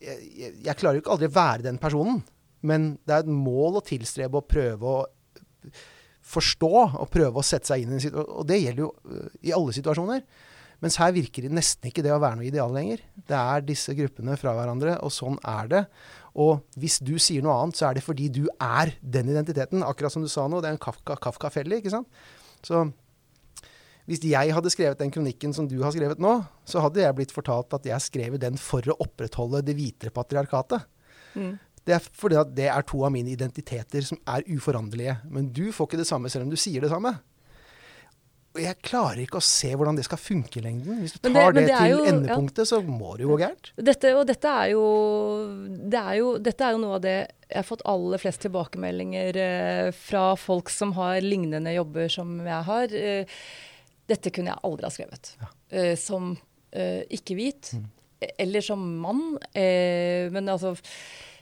Jeg, 0.00 0.18
jeg, 0.32 0.54
jeg 0.64 0.76
klarer 0.80 0.96
jo 0.96 1.02
ikke 1.04 1.12
aldri 1.12 1.28
å 1.28 1.36
være 1.36 1.66
den 1.68 1.78
personen, 1.80 2.22
men 2.64 2.94
det 3.04 3.12
er 3.18 3.26
et 3.26 3.32
mål 3.32 3.76
å 3.76 3.84
tilstrebe 3.84 4.40
å 4.40 4.44
prøve 4.48 4.88
å 4.88 5.72
forstå 6.30 6.70
og 7.00 7.08
prøve 7.12 7.40
å 7.40 7.44
sette 7.44 7.68
seg 7.68 7.84
inn 7.84 7.92
i 7.92 7.98
en 7.98 8.02
situasjon. 8.04 8.32
Og 8.40 8.48
det 8.48 8.58
gjelder 8.62 8.84
jo 8.86 8.90
øh, 9.12 9.28
i 9.44 9.52
alle 9.56 9.76
situasjoner. 9.76 10.24
Mens 10.80 10.96
her 10.96 11.12
virker 11.12 11.44
det 11.44 11.52
nesten 11.52 11.90
ikke 11.90 12.04
det 12.04 12.12
å 12.14 12.20
være 12.22 12.38
noe 12.40 12.48
ideal 12.48 12.72
lenger. 12.72 13.02
Det 13.28 13.36
er 13.36 13.66
disse 13.66 13.92
gruppene 13.96 14.36
fra 14.40 14.54
hverandre, 14.56 14.96
og 15.04 15.12
sånn 15.12 15.36
er 15.44 15.68
det. 15.68 15.82
Og 16.40 16.62
hvis 16.80 16.98
du 17.04 17.16
sier 17.20 17.44
noe 17.44 17.58
annet, 17.60 17.76
så 17.76 17.90
er 17.90 17.98
det 17.98 18.04
fordi 18.06 18.30
du 18.32 18.46
er 18.56 18.94
den 19.02 19.28
identiteten. 19.32 19.84
Akkurat 19.84 20.14
som 20.14 20.24
du 20.24 20.30
sa 20.32 20.46
nå, 20.48 20.62
det 20.62 20.70
er 20.70 20.78
en 20.78 20.82
Kafka- 20.82 21.18
Kafka-felle, 21.20 21.82
ikke 21.82 21.92
sant. 21.92 22.08
Så 22.64 22.86
hvis 24.08 24.24
jeg 24.26 24.54
hadde 24.56 24.72
skrevet 24.72 24.98
den 24.98 25.12
kronikken 25.14 25.52
som 25.54 25.68
du 25.70 25.76
har 25.84 25.92
skrevet 25.94 26.22
nå, 26.22 26.38
så 26.66 26.82
hadde 26.82 27.04
jeg 27.04 27.16
blitt 27.18 27.34
fortalt 27.34 27.76
at 27.76 27.84
jeg 27.86 28.06
skrev 28.06 28.38
den 28.42 28.56
for 28.58 28.82
å 28.88 28.96
opprettholde 29.04 29.60
det 29.66 29.76
hvitere 29.78 30.14
patriarkatet. 30.14 30.88
Mm. 31.36 31.58
Det 31.86 31.94
er 31.96 32.08
fordi 32.18 32.38
at 32.40 32.50
det 32.56 32.66
er 32.72 32.84
to 32.88 33.04
av 33.06 33.12
mine 33.14 33.32
identiteter 33.32 34.04
som 34.04 34.18
er 34.28 34.44
uforanderlige. 34.50 35.20
Men 35.30 35.52
du 35.54 35.68
får 35.72 35.90
ikke 35.90 36.00
det 36.02 36.08
samme 36.08 36.32
selv 36.32 36.48
om 36.48 36.52
du 36.52 36.58
sier 36.60 36.82
det 36.82 36.90
samme. 36.92 37.14
Jeg 38.58 38.80
klarer 38.82 39.20
ikke 39.22 39.38
å 39.38 39.44
se 39.46 39.68
hvordan 39.78 39.94
det 39.94 40.04
skal 40.08 40.18
funke 40.18 40.58
i 40.58 40.62
lengden. 40.64 40.96
Hvis 41.04 41.12
du 41.14 41.28
tar 41.30 41.52
det- 41.52 41.60
det, 41.60 41.66
det 41.68 41.76
til 41.78 41.90
jo- 41.92 42.04
ja. 42.04 42.10
endepunktet, 42.12 42.66
så 42.66 42.80
må 42.82 43.12
det 43.16 43.22
jo 43.22 43.28
gå 43.36 43.38
gærent. 43.44 43.70
Dette, 43.76 44.10
og 44.18 44.26
dette 44.26 44.44
er, 44.48 44.70
jo, 44.72 44.84
det 45.88 46.00
er 46.00 46.14
jo 46.18 46.38
Dette 46.38 46.60
er 46.66 46.72
jo 46.72 46.78
noe 46.78 46.94
av 46.96 47.00
det 47.04 47.14
jeg 47.50 47.56
har 47.56 47.62
fått 47.62 47.82
aller 47.86 48.18
flest 48.18 48.40
tilbakemeldinger 48.42 49.36
eh, 49.36 49.90
fra 49.92 50.34
folk 50.36 50.68
som 50.70 50.92
har 50.94 51.20
lignende 51.20 51.72
jobber 51.74 52.08
som 52.10 52.38
jeg 52.44 52.64
har. 52.64 52.84
Eh, 52.94 53.24
dette 54.08 54.30
kunne 54.34 54.50
jeg 54.50 54.58
aldri 54.64 54.82
ha 54.84 54.90
skrevet. 54.90 55.32
Eh, 55.70 55.94
som 55.96 56.36
eh, 56.72 57.04
ikke-hvit. 57.10 57.72
Mm. 57.74 57.86
Eller 58.38 58.60
som 58.60 58.82
mann. 59.00 59.38
Eh, 59.54 60.28
men 60.30 60.46
altså 60.48 60.74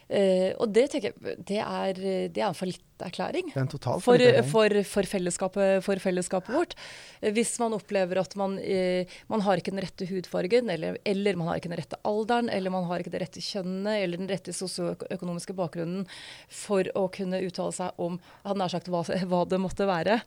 eh, 0.09 0.53
Og 0.59 0.71
det 0.73 0.91
tenker 0.91 1.13
jeg 1.13 1.37
det 1.45 1.57
er, 1.59 1.93
det 2.29 2.37
er 2.37 2.47
en 2.47 2.53
fallitterklæring. 2.99 3.51
Er 3.55 3.59
For, 4.03 4.17
for, 4.51 4.83
for, 4.83 5.03
fellesskapet, 5.07 5.83
for 5.83 5.95
fellesskapet 5.99 6.53
vårt. 6.53 6.73
Hvis 7.21 7.57
man 7.59 7.73
opplever 7.73 8.19
at 8.19 8.35
man, 8.35 8.57
eh, 8.59 9.05
man 9.29 9.41
har 9.41 9.57
ikke 9.57 9.71
den 9.71 9.81
rette 9.83 10.07
hudfargen, 10.09 10.69
eller, 10.69 10.97
eller 11.05 11.35
man 11.39 11.47
har 11.47 11.59
ikke 11.59 11.69
den 11.71 11.79
rette 11.79 11.99
alderen, 12.07 12.49
eller 12.49 12.69
man 12.71 12.85
har 12.89 12.99
ikke 12.99 13.11
det 13.11 13.21
rette 13.23 13.41
kjønnet, 13.43 14.03
eller 14.03 14.17
den 14.17 14.29
rette 14.29 14.53
sosioøkonomiske 14.55 15.53
bakgrunnen 15.57 16.05
for 16.49 16.83
å 16.95 17.07
kunne 17.11 17.41
uttale 17.45 17.71
seg 17.75 17.91
om 17.99 18.19
hadde 18.45 18.59
nær 18.59 18.69
sagt 18.75 18.89
hva, 18.91 19.03
hva 19.29 19.45
det 19.49 19.59
måtte 19.63 19.87
være. 19.89 20.19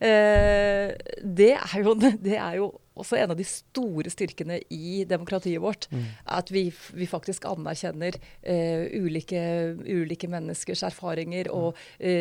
Eh, 0.00 0.92
det, 1.22 1.54
er 1.56 1.80
jo, 1.84 1.94
det 2.28 2.36
er 2.38 2.60
jo 2.60 2.72
også 2.98 3.14
en 3.14 3.30
av 3.30 3.38
de 3.38 3.44
store 3.46 4.10
styrkene 4.10 4.56
i 4.74 5.04
demokratiet 5.06 5.60
vårt. 5.62 5.86
At 6.26 6.48
vi, 6.50 6.64
vi 6.98 7.06
faktisk 7.06 7.44
anerkjenner 7.46 8.16
eh, 8.42 8.88
ulike, 8.98 9.38
ulike 9.86 10.26
menneskers 10.26 10.82
erfaringer 10.88 11.46
og 11.54 11.76
i- 12.00 12.17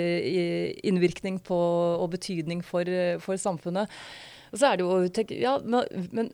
innvirkning 0.87 1.39
på 1.45 1.57
og 1.97 2.09
betydning 2.13 2.63
for, 2.65 2.89
for 3.23 3.39
samfunnet. 3.41 3.91
Og 4.51 4.59
så 4.59 4.69
er 4.69 4.79
det 4.79 4.87
jo 4.87 5.13
tenk, 5.13 5.33
Ja, 5.37 5.57
men, 5.63 6.07
men 6.15 6.31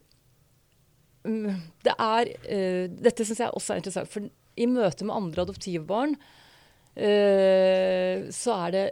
mm, 1.26 1.62
det 1.86 1.96
er 1.98 2.32
eh, 2.46 2.86
Dette 2.94 3.26
syns 3.26 3.42
jeg 3.42 3.54
også 3.54 3.76
er 3.76 3.82
interessant. 3.82 4.12
For 4.12 4.30
i 4.54 4.70
møte 4.70 5.06
med 5.08 5.18
andre 5.18 5.48
adoptivbarn 5.48 6.18
eh, 6.94 8.28
så 8.34 8.58
er 8.68 8.76
det 8.76 8.84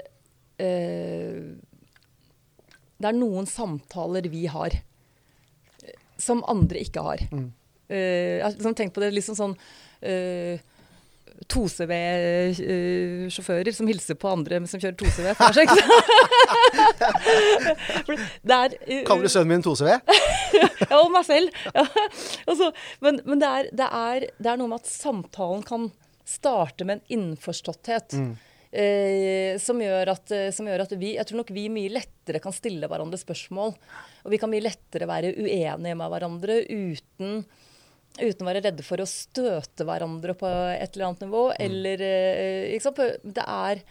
eh, 0.64 1.52
Det 2.98 3.12
er 3.12 3.20
noen 3.20 3.50
samtaler 3.50 4.30
vi 4.32 4.48
har 4.50 4.82
som 6.22 6.44
andre 6.50 6.84
ikke 6.86 7.02
har. 7.02 7.24
Mm. 7.34 7.50
Uh, 7.92 8.46
liksom 8.54 8.76
tenkt 8.78 8.94
på 8.96 9.02
det 9.04 9.10
liksom 9.12 9.36
sånn 9.36 9.54
uh, 9.58 10.62
2CV-sjåfører 11.50 13.74
som 13.74 13.88
hilser 13.90 14.14
på 14.20 14.28
andre 14.30 14.60
som 14.70 14.80
kjører 14.82 14.98
2CV. 15.00 15.28
For 15.38 15.46
det 15.56 15.62
er 15.62 15.68
så 15.72 15.76
For 18.06 18.14
det 18.18 18.56
er, 18.58 18.70
eh, 18.86 19.04
Kaller 19.08 19.24
du 19.26 19.30
sønnen 19.34 19.52
min 19.56 19.66
2CV? 19.66 19.90
ja, 20.62 20.68
og 21.00 21.10
meg 21.14 21.26
selv. 21.28 21.48
Ja. 21.74 21.86
Altså, 22.46 22.66
men 23.02 23.14
men 23.26 23.40
det, 23.42 23.50
er, 23.50 23.64
det, 23.74 23.88
er, 23.88 24.20
det 24.38 24.50
er 24.52 24.58
noe 24.62 24.70
med 24.72 24.80
at 24.84 24.92
samtalen 24.92 25.64
kan 25.68 25.82
starte 26.28 26.84
med 26.88 26.94
en 27.00 27.06
innforståtthet. 27.18 28.10
Eh, 28.72 29.60
som, 29.60 29.82
gjør 29.84 30.08
at, 30.14 30.32
eh, 30.32 30.52
som 30.56 30.68
gjør 30.70 30.82
at 30.86 30.94
vi 30.96 31.18
Jeg 31.18 31.28
tror 31.28 31.42
nok 31.42 31.52
vi 31.52 31.66
mye 31.68 31.92
lettere 31.92 32.40
kan 32.40 32.56
stille 32.56 32.88
hverandre 32.88 33.18
spørsmål. 33.20 33.72
Og 34.24 34.30
vi 34.32 34.40
kan 34.40 34.50
mye 34.52 34.64
lettere 34.64 35.08
være 35.10 35.34
uenige 35.36 35.96
med 36.00 36.10
hverandre 36.14 36.56
uten 36.70 37.44
Uten 38.20 38.44
å 38.44 38.50
være 38.50 38.64
redde 38.66 38.84
for 38.84 39.02
å 39.02 39.08
støte 39.08 39.86
hverandre 39.88 40.36
på 40.38 40.50
et 40.50 40.96
eller 40.96 41.08
annet 41.08 41.26
nivå. 41.26 41.44
Eller 41.64 42.04
eh, 42.06 42.72
ikke 42.76 42.90
sant? 42.90 43.04
Det 43.24 43.46
er 43.46 43.84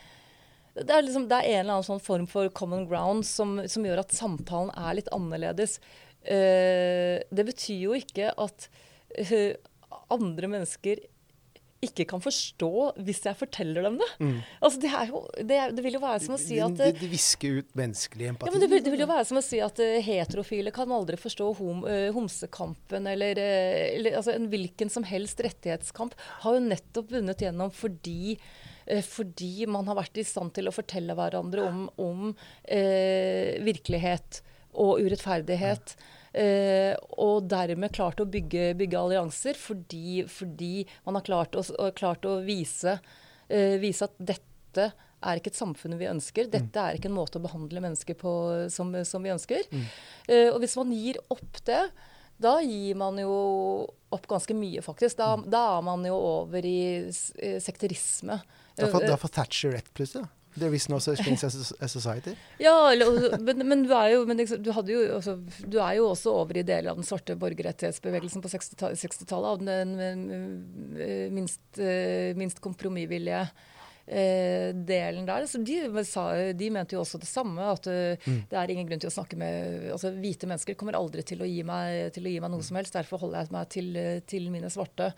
det 0.81 0.95
er, 0.95 1.03
liksom, 1.03 1.27
det 1.29 1.39
er 1.41 1.49
en 1.49 1.62
eller 1.64 1.77
annen 1.77 1.87
sånn 1.87 2.03
form 2.03 2.29
for 2.31 2.51
common 2.55 2.85
ground 2.89 3.27
som, 3.27 3.57
som 3.68 3.85
gjør 3.85 4.05
at 4.05 4.14
samtalen 4.14 4.71
er 4.79 5.01
litt 5.01 5.11
annerledes. 5.12 5.81
Uh, 6.21 7.18
det 7.33 7.47
betyr 7.49 7.87
jo 7.89 7.97
ikke 7.97 8.29
at 8.39 8.68
uh, 9.18 9.53
andre 10.14 10.51
mennesker 10.53 11.03
ikke 11.85 12.05
kan 12.11 12.20
forstå 12.20 12.70
hvis 13.01 13.22
jeg 13.24 13.37
forteller 13.39 13.87
dem 13.87 13.97
det. 14.01 14.09
Altså, 14.61 14.81
det, 14.83 14.91
er 14.93 15.12
jo, 15.12 15.22
det, 15.39 15.59
det 15.76 15.85
vil 15.85 15.97
jo 15.97 16.03
være 16.03 16.20
som 16.26 16.37
å 16.37 16.41
si 16.41 16.59
at 16.61 16.76
de, 16.76 16.91
eh, 16.91 16.99
de 17.01 17.09
visker 17.09 17.61
ut 17.61 17.70
menneskelig 17.78 18.28
empati. 18.35 18.51
ja, 18.51 18.55
men 18.55 18.64
det, 18.64 18.68
vil, 18.72 18.83
det 18.85 18.93
vil 18.93 19.05
jo 19.05 19.09
være 19.09 19.28
som 19.31 19.41
å 19.41 19.45
si 19.45 19.62
at 19.64 19.81
uh, 19.81 19.97
heterofile 20.05 20.74
kan 20.76 20.93
aldri 20.93 21.16
forstå 21.20 21.47
hom, 21.61 21.85
uh, 21.89 22.11
homsekampen 22.16 23.09
eller, 23.09 23.41
uh, 23.41 23.85
eller 23.97 24.18
altså, 24.20 24.37
en 24.37 24.51
hvilken 24.53 24.93
som 24.93 25.07
helst 25.09 25.41
rettighetskamp 25.47 26.16
har 26.45 26.59
jo 26.59 26.66
nettopp 26.66 27.16
vunnet 27.16 27.47
gjennom 27.47 27.72
fordi 27.74 28.37
fordi 29.07 29.68
man 29.70 29.87
har 29.87 29.95
vært 29.95 30.16
i 30.18 30.24
stand 30.26 30.51
til 30.57 30.66
å 30.66 30.72
fortelle 30.74 31.14
hverandre 31.14 31.62
om, 31.62 31.83
om 32.03 32.33
virkelighet 32.66 34.41
og 34.83 35.05
urettferdighet. 35.05 35.95
Eh, 36.33 36.95
og 37.18 37.49
dermed 37.51 37.93
klart 37.97 38.20
å 38.22 38.28
bygge, 38.31 38.70
bygge 38.78 38.99
allianser 39.01 39.59
fordi, 39.59 40.22
fordi 40.31 40.85
man 41.07 41.18
har 41.18 41.26
klart 41.26 41.59
å, 41.59 41.64
klart 41.97 42.26
å 42.28 42.37
vise, 42.47 43.01
eh, 43.49 43.74
vise 43.83 44.07
at 44.07 44.14
dette 44.18 44.93
er 45.20 45.41
ikke 45.41 45.51
et 45.53 45.59
samfunn 45.59 45.99
vi 46.01 46.09
ønsker. 46.09 46.49
Dette 46.53 46.81
er 46.81 46.97
ikke 46.97 47.11
en 47.11 47.18
måte 47.18 47.41
å 47.41 47.45
behandle 47.45 47.83
mennesker 47.85 48.16
på 48.20 48.33
som, 48.72 48.95
som 49.05 49.26
vi 49.26 49.35
ønsker. 49.35 49.66
Eh, 50.31 50.49
og 50.53 50.61
hvis 50.62 50.78
man 50.81 50.95
gir 50.95 51.18
opp 51.35 51.61
det, 51.66 51.83
da 52.41 52.55
gir 52.64 52.97
man 52.97 53.18
jo 53.20 53.35
opp 54.11 54.26
ganske 54.31 54.55
mye, 54.57 54.81
faktisk. 54.83 55.18
Da, 55.20 55.35
da 55.45 55.64
er 55.76 55.85
man 55.85 56.07
jo 56.09 56.16
over 56.16 56.64
i 56.66 56.81
eh, 57.11 57.59
sekterisme. 57.61 58.41
Eh, 58.78 58.87
da 59.05 59.18
får 59.20 59.35
Thatcher 59.37 59.76
rett, 59.76 59.91
plutselig. 59.97 60.24
There 60.61 60.76
is 60.76 60.88
no 60.92 61.00
such 61.00 61.22
thing 61.24 61.38
as 61.42 61.72
a 61.80 61.88
society. 61.88 62.36
Ja, 62.61 62.92
men, 63.40 63.64
men 63.68 63.84
du 63.86 63.94
er 63.96 64.12
jo 64.14 64.24
men 64.28 64.40
liksom, 64.42 64.62
du, 64.62 64.70
hadde 64.76 64.92
jo, 64.92 65.00
også, 65.16 65.36
du 65.64 65.78
er 65.80 65.96
jo 65.98 66.11
også 66.11 66.34
over 66.42 66.61
i 66.61 66.66
deler 66.66 66.92
av 66.92 67.00
den 67.00 67.08
svarte 67.08 67.36
borgerrettighetsbevegelsen 67.40 68.44
på 68.44 68.52
60-ta- 68.52 68.92
60-tallet. 68.92 69.50
Av 69.50 69.64
den, 69.64 69.94
eh, 71.00 71.26
minst, 71.32 71.62
eh, 71.80 72.36
minst 72.38 72.61
kompromissvillige 72.64 73.44
eh, 74.11 74.74
delen 74.74 75.26
der. 75.26 75.46
Så 75.46 75.62
de, 75.64 75.80
sa, 76.04 76.26
de 76.52 76.70
mente 76.74 76.96
jo 76.96 77.04
også 77.04 77.20
det 77.22 77.30
samme. 77.30 77.70
At 77.72 77.88
mm. 77.88 78.42
det 78.50 78.61
er 78.61 78.74
ingen 78.74 78.88
grunn 78.90 79.02
til 79.02 79.11
å 79.11 79.14
snakke 79.14 79.38
med 79.40 79.90
altså 79.94 80.12
Hvite 80.16 80.50
mennesker 80.50 80.78
kommer 80.78 80.98
aldri 80.98 81.24
til 81.26 81.42
å 81.42 81.48
gi 81.48 81.64
meg, 81.66 82.12
til 82.16 82.26
å 82.26 82.34
gi 82.34 82.44
meg 82.44 82.52
noe 82.52 82.66
som 82.66 82.80
helst. 82.80 82.96
Derfor 82.98 83.24
holder 83.24 83.44
jeg 83.44 83.56
meg 83.56 83.74
til, 83.76 83.90
eh, 83.96 84.22
til 84.28 84.50
mine 84.52 84.72
svarte. 84.72 85.12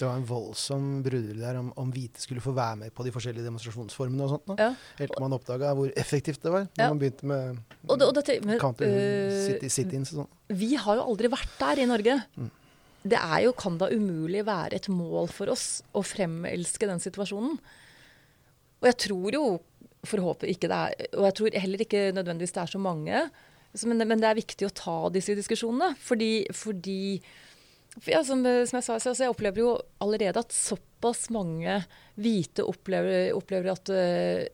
Det 0.00 0.08
var 0.08 0.16
en 0.16 0.24
voldsom 0.24 0.84
brudulje 1.04 1.42
der 1.44 1.58
om, 1.60 1.66
om 1.76 1.90
hvite 1.92 2.22
skulle 2.22 2.40
få 2.40 2.54
være 2.56 2.78
med 2.80 2.94
på 2.96 3.04
de 3.04 3.12
forskjellige 3.12 3.44
demonstrasjonsformene 3.44 4.24
og 4.24 4.30
sånt. 4.32 4.54
Ja. 4.60 4.70
Helt 4.96 5.12
til 5.12 5.24
man 5.26 5.36
oppdaga 5.36 5.74
hvor 5.76 5.92
effektivt 6.00 6.40
det 6.46 6.52
var. 6.54 6.64
Når 6.70 6.80
Ja. 6.80 6.88
man 6.88 7.02
begynte 7.02 7.28
med 7.28 7.58
Og 7.86 7.98
det, 8.00 8.08
og 8.08 8.14
dette, 8.16 8.38
men, 8.46 8.58
counter 8.62 8.88
uh, 8.88 9.68
sit-ins 9.68 10.14
og 10.14 10.22
sånn. 10.22 10.30
Vi 10.56 10.72
har 10.80 10.96
jo 10.96 11.04
aldri 11.12 11.28
vært 11.32 11.52
der 11.60 11.82
i 11.84 11.86
Norge. 11.90 12.16
Det 13.00 13.16
er 13.20 13.44
jo, 13.44 13.52
kan 13.56 13.76
da 13.80 13.90
umulig 13.92 14.42
være 14.48 14.76
et 14.80 14.88
mål 14.92 15.28
for 15.32 15.52
oss 15.52 15.82
å 15.96 16.02
fremelske 16.04 16.88
den 16.88 17.00
situasjonen. 17.00 17.60
Og 18.80 18.88
jeg 18.88 18.98
tror 19.04 19.36
jo, 19.36 19.44
forhåpentlig 20.08 20.56
ikke 20.56 20.68
det 20.72 20.76
er 20.80 21.18
Og 21.18 21.26
jeg 21.28 21.34
tror 21.36 21.56
heller 21.60 21.82
ikke 21.84 22.02
nødvendigvis 22.16 22.54
det 22.56 22.62
er 22.62 22.72
så 22.72 22.80
mange. 22.80 23.22
Men, 23.84 24.00
men 24.08 24.18
det 24.20 24.28
er 24.30 24.38
viktig 24.40 24.66
å 24.66 24.72
ta 24.74 24.96
disse 25.12 25.36
diskusjonene. 25.36 25.92
Fordi, 26.00 26.46
fordi 26.56 27.00
for 27.20 27.49
ja, 28.06 28.22
som, 28.24 28.44
som 28.44 28.78
jeg 28.78 28.86
sa, 28.86 28.98
så 29.00 29.16
jeg 29.18 29.32
opplever 29.32 29.64
jo 29.64 29.74
allerede 30.02 30.42
at 30.42 30.54
såpass 30.54 31.28
mange 31.34 31.80
hvite 32.20 32.64
opplever, 32.66 33.32
opplever 33.36 33.72
at 33.72 33.92
uh, 33.92 34.46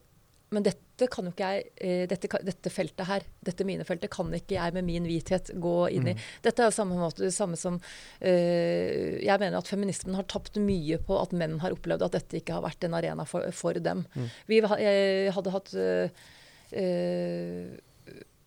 Men 0.55 0.63
dette 0.63 1.09
kan 1.13 1.27
jo 1.27 1.33
ikke 1.35 1.49
jeg, 1.53 1.65
uh, 1.83 2.05
dette, 2.09 2.41
dette 2.47 2.73
feltet 2.73 3.09
her, 3.09 3.27
dette 3.45 3.67
minefeltet, 3.69 4.11
kan 4.15 4.33
ikke 4.33 4.57
jeg 4.57 4.77
med 4.77 4.87
min 4.87 5.09
hvithet 5.09 5.51
gå 5.61 5.75
inn 5.93 6.09
i. 6.13 6.15
Dette 6.45 6.65
er 6.65 6.71
jo 6.71 6.77
samme 6.79 6.97
måte, 6.97 7.27
det 7.27 7.35
samme 7.37 7.59
som 7.61 7.77
uh, 7.77 9.13
Jeg 9.21 9.43
mener 9.43 9.59
at 9.59 9.69
feminismen 9.69 10.17
har 10.17 10.29
tapt 10.33 10.57
mye 10.63 11.01
på 11.05 11.19
at 11.21 11.37
menn 11.37 11.59
har 11.65 11.77
opplevd 11.77 12.07
at 12.09 12.17
dette 12.17 12.41
ikke 12.41 12.57
har 12.57 12.65
vært 12.65 12.89
en 12.89 12.97
arena 12.97 13.29
for, 13.29 13.45
for 13.53 13.77
dem. 13.77 14.07
Vi 14.49 14.63
hadde 14.65 15.53
hatt 15.59 15.75
eh, 15.77 16.25
eh, 16.73 17.77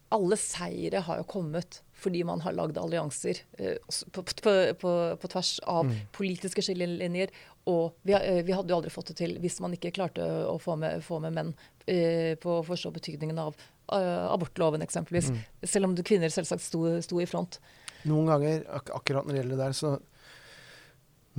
alle 0.10 0.38
seire 0.40 1.04
har 1.06 1.22
jo 1.22 1.28
kommet 1.30 1.82
fordi 2.00 2.24
man 2.28 2.42
har 2.46 2.56
lagd 2.58 2.78
allianser 2.80 3.42
eh, 3.58 3.78
på, 4.12 4.24
på, 4.24 4.54
på, 4.82 4.94
på 5.22 5.32
tvers 5.34 5.54
av 5.70 5.90
politiske 6.16 6.64
skillelinjer. 6.66 7.34
Og 7.72 7.98
vi, 8.08 8.16
eh, 8.16 8.42
vi 8.46 8.56
hadde 8.56 8.74
jo 8.74 8.80
aldri 8.80 8.94
fått 8.94 9.12
det 9.12 9.20
til 9.22 9.36
hvis 9.44 9.60
man 9.64 9.76
ikke 9.76 9.94
klarte 9.96 10.26
å 10.50 10.58
få 10.62 10.78
med, 10.80 11.04
få 11.06 11.22
med 11.24 11.36
menn 11.36 11.52
eh, 11.86 12.36
på 12.40 12.60
å 12.60 12.66
forstå 12.68 12.94
betydningen 12.96 13.44
av 13.48 13.60
abortloven, 13.90 14.84
eksempelvis. 14.86 15.32
Selv 15.66 15.88
om 15.88 15.96
kvinner 16.06 16.30
selvsagt 16.30 16.62
sto, 16.62 16.84
sto 17.02 17.18
i 17.24 17.26
front. 17.26 17.58
Noen 18.06 18.30
ganger, 18.30 18.62
ak 18.70 18.92
akkurat 18.94 19.26
når 19.26 19.34
det 19.34 19.40
gjelder 19.42 19.58
det 19.58 19.64
der, 19.64 19.78
så 19.80 19.96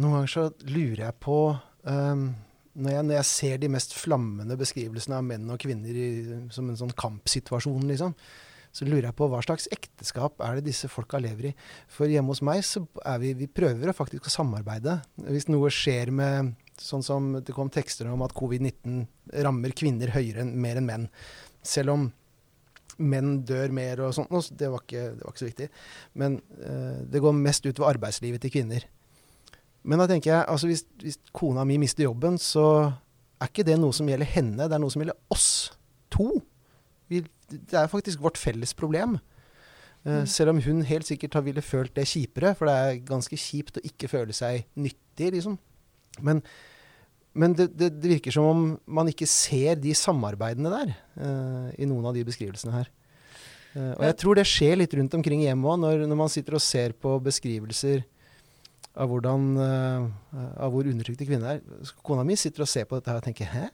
Noen 0.00 0.14
ganger 0.16 0.30
så 0.32 0.42
lurer 0.70 1.02
jeg 1.04 1.14
på 1.20 1.36
um, 1.84 2.22
når, 2.78 2.92
jeg, 2.92 3.06
når 3.06 3.16
jeg 3.16 3.28
ser 3.30 3.58
de 3.60 3.70
mest 3.74 3.94
flammende 3.98 4.56
beskrivelsene 4.58 5.18
av 5.18 5.26
menn 5.26 5.50
og 5.52 5.60
kvinner 5.60 5.96
i, 5.96 6.10
som 6.54 6.70
en 6.70 6.78
sånn 6.78 6.94
kampsituasjon, 6.98 7.88
liksom, 7.90 8.14
så 8.70 8.86
lurer 8.86 9.08
jeg 9.08 9.16
på 9.18 9.26
hva 9.30 9.40
slags 9.42 9.66
ekteskap 9.74 10.40
er 10.46 10.58
det 10.58 10.68
disse 10.68 10.88
folka 10.90 11.18
lever 11.18 11.50
i. 11.50 11.54
For 11.90 12.10
hjemme 12.10 12.30
hos 12.30 12.42
meg 12.46 12.62
så 12.66 12.84
er 13.02 13.18
vi, 13.22 13.34
vi 13.38 13.50
prøver 13.50 13.90
å 13.90 13.96
faktisk 13.96 14.28
å 14.30 14.34
samarbeide. 14.34 15.00
Hvis 15.26 15.50
noe 15.50 15.72
skjer 15.74 16.14
med 16.14 16.56
Sånn 16.80 17.02
som 17.04 17.26
det 17.44 17.52
kom 17.52 17.68
tekster 17.68 18.08
om 18.08 18.22
at 18.24 18.32
covid-19 18.32 19.02
rammer 19.44 19.74
kvinner 19.76 20.14
høyere 20.14 20.46
enn 20.46 20.54
mer 20.64 20.78
enn 20.80 20.86
menn. 20.88 21.02
Selv 21.60 21.92
om 21.92 22.06
menn 23.00 23.42
dør 23.48 23.74
mer 23.76 24.00
og 24.06 24.14
sånt, 24.16 24.32
det 24.56 24.70
var 24.72 24.80
ikke, 24.86 25.02
det 25.18 25.26
var 25.26 25.34
ikke 25.34 25.42
så 25.42 25.48
viktig. 25.50 25.68
Men 26.20 26.38
eh, 26.56 27.02
det 27.12 27.20
går 27.20 27.36
mest 27.36 27.68
utover 27.68 27.92
arbeidslivet 27.92 28.40
til 28.40 28.54
kvinner. 28.54 28.86
Men 29.84 30.00
da 30.00 30.08
tenker 30.08 30.32
jeg, 30.32 30.46
altså 30.52 30.70
hvis, 30.70 30.86
hvis 31.00 31.20
kona 31.36 31.64
mi 31.68 31.78
mister 31.80 32.04
jobben, 32.04 32.40
så 32.40 32.64
er 33.40 33.48
ikke 33.48 33.64
det 33.68 33.78
noe 33.80 33.96
som 33.96 34.08
gjelder 34.08 34.28
henne, 34.28 34.64
det 34.64 34.76
er 34.76 34.82
noe 34.82 34.92
som 34.92 35.04
gjelder 35.04 35.36
oss 35.36 35.50
to. 36.12 36.30
Vi, 37.10 37.24
det 37.50 37.76
er 37.76 37.90
faktisk 37.90 38.22
vårt 38.22 38.38
felles 38.38 38.72
problem. 38.76 39.18
Eh, 40.06 40.24
Selv 40.24 40.54
om 40.54 40.60
hun 40.64 40.82
helt 40.86 41.08
sikkert 41.08 41.34
har 41.36 41.44
ville 41.44 41.62
følt 41.64 41.94
det 41.96 42.08
kjipere, 42.08 42.54
for 42.56 42.70
det 42.70 42.76
er 42.76 43.00
ganske 43.08 43.36
kjipt 43.36 43.80
å 43.80 43.84
ikke 43.84 44.08
føle 44.08 44.36
seg 44.36 44.64
nyttig, 44.80 45.32
liksom. 45.36 45.58
Men, 46.24 46.40
men 47.34 47.56
det, 47.56 47.70
det, 47.78 47.90
det 48.00 48.14
virker 48.16 48.34
som 48.34 48.48
om 48.48 48.62
man 48.86 49.10
ikke 49.10 49.28
ser 49.28 49.76
de 49.80 49.92
samarbeidene 49.96 50.72
der 50.72 50.94
uh, 51.20 51.68
i 51.78 51.88
noen 51.88 52.08
av 52.10 52.16
de 52.16 52.24
beskrivelsene 52.26 52.74
her. 52.74 52.88
Uh, 53.74 53.92
og 53.98 54.06
jeg 54.08 54.16
tror 54.22 54.38
det 54.40 54.46
skjer 54.50 54.80
litt 54.80 54.96
rundt 54.98 55.14
omkring 55.18 55.44
hjemme 55.44 55.68
òg, 55.70 55.78
når, 55.84 56.06
når 56.10 56.18
man 56.24 56.32
sitter 56.32 56.56
og 56.58 56.64
ser 56.64 56.96
på 56.96 57.14
beskrivelser 57.22 58.02
av, 58.90 59.06
hvordan, 59.06 59.44
av 60.34 60.72
hvor 60.74 60.88
undertrykte 60.90 61.24
kvinner 61.28 61.54
er. 61.54 61.92
Kona 62.02 62.24
mi 62.26 62.34
sitter 62.36 62.64
og 62.64 62.68
ser 62.68 62.88
på 62.90 62.98
dette 62.98 63.12
her 63.12 63.20
og 63.20 63.28
tenker 63.28 63.46
'hæ?' 63.46 63.68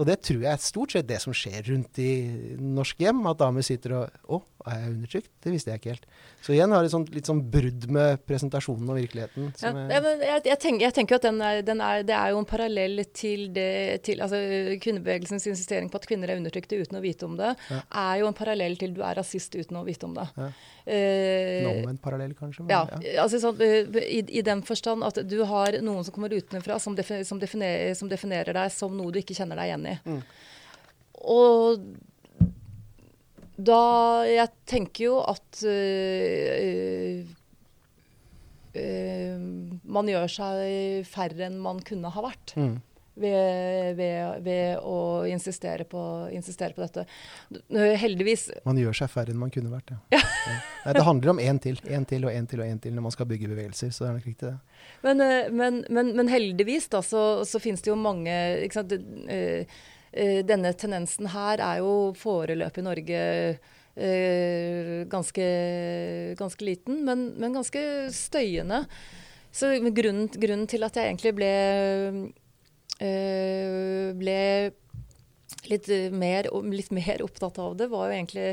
Og 0.00 0.06
det 0.08 0.18
tror 0.24 0.40
jeg 0.42 0.52
er 0.52 0.62
stort 0.62 0.94
sett 0.94 1.08
det 1.08 1.20
som 1.22 1.34
skjer 1.36 1.66
rundt 1.68 1.98
i 2.02 2.12
norske 2.58 3.04
hjem. 3.04 3.20
At 3.30 3.40
damer 3.42 3.66
sitter 3.66 3.96
og 3.98 4.10
'Å, 4.24 4.42
er 4.66 4.78
jeg 4.80 4.92
undertrykt?' 4.92 5.30
Det 5.42 5.52
visste 5.52 5.70
jeg 5.70 5.80
ikke 5.80 5.92
helt. 5.94 6.06
Så 6.42 6.54
igjen 6.54 6.72
har 6.74 6.82
det 6.82 6.90
sånt, 6.92 7.10
litt 7.14 7.28
sånn 7.28 7.42
brudd 7.50 7.86
med 7.90 8.22
presentasjonen 8.26 8.88
og 8.90 8.98
virkeligheten. 8.98 9.52
Ja, 9.62 9.72
jeg, 9.90 10.02
jeg, 10.22 10.42
jeg, 10.50 10.58
tenker, 10.64 10.84
jeg 10.86 10.94
tenker 10.96 11.18
at 11.18 11.26
den 11.26 11.40
er, 11.42 11.62
den 11.66 11.80
er, 11.80 12.02
det 12.06 12.14
er 12.14 12.32
jo 12.34 12.40
en 12.42 12.48
parallell 12.48 13.04
til, 13.14 13.48
det, 13.54 14.02
til 14.06 14.22
altså, 14.22 14.40
kvinnebevegelsens 14.82 15.46
insistering 15.50 15.90
på 15.90 16.00
at 16.00 16.06
kvinner 16.10 16.32
er 16.32 16.40
undertrykte 16.40 16.78
uten 16.78 16.98
å 16.98 17.02
vite 17.04 17.26
om 17.26 17.36
det, 17.38 17.54
Ja. 17.70 17.80
er 18.04 18.20
jo 18.22 18.30
en 18.30 18.38
parallell 18.38 18.76
til 18.80 18.94
du 18.94 19.02
er 19.02 19.18
rasist 19.18 19.54
uten 19.54 19.80
å 19.80 19.84
vite 19.86 20.06
om 20.06 20.14
det. 20.18 20.28
Ja. 20.36 20.50
Eh, 20.84 21.82
en 21.86 21.98
parallell, 22.02 22.34
kanskje. 22.34 22.64
men 22.64 22.70
ja, 22.74 22.86
ja. 23.02 23.22
altså 23.22 23.38
sånn, 23.38 23.60
eh, 23.62 23.86
i, 24.02 24.22
I 24.38 24.42
den 24.42 24.62
forstand 24.66 25.04
at 25.06 25.20
du 25.28 25.44
har 25.46 25.78
noen 25.82 26.04
som 26.04 26.14
kommer 26.14 26.32
utenfra, 26.34 26.78
som, 26.82 26.96
defi, 26.98 27.22
som, 27.24 27.38
definerer, 27.38 27.94
som 27.94 28.10
definerer 28.10 28.56
deg 28.56 28.72
som 28.74 28.96
noe 28.96 29.12
du 29.14 29.20
ikke 29.22 29.36
kjenner 29.38 29.60
deg 29.60 29.70
igjen 29.70 29.86
i. 29.92 29.98
Mm. 30.06 30.22
Og 31.22 31.84
da 33.66 33.82
Jeg 34.28 34.50
tenker 34.68 35.08
jo 35.08 35.18
at 35.24 35.64
øh, 35.68 37.26
øh, 38.78 39.44
man 39.82 40.08
gjør 40.10 40.30
seg 40.30 41.04
færre 41.08 41.48
enn 41.48 41.60
man 41.62 41.82
kunne 41.86 42.12
ha 42.12 42.24
vært. 42.24 42.56
Mm. 42.56 42.80
Ved, 43.12 43.90
ved, 43.98 44.38
ved 44.40 44.78
å 44.88 45.26
insistere 45.28 45.84
på, 45.84 46.00
insistere 46.32 46.72
på 46.72 46.80
dette. 46.80 47.02
Heldigvis 48.00 48.46
Man 48.64 48.80
gjør 48.80 49.02
seg 49.02 49.10
færre 49.12 49.34
enn 49.34 49.42
man 49.42 49.52
kunne 49.52 49.68
vært, 49.68 49.92
ja. 49.92 49.98
ja. 50.16 50.22
Nei, 50.86 50.94
det 50.96 51.04
handler 51.04 51.34
om 51.34 51.42
én 51.42 51.60
til. 51.60 51.76
Én 51.92 52.08
til 52.08 52.24
og 52.24 52.32
én 52.32 52.48
til 52.48 52.64
og 52.64 52.72
én 52.72 52.80
til 52.80 52.96
når 52.96 53.04
man 53.04 53.12
skal 53.14 53.28
bygge 53.28 53.50
bevegelser. 53.52 53.92
Så 53.92 54.06
det 54.06 54.08
er 54.08 54.16
nok 54.16 54.30
riktig, 54.30 54.48
det. 54.48 54.80
Men, 55.04 55.20
men, 55.60 55.82
men, 55.92 56.14
men 56.16 56.32
heldigvis 56.32 56.88
da, 56.94 57.02
så, 57.04 57.44
så 57.44 57.60
finnes 57.60 57.84
det 57.84 57.92
jo 57.92 58.00
mange 58.00 58.32
ikke 58.64 58.80
sant? 58.80 58.96
Det, 58.96 59.68
Denne 60.12 60.74
tendensen 60.76 61.30
her 61.32 61.62
er 61.64 61.78
jo 61.80 62.12
foreløpig 62.20 62.82
i 62.82 62.84
Norge 62.84 63.20
eh, 63.96 65.08
ganske, 65.08 65.46
ganske 66.38 66.64
liten, 66.64 67.02
men, 67.06 67.30
men 67.40 67.56
ganske 67.56 67.82
støyende. 68.12 68.84
Så 69.52 69.72
grunnen, 69.92 70.30
grunnen 70.32 70.68
til 70.70 70.84
at 70.86 70.96
jeg 70.96 71.10
egentlig 71.10 71.34
ble, 71.36 71.50
eh, 73.04 74.12
ble 74.16 74.38
litt 75.68 75.90
mer, 76.16 76.48
litt 76.72 76.90
mer 76.94 77.24
opptatt 77.24 77.60
av 77.60 77.76
det, 77.76 77.90
var 77.92 78.08
jo 78.08 78.16
egentlig 78.16 78.48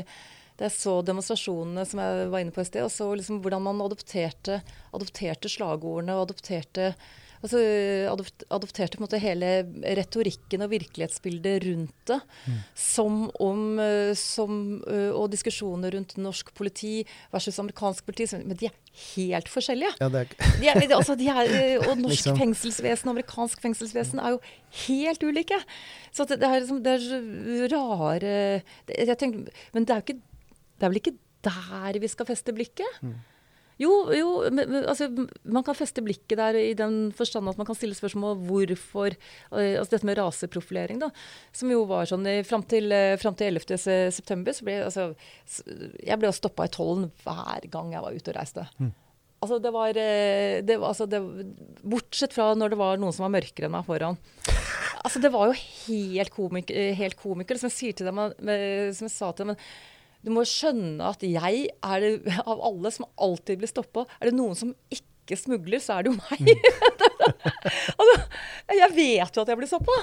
da 0.60 0.66
jeg 0.68 0.76
så 0.76 0.98
demonstrasjonene 1.00 1.86
som 1.88 2.02
jeg 2.02 2.28
var 2.28 2.42
inne 2.42 2.52
på 2.52 2.60
i 2.60 2.68
sted, 2.68 2.84
og 2.84 2.92
så 2.92 3.08
liksom 3.16 3.38
hvordan 3.40 3.64
man 3.64 3.80
adopterte, 3.80 4.60
adopterte 4.92 5.48
slagordene 5.48 6.18
og 6.18 6.26
adopterte 6.26 6.90
Altså, 7.40 7.60
adopt, 8.12 8.44
adopterte 8.52 8.98
på 8.98 9.00
en 9.00 9.06
måte 9.06 9.20
hele 9.22 9.50
retorikken 9.96 10.64
og 10.64 10.72
virkelighetsbildet 10.74 11.64
rundt 11.64 12.10
det. 12.10 12.18
Som 12.76 13.22
om 13.40 13.78
eh, 13.80 14.12
som, 14.18 14.82
eh, 14.84 15.08
Og 15.08 15.30
diskusjoner 15.32 15.94
rundt 15.96 16.16
norsk 16.20 16.52
politi 16.54 17.06
versus 17.32 17.58
amerikansk 17.62 18.04
politi. 18.04 18.28
Men 18.44 18.58
de 18.60 18.68
er 18.68 18.76
helt 19.16 19.48
forskjellige. 19.48 19.94
Ja, 20.02 20.10
det 20.12 20.20
er, 20.20 20.34
De 20.60 20.68
er, 20.68 20.96
altså, 20.98 21.16
de 21.16 21.30
er, 21.32 21.54
eh, 21.56 21.88
og 21.88 21.96
norsk 21.96 22.20
Liksom. 22.20 22.36
fengselsvesen 22.36 23.08
og 23.08 23.16
amerikansk 23.16 23.62
fengselsvesen 23.64 24.20
er 24.20 24.36
jo 24.36 24.40
helt 24.84 25.24
ulike. 25.24 25.56
Så 26.12 26.28
det, 26.28 26.42
er, 26.42 26.60
liksom, 26.60 26.82
det 26.84 26.98
er 26.98 27.72
rare 27.72 28.36
det, 28.86 29.18
tenker, 29.18 29.48
Men 29.72 29.88
det 29.88 29.94
er, 29.96 30.02
jo 30.02 30.08
ikke, 30.10 30.20
det 30.76 30.84
er 30.84 30.92
vel 30.92 31.00
ikke 31.00 31.16
der 31.40 32.00
vi 32.02 32.08
skal 32.10 32.28
feste 32.28 32.52
blikket? 32.52 33.00
Jo, 33.80 33.90
jo 34.12 34.28
men, 34.52 34.74
altså, 34.84 35.08
man 35.48 35.64
kan 35.64 35.76
feste 35.78 36.02
blikket 36.04 36.36
der 36.36 36.58
i 36.60 36.74
den 36.76 37.10
forstand 37.16 37.48
at 37.48 37.56
man 37.56 37.64
kan 37.68 37.78
stille 37.78 37.96
spørsmål 37.96 38.36
hvorfor 38.44 39.14
altså 39.50 39.90
Dette 39.94 40.04
med 40.08 40.18
raseprofilering, 40.20 41.00
da, 41.00 41.08
som 41.56 41.72
jo 41.72 41.86
var 41.88 42.04
sånn 42.10 42.28
fram 42.44 42.64
til, 42.68 42.92
eh, 42.92 43.16
til 43.16 43.46
11. 43.56 43.78
september, 44.12 44.52
så 44.52 44.66
ble 44.68 44.74
altså, 44.84 45.06
Jeg 46.04 46.18
ble 46.20 46.32
stoppa 46.36 46.68
i 46.68 46.74
tollen 46.76 47.08
hver 47.24 47.70
gang 47.72 47.94
jeg 47.96 48.04
var 48.04 48.12
ute 48.18 48.34
og 48.34 48.36
reiste. 48.36 48.66
Altså, 49.40 49.56
det 49.64 49.72
var, 49.72 49.96
eh, 49.96 50.60
det, 50.60 50.76
var- 50.76 50.92
altså, 50.92 51.06
det, 51.08 51.20
Bortsett 51.80 52.34
fra 52.36 52.50
når 52.54 52.74
det 52.74 52.78
var 52.82 52.98
noen 53.00 53.14
som 53.16 53.24
var 53.24 53.32
mørkere 53.40 53.70
enn 53.70 53.72
meg 53.72 53.86
foran. 53.88 54.18
Altså, 55.00 55.16
det 55.24 55.30
var 55.32 55.48
jo 55.48 55.56
helt, 55.56 56.34
komik, 56.36 56.68
eh, 56.70 56.92
helt 56.98 57.16
komiker. 57.16 57.56
Som 57.56 57.72
jeg, 57.72 57.96
til 57.96 58.10
dem, 58.10 58.20
som 58.92 59.08
jeg 59.08 59.14
sa 59.14 59.32
til 59.32 59.46
dem 59.54 59.56
Du 60.20 60.32
må 60.34 60.44
skjønne 60.48 61.12
at 61.14 61.22
jeg 61.24 61.70
er 61.70 62.04
det, 62.04 62.34
av 62.42 62.60
alle 62.66 62.92
som 62.92 63.08
alltid 63.16 63.62
blir 63.62 63.70
stoppa. 63.70 64.04
Er 64.20 64.30
det 64.30 64.36
noen 64.36 64.58
som 64.58 64.74
ikke 64.92 65.38
smugler, 65.38 65.80
så 65.80 65.96
er 65.96 66.06
det 66.06 66.12
jo 66.12 66.18
meg. 66.18 66.50
altså, 67.98 68.16
jeg 68.76 68.92
vet 68.96 69.36
jo 69.36 69.44
at 69.44 69.52
jeg 69.52 69.60
blir 69.60 69.70
stoppa. 69.70 69.98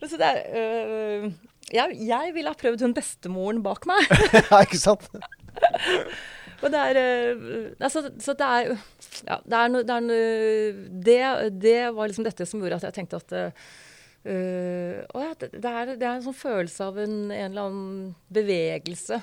Så 0.00 0.16
det 0.16 0.24
er, 0.24 0.38
øh, 0.56 1.26
jeg, 1.68 1.96
jeg 2.08 2.34
ville 2.34 2.52
ha 2.52 2.56
prøvd 2.56 2.86
hun 2.86 2.96
bestemoren 2.96 3.60
bak 3.64 3.84
meg. 3.90 4.08
ja, 4.38 4.62
ikke 4.64 4.80
sant? 4.80 5.10
Og 6.60 6.72
det 6.72 6.80
er 6.80 6.98
øh, 7.00 7.70
altså, 7.80 8.02
Så 8.20 8.34
det 8.36 8.46
er 8.46 8.74
Ja, 9.26 9.38
det 9.44 9.56
er 9.56 9.70
noe 9.72 9.84
det, 9.84 10.00
det, 11.04 11.20
det 11.60 11.78
var 11.96 12.08
liksom 12.08 12.24
dette 12.24 12.44
som 12.48 12.60
gjorde 12.60 12.80
at 12.80 12.88
jeg 12.88 12.96
tenkte 13.00 13.20
at 13.20 13.64
å 14.20 15.22
ja, 15.24 15.34
det, 15.40 15.48
det, 15.54 15.70
er, 15.70 15.94
det 15.96 16.04
er 16.04 16.18
en 16.18 16.24
sånn 16.26 16.36
følelse 16.36 16.88
av 16.90 16.98
en, 17.00 17.18
en 17.32 17.44
eller 17.46 17.68
annen 17.70 18.14
bevegelse. 18.28 19.20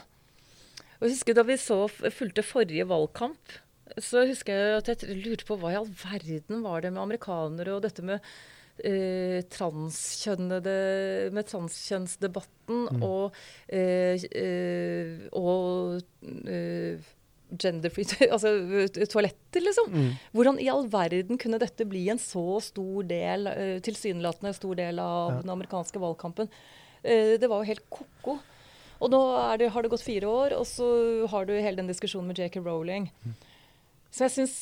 Og 0.97 1.05
jeg 1.05 1.17
husker 1.17 1.37
Da 1.37 1.45
vi 1.45 1.57
så 1.61 1.83
fulgte 1.91 2.45
forrige 2.45 2.87
valgkamp, 2.89 3.57
så 4.01 4.25
husker 4.27 4.57
jeg 4.57 4.77
at 4.81 4.89
jeg 4.91 5.17
lurte 5.23 5.47
på 5.47 5.57
hva 5.61 5.73
i 5.73 5.79
all 5.79 5.89
verden 5.89 6.63
var 6.65 6.83
det 6.83 6.91
med 6.93 7.03
amerikanere 7.03 7.77
og 7.77 7.85
dette 7.85 8.03
med 8.05 8.25
eh, 8.85 9.39
transkjønnede 9.53 10.77
Med 11.35 11.47
transkjønnsdebatten 11.49 13.03
og, 13.05 13.37
eh, 13.69 14.25
eh, 14.27 15.27
og 15.37 16.01
genderfree 17.49 18.29
Altså 18.35 18.51
eh, 18.83 19.07
toaletter, 19.07 19.63
liksom. 19.63 19.91
Mm. 19.93 20.11
Hvordan 20.35 20.59
i 20.63 20.69
all 20.71 20.87
verden 20.91 21.39
kunne 21.41 21.59
dette 21.61 21.87
bli 21.87 22.07
en 22.11 22.21
så 22.21 22.59
stor 22.63 23.07
del, 23.07 23.47
eh, 23.51 23.77
tilsynelatende 23.85 24.53
stor 24.57 24.77
del 24.79 24.99
av 25.03 25.31
Ja. 25.31 25.41
den 25.41 25.55
amerikanske 25.55 26.01
valgkampen? 26.01 26.49
Eh, 27.03 27.37
det 27.39 27.47
var 27.47 27.63
jo 27.63 27.71
helt 27.71 27.85
ko-ko. 27.89 28.39
Og 28.97 29.11
nå 29.13 29.21
det, 29.61 29.69
har 29.69 29.83
det 29.85 29.91
gått 29.93 30.01
fire 30.01 30.25
år, 30.25 30.57
og 30.57 30.65
så 30.65 31.27
har 31.29 31.45
du 31.45 31.53
hele 31.53 31.77
den 31.77 31.89
diskusjonen 31.89 32.31
med 32.31 32.39
J.K. 32.39 32.63
Rowling. 32.65 33.11
Så 34.09 34.25
jeg 34.25 34.33
syns 34.33 34.55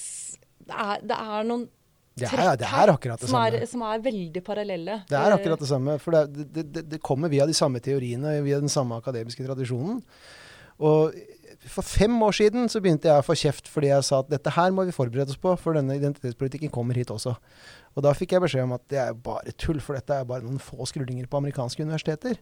det, 0.59 0.75
det, 1.07 1.15
er 1.15 1.45
noen 1.47 1.69
det 2.15 2.27
er, 2.31 2.55
det 2.59 2.67
er 2.67 2.91
akkurat 2.91 3.19
det 3.19 3.29
som. 3.29 3.37
Er, 3.43 3.65
som 3.67 3.83
er 3.87 4.03
veldig 4.03 4.41
parallelle. 4.43 5.01
Det 5.07 5.17
er 5.19 5.35
akkurat 5.35 5.59
det 5.59 5.67
samme. 5.67 5.97
For 6.03 6.15
det, 6.15 6.45
det, 6.55 6.83
det, 6.91 6.99
kommer 7.03 7.31
via 7.31 7.47
de 7.47 7.55
samme 7.55 7.79
teoriene, 7.83 8.37
via 8.43 8.59
den 8.63 8.71
samme 8.71 8.99
akademiske 9.01 9.43
tradisjonen. 9.43 10.01
Og 10.83 11.15
for 11.71 11.85
fem 11.87 12.13
år 12.23 12.35
siden 12.37 12.69
så 12.71 12.81
begynte 12.83 13.09
jeg 13.09 13.21
å 13.21 13.25
få 13.25 13.35
kjeft 13.39 13.69
fordi 13.71 13.89
jeg 13.91 14.05
sa 14.07 14.21
at 14.23 14.29
dette 14.31 14.53
her 14.55 14.73
må 14.75 14.85
vi 14.87 14.95
forberede 14.95 15.33
oss 15.33 15.41
på, 15.41 15.55
for 15.61 15.77
denne 15.77 15.97
identitetspolitikken 15.97 16.73
kommer 16.73 16.97
hit 16.97 17.13
også. 17.13 17.35
Og 17.95 18.05
da 18.05 18.13
fikk 18.17 18.35
jeg 18.35 18.43
beskjed 18.43 18.67
om 18.67 18.75
at 18.77 18.83
det 18.91 19.01
er 19.01 19.17
bare 19.25 19.55
tull, 19.59 19.79
for 19.83 19.97
dette 19.97 20.19
er 20.19 20.27
bare 20.27 20.45
noen 20.45 20.61
få 20.61 20.87
skrullinger 20.89 21.29
på 21.31 21.39
amerikanske 21.41 21.85
universiteter. 21.85 22.39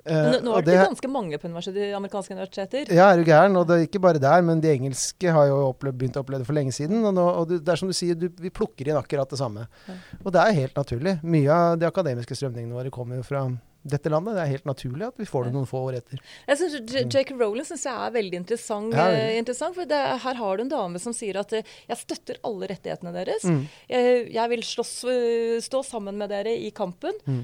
Uh, 0.00 0.38
nå, 0.40 0.54
er 0.56 0.64
det, 0.64 0.70
det 0.70 0.76
ganske 0.86 1.08
mange 1.12 1.36
på 1.36 1.48
universitet, 1.50 1.90
amerikanske 1.96 2.32
universiteter. 2.32 2.92
Ja, 2.96 3.10
er 3.10 3.20
du 3.20 3.26
gæren. 3.28 3.56
Og 3.60 3.66
det 3.68 3.76
er 3.76 3.88
ikke 3.88 4.00
bare 4.00 4.22
der, 4.22 4.44
men 4.46 4.62
de 4.62 4.70
engelske 4.72 5.34
har 5.34 5.50
jo 5.50 5.58
opplevd, 5.74 5.98
begynt 6.00 6.16
å 6.16 6.22
oppleve 6.24 6.40
det 6.40 6.48
for 6.48 6.56
lenge 6.56 6.72
siden. 6.72 7.02
Og, 7.04 7.12
nå, 7.16 7.26
og 7.42 7.52
det 7.52 7.68
er 7.68 7.80
som 7.80 7.90
du 7.90 7.96
sier, 7.96 8.16
du, 8.16 8.30
vi 8.40 8.52
plukker 8.54 8.88
inn 8.88 9.00
akkurat 9.00 9.28
det 9.28 9.40
samme. 9.42 9.66
Ja. 9.90 9.98
Og 10.22 10.32
det 10.32 10.44
er 10.44 10.56
helt 10.62 10.78
naturlig. 10.78 11.18
Mye 11.20 11.58
av 11.58 11.76
de 11.82 11.90
akademiske 11.90 12.38
strømningene 12.38 12.78
våre 12.78 12.94
kommer 12.94 13.20
jo 13.20 13.26
fra 13.26 13.44
dette 13.82 14.10
landet. 14.12 14.36
Det 14.36 14.42
er 14.42 14.50
helt 14.50 14.68
naturlig 14.68 15.06
at 15.06 15.20
vi 15.20 15.26
får 15.28 15.46
det 15.46 15.52
noen 15.54 15.68
få 15.68 15.80
år 15.88 16.00
etter. 16.00 16.20
Jeg 16.50 16.60
synes 16.60 17.14
Jake 17.14 17.36
Rowling 17.36 17.66
synes 17.68 17.86
jeg 17.88 17.96
er 17.96 18.12
veldig 18.16 18.40
interessant. 18.42 18.96
Ja, 18.96 19.06
ja. 19.14 19.30
interessant 19.40 19.76
for 19.78 19.88
det, 19.88 20.00
Her 20.24 20.40
har 20.42 20.58
du 20.58 20.64
en 20.66 20.72
dame 20.72 21.00
som 21.02 21.16
sier 21.16 21.40
at 21.40 21.54
eh, 21.56 21.72
jeg 21.88 22.02
støtter 22.02 22.40
alle 22.46 22.68
rettighetene 22.72 23.14
deres. 23.14 23.46
Mm. 23.48 23.62
Jeg, 23.88 24.20
jeg, 24.36 24.52
vil 24.52 24.66
slåss, 24.68 24.94
eh, 25.08 25.56
stå 25.64 25.82
sammen 25.86 26.20
med 26.20 26.32
dere 26.32 26.52
i 26.52 26.70
kampen. 26.76 27.16
Mm. 27.24 27.42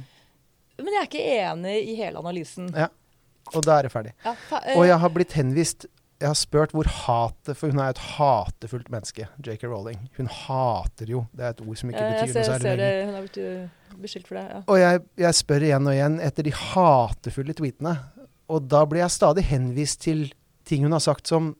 Men 0.82 0.92
jeg 0.92 1.00
er 1.00 1.10
ikke 1.10 1.26
enig 1.40 1.76
i 1.88 1.96
hele 1.98 2.20
analysen. 2.20 2.68
Ja, 2.76 2.90
Og 3.54 3.64
da 3.64 3.78
er 3.78 3.86
det 3.86 3.94
ferdig. 3.94 4.12
Ja, 4.26 4.34
fa 4.50 4.60
og 4.74 4.84
jeg 4.84 5.00
har 5.00 5.12
blitt 5.14 5.36
henvist 5.38 5.88
jeg 6.16 6.30
har 6.30 6.36
spurt 6.38 6.72
hvor 6.72 6.88
hatet 6.88 7.58
For 7.58 7.72
hun 7.72 7.80
er 7.82 7.92
et 7.92 8.02
hatefullt 8.16 8.88
menneske, 8.92 9.28
J.K. 9.44 9.68
Rowling. 9.68 10.06
Hun 10.16 10.30
hater 10.32 11.10
jo. 11.12 11.26
Det 11.36 11.44
er 11.44 11.54
et 11.54 11.62
ord 11.64 11.80
som 11.80 11.92
ikke 11.92 12.04
betyr 12.06 12.32
ser, 12.32 12.40
noe 12.40 12.48
særlig 12.48 12.72
lenger. 12.80 13.04
Hun 13.04 13.16
har 13.18 13.26
blitt 13.26 13.40
uh, 13.42 13.98
beskyldt 14.00 14.30
for 14.30 14.38
det. 14.38 14.44
ja. 14.48 14.62
Og 14.64 14.80
jeg, 14.80 15.02
jeg, 15.26 15.38
spør 15.42 15.66
igjen 15.68 15.90
og 15.90 15.96
igjen 15.96 16.18
etter 16.24 16.48
de 16.48 16.54
hatefulle 16.56 17.56
tweetene. 17.58 17.94
Og 18.52 18.68
da 18.72 18.82
blir 18.88 19.02
jeg 19.02 19.16
stadig 19.16 19.46
henvist 19.50 20.02
til 20.06 20.26
ting 20.66 20.86
hun 20.86 20.96
har 20.96 21.04
sagt 21.04 21.28
som 21.28 21.52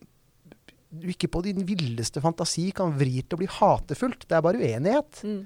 du 0.97 1.11
ikke 1.13 1.29
på 1.29 1.43
din 1.45 1.61
villeste 1.69 2.23
fantasi 2.25 2.71
kan 2.75 2.95
vri 2.97 3.21
til 3.21 3.37
å 3.37 3.43
bli 3.43 3.51
hatefullt. 3.59 4.25
Det 4.25 4.39
er 4.39 4.45
bare 4.47 4.63
uenighet. 4.63 5.21
Mm. 5.27 5.43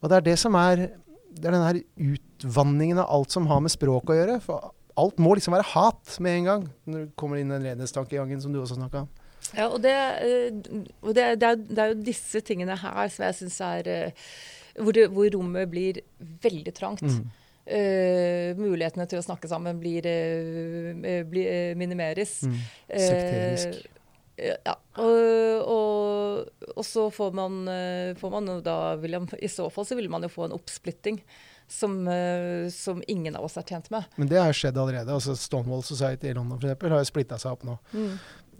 Og 0.00 0.08
det 0.08 0.18
er 0.18 0.28
det 0.30 0.38
som 0.40 0.56
er 0.58 0.88
det 1.32 1.48
er 1.48 1.54
den 1.56 1.64
her 1.64 1.78
utvanningen 2.12 3.00
av 3.00 3.10
alt 3.12 3.32
som 3.32 3.46
har 3.48 3.60
med 3.64 3.72
språk 3.72 4.10
å 4.12 4.16
gjøre. 4.16 4.38
For 4.44 4.72
alt 5.00 5.20
må 5.22 5.34
liksom 5.36 5.54
være 5.56 5.70
hat 5.72 6.16
med 6.24 6.38
en 6.38 6.48
gang, 6.48 6.64
når 6.84 7.04
du 7.04 7.12
kommer 7.18 7.40
inn 7.40 7.50
i 7.50 7.56
den 7.56 7.68
renhetstankegangen 7.70 8.40
som 8.42 8.54
du 8.54 8.60
også 8.62 8.78
snakka 8.78 9.04
om. 9.04 9.10
Ja, 9.52 9.68
og, 9.68 9.80
det, 9.84 9.92
eh, 9.92 10.48
og 11.02 11.14
det, 11.16 11.26
det, 11.42 11.48
er, 11.48 11.60
det, 11.60 11.78
er, 11.78 11.92
jo 11.92 12.06
disse 12.06 12.40
tingene 12.46 12.76
her 12.78 13.12
som 13.12 13.26
jeg 13.26 13.38
syns 13.40 13.58
er 13.66 13.90
eh, 13.90 14.26
hvor, 14.78 14.96
hvor, 15.12 15.28
rommet 15.34 15.70
blir 15.72 16.02
veldig 16.18 16.74
trangt. 16.76 17.04
Mm. 17.04 17.38
Uh, 17.62 18.58
mulighetene 18.58 19.04
til 19.06 19.20
å 19.20 19.22
snakke 19.22 19.46
sammen 19.46 19.76
blir, 19.78 20.02
uh, 20.02 21.20
blir 21.30 21.76
minimeres. 21.78 22.40
Mm. 22.42 22.56
Sekterisk. 22.90 23.84
Ja, 24.42 24.74
og, 24.98 25.68
og, 25.70 26.64
og, 26.72 26.82
så 26.88 27.04
får 27.14 27.36
man, 27.36 27.60
får 28.18 28.32
man 28.32 28.48
da 28.64 28.76
jeg, 28.96 29.28
I 29.44 29.50
så 29.52 29.68
fall 29.70 29.86
så 29.86 29.94
vil 29.94 30.08
man 30.10 30.24
jo 30.24 30.32
få 30.32 30.48
en 30.48 30.56
oppsplitting 30.56 31.20
som, 31.72 31.98
uh, 32.08 32.70
som, 32.70 33.02
ingen 33.08 33.36
av 33.38 33.48
oss 33.48 33.58
er 33.60 33.66
tjent 33.68 33.90
med. 33.94 34.08
Men 34.20 34.30
det 34.30 34.40
har 34.40 34.56
skjedd 34.56 34.78
allerede. 34.78 35.12
altså 35.12 35.36
Stonewall 35.38 35.84
Society 35.86 36.30
i 36.30 36.34
London 36.36 36.58
for 36.58 36.68
eksempel, 36.68 36.94
har 36.94 37.04
jo 37.04 37.10
splitta 37.10 37.38
seg 37.40 37.56
opp 37.56 37.64
nå. 37.68 37.78
Mm. 37.92 38.10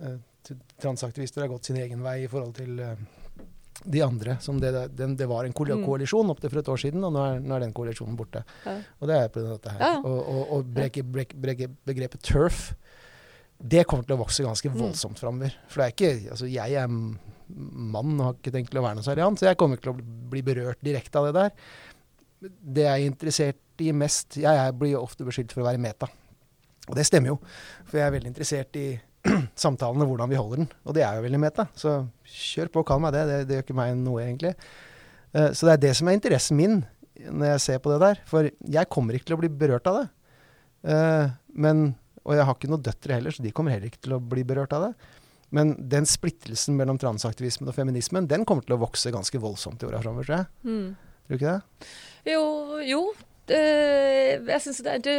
Uh, 0.03 0.55
transaktivister 0.83 1.45
har 1.45 1.53
gått 1.53 1.71
sin 1.71 1.79
egen 1.79 2.03
vei 2.03 2.23
i 2.25 2.31
forhold 2.31 2.57
til 2.59 2.81
uh, 2.81 2.97
de 3.85 4.03
andre. 4.03 4.37
som 4.41 4.59
det, 4.61 4.73
den, 4.97 5.17
det 5.17 5.29
var 5.31 5.45
en 5.45 5.55
mm. 5.55 5.85
koalisjon 5.87 6.31
opptil 6.33 6.51
for 6.51 6.63
et 6.63 6.73
år 6.75 6.83
siden, 6.87 7.05
og 7.05 7.15
nå 7.15 7.27
er, 7.27 7.43
nå 7.43 7.57
er 7.57 7.67
den 7.67 7.77
koalisjonen 7.77 8.19
borte. 8.19 8.45
Ja. 8.67 8.79
Og 9.01 9.11
det 9.11 9.19
er 9.19 9.31
på 9.33 9.45
dette 9.45 9.77
her. 9.77 9.85
Ja. 9.85 9.95
Og, 10.03 10.19
og, 10.21 10.43
og 10.57 10.75
breke, 10.75 11.05
breke, 11.05 11.39
breke, 11.39 11.71
begrepet 11.87 12.25
turf 12.27 12.73
det 13.63 13.85
kommer 13.87 14.07
til 14.07 14.17
å 14.17 14.23
vokse 14.25 14.43
ganske 14.43 14.73
mm. 14.73 14.79
voldsomt 14.79 15.15
mm. 15.15 15.21
framover. 15.21 15.55
For 15.71 15.83
det 15.83 15.85
er 15.85 15.95
ikke 15.95 16.33
Altså, 16.35 16.49
jeg 16.51 16.79
er 16.81 16.89
mann 16.93 18.17
og 18.17 18.25
har 18.27 18.37
ikke 18.39 18.53
tenkt 18.55 18.73
til 18.73 18.81
å 18.81 18.85
være 18.87 18.99
noe 18.99 19.07
særlig 19.07 19.25
annet, 19.27 19.43
så 19.43 19.51
jeg 19.51 19.59
kommer 19.61 19.79
ikke 19.79 19.87
til 19.89 19.95
å 19.95 20.15
bli 20.33 20.43
berørt 20.47 20.85
direkte 20.85 21.21
av 21.21 21.29
det 21.29 21.35
der 21.37 21.51
det 22.43 22.87
jeg 22.87 22.93
er 22.93 23.07
interessert 23.09 23.83
i 23.83 23.93
mest 23.97 24.37
Jeg, 24.39 24.53
jeg 24.53 24.75
blir 24.79 24.99
ofte 24.99 25.25
beskyldt 25.27 25.55
for 25.55 25.65
å 25.65 25.69
være 25.71 25.81
meta. 25.83 26.09
Og 26.91 26.99
det 26.99 27.07
stemmer 27.07 27.33
jo. 27.33 27.39
For 27.89 28.01
jeg 28.01 28.07
er 28.07 28.15
veldig 28.17 28.31
interessert 28.33 28.79
i 28.79 28.87
samtalen 29.65 30.03
og 30.03 30.13
hvordan 30.13 30.31
vi 30.31 30.39
holder 30.39 30.63
den. 30.63 30.73
Og 30.87 30.97
det 30.97 31.05
er 31.07 31.19
jo 31.19 31.27
veldig 31.27 31.41
meta. 31.43 31.69
Så 31.79 32.01
kjør 32.27 32.73
på, 32.75 32.85
kall 32.89 33.03
meg 33.05 33.15
det. 33.17 33.23
Det, 33.29 33.39
det 33.49 33.59
gjør 33.59 33.67
ikke 33.67 33.79
meg 33.79 33.95
noe, 34.01 34.25
egentlig. 34.25 34.55
Uh, 35.33 35.51
så 35.55 35.69
det 35.69 35.77
er 35.77 35.85
det 35.87 35.95
som 35.99 36.11
er 36.11 36.19
interessen 36.19 36.59
min 36.59 36.83
når 37.23 37.53
jeg 37.53 37.63
ser 37.67 37.81
på 37.83 37.93
det 37.93 38.01
der. 38.03 38.23
For 38.29 38.51
jeg 38.51 38.91
kommer 38.93 39.17
ikke 39.17 39.31
til 39.31 39.39
å 39.39 39.43
bli 39.43 39.53
berørt 39.63 39.89
av 39.91 40.01
det. 40.01 40.07
Uh, 40.83 41.33
men, 41.55 41.93
og 42.27 42.37
jeg 42.37 42.49
har 42.49 42.59
ikke 42.59 42.73
noen 42.73 42.87
døtre 42.87 43.19
heller, 43.19 43.35
så 43.35 43.45
de 43.45 43.55
kommer 43.55 43.77
heller 43.77 43.93
ikke 43.93 44.03
til 44.03 44.17
å 44.17 44.23
bli 44.33 44.45
berørt 44.47 44.75
av 44.77 44.89
det. 44.89 44.93
Men 45.53 45.75
den 45.93 46.09
splittelsen 46.09 46.79
mellom 46.79 46.99
transaktivismen 46.99 47.69
og 47.69 47.77
feminismen, 47.77 48.27
den 48.29 48.47
kommer 48.49 48.65
til 48.65 48.79
å 48.79 48.83
vokse 48.83 49.13
ganske 49.13 49.39
voldsomt 49.41 49.85
i 49.85 49.89
åra 49.91 50.01
framover, 50.01 50.27
tror 50.27 50.39
jeg. 50.39 50.49
Mm. 50.65 51.12
Du 51.33 51.39
ikke 51.39 51.55
det? 51.57 51.87
Jo, 52.29 52.43
jo. 52.85 53.05
Det, 53.49 53.61
jeg 54.45 54.61
syns 54.63 54.81
det 54.85 54.93
er 54.93 55.05
det, 55.07 55.15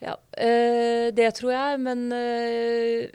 Ja, 0.00 0.14
eh, 0.36 1.08
det 1.16 1.30
tror 1.38 1.54
jeg. 1.54 1.78
Men 1.80 2.04
eh, 2.12 3.08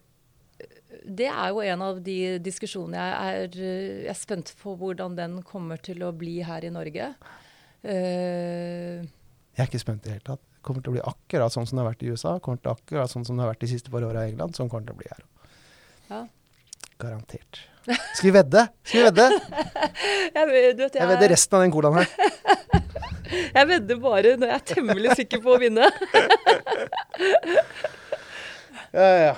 det 1.05 1.29
er 1.29 1.53
jo 1.53 1.61
en 1.61 1.83
av 1.85 2.01
de 2.01 2.17
diskusjonene 2.41 2.97
jeg 2.97 3.45
er, 3.45 3.59
jeg 3.61 4.09
er 4.09 4.17
spent 4.17 4.55
på 4.61 4.73
hvordan 4.79 5.17
den 5.17 5.39
kommer 5.45 5.77
til 5.77 6.01
å 6.01 6.13
bli 6.15 6.39
her 6.45 6.65
i 6.65 6.73
Norge. 6.73 7.11
Uh, 7.85 9.05
jeg 9.53 9.61
er 9.61 9.69
ikke 9.69 9.83
spent 9.83 10.01
i 10.01 10.09
det 10.09 10.15
hele 10.17 10.29
tatt. 10.31 10.41
Det 10.41 10.63
kommer 10.65 10.81
til 10.81 10.89
å 10.89 10.95
bli 10.95 11.05
akkurat 11.05 11.53
sånn 11.53 11.67
som 11.69 11.77
det 11.77 11.83
har 11.83 11.91
vært 11.91 12.01
i 12.01 12.09
USA. 12.09 12.39
kommer 12.41 12.63
til 12.63 12.73
akkurat 12.73 13.13
sånn 13.13 13.27
som 13.27 13.37
det 13.37 13.45
har 13.45 13.53
vært 13.53 13.61
de 13.61 13.69
siste 13.75 13.93
par 13.93 14.07
åra 14.07 14.25
i 14.25 14.31
England. 14.33 14.57
Sånn 14.57 14.71
kommer 14.71 14.87
det 14.87 14.95
til 14.95 14.97
å 14.97 15.03
bli 15.03 15.11
her. 15.13 15.27
Ja. 16.09 16.23
Garantert. 17.01 17.65
Skal 17.85 18.29
vi 18.29 18.33
vedde? 18.33 18.67
Skal 18.83 18.99
vi 18.99 19.03
vedde? 19.05 19.25
jeg, 20.37 20.45
vet, 20.49 20.79
jeg, 20.79 20.89
jeg 20.95 21.07
vedder 21.11 21.29
resten 21.35 21.53
av 21.57 21.61
den 21.65 21.73
colaen 21.75 21.97
her. 21.99 22.07
jeg 23.57 23.65
vedder 23.69 23.95
bare 24.01 24.29
når 24.39 24.47
jeg 24.51 24.57
er 24.57 24.65
temmelig 24.71 25.09
sikker 25.19 25.39
på 25.43 25.49
å 25.53 25.61
vinne. 25.61 25.85
ja, 28.95 29.09
ja. 29.27 29.35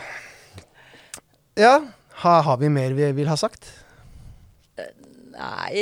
Ja, 1.58 1.76
ha, 2.22 2.34
har 2.46 2.58
vi 2.62 2.68
mer 2.72 2.92
vi 2.98 3.06
vil 3.18 3.30
ha 3.32 3.38
sagt? 3.40 3.64
Nei 5.38 5.78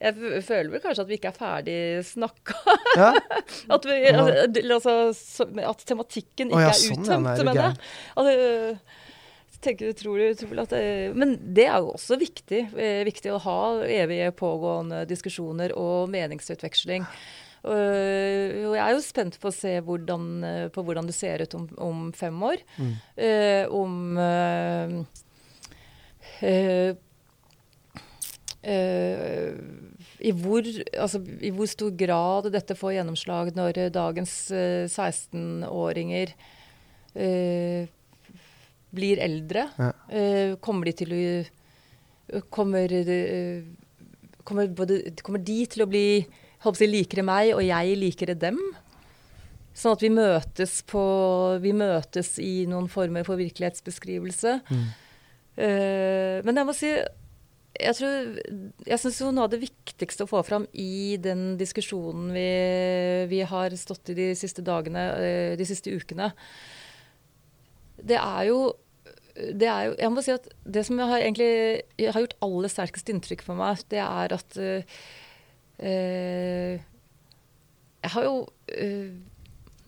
Jeg 0.00 0.12
føler 0.46 0.70
vel 0.72 0.82
kanskje 0.82 1.02
at 1.04 1.10
vi 1.10 1.16
ikke 1.18 1.30
er 1.30 1.38
ferdig 1.38 1.78
snakka. 2.08 2.54
Ja? 2.98 3.10
at, 3.14 3.82
vi, 3.86 3.94
altså, 4.10 5.14
at, 5.14 5.78
tematikken 5.86 6.46
ikke 6.50 6.58
oh, 6.58 6.64
ja, 6.64 6.68
er 6.72 6.76
sånn, 6.80 7.04
uttømt, 7.06 7.44
mener 7.46 7.62
jeg. 7.62 7.74
Altså, 8.18 8.34
tenker, 9.64 9.92
utrolig, 9.92 10.32
utrolig 10.36 10.64
at 10.64 10.72
det, 10.74 10.84
men 11.18 11.36
det 11.56 11.66
er 11.68 11.78
jo 11.82 11.94
også 11.94 12.18
viktig, 12.20 12.62
eh, 12.76 13.02
viktig 13.08 13.34
å 13.34 13.42
ha 13.44 13.60
evige 13.84 14.32
pågående 14.36 15.04
diskusjoner 15.10 15.74
og 15.78 16.10
meningsutveksling. 16.12 17.06
Uh, 17.60 18.70
og 18.70 18.72
jeg 18.72 18.80
er 18.80 18.94
jo 18.94 19.02
spent 19.04 19.34
på 19.40 19.50
å 19.50 19.52
se 19.52 19.74
hvordan, 19.84 20.22
uh, 20.40 20.68
på 20.72 20.80
hvordan 20.84 21.04
det 21.08 21.12
ser 21.12 21.42
ut 21.44 21.56
om, 21.58 21.66
om 21.76 22.06
fem 22.16 22.38
år. 22.48 22.62
Mm. 22.80 22.94
Uh, 23.20 23.64
om 23.76 23.94
i 30.20 30.32
hvor, 30.36 30.66
altså, 31.00 31.20
i 31.40 31.50
hvor, 31.52 31.68
stor 31.68 31.92
grad 31.96 32.48
dette 32.52 32.76
får 32.76 32.92
gjennomslag 32.98 33.52
når 33.56 33.88
dagens 33.92 34.34
16-åringer 34.52 36.34
blir 38.94 39.20
eldre, 39.22 39.66
ja. 39.78 39.90
uh, 39.92 40.54
kommer 40.62 40.90
de 40.90 40.94
til 41.02 41.14
å 41.14 41.22
kommer, 42.52 42.92
uh, 42.92 43.64
kommer, 44.46 44.70
både, 44.76 45.00
kommer, 45.26 45.42
de 45.42 45.58
til 45.70 45.84
å 45.84 45.90
bli 45.90 46.04
håper 46.64 46.84
jeg, 46.84 46.92
likere 46.92 47.26
meg, 47.26 47.52
og 47.56 47.64
jeg 47.66 47.98
likere 47.98 48.38
dem? 48.38 48.58
Sånn 49.76 49.94
at 49.96 50.02
vi 50.02 50.10
møtes, 50.12 50.80
på, 50.90 51.04
vi 51.62 51.72
møtes 51.76 52.34
i 52.42 52.66
noen 52.68 52.90
former 52.90 53.24
for 53.24 53.40
virkelighetsbeskrivelse. 53.40 54.58
Mm. 54.68 54.88
Men 56.44 56.58
jeg 56.58 56.66
må 56.66 56.74
si 56.76 56.90
jeg, 57.80 57.96
tror, 57.96 58.40
jeg 58.88 59.00
syns 59.00 59.20
noe 59.30 59.46
av 59.46 59.52
det 59.52 59.60
viktigste 59.62 60.26
å 60.26 60.30
få 60.30 60.42
fram 60.46 60.66
i 60.72 61.16
den 61.22 61.54
diskusjonen 61.60 62.30
vi, 62.34 62.48
vi 63.30 63.40
har 63.46 63.74
stått 63.78 64.12
i 64.12 64.18
de 64.18 64.28
siste 64.38 64.64
dagene, 64.66 65.04
de 65.58 65.66
siste 65.68 65.92
ukene, 65.94 66.30
det 68.06 68.18
er 68.20 68.46
jo 68.50 68.60
det 69.40 69.68
er 69.70 69.88
jo, 69.88 69.96
jeg 69.98 70.12
må 70.12 70.22
si 70.24 70.32
at 70.34 70.46
det 70.68 70.82
som 70.86 71.00
har, 71.00 71.22
egentlig, 71.22 71.82
har 72.00 72.22
gjort 72.24 72.38
aller 72.44 72.72
sterkest 72.72 73.10
inntrykk 73.12 73.44
for 73.46 73.58
meg, 73.58 73.82
det 73.92 74.00
er 74.02 74.34
at 74.36 74.58
uh, 74.60 74.82
Jeg 78.00 78.12
har 78.14 78.26
jo 78.26 78.34
øh, 78.76 79.12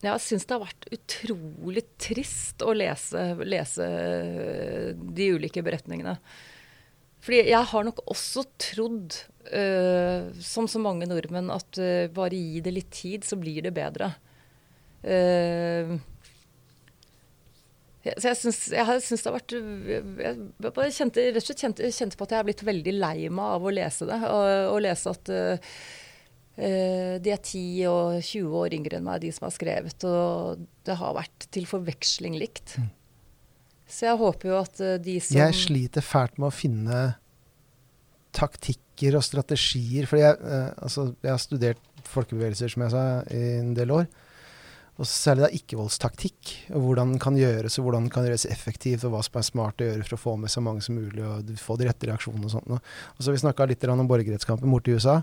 jeg 0.02 0.22
syns 0.24 0.46
det 0.48 0.56
har 0.56 0.64
vært 0.64 0.88
utrolig 0.96 1.84
trist 2.00 2.64
å 2.64 2.72
lese, 2.74 3.20
lese, 3.46 3.86
de 4.98 5.28
ulike 5.36 5.62
beretningene. 5.62 6.16
Fordi 7.22 7.38
jeg 7.52 7.70
har 7.70 7.86
nok 7.86 8.00
også 8.10 8.42
trodd, 8.58 9.20
uh, 9.52 10.32
som 10.42 10.66
så 10.66 10.82
mange 10.82 11.06
nordmenn, 11.06 11.52
at 11.54 11.78
bare 12.16 12.40
gi 12.40 12.64
det 12.64 12.74
litt 12.74 12.90
tid, 12.90 13.28
så 13.28 13.38
blir 13.38 13.62
det 13.68 13.76
bedre. 13.76 14.10
Uh, 15.06 16.00
så 18.02 18.32
jeg 18.32 18.38
syns, 18.40 18.60
jeg 18.74 19.02
syns 19.06 19.22
det 19.22 19.28
har 19.28 19.36
vært 19.36 19.52
Jeg 19.54 20.32
bare 20.64 20.88
kjente, 20.90 21.26
rett 21.28 21.38
og 21.38 21.44
slett 21.46 21.60
kjente, 21.62 21.90
kjente, 21.94 22.18
på 22.18 22.26
at 22.26 22.32
jeg 22.34 22.42
har 22.42 22.48
blitt 22.48 22.64
veldig 22.66 22.94
lei 22.96 23.16
meg 23.30 23.58
av 23.58 23.66
å 23.68 23.74
lese 23.74 24.08
det. 24.08 24.18
Og, 24.26 24.46
og 24.72 24.80
lese 24.82 25.12
at 25.14 25.34
Uh, 26.52 27.16
de 27.24 27.30
er 27.32 27.38
10 27.40 27.86
og 27.88 28.18
20 28.20 28.56
år 28.60 28.74
yngre 28.76 28.98
enn 28.98 29.06
meg, 29.06 29.22
de 29.22 29.30
som 29.32 29.46
har 29.46 29.54
skrevet. 29.54 30.04
Og 30.04 30.66
det 30.84 30.98
har 31.00 31.14
vært 31.16 31.46
til 31.54 31.64
forveksling 31.68 32.36
likt. 32.36 32.74
Mm. 32.76 32.90
Så 33.88 34.06
jeg 34.10 34.20
håper 34.20 34.50
jo 34.50 34.58
at 34.58 34.82
uh, 34.84 34.98
de 35.00 35.16
som 35.24 35.38
Jeg 35.38 35.56
sliter 35.56 36.04
fælt 36.04 36.36
med 36.36 36.50
å 36.50 36.52
finne 36.52 37.00
taktikker 38.36 39.16
og 39.16 39.24
strategier. 39.24 40.04
For 40.08 40.20
jeg, 40.20 40.36
altså, 40.76 41.08
jeg 41.24 41.32
har 41.32 41.40
studert 41.40 42.04
folkebevegelser, 42.12 42.72
som 42.72 42.84
jeg 42.84 42.94
sa, 42.94 43.06
i 43.32 43.42
en 43.62 43.72
del 43.76 43.92
år. 43.96 44.06
Og 45.00 45.08
særlig 45.08 45.46
da 45.46 45.50
ikke-voldstaktikk. 45.56 46.50
Og 46.76 46.84
hvordan 46.86 47.14
den 47.14 47.22
kan 47.22 47.36
gjøres, 47.38 47.78
og 47.78 47.86
hvordan 47.86 48.06
den 48.06 48.12
kan 48.12 48.26
gjøres 48.26 48.44
effektivt, 48.50 49.06
og 49.08 49.14
hva 49.14 49.22
som 49.24 49.38
er 49.40 49.46
smart 49.46 49.80
å 49.80 49.88
gjøre 49.88 50.04
for 50.04 50.18
å 50.18 50.20
få 50.20 50.34
med 50.42 50.52
så 50.52 50.62
mange 50.64 50.84
som 50.84 50.98
mulig, 50.98 51.22
og 51.24 51.48
få 51.60 51.78
de 51.80 51.88
rette 51.88 52.10
reaksjonene 52.10 52.48
og 52.48 52.52
sånt. 52.52 52.90
Og 53.16 53.24
så 53.24 53.32
vi 53.32 53.40
snakka 53.40 53.70
litt 53.70 53.86
om 53.88 54.04
borgerrettskampen 54.10 54.72
borte 54.72 54.92
i 54.92 54.98
USA. 54.98 55.22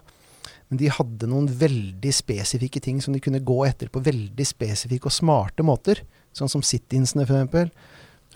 Men 0.69 0.81
de 0.81 0.89
hadde 0.93 1.29
noen 1.29 1.47
veldig 1.61 2.11
spesifikke 2.13 2.81
ting 2.81 2.99
som 3.01 3.13
de 3.13 3.21
kunne 3.21 3.41
gå 3.45 3.57
etter 3.67 3.89
på 3.93 4.01
veldig 4.05 4.45
spesifikke 4.45 5.09
og 5.09 5.15
smarte 5.15 5.65
måter. 5.65 6.03
Sånn 6.33 6.51
som 6.51 6.65
sit-insene, 6.65 7.25
f.eks. 7.25 7.73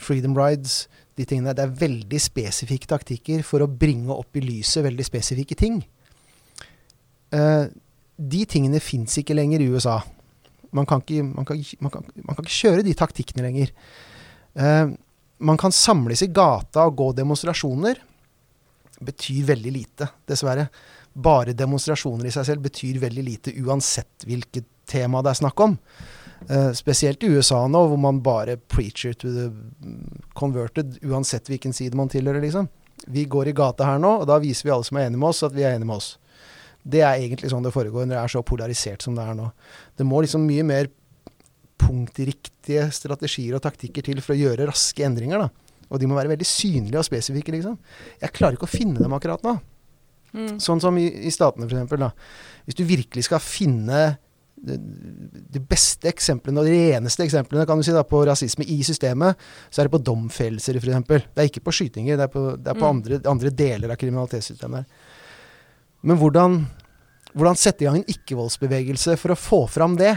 Freedom 0.02 0.38
rides. 0.38 0.84
De 1.14 1.26
tingene. 1.30 1.54
Det 1.54 1.62
er 1.62 1.78
veldig 1.78 2.20
spesifikke 2.22 2.90
taktikker 2.90 3.44
for 3.46 3.62
å 3.62 3.70
bringe 3.70 4.14
opp 4.14 4.34
i 4.38 4.42
lyset 4.42 4.82
veldig 4.86 5.06
spesifikke 5.06 5.58
ting. 5.58 5.84
Uh, 7.34 7.70
de 8.18 8.42
tingene 8.50 8.82
fins 8.82 9.18
ikke 9.22 9.38
lenger 9.38 9.62
i 9.62 9.70
USA. 9.74 10.00
Man 10.74 10.88
kan 10.90 11.04
ikke, 11.04 11.24
man, 11.28 11.48
kan, 11.48 11.62
man, 11.80 11.94
kan, 11.94 12.08
man 12.24 12.38
kan, 12.38 12.48
ikke, 12.48 12.60
kjøre 12.62 12.86
de 12.86 12.96
taktikkene 12.98 13.46
lenger. 13.46 13.74
Uh, 14.58 14.96
man 15.44 15.60
kan 15.60 15.74
samles 15.76 16.24
i 16.26 16.32
gata 16.34 16.88
og 16.90 16.98
gå 17.00 17.12
demonstrasjoner. 17.18 18.02
Betyr 19.04 19.48
veldig 19.54 19.74
lite, 19.76 20.10
dessverre 20.30 20.68
bare 21.14 21.54
demonstrasjoner 21.54 22.28
i 22.28 22.34
seg 22.34 22.48
selv 22.48 22.66
betyr 22.66 23.00
veldig 23.04 23.24
lite 23.24 23.54
uansett 23.62 24.26
hvilket 24.26 24.66
tema 24.90 25.22
det 25.24 25.34
er 25.34 25.42
snakk 25.44 25.62
om. 25.66 25.76
Uh, 26.50 26.72
spesielt 26.76 27.24
i 27.24 27.30
USA 27.32 27.62
nå, 27.72 27.86
hvor 27.88 28.00
man 28.02 28.20
bare 28.24 28.58
preacher 28.58 29.14
to 29.14 29.32
the 29.32 29.46
converted, 30.36 30.98
uansett 31.06 31.48
hvilken 31.52 31.74
side 31.74 31.96
man 31.96 32.12
tilhører, 32.12 32.42
liksom. 32.44 32.68
Vi 33.08 33.26
går 33.26 33.52
i 33.52 33.56
gata 33.56 33.88
her 33.88 34.02
nå, 34.02 34.18
og 34.24 34.28
da 34.28 34.40
viser 34.44 34.68
vi 34.68 34.74
alle 34.74 34.88
som 34.88 35.00
er 35.00 35.08
enige 35.08 35.22
med 35.22 35.30
oss, 35.30 35.44
at 35.46 35.56
vi 35.56 35.64
er 35.64 35.78
enige 35.78 35.90
med 35.90 36.02
oss. 36.02 36.10
Det 36.84 37.02
er 37.02 37.22
egentlig 37.22 37.52
sånn 37.52 37.64
det 37.64 37.74
foregår 37.74 38.08
når 38.08 38.18
det 38.18 38.22
er 38.22 38.34
så 38.34 38.44
polarisert 38.46 39.06
som 39.06 39.16
det 39.18 39.24
er 39.24 39.38
nå. 39.38 39.50
Det 39.98 40.08
må 40.08 40.22
liksom 40.24 40.46
mye 40.48 40.66
mer 40.68 40.90
punktriktige 41.84 42.88
strategier 42.96 43.58
og 43.58 43.64
taktikker 43.64 44.06
til 44.06 44.22
for 44.24 44.36
å 44.36 44.40
gjøre 44.40 44.68
raske 44.70 45.06
endringer, 45.06 45.46
da. 45.46 45.50
Og 45.94 46.02
de 46.02 46.10
må 46.10 46.18
være 46.18 46.32
veldig 46.32 46.48
synlige 46.48 47.00
og 47.02 47.08
spesifikke, 47.08 47.54
liksom. 47.56 47.78
Jeg 48.22 48.36
klarer 48.36 48.58
ikke 48.58 48.70
å 48.70 48.74
finne 48.74 49.02
dem 49.02 49.16
akkurat 49.16 49.44
nå. 49.46 49.58
Mm. 50.34 50.56
Sånn 50.64 50.82
som 50.82 50.96
i, 50.98 51.06
i 51.28 51.32
statene, 51.34 51.68
f.eks. 51.70 52.38
Hvis 52.66 52.80
du 52.80 52.86
virkelig 52.90 53.28
skal 53.28 53.42
finne 53.44 54.06
de, 54.64 55.62
beste 55.68 56.08
eksemplene 56.08 56.62
og 56.62 56.70
de 56.70 56.76
reneste 56.94 57.26
eksemplene 57.26 57.66
kan 57.68 57.80
du 57.80 57.86
si 57.86 57.94
da, 57.94 58.06
på 58.08 58.22
rasisme 58.28 58.66
i 58.70 58.80
systemet, 58.86 59.40
så 59.70 59.82
er 59.82 59.90
det 59.90 59.96
på 59.96 60.02
domfellelser, 60.08 60.80
f.eks. 60.80 61.04
Det 61.10 61.44
er 61.44 61.50
ikke 61.50 61.66
på 61.68 61.76
skytinger, 61.76 62.18
det 62.20 62.28
er 62.28 62.32
på, 62.32 62.46
det 62.58 62.72
er 62.72 62.80
på 62.80 62.86
mm. 62.86 62.90
andre, 62.90 63.20
andre, 63.30 63.54
deler 63.64 63.94
av 63.94 64.00
kriminalitetssystemet. 64.02 65.04
Men 66.04 66.20
hvordan, 66.20 66.62
hvordan 67.34 67.60
sette 67.60 67.86
i 67.86 67.88
gang 67.88 68.02
en 68.02 68.14
ikke-voldsbevegelse 68.14 69.18
for 69.22 69.34
å 69.34 69.40
få 69.40 69.62
fram 69.72 69.96
det? 70.00 70.14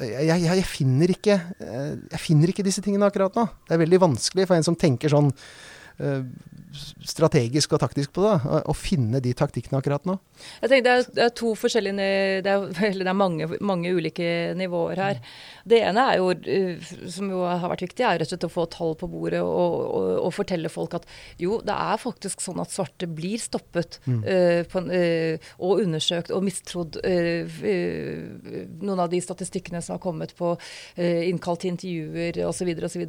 Jeg, 0.00 0.24
jeg, 0.26 0.46
jeg, 0.48 0.64
finner 0.66 1.12
ikke, 1.12 1.36
jeg 1.60 2.20
finner 2.20 2.50
ikke 2.50 2.64
disse 2.66 2.82
tingene 2.84 3.06
akkurat 3.06 3.36
nå. 3.38 3.44
Det 3.68 3.76
er 3.76 3.84
veldig 3.84 4.00
vanskelig 4.02 4.48
for 4.48 4.58
en 4.58 4.66
som 4.66 4.78
tenker 4.78 5.12
sånn 5.12 5.30
Eh, 5.30 5.36
strategisk 7.06 7.74
og 7.74 7.80
taktisk 7.82 8.12
på 8.14 8.22
det, 8.24 8.34
å 8.70 8.74
finne 8.76 9.20
de 9.22 9.32
taktikkene 9.36 9.80
akkurat 9.80 10.06
nå? 10.06 10.16
Jeg 10.62 10.70
tenker 10.70 10.86
Det 10.86 10.92
er, 10.92 11.06
det 11.16 11.24
er 11.24 11.32
to 11.36 11.52
forskjellige 11.58 12.08
Det 12.46 12.52
er, 12.52 12.66
det 13.00 13.10
er 13.10 13.16
mange, 13.16 13.48
mange, 13.60 13.90
ulike 13.90 14.54
nivåer 14.58 15.00
her. 15.00 15.20
Det 15.66 15.80
ene 15.84 16.06
er 16.12 16.20
jo, 16.20 16.30
eh, 16.32 16.92
som 17.10 17.30
jo 17.32 17.42
har 17.44 17.66
vært 17.72 17.84
viktig, 17.88 18.04
er 18.06 18.20
rett 18.20 18.28
og 18.28 18.34
slett 18.34 18.48
å 18.48 18.52
få 18.52 18.66
tall 18.72 18.94
på 19.00 19.08
bordet 19.10 19.42
og, 19.42 19.50
og, 19.50 20.10
og 20.26 20.34
fortelle 20.34 20.70
folk 20.72 20.96
at 21.00 21.08
jo, 21.42 21.58
det 21.66 21.74
er 21.74 22.00
faktisk 22.00 22.42
sånn 22.44 22.62
at 22.62 22.72
svarte 22.72 23.08
blir 23.10 23.40
stoppet 23.42 23.98
mm. 24.06 24.20
uh, 24.24 24.60
på, 24.70 24.84
uh, 24.86 25.52
og 25.58 25.84
undersøkt 25.84 26.32
og 26.34 26.44
mistrodd. 26.46 27.00
Uh, 27.02 27.60
noen 28.80 29.02
av 29.02 29.10
de 29.12 29.20
statistikkene 29.22 29.82
som 29.82 29.96
har 29.96 30.02
kommet 30.02 30.32
på 30.38 30.52
innkalt 31.00 31.62
til 31.64 31.74
intervjuer 31.74 32.40
osv. 32.46 32.70
osv 32.86 33.04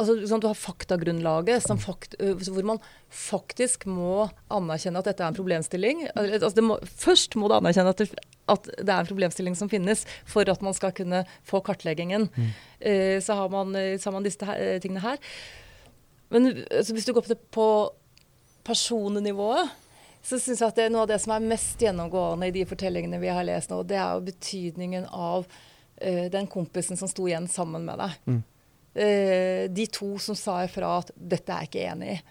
altså, 0.00 0.16
sånn, 0.28 0.42
Du 0.42 0.48
har 0.48 0.58
faktagrunnlaget 0.58 1.66
fakt, 1.82 2.16
hvor 2.18 2.68
man 2.68 2.80
faktisk 3.12 3.86
må 3.88 4.28
anerkjenne 4.52 5.00
at 5.00 5.10
dette 5.10 5.24
er 5.24 5.32
en 5.32 5.38
problemstilling. 5.38 6.06
Altså, 6.16 6.64
må, 6.64 6.78
først 6.84 7.36
må 7.40 7.50
du 7.50 7.56
anerkjenne 7.58 7.94
at 7.94 8.02
det, 8.02 8.10
at 8.46 8.68
det, 8.76 8.88
er 8.88 8.98
en 9.00 9.08
problemstilling 9.08 9.56
som 9.58 9.70
finnes, 9.72 10.04
for 10.28 10.48
at 10.48 10.62
man 10.62 10.76
skal 10.76 10.94
kunne 10.96 11.24
få 11.46 11.62
kartleggingen. 11.66 12.28
Mm. 12.36 12.50
Uh, 12.80 13.16
så, 13.24 13.40
har 13.40 13.52
man, 13.52 13.74
så, 13.96 14.08
har 14.08 14.18
man, 14.18 14.26
disse 14.26 14.48
her, 14.48 14.78
tingene 14.82 15.04
her. 15.04 15.22
Men 16.34 16.52
altså, 16.70 16.94
hvis 16.94 17.06
du 17.06 17.14
går 17.16 17.26
på, 17.26 17.40
på 17.54 17.68
personnivået, 18.66 19.70
så 20.26 20.40
syns 20.42 20.58
jeg 20.58 20.72
at 20.72 20.78
det 20.78 20.88
er 20.88 20.90
noe 20.90 21.04
av 21.04 21.10
det 21.12 21.20
som 21.22 21.36
er 21.36 21.44
mest 21.46 21.82
gjennomgående 21.82 22.48
i 22.48 22.54
de 22.54 22.64
fortellingene 22.66 23.20
vi 23.22 23.30
har 23.30 23.46
lest 23.46 23.70
nå, 23.70 23.84
det 23.86 23.94
er 23.94 24.16
jo 24.16 24.26
betydningen 24.26 25.06
av 25.14 25.46
uh, 25.46 26.26
den 26.34 26.50
kompisen 26.50 26.98
som 26.98 27.10
sto 27.10 27.28
igjen 27.30 27.46
sammen 27.50 27.86
med 27.86 28.02
deg. 28.02 28.20
Mm. 28.26 28.42
Eh, 28.96 29.66
de 29.68 29.86
to 29.92 30.14
som 30.18 30.36
sa 30.36 30.62
ifra 30.64 30.98
at 31.02 31.10
'dette 31.16 31.52
er 31.52 31.66
jeg 31.66 31.68
ikke 31.68 31.84
enig 31.92 32.08
i'. 32.14 32.22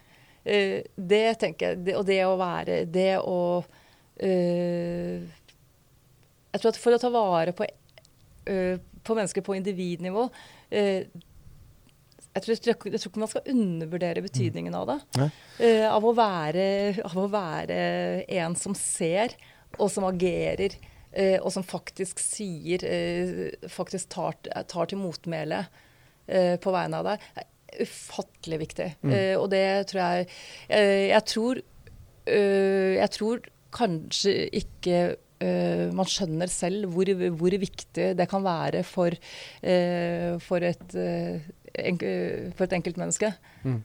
Eh, 0.46 0.82
det 0.98 1.40
tenker 1.40 1.70
jeg, 1.70 1.84
det, 1.86 1.96
Og 1.96 2.06
det 2.06 2.20
å 2.26 2.38
være 2.38 2.86
Det 2.86 3.18
å 3.18 3.66
eh, 4.22 5.22
Jeg 6.54 6.62
tror 6.62 6.70
at 6.70 6.78
for 6.78 6.94
å 6.94 7.00
ta 7.02 7.10
vare 7.10 7.52
på, 7.52 7.66
på 8.46 9.16
mennesker 9.18 9.42
på 9.42 9.56
individnivå 9.58 10.30
jeg 12.36 12.44
tror, 12.44 12.52
jeg, 12.52 12.76
tror, 12.76 13.10
ikke 13.10 13.20
man 13.20 13.32
skal 13.32 13.48
undervurdere 13.48 14.22
betydningen 14.22 14.76
av 14.76 14.90
det. 14.90 14.98
Uh, 15.60 15.88
av, 15.88 16.04
å 16.04 16.12
være, 16.12 16.66
av, 17.00 17.16
å 17.16 17.30
være, 17.32 17.78
en 18.28 18.58
som 18.60 18.76
ser, 18.76 19.38
og 19.80 19.88
som 19.92 20.04
agerer, 20.04 20.76
uh, 21.16 21.40
og 21.40 21.48
som 21.56 21.64
faktisk 21.64 22.20
sier 22.20 22.84
uh, 22.84 23.70
Faktisk 23.72 24.12
tar, 24.12 24.36
tar 24.68 24.92
til 24.92 25.00
motmæle 25.00 25.64
på 26.26 26.72
vegne 26.74 27.00
av 27.00 27.06
deg, 27.12 27.26
er 27.38 27.50
ufattelig 27.86 28.60
viktig. 28.62 28.88
Mm. 29.04 29.12
Uh, 29.12 29.36
og 29.42 29.50
det 29.54 29.66
tror 29.92 30.02
jeg 30.02 30.28
uh, 30.70 31.06
Jeg 31.12 31.24
tror 31.30 31.62
Jeg 32.26 33.10
tror 33.14 33.46
kanskje 33.76 34.32
ikke 34.56 35.00
man 35.94 36.08
skjønner 36.10 36.50
selv 36.50 36.88
hvor, 36.90 37.10
hvor, 37.38 37.54
viktig 37.60 38.06
det 38.18 38.26
kan 38.32 38.42
være 38.42 38.80
for, 38.88 39.14
for, 40.42 40.66
et, 40.66 40.96
en, 40.96 42.00
for 42.56 42.66
et 42.66 42.74
enkeltmenneske. 42.80 43.30
Mm. 43.62 43.84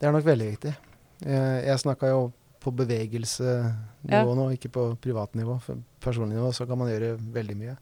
Det 0.00 0.08
er 0.08 0.16
nok 0.16 0.26
veldig 0.26 0.48
viktig. 0.48 0.72
Jeg, 1.20 1.62
jeg 1.68 1.82
snakka 1.84 2.10
jo 2.10 2.24
på 2.64 2.72
bevegelsenivå 2.80 4.10
ja. 4.10 4.24
nå, 4.40 4.48
ikke 4.56 4.72
på 4.74 4.88
privatnivå. 5.04 5.60
For 5.62 5.78
personlig 6.02 6.40
nivå 6.40 6.50
så 6.56 6.66
kan 6.66 6.80
man 6.80 6.90
gjøre 6.90 7.14
veldig 7.38 7.58
mye. 7.60 7.76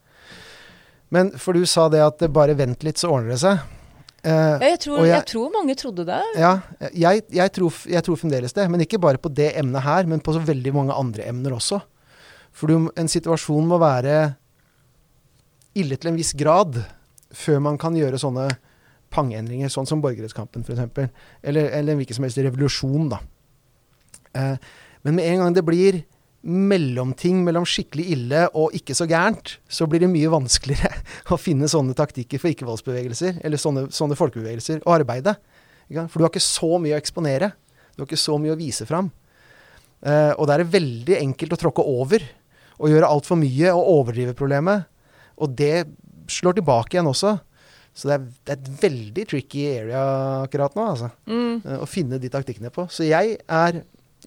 Men 1.14 1.30
for 1.38 1.56
du 1.56 1.66
sa 1.68 1.86
det 1.92 2.02
at 2.02 2.22
bare 2.34 2.56
vent 2.58 2.82
litt, 2.86 2.98
så 2.98 3.12
ordner 3.14 3.34
det 3.34 3.42
seg. 3.42 3.62
Uh, 4.26 4.58
jeg, 4.58 4.80
tror, 4.82 4.96
jeg, 5.04 5.12
jeg, 5.12 5.24
tror, 5.30 5.50
mange 5.54 5.76
trodde 5.78 6.06
det. 6.08 6.18
Ja, 6.34 6.56
jeg, 6.90 7.22
jeg, 7.30 7.52
tror, 7.54 7.76
jeg, 7.86 8.02
tror, 8.02 8.18
fremdeles 8.18 8.56
det. 8.56 8.64
Men 8.72 8.82
ikke 8.82 8.98
bare 9.02 9.20
på 9.22 9.30
det 9.30 9.52
emnet 9.60 9.86
her, 9.86 10.08
men 10.10 10.22
på 10.24 10.34
så 10.34 10.42
veldig 10.42 10.72
mange 10.74 10.96
andre 10.96 11.28
emner 11.30 11.54
også. 11.54 11.78
For 12.56 12.72
en 12.72 13.10
situasjon 13.12 13.68
må 13.68 13.78
være 13.78 14.16
ille 15.76 15.98
til 16.00 16.10
en 16.10 16.18
viss 16.18 16.32
grad 16.38 16.80
før 17.36 17.60
man 17.62 17.76
kan 17.78 17.94
gjøre 17.94 18.18
sånne 18.18 18.48
pangeendringer, 19.12 19.70
sånn 19.70 19.86
som 19.86 20.02
borgerrettskampen 20.02 20.64
f.eks. 20.64 21.12
Eller, 21.46 21.68
eller 21.76 21.98
hvilken 21.98 22.18
som 22.18 22.26
helst 22.26 22.40
revolusjon, 22.40 23.10
da. 23.12 23.20
Uh, 24.36 24.56
men 25.06 25.20
med 25.20 25.28
en 25.30 25.44
gang 25.44 25.54
det 25.54 25.64
blir 25.64 26.00
mellomting 26.46 27.42
mellom 27.46 27.66
skikkelig 27.66 28.06
ille 28.14 28.44
og 28.54 28.74
ikke 28.76 28.94
så 28.94 29.06
gærent, 29.10 29.56
så 29.68 29.88
blir 29.90 30.04
det 30.04 30.10
mye 30.12 30.30
vanskeligere 30.30 31.02
å 31.34 31.38
finne 31.40 31.68
sånne 31.70 31.96
taktikker 31.98 32.42
for 32.42 32.52
ikke-voldsbevegelser, 32.52 33.40
eller 33.46 33.60
sånne, 33.60 33.86
sånne, 33.94 34.18
folkebevegelser, 34.18 34.82
å 34.86 34.94
arbeide. 34.94 35.36
For 35.90 36.18
du 36.18 36.26
har 36.26 36.32
ikke 36.32 36.44
så 36.44 36.76
mye 36.82 36.96
å 36.96 37.00
eksponere. 37.00 37.52
Du 37.94 38.02
har 38.02 38.08
ikke 38.08 38.20
så 38.20 38.38
mye 38.42 38.54
å 38.54 38.58
vise 38.60 38.86
fram. 38.88 39.10
Uh, 40.04 40.32
og 40.36 40.46
da 40.46 40.56
er 40.56 40.62
det 40.62 40.74
veldig 40.74 41.16
enkelt 41.18 41.54
å 41.56 41.60
tråkke 41.60 41.84
over. 41.86 42.22
og 42.76 42.90
gjøre 42.92 43.08
altfor 43.08 43.38
mye 43.40 43.70
og 43.72 43.86
overdrive 43.88 44.34
problemet. 44.36 44.84
Og 45.40 45.54
det 45.56 45.86
slår 46.28 46.58
tilbake 46.58 46.96
igjen 46.96 47.08
også. 47.08 47.38
Så 47.96 48.10
det 48.10 48.16
er, 48.18 48.24
det 48.44 48.52
er 48.52 48.58
et 48.58 48.82
veldig 48.82 49.24
tricky 49.30 49.62
area 49.78 50.02
akkurat 50.42 50.74
nå, 50.76 50.84
altså. 50.84 51.08
Mm. 51.24 51.62
eh, 51.64 51.78
Å 51.80 51.88
finne 51.88 52.18
de 52.20 52.28
taktikkene 52.28 52.68
på. 52.74 52.84
Så 52.92 53.06
jeg 53.08 53.38
er, 53.40 53.78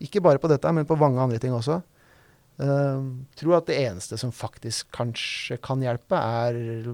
ikke 0.01 0.23
bare 0.25 0.41
på 0.41 0.49
dette, 0.49 0.71
men 0.73 0.87
på 0.89 0.97
mange 0.97 1.21
andre 1.21 1.37
ting 1.41 1.53
også, 1.53 1.77
eh, 2.59 3.01
tror 3.39 3.57
at 3.57 3.69
det 3.69 3.79
eneste 3.87 4.19
som 4.19 4.31
faktisk 4.35 4.91
kanskje 4.95 5.57
kan 5.63 5.81
hjelpe, 5.83 6.19
er 6.19 6.93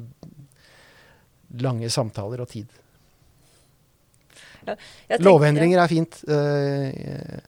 lange 1.62 1.90
samtaler 1.94 2.42
og 2.44 2.50
tid. 2.52 2.68
Jeg 4.66 4.78
tenker- 5.08 5.24
Lovendringer 5.24 5.80
er 5.84 5.88
fint. 5.88 6.24
Uh, 6.28 7.40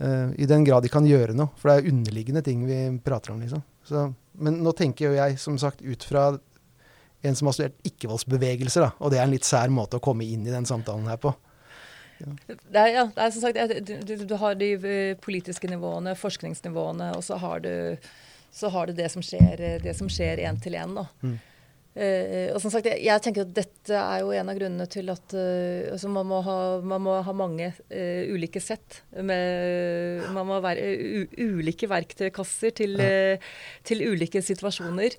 uh, 0.00 0.30
I 0.32 0.46
den 0.48 0.64
grad 0.64 0.82
de 0.82 0.88
kan 0.88 1.04
gjøre 1.04 1.34
noe. 1.36 1.52
For 1.60 1.68
det 1.68 1.76
er 1.76 1.90
underliggende 1.92 2.42
ting 2.42 2.64
vi 2.66 2.78
prater 3.04 3.34
om, 3.34 3.42
liksom. 3.44 3.62
Så, 3.84 4.14
men 4.40 4.62
nå 4.64 4.72
tenker 4.76 5.10
jo 5.10 5.18
jeg, 5.18 5.38
som 5.38 5.58
sagt, 5.60 5.82
ut 5.82 6.04
fra 6.08 6.30
en 7.22 7.34
som 7.36 7.50
har 7.50 7.56
studert 7.56 7.88
ikke-voldsbevegelser, 7.88 8.86
da. 8.86 8.90
Og 9.02 9.12
det 9.12 9.18
er 9.18 9.26
en 9.26 9.34
litt 9.34 9.44
sær 9.44 9.68
måte 9.74 9.98
å 9.98 10.04
komme 10.04 10.24
inn 10.24 10.46
i 10.46 10.54
den 10.54 10.66
samtalen 10.68 11.08
her 11.10 11.20
på. 11.20 11.34
Det 12.72 12.78
er, 12.80 12.88
ja, 12.92 13.04
det 13.14 13.24
er 13.24 13.34
som 13.34 13.44
sagt, 13.44 13.76
du, 13.88 14.14
du, 14.26 14.34
har 14.40 14.56
de 14.58 14.72
eh, 14.76 15.18
politiske 15.22 15.70
nivåene, 15.70 16.16
forskningsnivåene, 16.18 17.12
og 17.16 17.24
så 17.24 17.38
har 17.40 17.62
du, 17.64 17.72
så 18.54 18.70
har 18.74 18.88
du 18.88 18.96
det 18.98 19.10
som 19.12 19.24
skjer 19.24 19.62
eh, 19.62 19.78
det 19.84 19.94
som 19.98 20.10
skjer 20.12 20.42
én 20.48 20.58
til 20.62 20.76
én. 20.78 20.96
Mm. 21.22 21.38
Eh, 21.98 22.50
og 22.54 22.60
som 22.62 22.70
sagt, 22.70 22.86
jeg, 22.86 23.00
jeg 23.06 23.22
tenker 23.24 23.42
at 23.42 23.54
dette 23.56 23.96
er 23.98 24.22
jo 24.22 24.30
en 24.36 24.50
av 24.52 24.58
grunnene 24.58 24.86
til 24.90 25.08
at 25.10 25.34
uh, 25.34 25.88
altså 25.94 26.10
man, 26.12 26.28
må 26.30 26.38
ha, 26.46 26.58
man 26.78 27.02
må 27.02 27.16
ha 27.26 27.34
mange 27.34 27.72
uh, 27.72 28.22
ulike 28.30 28.62
sett. 28.62 29.00
Med, 29.18 30.28
man 30.36 30.46
må 30.46 30.60
u, 30.62 31.22
ulike 31.58 31.90
verktøykasser 31.90 32.76
til, 32.82 33.02
til 33.88 34.04
ulike 34.12 34.42
situasjoner. 34.44 35.18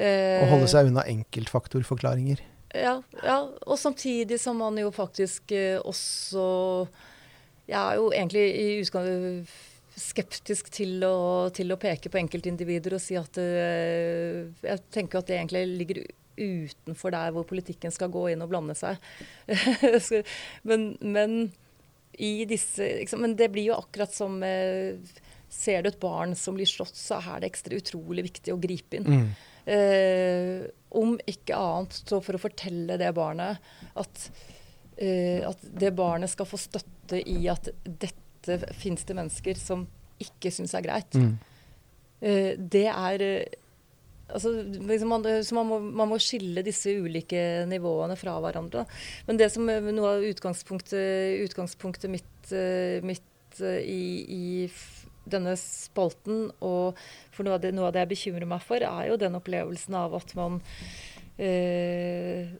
Å 0.00 0.50
holde 0.50 0.70
seg 0.70 0.90
unna 0.90 1.04
enkeltfaktorforklaringer. 1.10 2.42
Ja, 2.74 2.94
ja, 3.24 3.38
og 3.66 3.78
samtidig 3.78 4.38
som 4.40 4.60
man 4.62 4.78
jo 4.78 4.92
faktisk 4.94 5.52
eh, 5.56 5.80
også 5.80 6.44
Jeg 7.66 7.80
er 7.80 7.98
jo 7.98 8.12
egentlig 8.14 8.46
i 8.46 8.68
utgangspunktet 8.82 9.58
skeptisk 10.00 10.70
til 10.72 11.02
å, 11.04 11.50
til 11.54 11.72
å 11.72 11.78
peke 11.80 12.10
på 12.12 12.20
enkeltindivider 12.20 12.96
og 12.96 13.02
si 13.02 13.18
at 13.20 13.38
eh, 13.40 14.46
Jeg 14.64 14.84
tenker 14.94 15.20
at 15.20 15.30
det 15.30 15.38
egentlig 15.38 15.64
ligger 15.82 16.02
utenfor 16.40 17.12
der 17.12 17.34
hvor 17.34 17.44
politikken 17.48 17.92
skal 17.92 18.12
gå 18.12 18.30
inn 18.32 18.40
og 18.40 18.48
blande 18.48 18.72
seg. 18.78 18.96
Men, 20.68 20.94
men 21.00 21.50
disse 22.48 22.86
liksom, 23.00 23.20
Men 23.26 23.34
det 23.36 23.50
blir 23.52 23.70
jo 23.70 23.76
akkurat 23.76 24.14
som 24.14 24.40
eh, 24.46 24.96
Ser 25.50 25.82
du 25.82 25.90
et 25.90 26.00
barn 26.00 26.32
som 26.38 26.54
blir 26.54 26.68
slått, 26.68 26.94
så 26.94 27.18
er 27.18 27.42
det 27.42 27.50
ekstra 27.50 27.74
utrolig 27.74 28.22
viktig 28.28 28.52
å 28.54 28.58
gripe 28.62 29.00
inn. 29.00 29.08
Mm. 29.10 29.30
Eh, 29.66 30.64
om 30.96 31.14
ikke 31.28 31.58
annet 31.58 32.00
så 32.00 32.18
for 32.24 32.36
å 32.36 32.42
fortelle 32.42 32.96
det 33.00 33.10
barnet 33.14 33.60
at, 34.00 34.24
eh, 34.96 35.44
at 35.46 35.62
det 35.62 35.92
barnet 35.98 36.32
skal 36.32 36.48
få 36.48 36.58
støtte 36.60 37.20
i 37.20 37.44
at 37.52 37.70
dette 37.84 38.58
fins 38.74 39.04
det 39.06 39.16
mennesker 39.18 39.58
som 39.60 39.86
ikke 40.20 40.52
syns 40.54 40.74
er 40.76 40.84
greit. 40.84 41.16
Mm. 41.16 41.34
Eh, 42.20 42.52
det 42.58 42.86
er 42.90 43.24
eh, 43.24 43.58
altså, 44.34 44.52
liksom 44.62 45.08
man, 45.14 45.26
så 45.44 45.56
man 45.56 45.68
må, 45.68 45.80
man 45.80 46.10
må 46.12 46.18
skille 46.22 46.64
disse 46.66 46.92
ulike 46.92 47.66
nivåene 47.70 48.16
fra 48.20 48.36
hverandre. 48.42 48.86
Men 49.28 49.40
det 49.40 49.50
som 49.54 49.68
er 49.70 49.84
noe 49.92 50.16
av 50.16 50.28
utgangspunktet, 50.30 51.40
utgangspunktet 51.46 52.12
mitt, 52.12 52.52
eh, 52.52 53.00
mitt 53.06 53.62
eh, 53.62 53.80
i, 53.84 54.02
i 54.26 54.44
denne 55.28 55.56
spalten, 55.60 56.48
og 56.64 56.98
for 57.34 57.46
noe 57.46 57.58
av, 57.58 57.64
det, 57.64 57.74
noe 57.76 57.88
av 57.90 57.94
det 57.94 58.04
jeg 58.04 58.12
bekymrer 58.14 58.48
meg 58.50 58.64
for, 58.64 58.82
er 58.82 59.10
jo 59.10 59.18
den 59.20 59.38
opplevelsen 59.38 59.96
av 60.00 60.16
at 60.20 60.34
man 60.38 60.60
eh, 61.40 62.50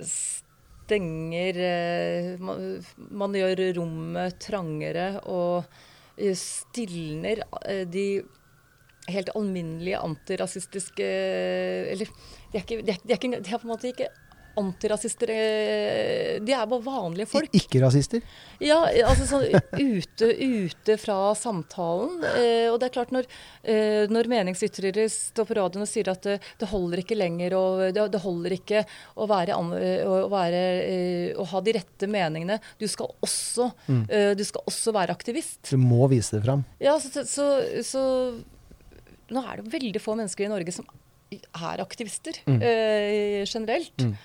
stenger 0.00 1.60
eh, 1.66 2.34
man, 2.42 2.66
man 3.22 3.36
gjør 3.36 3.62
rommet 3.78 4.40
trangere 4.42 5.12
og 5.30 5.64
eh, 6.16 6.34
stilner 6.38 7.44
eh, 7.62 7.86
de 7.88 8.08
helt 9.10 9.30
alminnelige 9.34 9.98
antirasistiske 9.98 11.06
Eller 11.90 12.10
de 12.52 12.58
er, 12.58 12.62
ikke, 12.62 12.82
de, 12.82 12.92
er, 12.92 13.00
de, 13.02 13.14
er 13.14 13.18
ikke, 13.18 13.40
de 13.40 13.54
er 13.54 13.62
på 13.62 13.66
en 13.66 13.72
måte 13.72 13.90
ikke 13.90 14.10
antirasister. 14.58 15.30
eh, 15.30 16.38
De 16.44 16.52
er 16.52 16.66
bare 16.66 16.82
vanlige 16.84 17.28
folk. 17.30 17.50
Ikke-rasister. 17.54 18.22
Ja, 18.60 18.78
altså 19.06 19.26
sånn 19.28 19.44
ute, 19.78 20.28
ute 20.40 20.96
fra 21.00 21.34
samtalen. 21.38 22.18
Eh, 22.24 22.66
og 22.72 22.78
det 22.80 22.88
er 22.90 22.94
klart 22.96 23.12
når, 23.14 23.28
eh, 23.64 24.06
når 24.10 24.30
meningsytrere 24.32 25.06
står 25.10 25.48
på 25.50 25.56
radioen 25.60 25.82
og 25.86 25.90
sier 25.90 26.10
at 26.12 26.22
det, 26.26 26.38
det 26.60 26.68
holder 26.72 27.02
ikke 27.04 27.18
lenger 27.18 27.56
å, 27.58 27.62
det, 27.92 28.06
det 28.14 28.22
holder 28.24 28.56
ikke 28.58 28.84
å, 29.16 29.28
være, 29.30 29.56
eh, 29.80 30.04
å, 30.06 30.28
være, 30.32 30.62
eh, 30.86 31.34
å 31.40 31.46
ha 31.52 31.60
de 31.66 31.76
rette 31.78 32.08
meningene. 32.10 32.60
Du 32.80 32.86
skal 32.90 33.12
også, 33.22 33.70
Mm. 33.90 34.04
eh, 34.10 34.32
du 34.34 34.42
skal 34.44 34.62
også 34.68 34.92
være 34.94 35.12
aktivist. 35.14 35.60
Du 35.70 35.76
må 35.80 36.06
vise 36.10 36.36
det 36.36 36.44
fram. 36.44 36.64
Ja, 36.80 36.98
så, 37.02 37.22
så, 37.26 37.46
så 37.86 38.02
nå 39.30 39.42
er 39.46 39.60
det 39.60 39.70
veldig 39.72 40.00
få 40.02 40.16
mennesker 40.18 40.46
i 40.46 40.50
Norge 40.50 40.72
som 40.74 40.86
er 41.30 41.78
aktivister 41.84 42.34
Mm. 42.50 42.56
eh, 42.62 43.44
generelt. 43.46 43.94
Mm. 44.02 44.16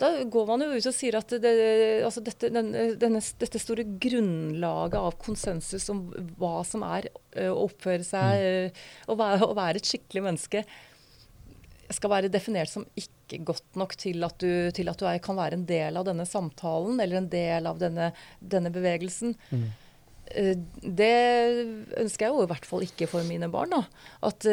Da 0.00 0.10
går 0.26 0.48
man 0.48 0.64
jo 0.64 0.72
ut 0.74 0.88
og 0.90 0.94
sier 0.96 1.14
at 1.20 1.30
det, 1.38 1.52
altså 2.02 2.22
dette, 2.26 2.48
den, 2.50 2.72
denne, 2.98 3.20
dette 3.38 3.60
store 3.62 3.84
grunnlaget 4.02 4.98
av 4.98 5.14
konsensus 5.22 5.86
om 5.92 6.08
hva 6.40 6.64
som 6.66 6.82
er 6.88 7.06
å 7.44 7.68
oppføre 7.68 8.02
seg, 8.06 8.74
og 9.06 9.14
å, 9.14 9.20
være, 9.20 9.46
å 9.46 9.54
være 9.54 9.78
et 9.78 9.92
skikkelig 9.92 10.24
menneske, 10.26 10.64
skal 11.94 12.10
være 12.10 12.32
definert 12.32 12.72
som 12.72 12.86
ikke 12.98 13.38
godt 13.46 13.78
nok 13.78 13.94
til 14.00 14.26
at 14.26 14.36
du, 14.42 14.50
til 14.74 14.90
at 14.90 14.98
du 14.98 15.06
er, 15.06 15.22
kan 15.22 15.38
være 15.38 15.60
en 15.60 15.66
del 15.68 16.00
av 16.00 16.08
denne 16.08 16.26
samtalen 16.26 16.98
eller 16.98 17.20
en 17.20 17.30
del 17.30 17.70
av 17.70 17.78
denne, 17.78 18.10
denne 18.40 18.72
bevegelsen. 18.74 19.34
Mm. 19.54 19.66
Det 20.82 21.14
ønsker 22.00 22.26
jeg 22.26 22.32
jo 22.32 22.44
i 22.44 22.50
hvert 22.50 22.66
fall 22.66 22.84
ikke 22.86 23.08
for 23.10 23.26
mine 23.28 23.50
barn. 23.52 23.76
Da. 23.76 23.82
At, 24.26 24.48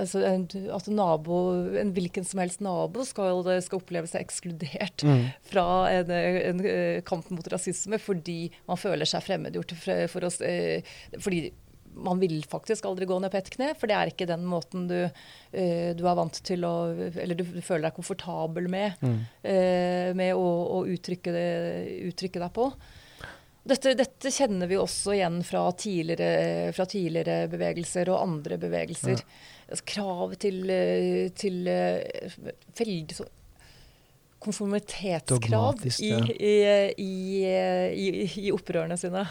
altså, 0.00 0.20
en, 0.28 0.44
at 0.74 0.86
nabo, 0.92 1.38
en 1.80 1.92
hvilken 1.96 2.24
som 2.28 2.40
helst 2.42 2.60
nabo 2.64 3.04
skal, 3.08 3.42
skal 3.64 3.80
oppleve 3.80 4.10
seg 4.10 4.24
ekskludert 4.26 5.04
Mm. 5.04 5.26
fra 5.50 5.66
en, 5.90 6.10
en, 6.10 6.60
eh, 6.66 7.00
kamp 7.06 7.28
mot 7.30 7.46
rasisme 7.52 7.98
fordi 8.00 8.50
man 8.68 8.76
føler 8.80 9.08
seg 9.08 9.22
fremmedgjort. 9.26 9.74
For, 9.80 10.06
for 10.12 10.24
oss, 10.28 10.40
eh, 10.44 10.82
fordi 11.18 11.46
man 11.94 12.18
vil 12.18 12.40
faktisk 12.50 12.88
aldri 12.88 13.06
gå 13.06 13.20
ned 13.22 13.30
på 13.30 13.38
ett 13.38 13.50
kne, 13.54 13.68
for 13.78 13.86
det 13.86 13.94
er 13.94 14.10
ikke 14.10 14.26
den 14.26 14.42
måten 14.50 14.88
du, 14.90 14.96
eh, 15.54 15.92
du 15.94 16.02
er 16.10 16.16
vant 16.18 16.40
til 16.42 16.64
å 16.66 16.72
Eller 17.14 17.38
du, 17.38 17.44
føler 17.62 17.86
deg 17.86 17.94
komfortabel 17.94 18.66
med, 18.68 18.96
Mm. 19.00 19.20
eh, 19.44 20.10
med 20.18 20.34
å, 20.34 20.42
å 20.74 20.84
uttrykke, 20.90 21.30
det, 21.32 21.46
uttrykke 22.10 22.42
deg 22.42 22.52
på. 22.56 22.72
Dette, 23.64 23.94
dette 23.96 24.28
kjenner 24.28 24.68
vi 24.68 24.76
også 24.76 25.14
igjen 25.14 25.38
fra 25.46 25.62
tidligere, 25.72 26.72
fra 26.76 26.84
tidligere 26.84 27.46
bevegelser 27.48 28.10
og 28.12 28.20
andre 28.20 28.58
bevegelser. 28.60 29.22
Altså, 29.68 29.84
krav 29.86 30.34
til, 30.42 30.58
eh, 30.70 31.30
til 31.40 31.66
eh, 31.70 32.34
veldig 32.78 33.16
så 33.16 33.24
konformitetskrav 34.44 35.78
i, 35.86 36.10
i, 36.36 36.54
i, 37.00 38.08
i, 38.44 38.50
opprørene 38.52 38.96
sine. 39.00 39.24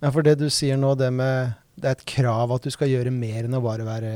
Ja, 0.00 0.10
for 0.14 0.22
det 0.26 0.36
du 0.40 0.46
sier 0.52 0.78
nå, 0.80 0.94
det 0.96 1.10
med 1.12 1.56
Det 1.80 1.88
er 1.88 1.96
et 1.96 2.04
krav 2.08 2.52
at 2.54 2.64
du 2.66 2.70
skal 2.72 2.90
gjøre 2.92 3.10
mer 3.14 3.46
enn 3.46 3.56
å 3.56 3.60
bare 3.64 3.84
være 3.86 4.12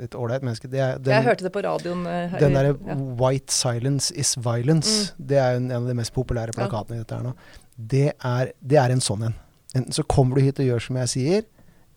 et 0.00 0.14
ålreit 0.18 0.42
menneske. 0.42 0.66
Det 0.72 0.80
er, 0.80 0.96
den, 0.98 1.12
jeg 1.14 1.26
hørte 1.26 1.44
det 1.46 1.52
på 1.54 1.62
radioen. 1.62 2.06
eh, 2.08 2.28
her- 2.32 2.40
den 2.40 2.54
derre 2.56 2.72
ja. 2.74 2.94
'White 2.96 3.52
silence 3.52 4.10
is 4.14 4.34
violence', 4.36 5.12
det 5.18 5.36
er 5.38 5.56
en, 5.56 5.70
en 5.70 5.82
av 5.82 5.86
de 5.88 5.94
mest 5.94 6.14
populære 6.14 6.50
Ja. 6.56 6.64
plakatene 6.64 6.96
i 6.96 7.02
dette 7.04 7.14
her 7.14 7.22
nå. 7.22 7.34
Det 7.76 8.12
er, 8.24 8.52
det 8.62 8.78
er 8.78 8.90
en 8.90 9.00
sånn 9.04 9.22
en. 9.28 9.34
Enten 9.74 9.92
så 9.92 10.02
kommer 10.02 10.36
du 10.36 10.42
hit 10.42 10.58
og 10.58 10.66
gjør 10.66 10.80
som 10.82 10.96
jeg 10.96 11.08
sier, 11.08 11.44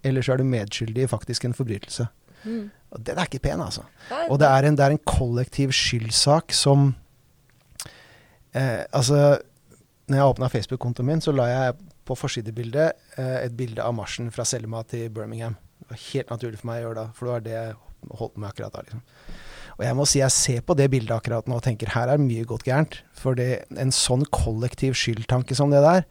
eller 0.04 0.22
så 0.22 0.34
er 0.34 0.38
du 0.38 0.44
medskyldig 0.44 1.04
i 1.04 1.08
faktisk 1.08 1.46
en 1.46 1.54
forbrytelse. 1.54 2.08
Mm. 2.44 2.70
Og 2.96 3.04
den 3.04 3.20
er 3.20 3.28
ikke 3.28 3.44
pen, 3.44 3.62
altså. 3.62 3.84
Og 4.30 4.40
det 4.40 4.48
er 4.48 4.68
en, 4.68 4.78
det 4.80 4.86
er 4.86 4.96
en 4.96 5.04
kollektiv 5.04 5.74
skyldsak 5.76 6.56
som 6.56 6.94
eh, 8.56 8.86
Altså, 8.96 9.38
når 10.08 10.18
jeg 10.18 10.34
åpna 10.34 10.52
Facebook-kontoen 10.52 11.10
min, 11.10 11.24
så 11.24 11.34
la 11.36 11.50
jeg 11.52 11.76
på 12.08 12.16
forsidebildet 12.16 13.20
eh, 13.20 13.42
et 13.44 13.58
bilde 13.58 13.84
av 13.84 13.96
marsjen 13.98 14.32
fra 14.32 14.46
Selma 14.48 14.86
til 14.88 15.10
Birmingham. 15.12 15.58
Det 15.82 15.92
var 15.92 16.06
helt 16.06 16.32
naturlig 16.32 16.62
for 16.62 16.70
meg 16.72 16.80
å 16.80 16.86
gjøre 16.86 17.02
det, 17.02 17.08
for 17.18 17.28
det 17.28 17.34
var 17.34 17.46
det 17.46 17.58
jeg 17.58 17.76
holdt 18.22 18.34
på 18.34 18.44
med 18.44 18.50
akkurat 18.50 18.78
da. 18.78 18.86
liksom. 18.88 19.04
Og 19.78 19.84
jeg 19.86 19.98
må 20.00 20.06
si 20.10 20.22
jeg 20.24 20.34
ser 20.34 20.64
på 20.66 20.74
det 20.78 20.88
bildet 20.90 21.14
akkurat 21.14 21.50
nå 21.50 21.60
og 21.60 21.66
tenker 21.66 21.92
her 21.94 22.10
er 22.10 22.22
mye 22.22 22.48
gått 22.50 22.66
gærent. 22.66 23.02
For 23.14 23.38
det, 23.38 23.68
en 23.78 23.94
sånn 23.94 24.26
kollektiv 24.34 24.96
skyldtanke 24.98 25.58
som 25.58 25.74
det 25.74 25.84
der, 25.86 26.08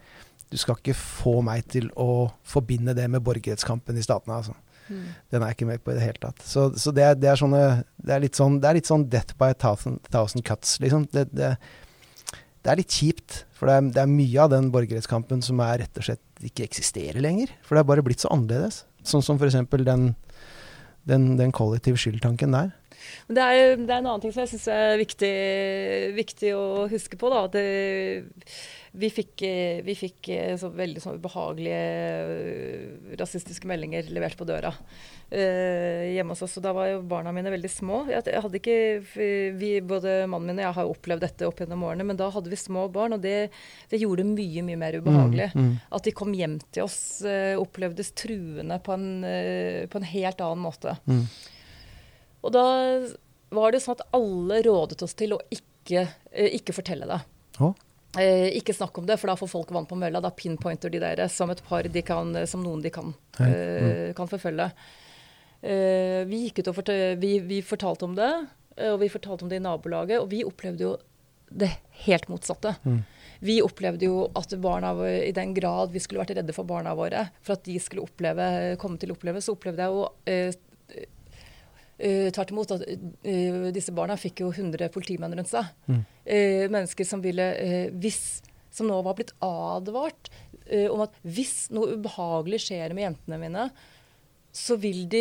du 0.52 0.58
skal 0.60 0.78
ikke 0.78 0.94
få 0.94 1.40
meg 1.42 1.66
til 1.72 1.88
å 1.98 2.28
forbinde 2.46 2.94
det 2.94 3.08
med 3.10 3.24
borgerrettskampen 3.26 3.98
i 3.98 4.04
statene. 4.06 4.38
altså. 4.38 4.54
Mm. 4.88 5.06
Den 5.32 5.42
er 5.42 5.50
jeg 5.50 5.58
ikke 5.58 5.68
med 5.70 5.82
på 5.82 5.92
i 5.92 5.96
det 5.98 6.04
hele 6.04 6.22
tatt. 6.22 6.44
Så, 6.46 6.68
så 6.78 6.92
det, 6.94 7.04
er, 7.04 7.18
det, 7.18 7.30
er 7.32 7.40
sånne, 7.40 7.62
det, 7.96 8.12
er 8.14 8.22
litt 8.22 8.38
sånn, 8.38 8.60
det 8.62 8.70
er 8.70 8.78
litt 8.78 8.90
sånn 8.90 9.06
death 9.12 9.36
by 9.40 9.52
a 9.54 9.58
thousand, 9.58 10.00
thousand 10.12 10.46
cuts, 10.46 10.76
liksom. 10.82 11.08
Det, 11.14 11.26
det, 11.34 11.52
er 12.66 12.80
litt 12.80 12.94
kjipt. 12.94 13.44
For 13.56 13.70
det 13.70 13.78
er, 13.78 13.90
det 13.96 14.04
er 14.04 14.12
mye 14.12 14.44
av 14.44 14.52
den 14.52 14.70
borgerrettskampen 14.74 15.42
som 15.44 15.62
er 15.64 15.82
rett 15.84 16.00
og 16.00 16.08
slett 16.08 16.46
ikke 16.46 16.66
eksisterer 16.66 17.22
lenger. 17.24 17.52
For 17.64 17.76
det 17.76 17.84
er 17.84 17.90
bare 17.92 18.04
blitt 18.06 18.24
så 18.24 18.32
annerledes. 18.34 18.84
Sånn 19.06 19.24
som 19.24 19.38
f.eks. 19.40 19.58
Den, 19.86 20.10
den, 21.08 21.30
den 21.38 21.54
kollektiv 21.54 21.98
skyldtanken 22.02 22.56
der. 22.56 22.74
Det 23.28 23.42
er, 23.42 23.76
det 23.78 23.90
er, 23.90 24.00
en 24.00 24.08
annen 24.08 24.22
ting 24.22 24.32
som 24.34 24.42
jeg 24.44 24.54
syns 24.54 24.66
er 24.72 24.98
viktig, 25.00 25.34
viktig, 26.16 26.52
å 26.56 26.86
huske 26.90 27.18
på. 27.20 27.30
da, 27.32 27.44
det 27.52 27.66
vi 28.96 29.10
fikk, 29.12 29.42
eh, 29.42 29.82
vi 29.84 29.94
fikk 29.94 30.28
eh, 30.32 30.54
så 30.56 30.70
veldig 30.72 31.02
så 31.02 31.12
ubehagelige 31.16 31.80
eh, 31.80 33.16
rasistiske 33.20 33.68
meldinger 33.68 34.08
levert 34.12 34.38
på 34.38 34.46
døra 34.48 34.70
uh, 34.72 36.04
hjemme 36.14 36.32
hos 36.32 36.44
oss. 36.46 36.56
Og 36.56 36.64
da 36.64 36.72
var 36.76 36.88
jo 36.88 37.02
barna 37.08 37.32
mine 37.34 37.52
veldig 37.52 37.70
små. 37.70 37.98
Jeg, 38.08 38.24
hadde 38.40 38.60
ikke, 38.60 38.78
vi, 39.58 39.70
både 39.84 40.18
mannen 40.30 40.54
min 40.54 40.62
og 40.62 40.64
jeg 40.64 40.76
har 40.78 40.92
opplevd 40.94 41.26
dette 41.26 41.48
opp 41.48 41.60
gjennom 41.60 41.84
årene, 41.88 42.06
men 42.08 42.20
da 42.20 42.30
hadde 42.32 42.52
vi 42.52 42.60
små 42.60 42.86
barn, 42.92 43.18
og 43.18 43.24
det, 43.24 43.50
det 43.90 44.00
gjorde 44.00 44.24
det 44.24 44.32
mye 44.32 44.64
mye 44.64 44.80
mer 44.80 44.98
ubehagelig. 45.00 45.50
Mm, 45.52 45.66
mm. 45.66 45.76
At 45.98 46.08
de 46.08 46.16
kom 46.16 46.32
hjem 46.36 46.58
til 46.70 46.86
oss, 46.86 46.98
opplevdes 47.60 48.14
truende 48.16 48.80
på 48.84 48.96
en, 48.96 49.08
på 49.92 50.00
en, 50.00 50.10
helt 50.12 50.44
annen 50.44 50.64
måte. 50.64 50.96
Mm. 51.04 51.24
Og 52.46 52.54
da 52.54 52.66
var 53.56 53.74
det 53.74 53.82
sånn 53.84 53.98
at 53.98 54.06
alle 54.16 54.62
rådet 54.64 55.02
oss 55.04 55.16
til 55.18 55.36
å 55.36 55.42
ikke, 55.52 56.06
ikke 56.32 56.76
fortelle 56.76 57.08
det. 57.10 57.20
Oh. 57.60 57.74
Eh, 58.20 58.48
ikke 58.56 58.74
snakk 58.76 58.96
om 58.98 59.06
det, 59.08 59.18
for 59.20 59.30
da 59.30 59.36
får 59.38 59.50
folk 59.50 59.72
vann 59.74 59.88
på 59.88 59.98
mølla. 59.98 60.22
Da 60.24 60.32
pinpointer 60.34 60.92
de 60.92 61.00
dere 61.02 61.28
som 61.32 61.50
et 61.52 61.62
par 61.66 61.88
de 61.88 62.02
kan, 62.06 62.32
som 62.48 62.62
noen 62.64 62.84
de 62.84 62.92
kan, 62.94 63.14
eh, 63.40 64.12
kan 64.16 64.30
forfølge. 64.30 64.70
Eh, 65.62 66.22
vi 66.28 66.46
gikk 66.46 66.62
ut 66.62 66.70
og 66.70 66.78
fortalte, 66.78 67.18
vi, 67.20 67.38
vi 67.40 67.60
fortalte 67.64 68.06
om 68.06 68.14
det, 68.16 68.30
eh, 68.76 68.92
og 68.92 69.00
vi 69.00 69.12
fortalte 69.12 69.46
om 69.46 69.50
det 69.52 69.60
i 69.60 69.64
nabolaget. 69.64 70.20
Og 70.20 70.30
vi 70.30 70.44
opplevde 70.46 70.86
jo 70.86 70.96
det 71.50 71.70
helt 72.06 72.28
motsatte. 72.28 72.74
Mm. 72.84 73.04
Vi 73.46 73.58
opplevde 73.62 74.08
jo 74.08 74.26
at 74.36 74.54
barna, 74.60 74.94
i 75.06 75.32
den 75.36 75.52
grad 75.54 75.92
vi 75.92 76.00
skulle 76.00 76.22
vært 76.22 76.36
redde 76.38 76.54
for 76.56 76.68
barna 76.68 76.94
våre, 76.96 77.28
for 77.44 77.56
at 77.56 77.66
de 77.68 77.76
skulle 77.82 78.06
oppleve, 78.06 78.76
komme 78.80 78.98
til 79.00 79.12
å 79.12 79.16
oppleve, 79.18 79.42
så 79.44 79.54
opplevde 79.56 79.84
jeg 79.84 79.92
jo 79.92 80.06
eh, 80.24 80.56
Uh, 81.96 82.28
Tvert 82.34 82.52
imot. 82.52 82.74
at 82.74 82.82
uh, 82.84 83.68
Disse 83.72 83.94
barna 83.96 84.18
fikk 84.20 84.42
jo 84.44 84.50
100 84.52 84.90
politimenn 84.92 85.36
rundt 85.36 85.52
seg. 85.52 85.70
Mm. 85.88 86.02
Uh, 86.28 86.64
mennesker 86.68 87.08
som 87.08 87.22
ville 87.24 87.46
hvis, 87.96 88.42
Som 88.74 88.90
nå 88.90 89.00
var 89.06 89.16
blitt 89.18 89.34
advart 89.44 90.32
om 90.66 90.98
at 91.04 91.12
hvis 91.22 91.68
noe 91.70 91.92
ubehagelig 91.94 92.58
skjer 92.64 92.90
med 92.90 93.04
jentene 93.04 93.36
mine, 93.38 93.66
så 94.50 94.74
vil 94.82 95.04
de 95.06 95.20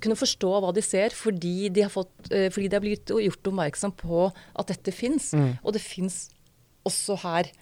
kunne 0.00 0.16
forstå 0.16 0.48
hva 0.64 0.70
de 0.72 0.80
ser, 0.80 1.12
fordi 1.12 1.68
de 1.68 1.82
har, 1.84 1.90
fått, 1.92 2.14
fordi 2.30 2.70
de 2.72 2.78
har 2.78 2.80
blitt 2.80 3.12
gjort 3.12 3.50
oppmerksom 3.50 3.92
på 4.00 4.22
at 4.32 4.72
dette 4.72 4.94
fins. 4.96 5.34
Mm. 5.36 5.50
Og 5.60 5.76
det 5.76 5.82
fins 5.84 6.16
også 6.88 7.18
her. 7.20 7.52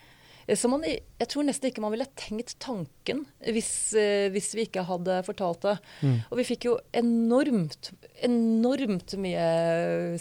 Eh, 0.51 0.57
så 0.59 0.71
man, 0.71 0.85
jeg 0.85 1.29
tror 1.31 1.47
nesten 1.47 1.71
ikke 1.71 1.85
man 1.85 1.95
ville 1.95 2.09
tenkt 2.19 2.57
tanken 2.63 3.25
hvis, 3.41 3.71
eh, 3.99 4.29
hvis 4.35 4.53
vi 4.57 4.67
ikke 4.67 4.87
hadde 4.89 5.21
fortalt 5.27 5.63
det. 5.67 5.77
Mm. 6.03 6.17
Og 6.29 6.41
vi 6.41 6.49
fikk 6.49 6.69
jo 6.71 6.77
enormt, 6.97 7.93
enormt 8.27 9.15
mye 9.23 9.47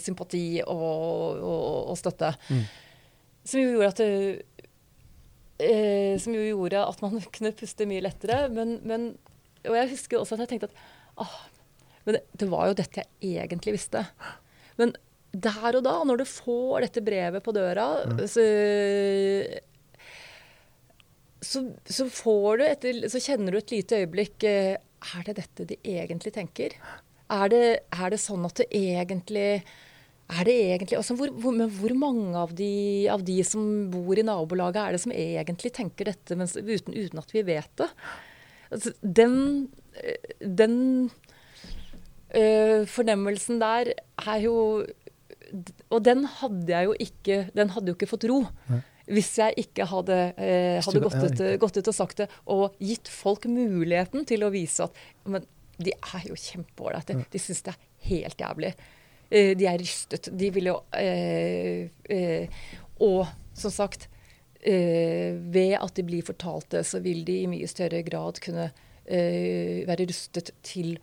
sympati 0.02 0.62
og, 0.66 1.42
og, 1.42 1.90
og 1.92 1.98
støtte. 1.98 2.32
Mm. 2.50 2.64
Som 3.50 3.62
jo 3.64 3.74
gjorde 3.74 3.90
at 3.90 4.02
det, 4.04 4.10
eh, 5.66 6.14
som 6.22 6.36
jo 6.36 6.46
gjorde 6.52 6.86
at 6.86 7.04
man 7.04 7.20
kunne 7.34 7.56
puste 7.56 7.88
mye 7.90 8.04
lettere. 8.06 8.44
Men, 8.54 8.78
men, 8.86 9.12
og 9.66 9.80
jeg 9.82 9.94
husker 9.96 10.20
også 10.20 10.38
at 10.38 10.46
jeg 10.46 10.54
tenkte 10.54 10.70
at 10.70 11.24
ah, 11.26 11.38
men 12.06 12.16
det, 12.16 12.24
det, 12.40 12.46
var 12.48 12.70
jo 12.70 12.76
dette 12.78 13.02
jeg 13.20 13.44
egentlig 13.44 13.74
visste. 13.76 14.06
Men 14.80 14.94
der 15.30 15.76
og 15.78 15.84
da, 15.86 15.92
når 16.06 16.22
du 16.22 16.26
får 16.26 16.86
dette 16.86 17.02
brevet 17.06 17.44
på 17.44 17.52
døra, 17.54 17.90
mm. 18.08 18.22
så 18.26 18.44
så, 21.40 21.62
så, 21.88 22.06
etter, 22.66 23.06
så, 23.08 23.20
kjenner 23.22 23.54
du 23.54 23.60
et 23.60 23.72
lite 23.72 24.02
øyeblikk 24.02 24.44
eh, 24.44 24.74
Er 25.16 25.22
det 25.24 25.38
dette 25.38 25.68
de 25.70 25.78
egentlig 25.88 26.34
tenker? 26.34 26.74
Er 27.30 27.52
det, 27.52 27.64
er 27.94 28.12
det 28.12 28.18
sånn 28.20 28.44
at 28.44 28.60
det 28.60 28.68
egentlig 28.76 29.62
er 30.30 30.46
det 30.46 30.54
egentlig, 30.54 30.94
altså 30.94 31.16
hvor, 31.18 31.30
hvor, 31.42 31.56
hvor 31.74 31.94
mange 31.98 32.38
av 32.38 32.52
de, 32.54 33.08
av 33.10 33.22
de, 33.26 33.40
som 33.46 33.64
bor 33.90 34.18
i 34.18 34.22
nabolaget, 34.26 34.78
er 34.78 34.94
det 34.94 35.00
som 35.02 35.14
egentlig 35.14 35.72
tenker 35.74 36.10
dette 36.12 36.36
mens, 36.38 36.54
uten, 36.54 36.94
uten, 36.94 37.18
at 37.18 37.34
vi 37.34 37.42
vet 37.48 37.72
det? 37.80 37.88
Altså, 38.70 38.92
den, 39.02 39.34
den 40.38 40.76
øh, 42.36 42.86
fornemmelsen 42.86 43.58
der 43.58 43.90
er 43.98 44.44
jo 44.44 44.86
Og 45.90 46.04
den 46.06 46.22
hadde 46.38 46.70
jeg 46.70 46.86
jo 46.86 46.92
ikke 47.02 47.38
Den 47.56 47.72
hadde 47.74 47.90
jo 47.90 47.96
ikke 47.96 48.06
fått 48.06 48.28
ro. 48.30 48.44
Hvis 49.08 49.32
jeg 49.40 49.56
ikke 49.64 49.86
hadde, 49.90 50.18
eh, 50.36 50.80
hadde 50.84 51.02
gått, 51.02 51.16
ut, 51.22 51.40
gått, 51.62 51.78
ut, 51.80 51.88
og 51.88 51.96
sagt 51.96 52.20
det, 52.22 52.28
og 52.50 52.76
gitt 52.82 53.08
folk 53.10 53.46
muligheten 53.50 54.26
til 54.28 54.44
å 54.44 54.52
vise 54.52 54.86
at 54.86 55.00
Men 55.24 55.46
de 55.80 55.94
er 55.96 56.28
jo 56.28 56.36
kjempeålreite. 56.36 57.16
De 57.32 57.40
syns 57.40 57.62
det 57.66 57.72
er 57.74 57.84
helt 58.10 58.42
jævlig. 58.42 58.72
Eh, 59.30 59.52
de 59.58 59.68
er 59.70 59.78
rystet. 59.80 60.30
De 60.36 60.50
vil 60.54 60.70
jo 60.72 60.76
eh, 60.96 61.88
eh, 62.10 62.62
Og 63.00 63.24
som 63.56 63.72
sagt, 63.72 64.08
eh, 64.60 65.36
ved 65.52 65.76
at 65.80 65.94
de 65.96 66.04
blir 66.06 66.26
fortalt 66.26 66.70
det, 66.74 66.84
så 66.88 67.00
vil 67.04 67.24
de 67.24 67.40
i 67.42 67.50
mye 67.50 67.68
større 67.70 68.02
grad 68.06 68.40
kunne 68.44 68.70
eh, 69.06 69.86
være 69.88 70.08
rustet 70.10 70.52
til 70.66 70.98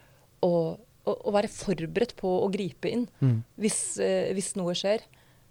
å, 0.46 0.78
å, 0.78 1.12
å, 1.16 1.34
være 1.34 1.50
forberedt 1.52 2.14
på 2.20 2.30
å 2.44 2.50
gripe 2.54 2.92
inn 2.94 3.08
mm. 3.20 3.38
hvis, 3.62 3.80
hvis 4.38 4.54
noe 4.60 4.76
skjer. 4.78 5.06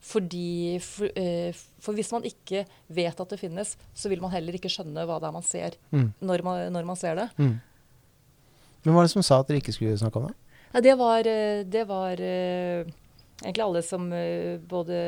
Fordi, 0.06 0.78
for, 0.84 1.10
eh, 1.18 1.50
for, 1.82 1.96
hvis 1.98 2.12
man 2.14 2.26
ikke 2.28 2.62
vet 2.94 3.20
at 3.22 3.32
det 3.32 3.40
finnes, 3.40 3.74
så 3.90 4.10
vil 4.12 4.22
man 4.22 4.30
heller 4.30 4.54
ikke 4.54 4.70
skjønne 4.70 5.06
hva 5.08 5.18
det 5.18 5.26
er 5.26 5.34
man 5.34 5.46
ser 5.46 5.78
mm. 5.90 6.10
når, 6.20 6.44
man, 6.46 6.60
når, 6.74 6.86
man, 6.86 6.98
ser 7.00 7.18
det. 7.18 7.26
Mm. 7.40 7.56
Men 8.84 8.92
hva 8.92 9.00
var 9.00 9.08
det 9.08 9.14
som 9.16 9.24
sa 9.26 9.40
at 9.42 9.50
dere 9.50 9.58
ikke 9.62 9.74
skulle 9.74 9.98
snakke 9.98 10.20
om 10.20 10.28
det? 10.28 10.36
Ja, 10.76 10.82
det 10.84 10.94
var, 11.00 11.26
eh, 11.26 11.64
det 11.66 11.82
var 11.88 12.20
eh, 12.22 12.86
egentlig 13.42 13.64
alle 13.64 13.82
som 13.82 14.06
eh, 14.12 14.58
både 14.60 15.00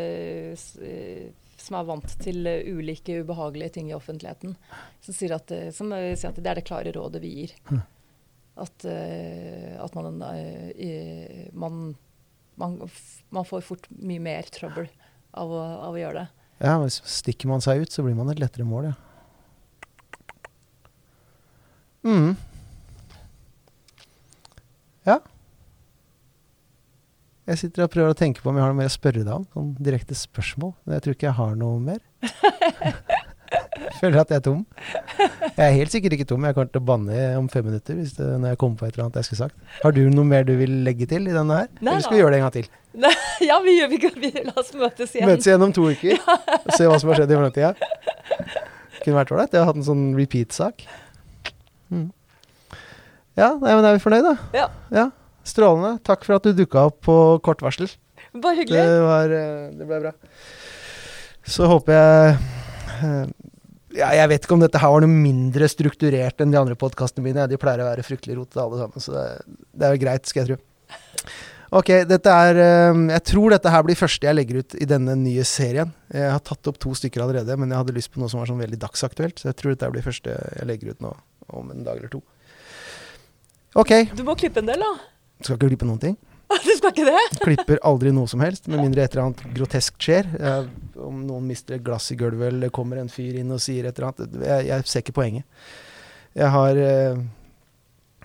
uh, 0.57 1.29
som 1.59 1.77
er 1.77 1.87
vant 1.89 2.13
til 2.23 2.47
ulike 2.49 3.21
ubehagelige 3.23 3.75
ting 3.75 3.89
i 3.91 3.95
offentligheten, 3.97 4.55
som 5.05 5.15
sier 5.15 5.35
at, 5.35 5.53
som 5.75 5.91
sier 5.91 6.31
at 6.31 6.39
det 6.39 6.51
er 6.51 6.61
det 6.61 6.67
klare 6.69 6.93
rådet 6.95 7.21
vi 7.21 7.33
gir. 7.35 7.55
Mm. 7.69 7.81
At, 8.63 8.87
at 8.87 9.97
man, 9.99 10.23
man 11.59 11.83
man, 12.59 12.79
man, 13.31 13.47
får 13.47 13.65
fort 13.67 13.89
mye 13.91 14.23
mer 14.23 14.49
trøbbel 14.53 14.89
av 15.39 15.53
å, 15.53 15.63
av 15.89 15.95
å, 15.95 16.01
gjøre 16.01 16.25
det. 16.25 16.47
Ja, 16.65 16.75
hvis 16.83 17.01
stikker 17.07 17.51
man 17.51 17.63
seg 17.65 17.85
ut, 17.85 17.95
så 17.95 18.05
blir 18.07 18.17
man 18.19 18.31
et 18.33 18.43
lettere 18.43 18.67
mål, 18.67 18.91
ja. 18.91 18.97
Mm. 22.09 22.37
Ja. 25.07 25.19
Jeg 27.49 27.61
sitter 27.63 27.87
og 27.87 27.93
prøver 27.93 28.13
å 28.13 28.17
tenke 28.19 28.43
på 28.45 28.51
om 28.51 28.59
jeg 28.59 28.65
har 28.65 28.75
noe 28.75 28.81
mer 28.83 28.91
å 28.91 28.93
spørre 28.93 29.25
deg 29.25 29.33
om. 29.35 29.47
Sånn 29.55 29.71
direkte 29.81 30.17
spørsmål. 30.17 30.75
Men 30.85 30.99
jeg 30.99 31.05
tror 31.05 31.17
ikke 31.17 31.29
jeg 31.31 31.39
har 31.39 31.57
noe 31.57 31.81
mer. 31.81 32.03
Føler 34.01 34.21
at 34.21 34.33
jeg 34.33 34.41
er 34.41 34.45
tom. 34.45 34.65
Jeg 35.19 35.65
er 35.65 35.75
helt 35.75 35.93
sikkert 35.95 36.17
ikke 36.17 36.27
tom. 36.29 36.45
Jeg 36.47 36.57
kommer 36.57 36.71
til 36.73 36.83
å 36.83 36.87
banne 36.91 37.23
om 37.39 37.49
fem 37.53 37.65
minutter 37.69 37.97
hvis 37.99 38.15
det, 38.19 38.27
når 38.43 38.55
jeg 38.55 38.61
kommer 38.61 38.81
på 38.81 38.89
et 38.89 38.95
eller 38.95 39.07
annet 39.07 39.21
jeg 39.21 39.29
skulle 39.29 39.47
sagt. 39.47 39.57
Har 39.83 39.95
du 39.97 40.03
noe 40.13 40.29
mer 40.29 40.47
du 40.49 40.55
vil 40.59 40.75
legge 40.87 41.09
til 41.11 41.29
i 41.29 41.35
denne 41.35 41.63
her? 41.63 41.71
Nei, 41.81 41.95
eller 41.95 42.05
skal 42.05 42.17
vi 42.19 42.23
gjøre 42.23 42.35
det 42.35 42.41
en 42.41 42.47
gang 42.47 42.57
til? 42.59 42.71
Nei, 43.05 43.15
ja, 43.47 43.59
vi, 43.65 43.77
gjør 43.79 43.93
vi, 43.93 44.01
vi, 44.25 44.33
la 44.49 44.55
oss 44.61 44.73
møtes 44.77 45.15
igjen. 45.15 45.31
Møtes 45.31 45.49
igjen 45.49 45.65
om 45.65 45.75
to 45.75 45.87
uker 45.89 46.19
og 46.67 46.73
se 46.75 46.89
hva 46.89 46.99
som 47.01 47.13
har 47.13 47.21
skjedd 47.21 47.35
i 47.35 47.39
mellomtida. 47.39 47.75
Kunne 49.03 49.19
vært 49.21 49.33
ålreit. 49.35 49.55
Jeg 49.55 49.63
har 49.63 49.71
hatt 49.71 49.81
en 49.81 49.87
sånn 49.87 50.07
repeat-sak. 50.19 50.85
Mm. 51.95 52.09
Ja, 53.39 53.53
nei, 53.55 53.71
men 53.71 53.87
er 53.87 53.95
vi 53.95 54.03
fornøyd, 54.03 54.27
da? 54.27 54.35
Ja. 54.57 54.69
ja. 54.93 55.09
Strålende. 55.47 55.97
Takk 56.05 56.27
for 56.27 56.37
at 56.37 56.49
du 56.49 56.57
dukka 56.57 56.89
opp 56.91 57.01
på 57.07 57.17
kort 57.47 57.63
varsel. 57.65 57.91
Bare 58.35 58.59
hyggelig. 58.59 58.81
Det, 58.83 59.03
var, 59.07 59.33
eh, 59.33 59.69
det 59.79 59.87
ble 59.89 60.01
bra. 60.03 60.13
Så 61.49 61.69
håper 61.71 61.95
jeg 61.95 62.35
eh, 63.07 63.31
ja, 63.97 64.09
jeg 64.13 64.29
vet 64.33 64.45
ikke 64.45 64.57
om 64.57 64.63
dette 64.63 64.81
her 64.83 64.91
var 64.93 65.05
noe 65.05 65.13
mindre 65.13 65.69
strukturert 65.71 66.43
enn 66.43 66.53
de 66.53 66.59
andre 66.61 66.77
podkastene 66.79 67.25
mine. 67.25 67.47
De 67.49 67.61
pleier 67.61 67.81
å 67.81 67.89
være 67.89 68.05
fryktelig 68.05 68.37
rotete 68.37 68.65
alle 68.65 68.81
sammen, 68.83 69.05
så 69.05 69.15
det, 69.17 69.87
er 69.87 69.95
jo 69.95 70.03
greit, 70.03 70.29
skal 70.29 70.45
jeg 70.45 70.51
tro. 70.51 70.59
Ok, 71.79 71.91
dette 72.09 72.33
er 72.33 72.59
eh, 72.63 73.01
Jeg 73.13 73.25
tror 73.29 73.53
dette 73.53 73.73
her 73.73 73.83
blir 73.85 73.99
første 73.99 74.25
jeg 74.25 74.37
legger 74.39 74.63
ut 74.63 74.77
i 74.81 74.89
denne 74.89 75.17
nye 75.21 75.45
serien. 75.45 75.91
Jeg 76.13 76.31
har 76.33 76.41
tatt 76.45 76.71
opp 76.71 76.81
to 76.81 76.95
stykker 76.97 77.25
allerede, 77.25 77.59
men 77.61 77.73
jeg 77.73 77.83
hadde 77.83 77.97
lyst 77.97 78.13
på 78.15 78.23
noe 78.23 78.33
som 78.33 78.41
var 78.41 78.49
sånn 78.49 78.61
veldig 78.61 78.81
dagsaktuelt. 78.81 79.41
Så 79.41 79.51
jeg 79.51 79.59
tror 79.61 79.75
dette 79.75 79.93
blir 79.93 80.07
første 80.07 80.37
jeg 80.37 80.69
legger 80.69 80.95
ut 80.95 81.05
nå 81.05 81.13
om 81.59 81.73
en 81.73 81.85
dag 81.85 82.01
eller 82.01 82.13
to. 82.13 82.23
Ok. 83.77 83.93
Du 84.17 84.25
må 84.25 84.37
klippe 84.37 84.63
en 84.63 84.69
del, 84.69 84.81
da. 84.81 84.93
Skal 85.45 85.59
ikke 85.59 85.73
klippe 85.75 85.89
noen 85.89 86.01
ting. 86.03 86.17
Du 86.65 86.73
skal 86.77 86.91
ikke 86.95 87.05
det? 87.09 87.25
Klipper 87.45 87.79
aldri 87.87 88.11
noe 88.15 88.29
som 88.31 88.41
helst, 88.45 88.69
med 88.73 88.81
mindre 88.83 89.03
et 89.05 89.13
eller 89.15 89.25
annet 89.29 89.43
grotesk 89.57 89.93
skjer. 90.03 90.27
Jeg, 90.33 90.59
om 91.05 91.17
noen 91.29 91.45
mister 91.49 91.73
et 91.77 91.85
glass 91.85 92.07
i 92.15 92.17
gulvet, 92.19 92.49
eller 92.53 92.69
kommer 92.75 92.97
en 93.01 93.13
fyr 93.13 93.35
inn 93.41 93.55
og 93.55 93.61
sier 93.63 93.83
et 93.89 93.97
eller 93.99 94.09
annet. 94.11 94.21
Jeg, 94.49 94.61
jeg 94.71 94.79
ser 94.89 95.01
ikke 95.05 95.19
poenget. 95.21 95.45
Jeg 96.39 96.49
har 96.55 96.75
eh, 96.81 97.17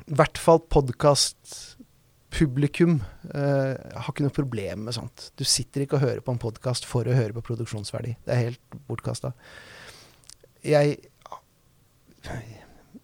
i 0.04 0.16
hvert 0.20 0.38
fall 0.42 0.60
podkastpublikum. 0.74 2.94
Eh, 3.30 3.40
uh, 3.40 3.74
har 4.00 4.12
ikke 4.12 4.28
noe 4.28 4.40
problem 4.40 4.78
med 4.88 4.94
sånt. 4.98 5.18
Du 5.40 5.44
sitter 5.48 5.80
ikke 5.84 5.98
og 6.00 6.06
hører 6.06 6.24
på 6.26 6.34
en 6.36 6.44
podkast 6.44 6.84
for 6.90 7.04
å 7.08 7.18
høre 7.18 7.36
på 7.38 7.48
produksjonsverdi. 7.52 8.12
Det 8.24 8.32
er 8.36 8.46
helt 8.48 8.66
bortkasta. 8.90 9.30
Jeg 10.64 10.88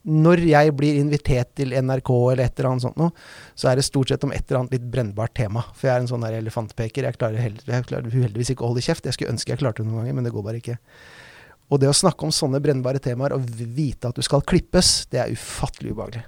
når 0.08 0.42
jeg 0.48 0.74
blir 0.80 1.00
invitert 1.02 1.52
til 1.60 1.74
NRK 1.76 2.10
eller 2.32 2.46
et 2.46 2.60
eller 2.60 2.70
annet 2.72 2.86
sånt 2.86 3.00
noe, 3.00 3.12
så 3.60 3.70
er 3.70 3.80
det 3.80 3.86
stort 3.88 4.12
sett 4.12 4.24
om 4.24 4.32
et 4.32 4.46
eller 4.46 4.62
annet 4.62 4.78
litt 4.78 4.86
brennbart 4.94 5.34
tema. 5.36 5.66
For 5.76 5.90
jeg 5.90 5.96
er 5.96 6.06
en 6.06 6.12
sånn 6.12 6.24
der 6.24 6.38
elefantpeker. 6.40 7.08
Jeg 7.10 7.20
klarer, 7.20 7.42
held, 7.44 7.64
jeg 7.68 7.88
klarer 7.90 8.08
uheldigvis 8.08 8.54
ikke 8.54 8.66
å 8.66 8.72
holde 8.72 8.86
kjeft. 8.86 9.10
Jeg 9.10 9.18
skulle 9.18 9.34
ønske 9.36 9.54
jeg 9.54 9.62
klarte 9.62 9.84
det 9.84 9.92
noen 9.92 10.04
ganger, 10.04 10.16
men 10.18 10.28
det 10.28 10.34
går 10.36 10.46
bare 10.46 10.62
ikke. 10.62 10.78
Og 11.70 11.82
det 11.82 11.90
å 11.92 11.96
snakke 11.96 12.26
om 12.26 12.34
sånne 12.34 12.62
brennbare 12.64 13.02
temaer 13.04 13.36
og 13.36 13.46
vite 13.46 14.10
at 14.10 14.18
du 14.18 14.26
skal 14.26 14.46
klippes, 14.48 15.10
det 15.12 15.22
er 15.22 15.36
ufattelig 15.36 15.94
ubehagelig. 15.94 16.24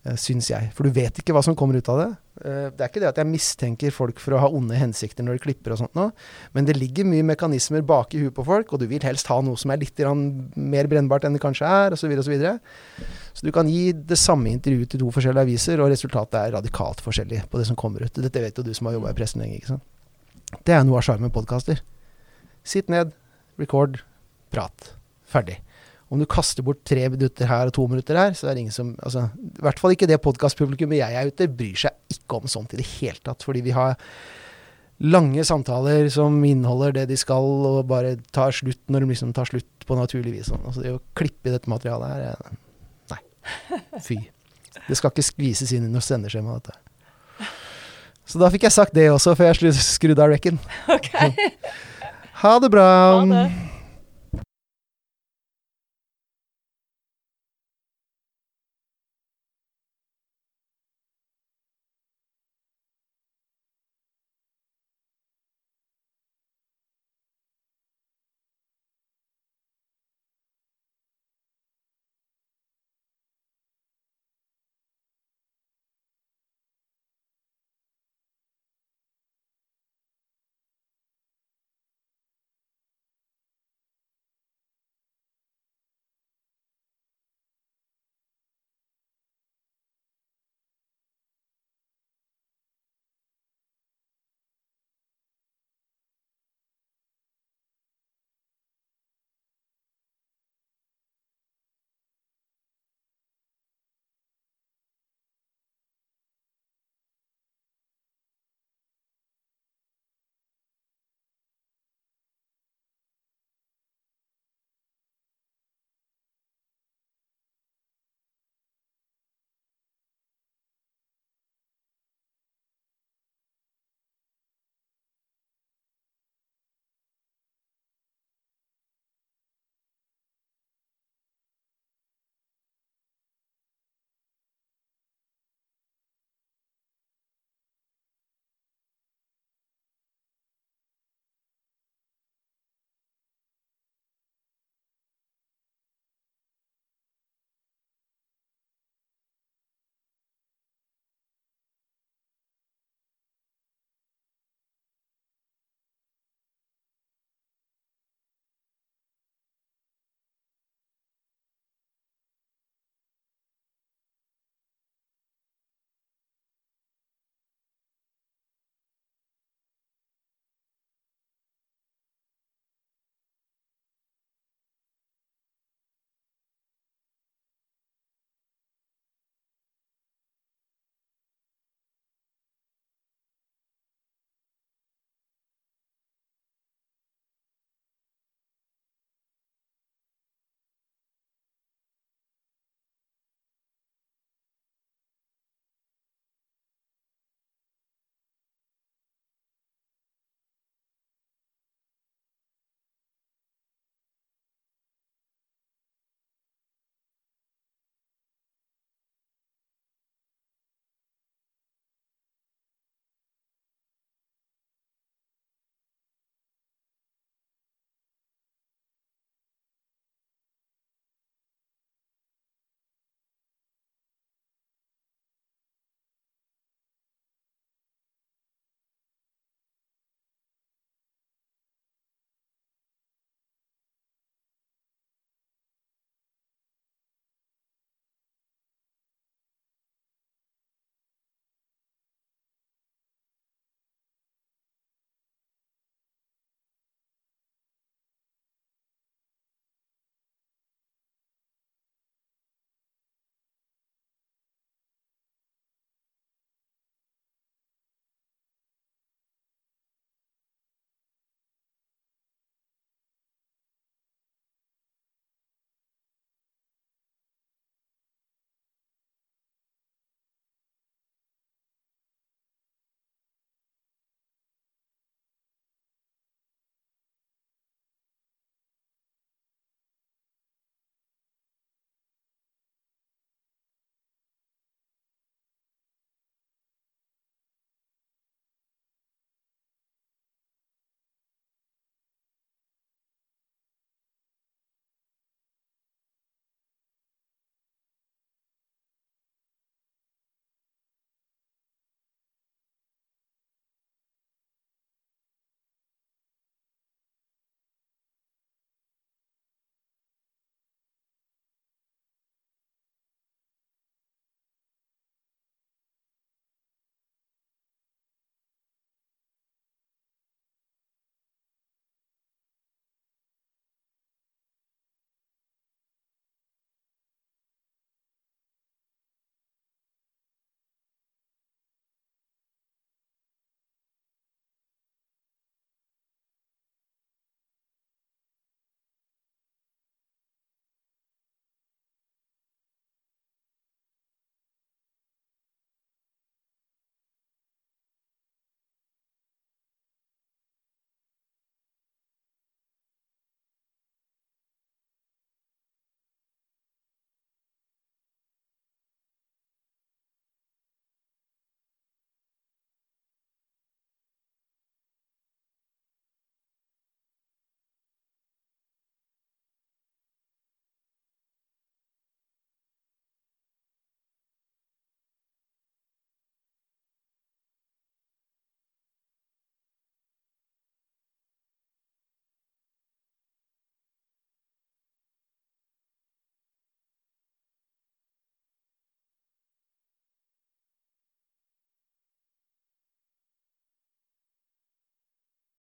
Uh, 0.00 0.16
syns 0.18 0.48
jeg. 0.50 0.72
For 0.74 0.88
du 0.88 0.96
vet 0.96 1.20
ikke 1.20 1.36
hva 1.36 1.44
som 1.44 1.54
kommer 1.58 1.78
ut 1.78 1.92
av 1.92 2.00
det. 2.00 2.10
Uh, 2.40 2.70
det 2.72 2.80
er 2.80 2.88
ikke 2.88 3.02
det 3.02 3.10
at 3.10 3.20
jeg 3.20 3.28
mistenker 3.28 3.94
folk 3.94 4.20
for 4.22 4.36
å 4.36 4.40
ha 4.42 4.48
onde 4.56 4.78
hensikter 4.78 5.26
når 5.26 5.36
de 5.36 5.42
klipper 5.44 5.74
og 5.74 5.80
sånt 5.82 5.96
nå, 5.98 6.06
men 6.56 6.68
det 6.68 6.78
ligger 6.78 7.08
mye 7.08 7.26
mekanismer 7.32 7.84
bak 7.86 8.16
i 8.16 8.22
huet 8.22 8.34
på 8.36 8.46
folk, 8.46 8.72
og 8.72 8.82
du 8.82 8.86
vil 8.90 9.04
helst 9.04 9.28
ha 9.28 9.38
noe 9.44 9.60
som 9.60 9.74
er 9.74 9.82
litt 9.82 10.00
mer 10.56 10.88
brennbart 10.90 11.28
enn 11.28 11.36
det 11.36 11.42
kanskje 11.44 11.68
er, 11.68 11.96
osv. 11.96 12.16
Så, 12.20 12.36
så, 12.40 13.06
så 13.36 13.46
du 13.46 13.52
kan 13.54 13.68
gi 13.70 13.92
det 13.92 14.18
samme 14.20 14.52
intervjuet 14.54 14.94
til 14.94 15.04
to 15.04 15.12
forskjellige 15.14 15.46
aviser, 15.48 15.84
og 15.84 15.92
resultatet 15.92 16.40
er 16.40 16.56
radikalt 16.56 17.04
forskjellig 17.04 17.44
på 17.52 17.60
det 17.60 17.68
som 17.68 17.78
kommer 17.78 18.06
ut. 18.06 18.22
Dette 18.24 18.44
vet 18.44 18.56
jo 18.58 18.66
du 18.66 18.72
som 18.76 18.88
har 18.88 18.98
jobba 18.98 19.14
i 19.14 19.18
pressen 19.20 19.44
lenge. 19.44 19.60
ikke 19.60 19.74
sant? 19.74 19.86
Det 20.66 20.74
er 20.74 20.86
noe 20.86 20.98
av 20.98 21.06
sjarmen 21.06 21.28
med 21.28 21.36
podkaster. 21.36 21.84
Sitt 22.66 22.90
ned, 22.92 23.12
record, 23.60 24.00
prat. 24.50 24.94
Ferdig 25.30 25.60
om 26.10 26.18
du 26.18 26.26
kaster 26.26 26.64
bort 26.66 26.82
tre 26.86 27.04
minutter 27.12 27.46
her 27.46 27.70
og 27.70 27.74
to 27.76 27.86
minutter 27.90 28.18
her, 28.18 28.34
så 28.34 28.48
er 28.50 28.56
det 28.56 28.64
ingen 28.64 28.74
som 28.74 28.90
altså, 28.98 29.28
I 29.30 29.62
hvert 29.62 29.78
fall 29.78 29.94
ikke 29.94 30.08
det 30.10 30.18
podkastpublikummet 30.24 30.98
jeg 30.98 31.16
er 31.16 31.30
ute, 31.30 31.46
bryr 31.46 31.78
seg 31.86 32.16
ikke 32.16 32.40
om 32.40 32.50
sånt 32.50 32.74
i 32.74 32.80
det 32.80 32.86
hele 32.96 33.20
tatt. 33.22 33.46
Fordi 33.46 33.62
vi 33.62 33.74
har 33.76 33.94
lange 35.00 35.44
samtaler 35.46 36.10
som 36.12 36.34
inneholder 36.44 36.98
det 36.98 37.06
de 37.12 37.20
skal, 37.20 37.46
og 37.70 37.86
bare 37.88 38.16
tar 38.34 38.52
slutt 38.56 38.82
når 38.90 39.06
de 39.06 39.12
liksom 39.14 39.32
tar 39.36 39.48
slutt 39.48 39.86
på 39.86 39.98
naturlig 39.98 40.34
vis. 40.34 40.50
Sånn. 40.50 40.66
Altså, 40.66 40.82
det 40.82 40.96
å 40.96 41.00
klippe 41.18 41.48
i 41.48 41.54
dette 41.54 41.70
materialet 41.70 42.12
her 42.16 42.26
eh, 42.32 42.58
Nei. 43.14 43.22
Fy. 44.02 44.20
Det 44.88 44.98
skal 44.98 45.14
ikke 45.14 45.28
skvises 45.30 45.70
inn 45.76 45.86
i 45.86 45.94
noe 45.94 46.02
sendeskjema, 46.04 46.58
dette. 46.58 46.74
Så 48.26 48.38
da 48.38 48.50
fikk 48.50 48.66
jeg 48.66 48.74
sagt 48.74 48.94
det 48.94 49.08
også, 49.10 49.34
før 49.38 49.54
jeg 49.54 49.74
skrudde 49.78 50.22
av 50.22 50.34
rekken. 50.34 50.58
Okay. 50.90 51.34
Ha 52.42 52.54
det 52.62 52.70
bra. 52.72 52.86
Ha 53.20 53.26
det. 53.30 53.69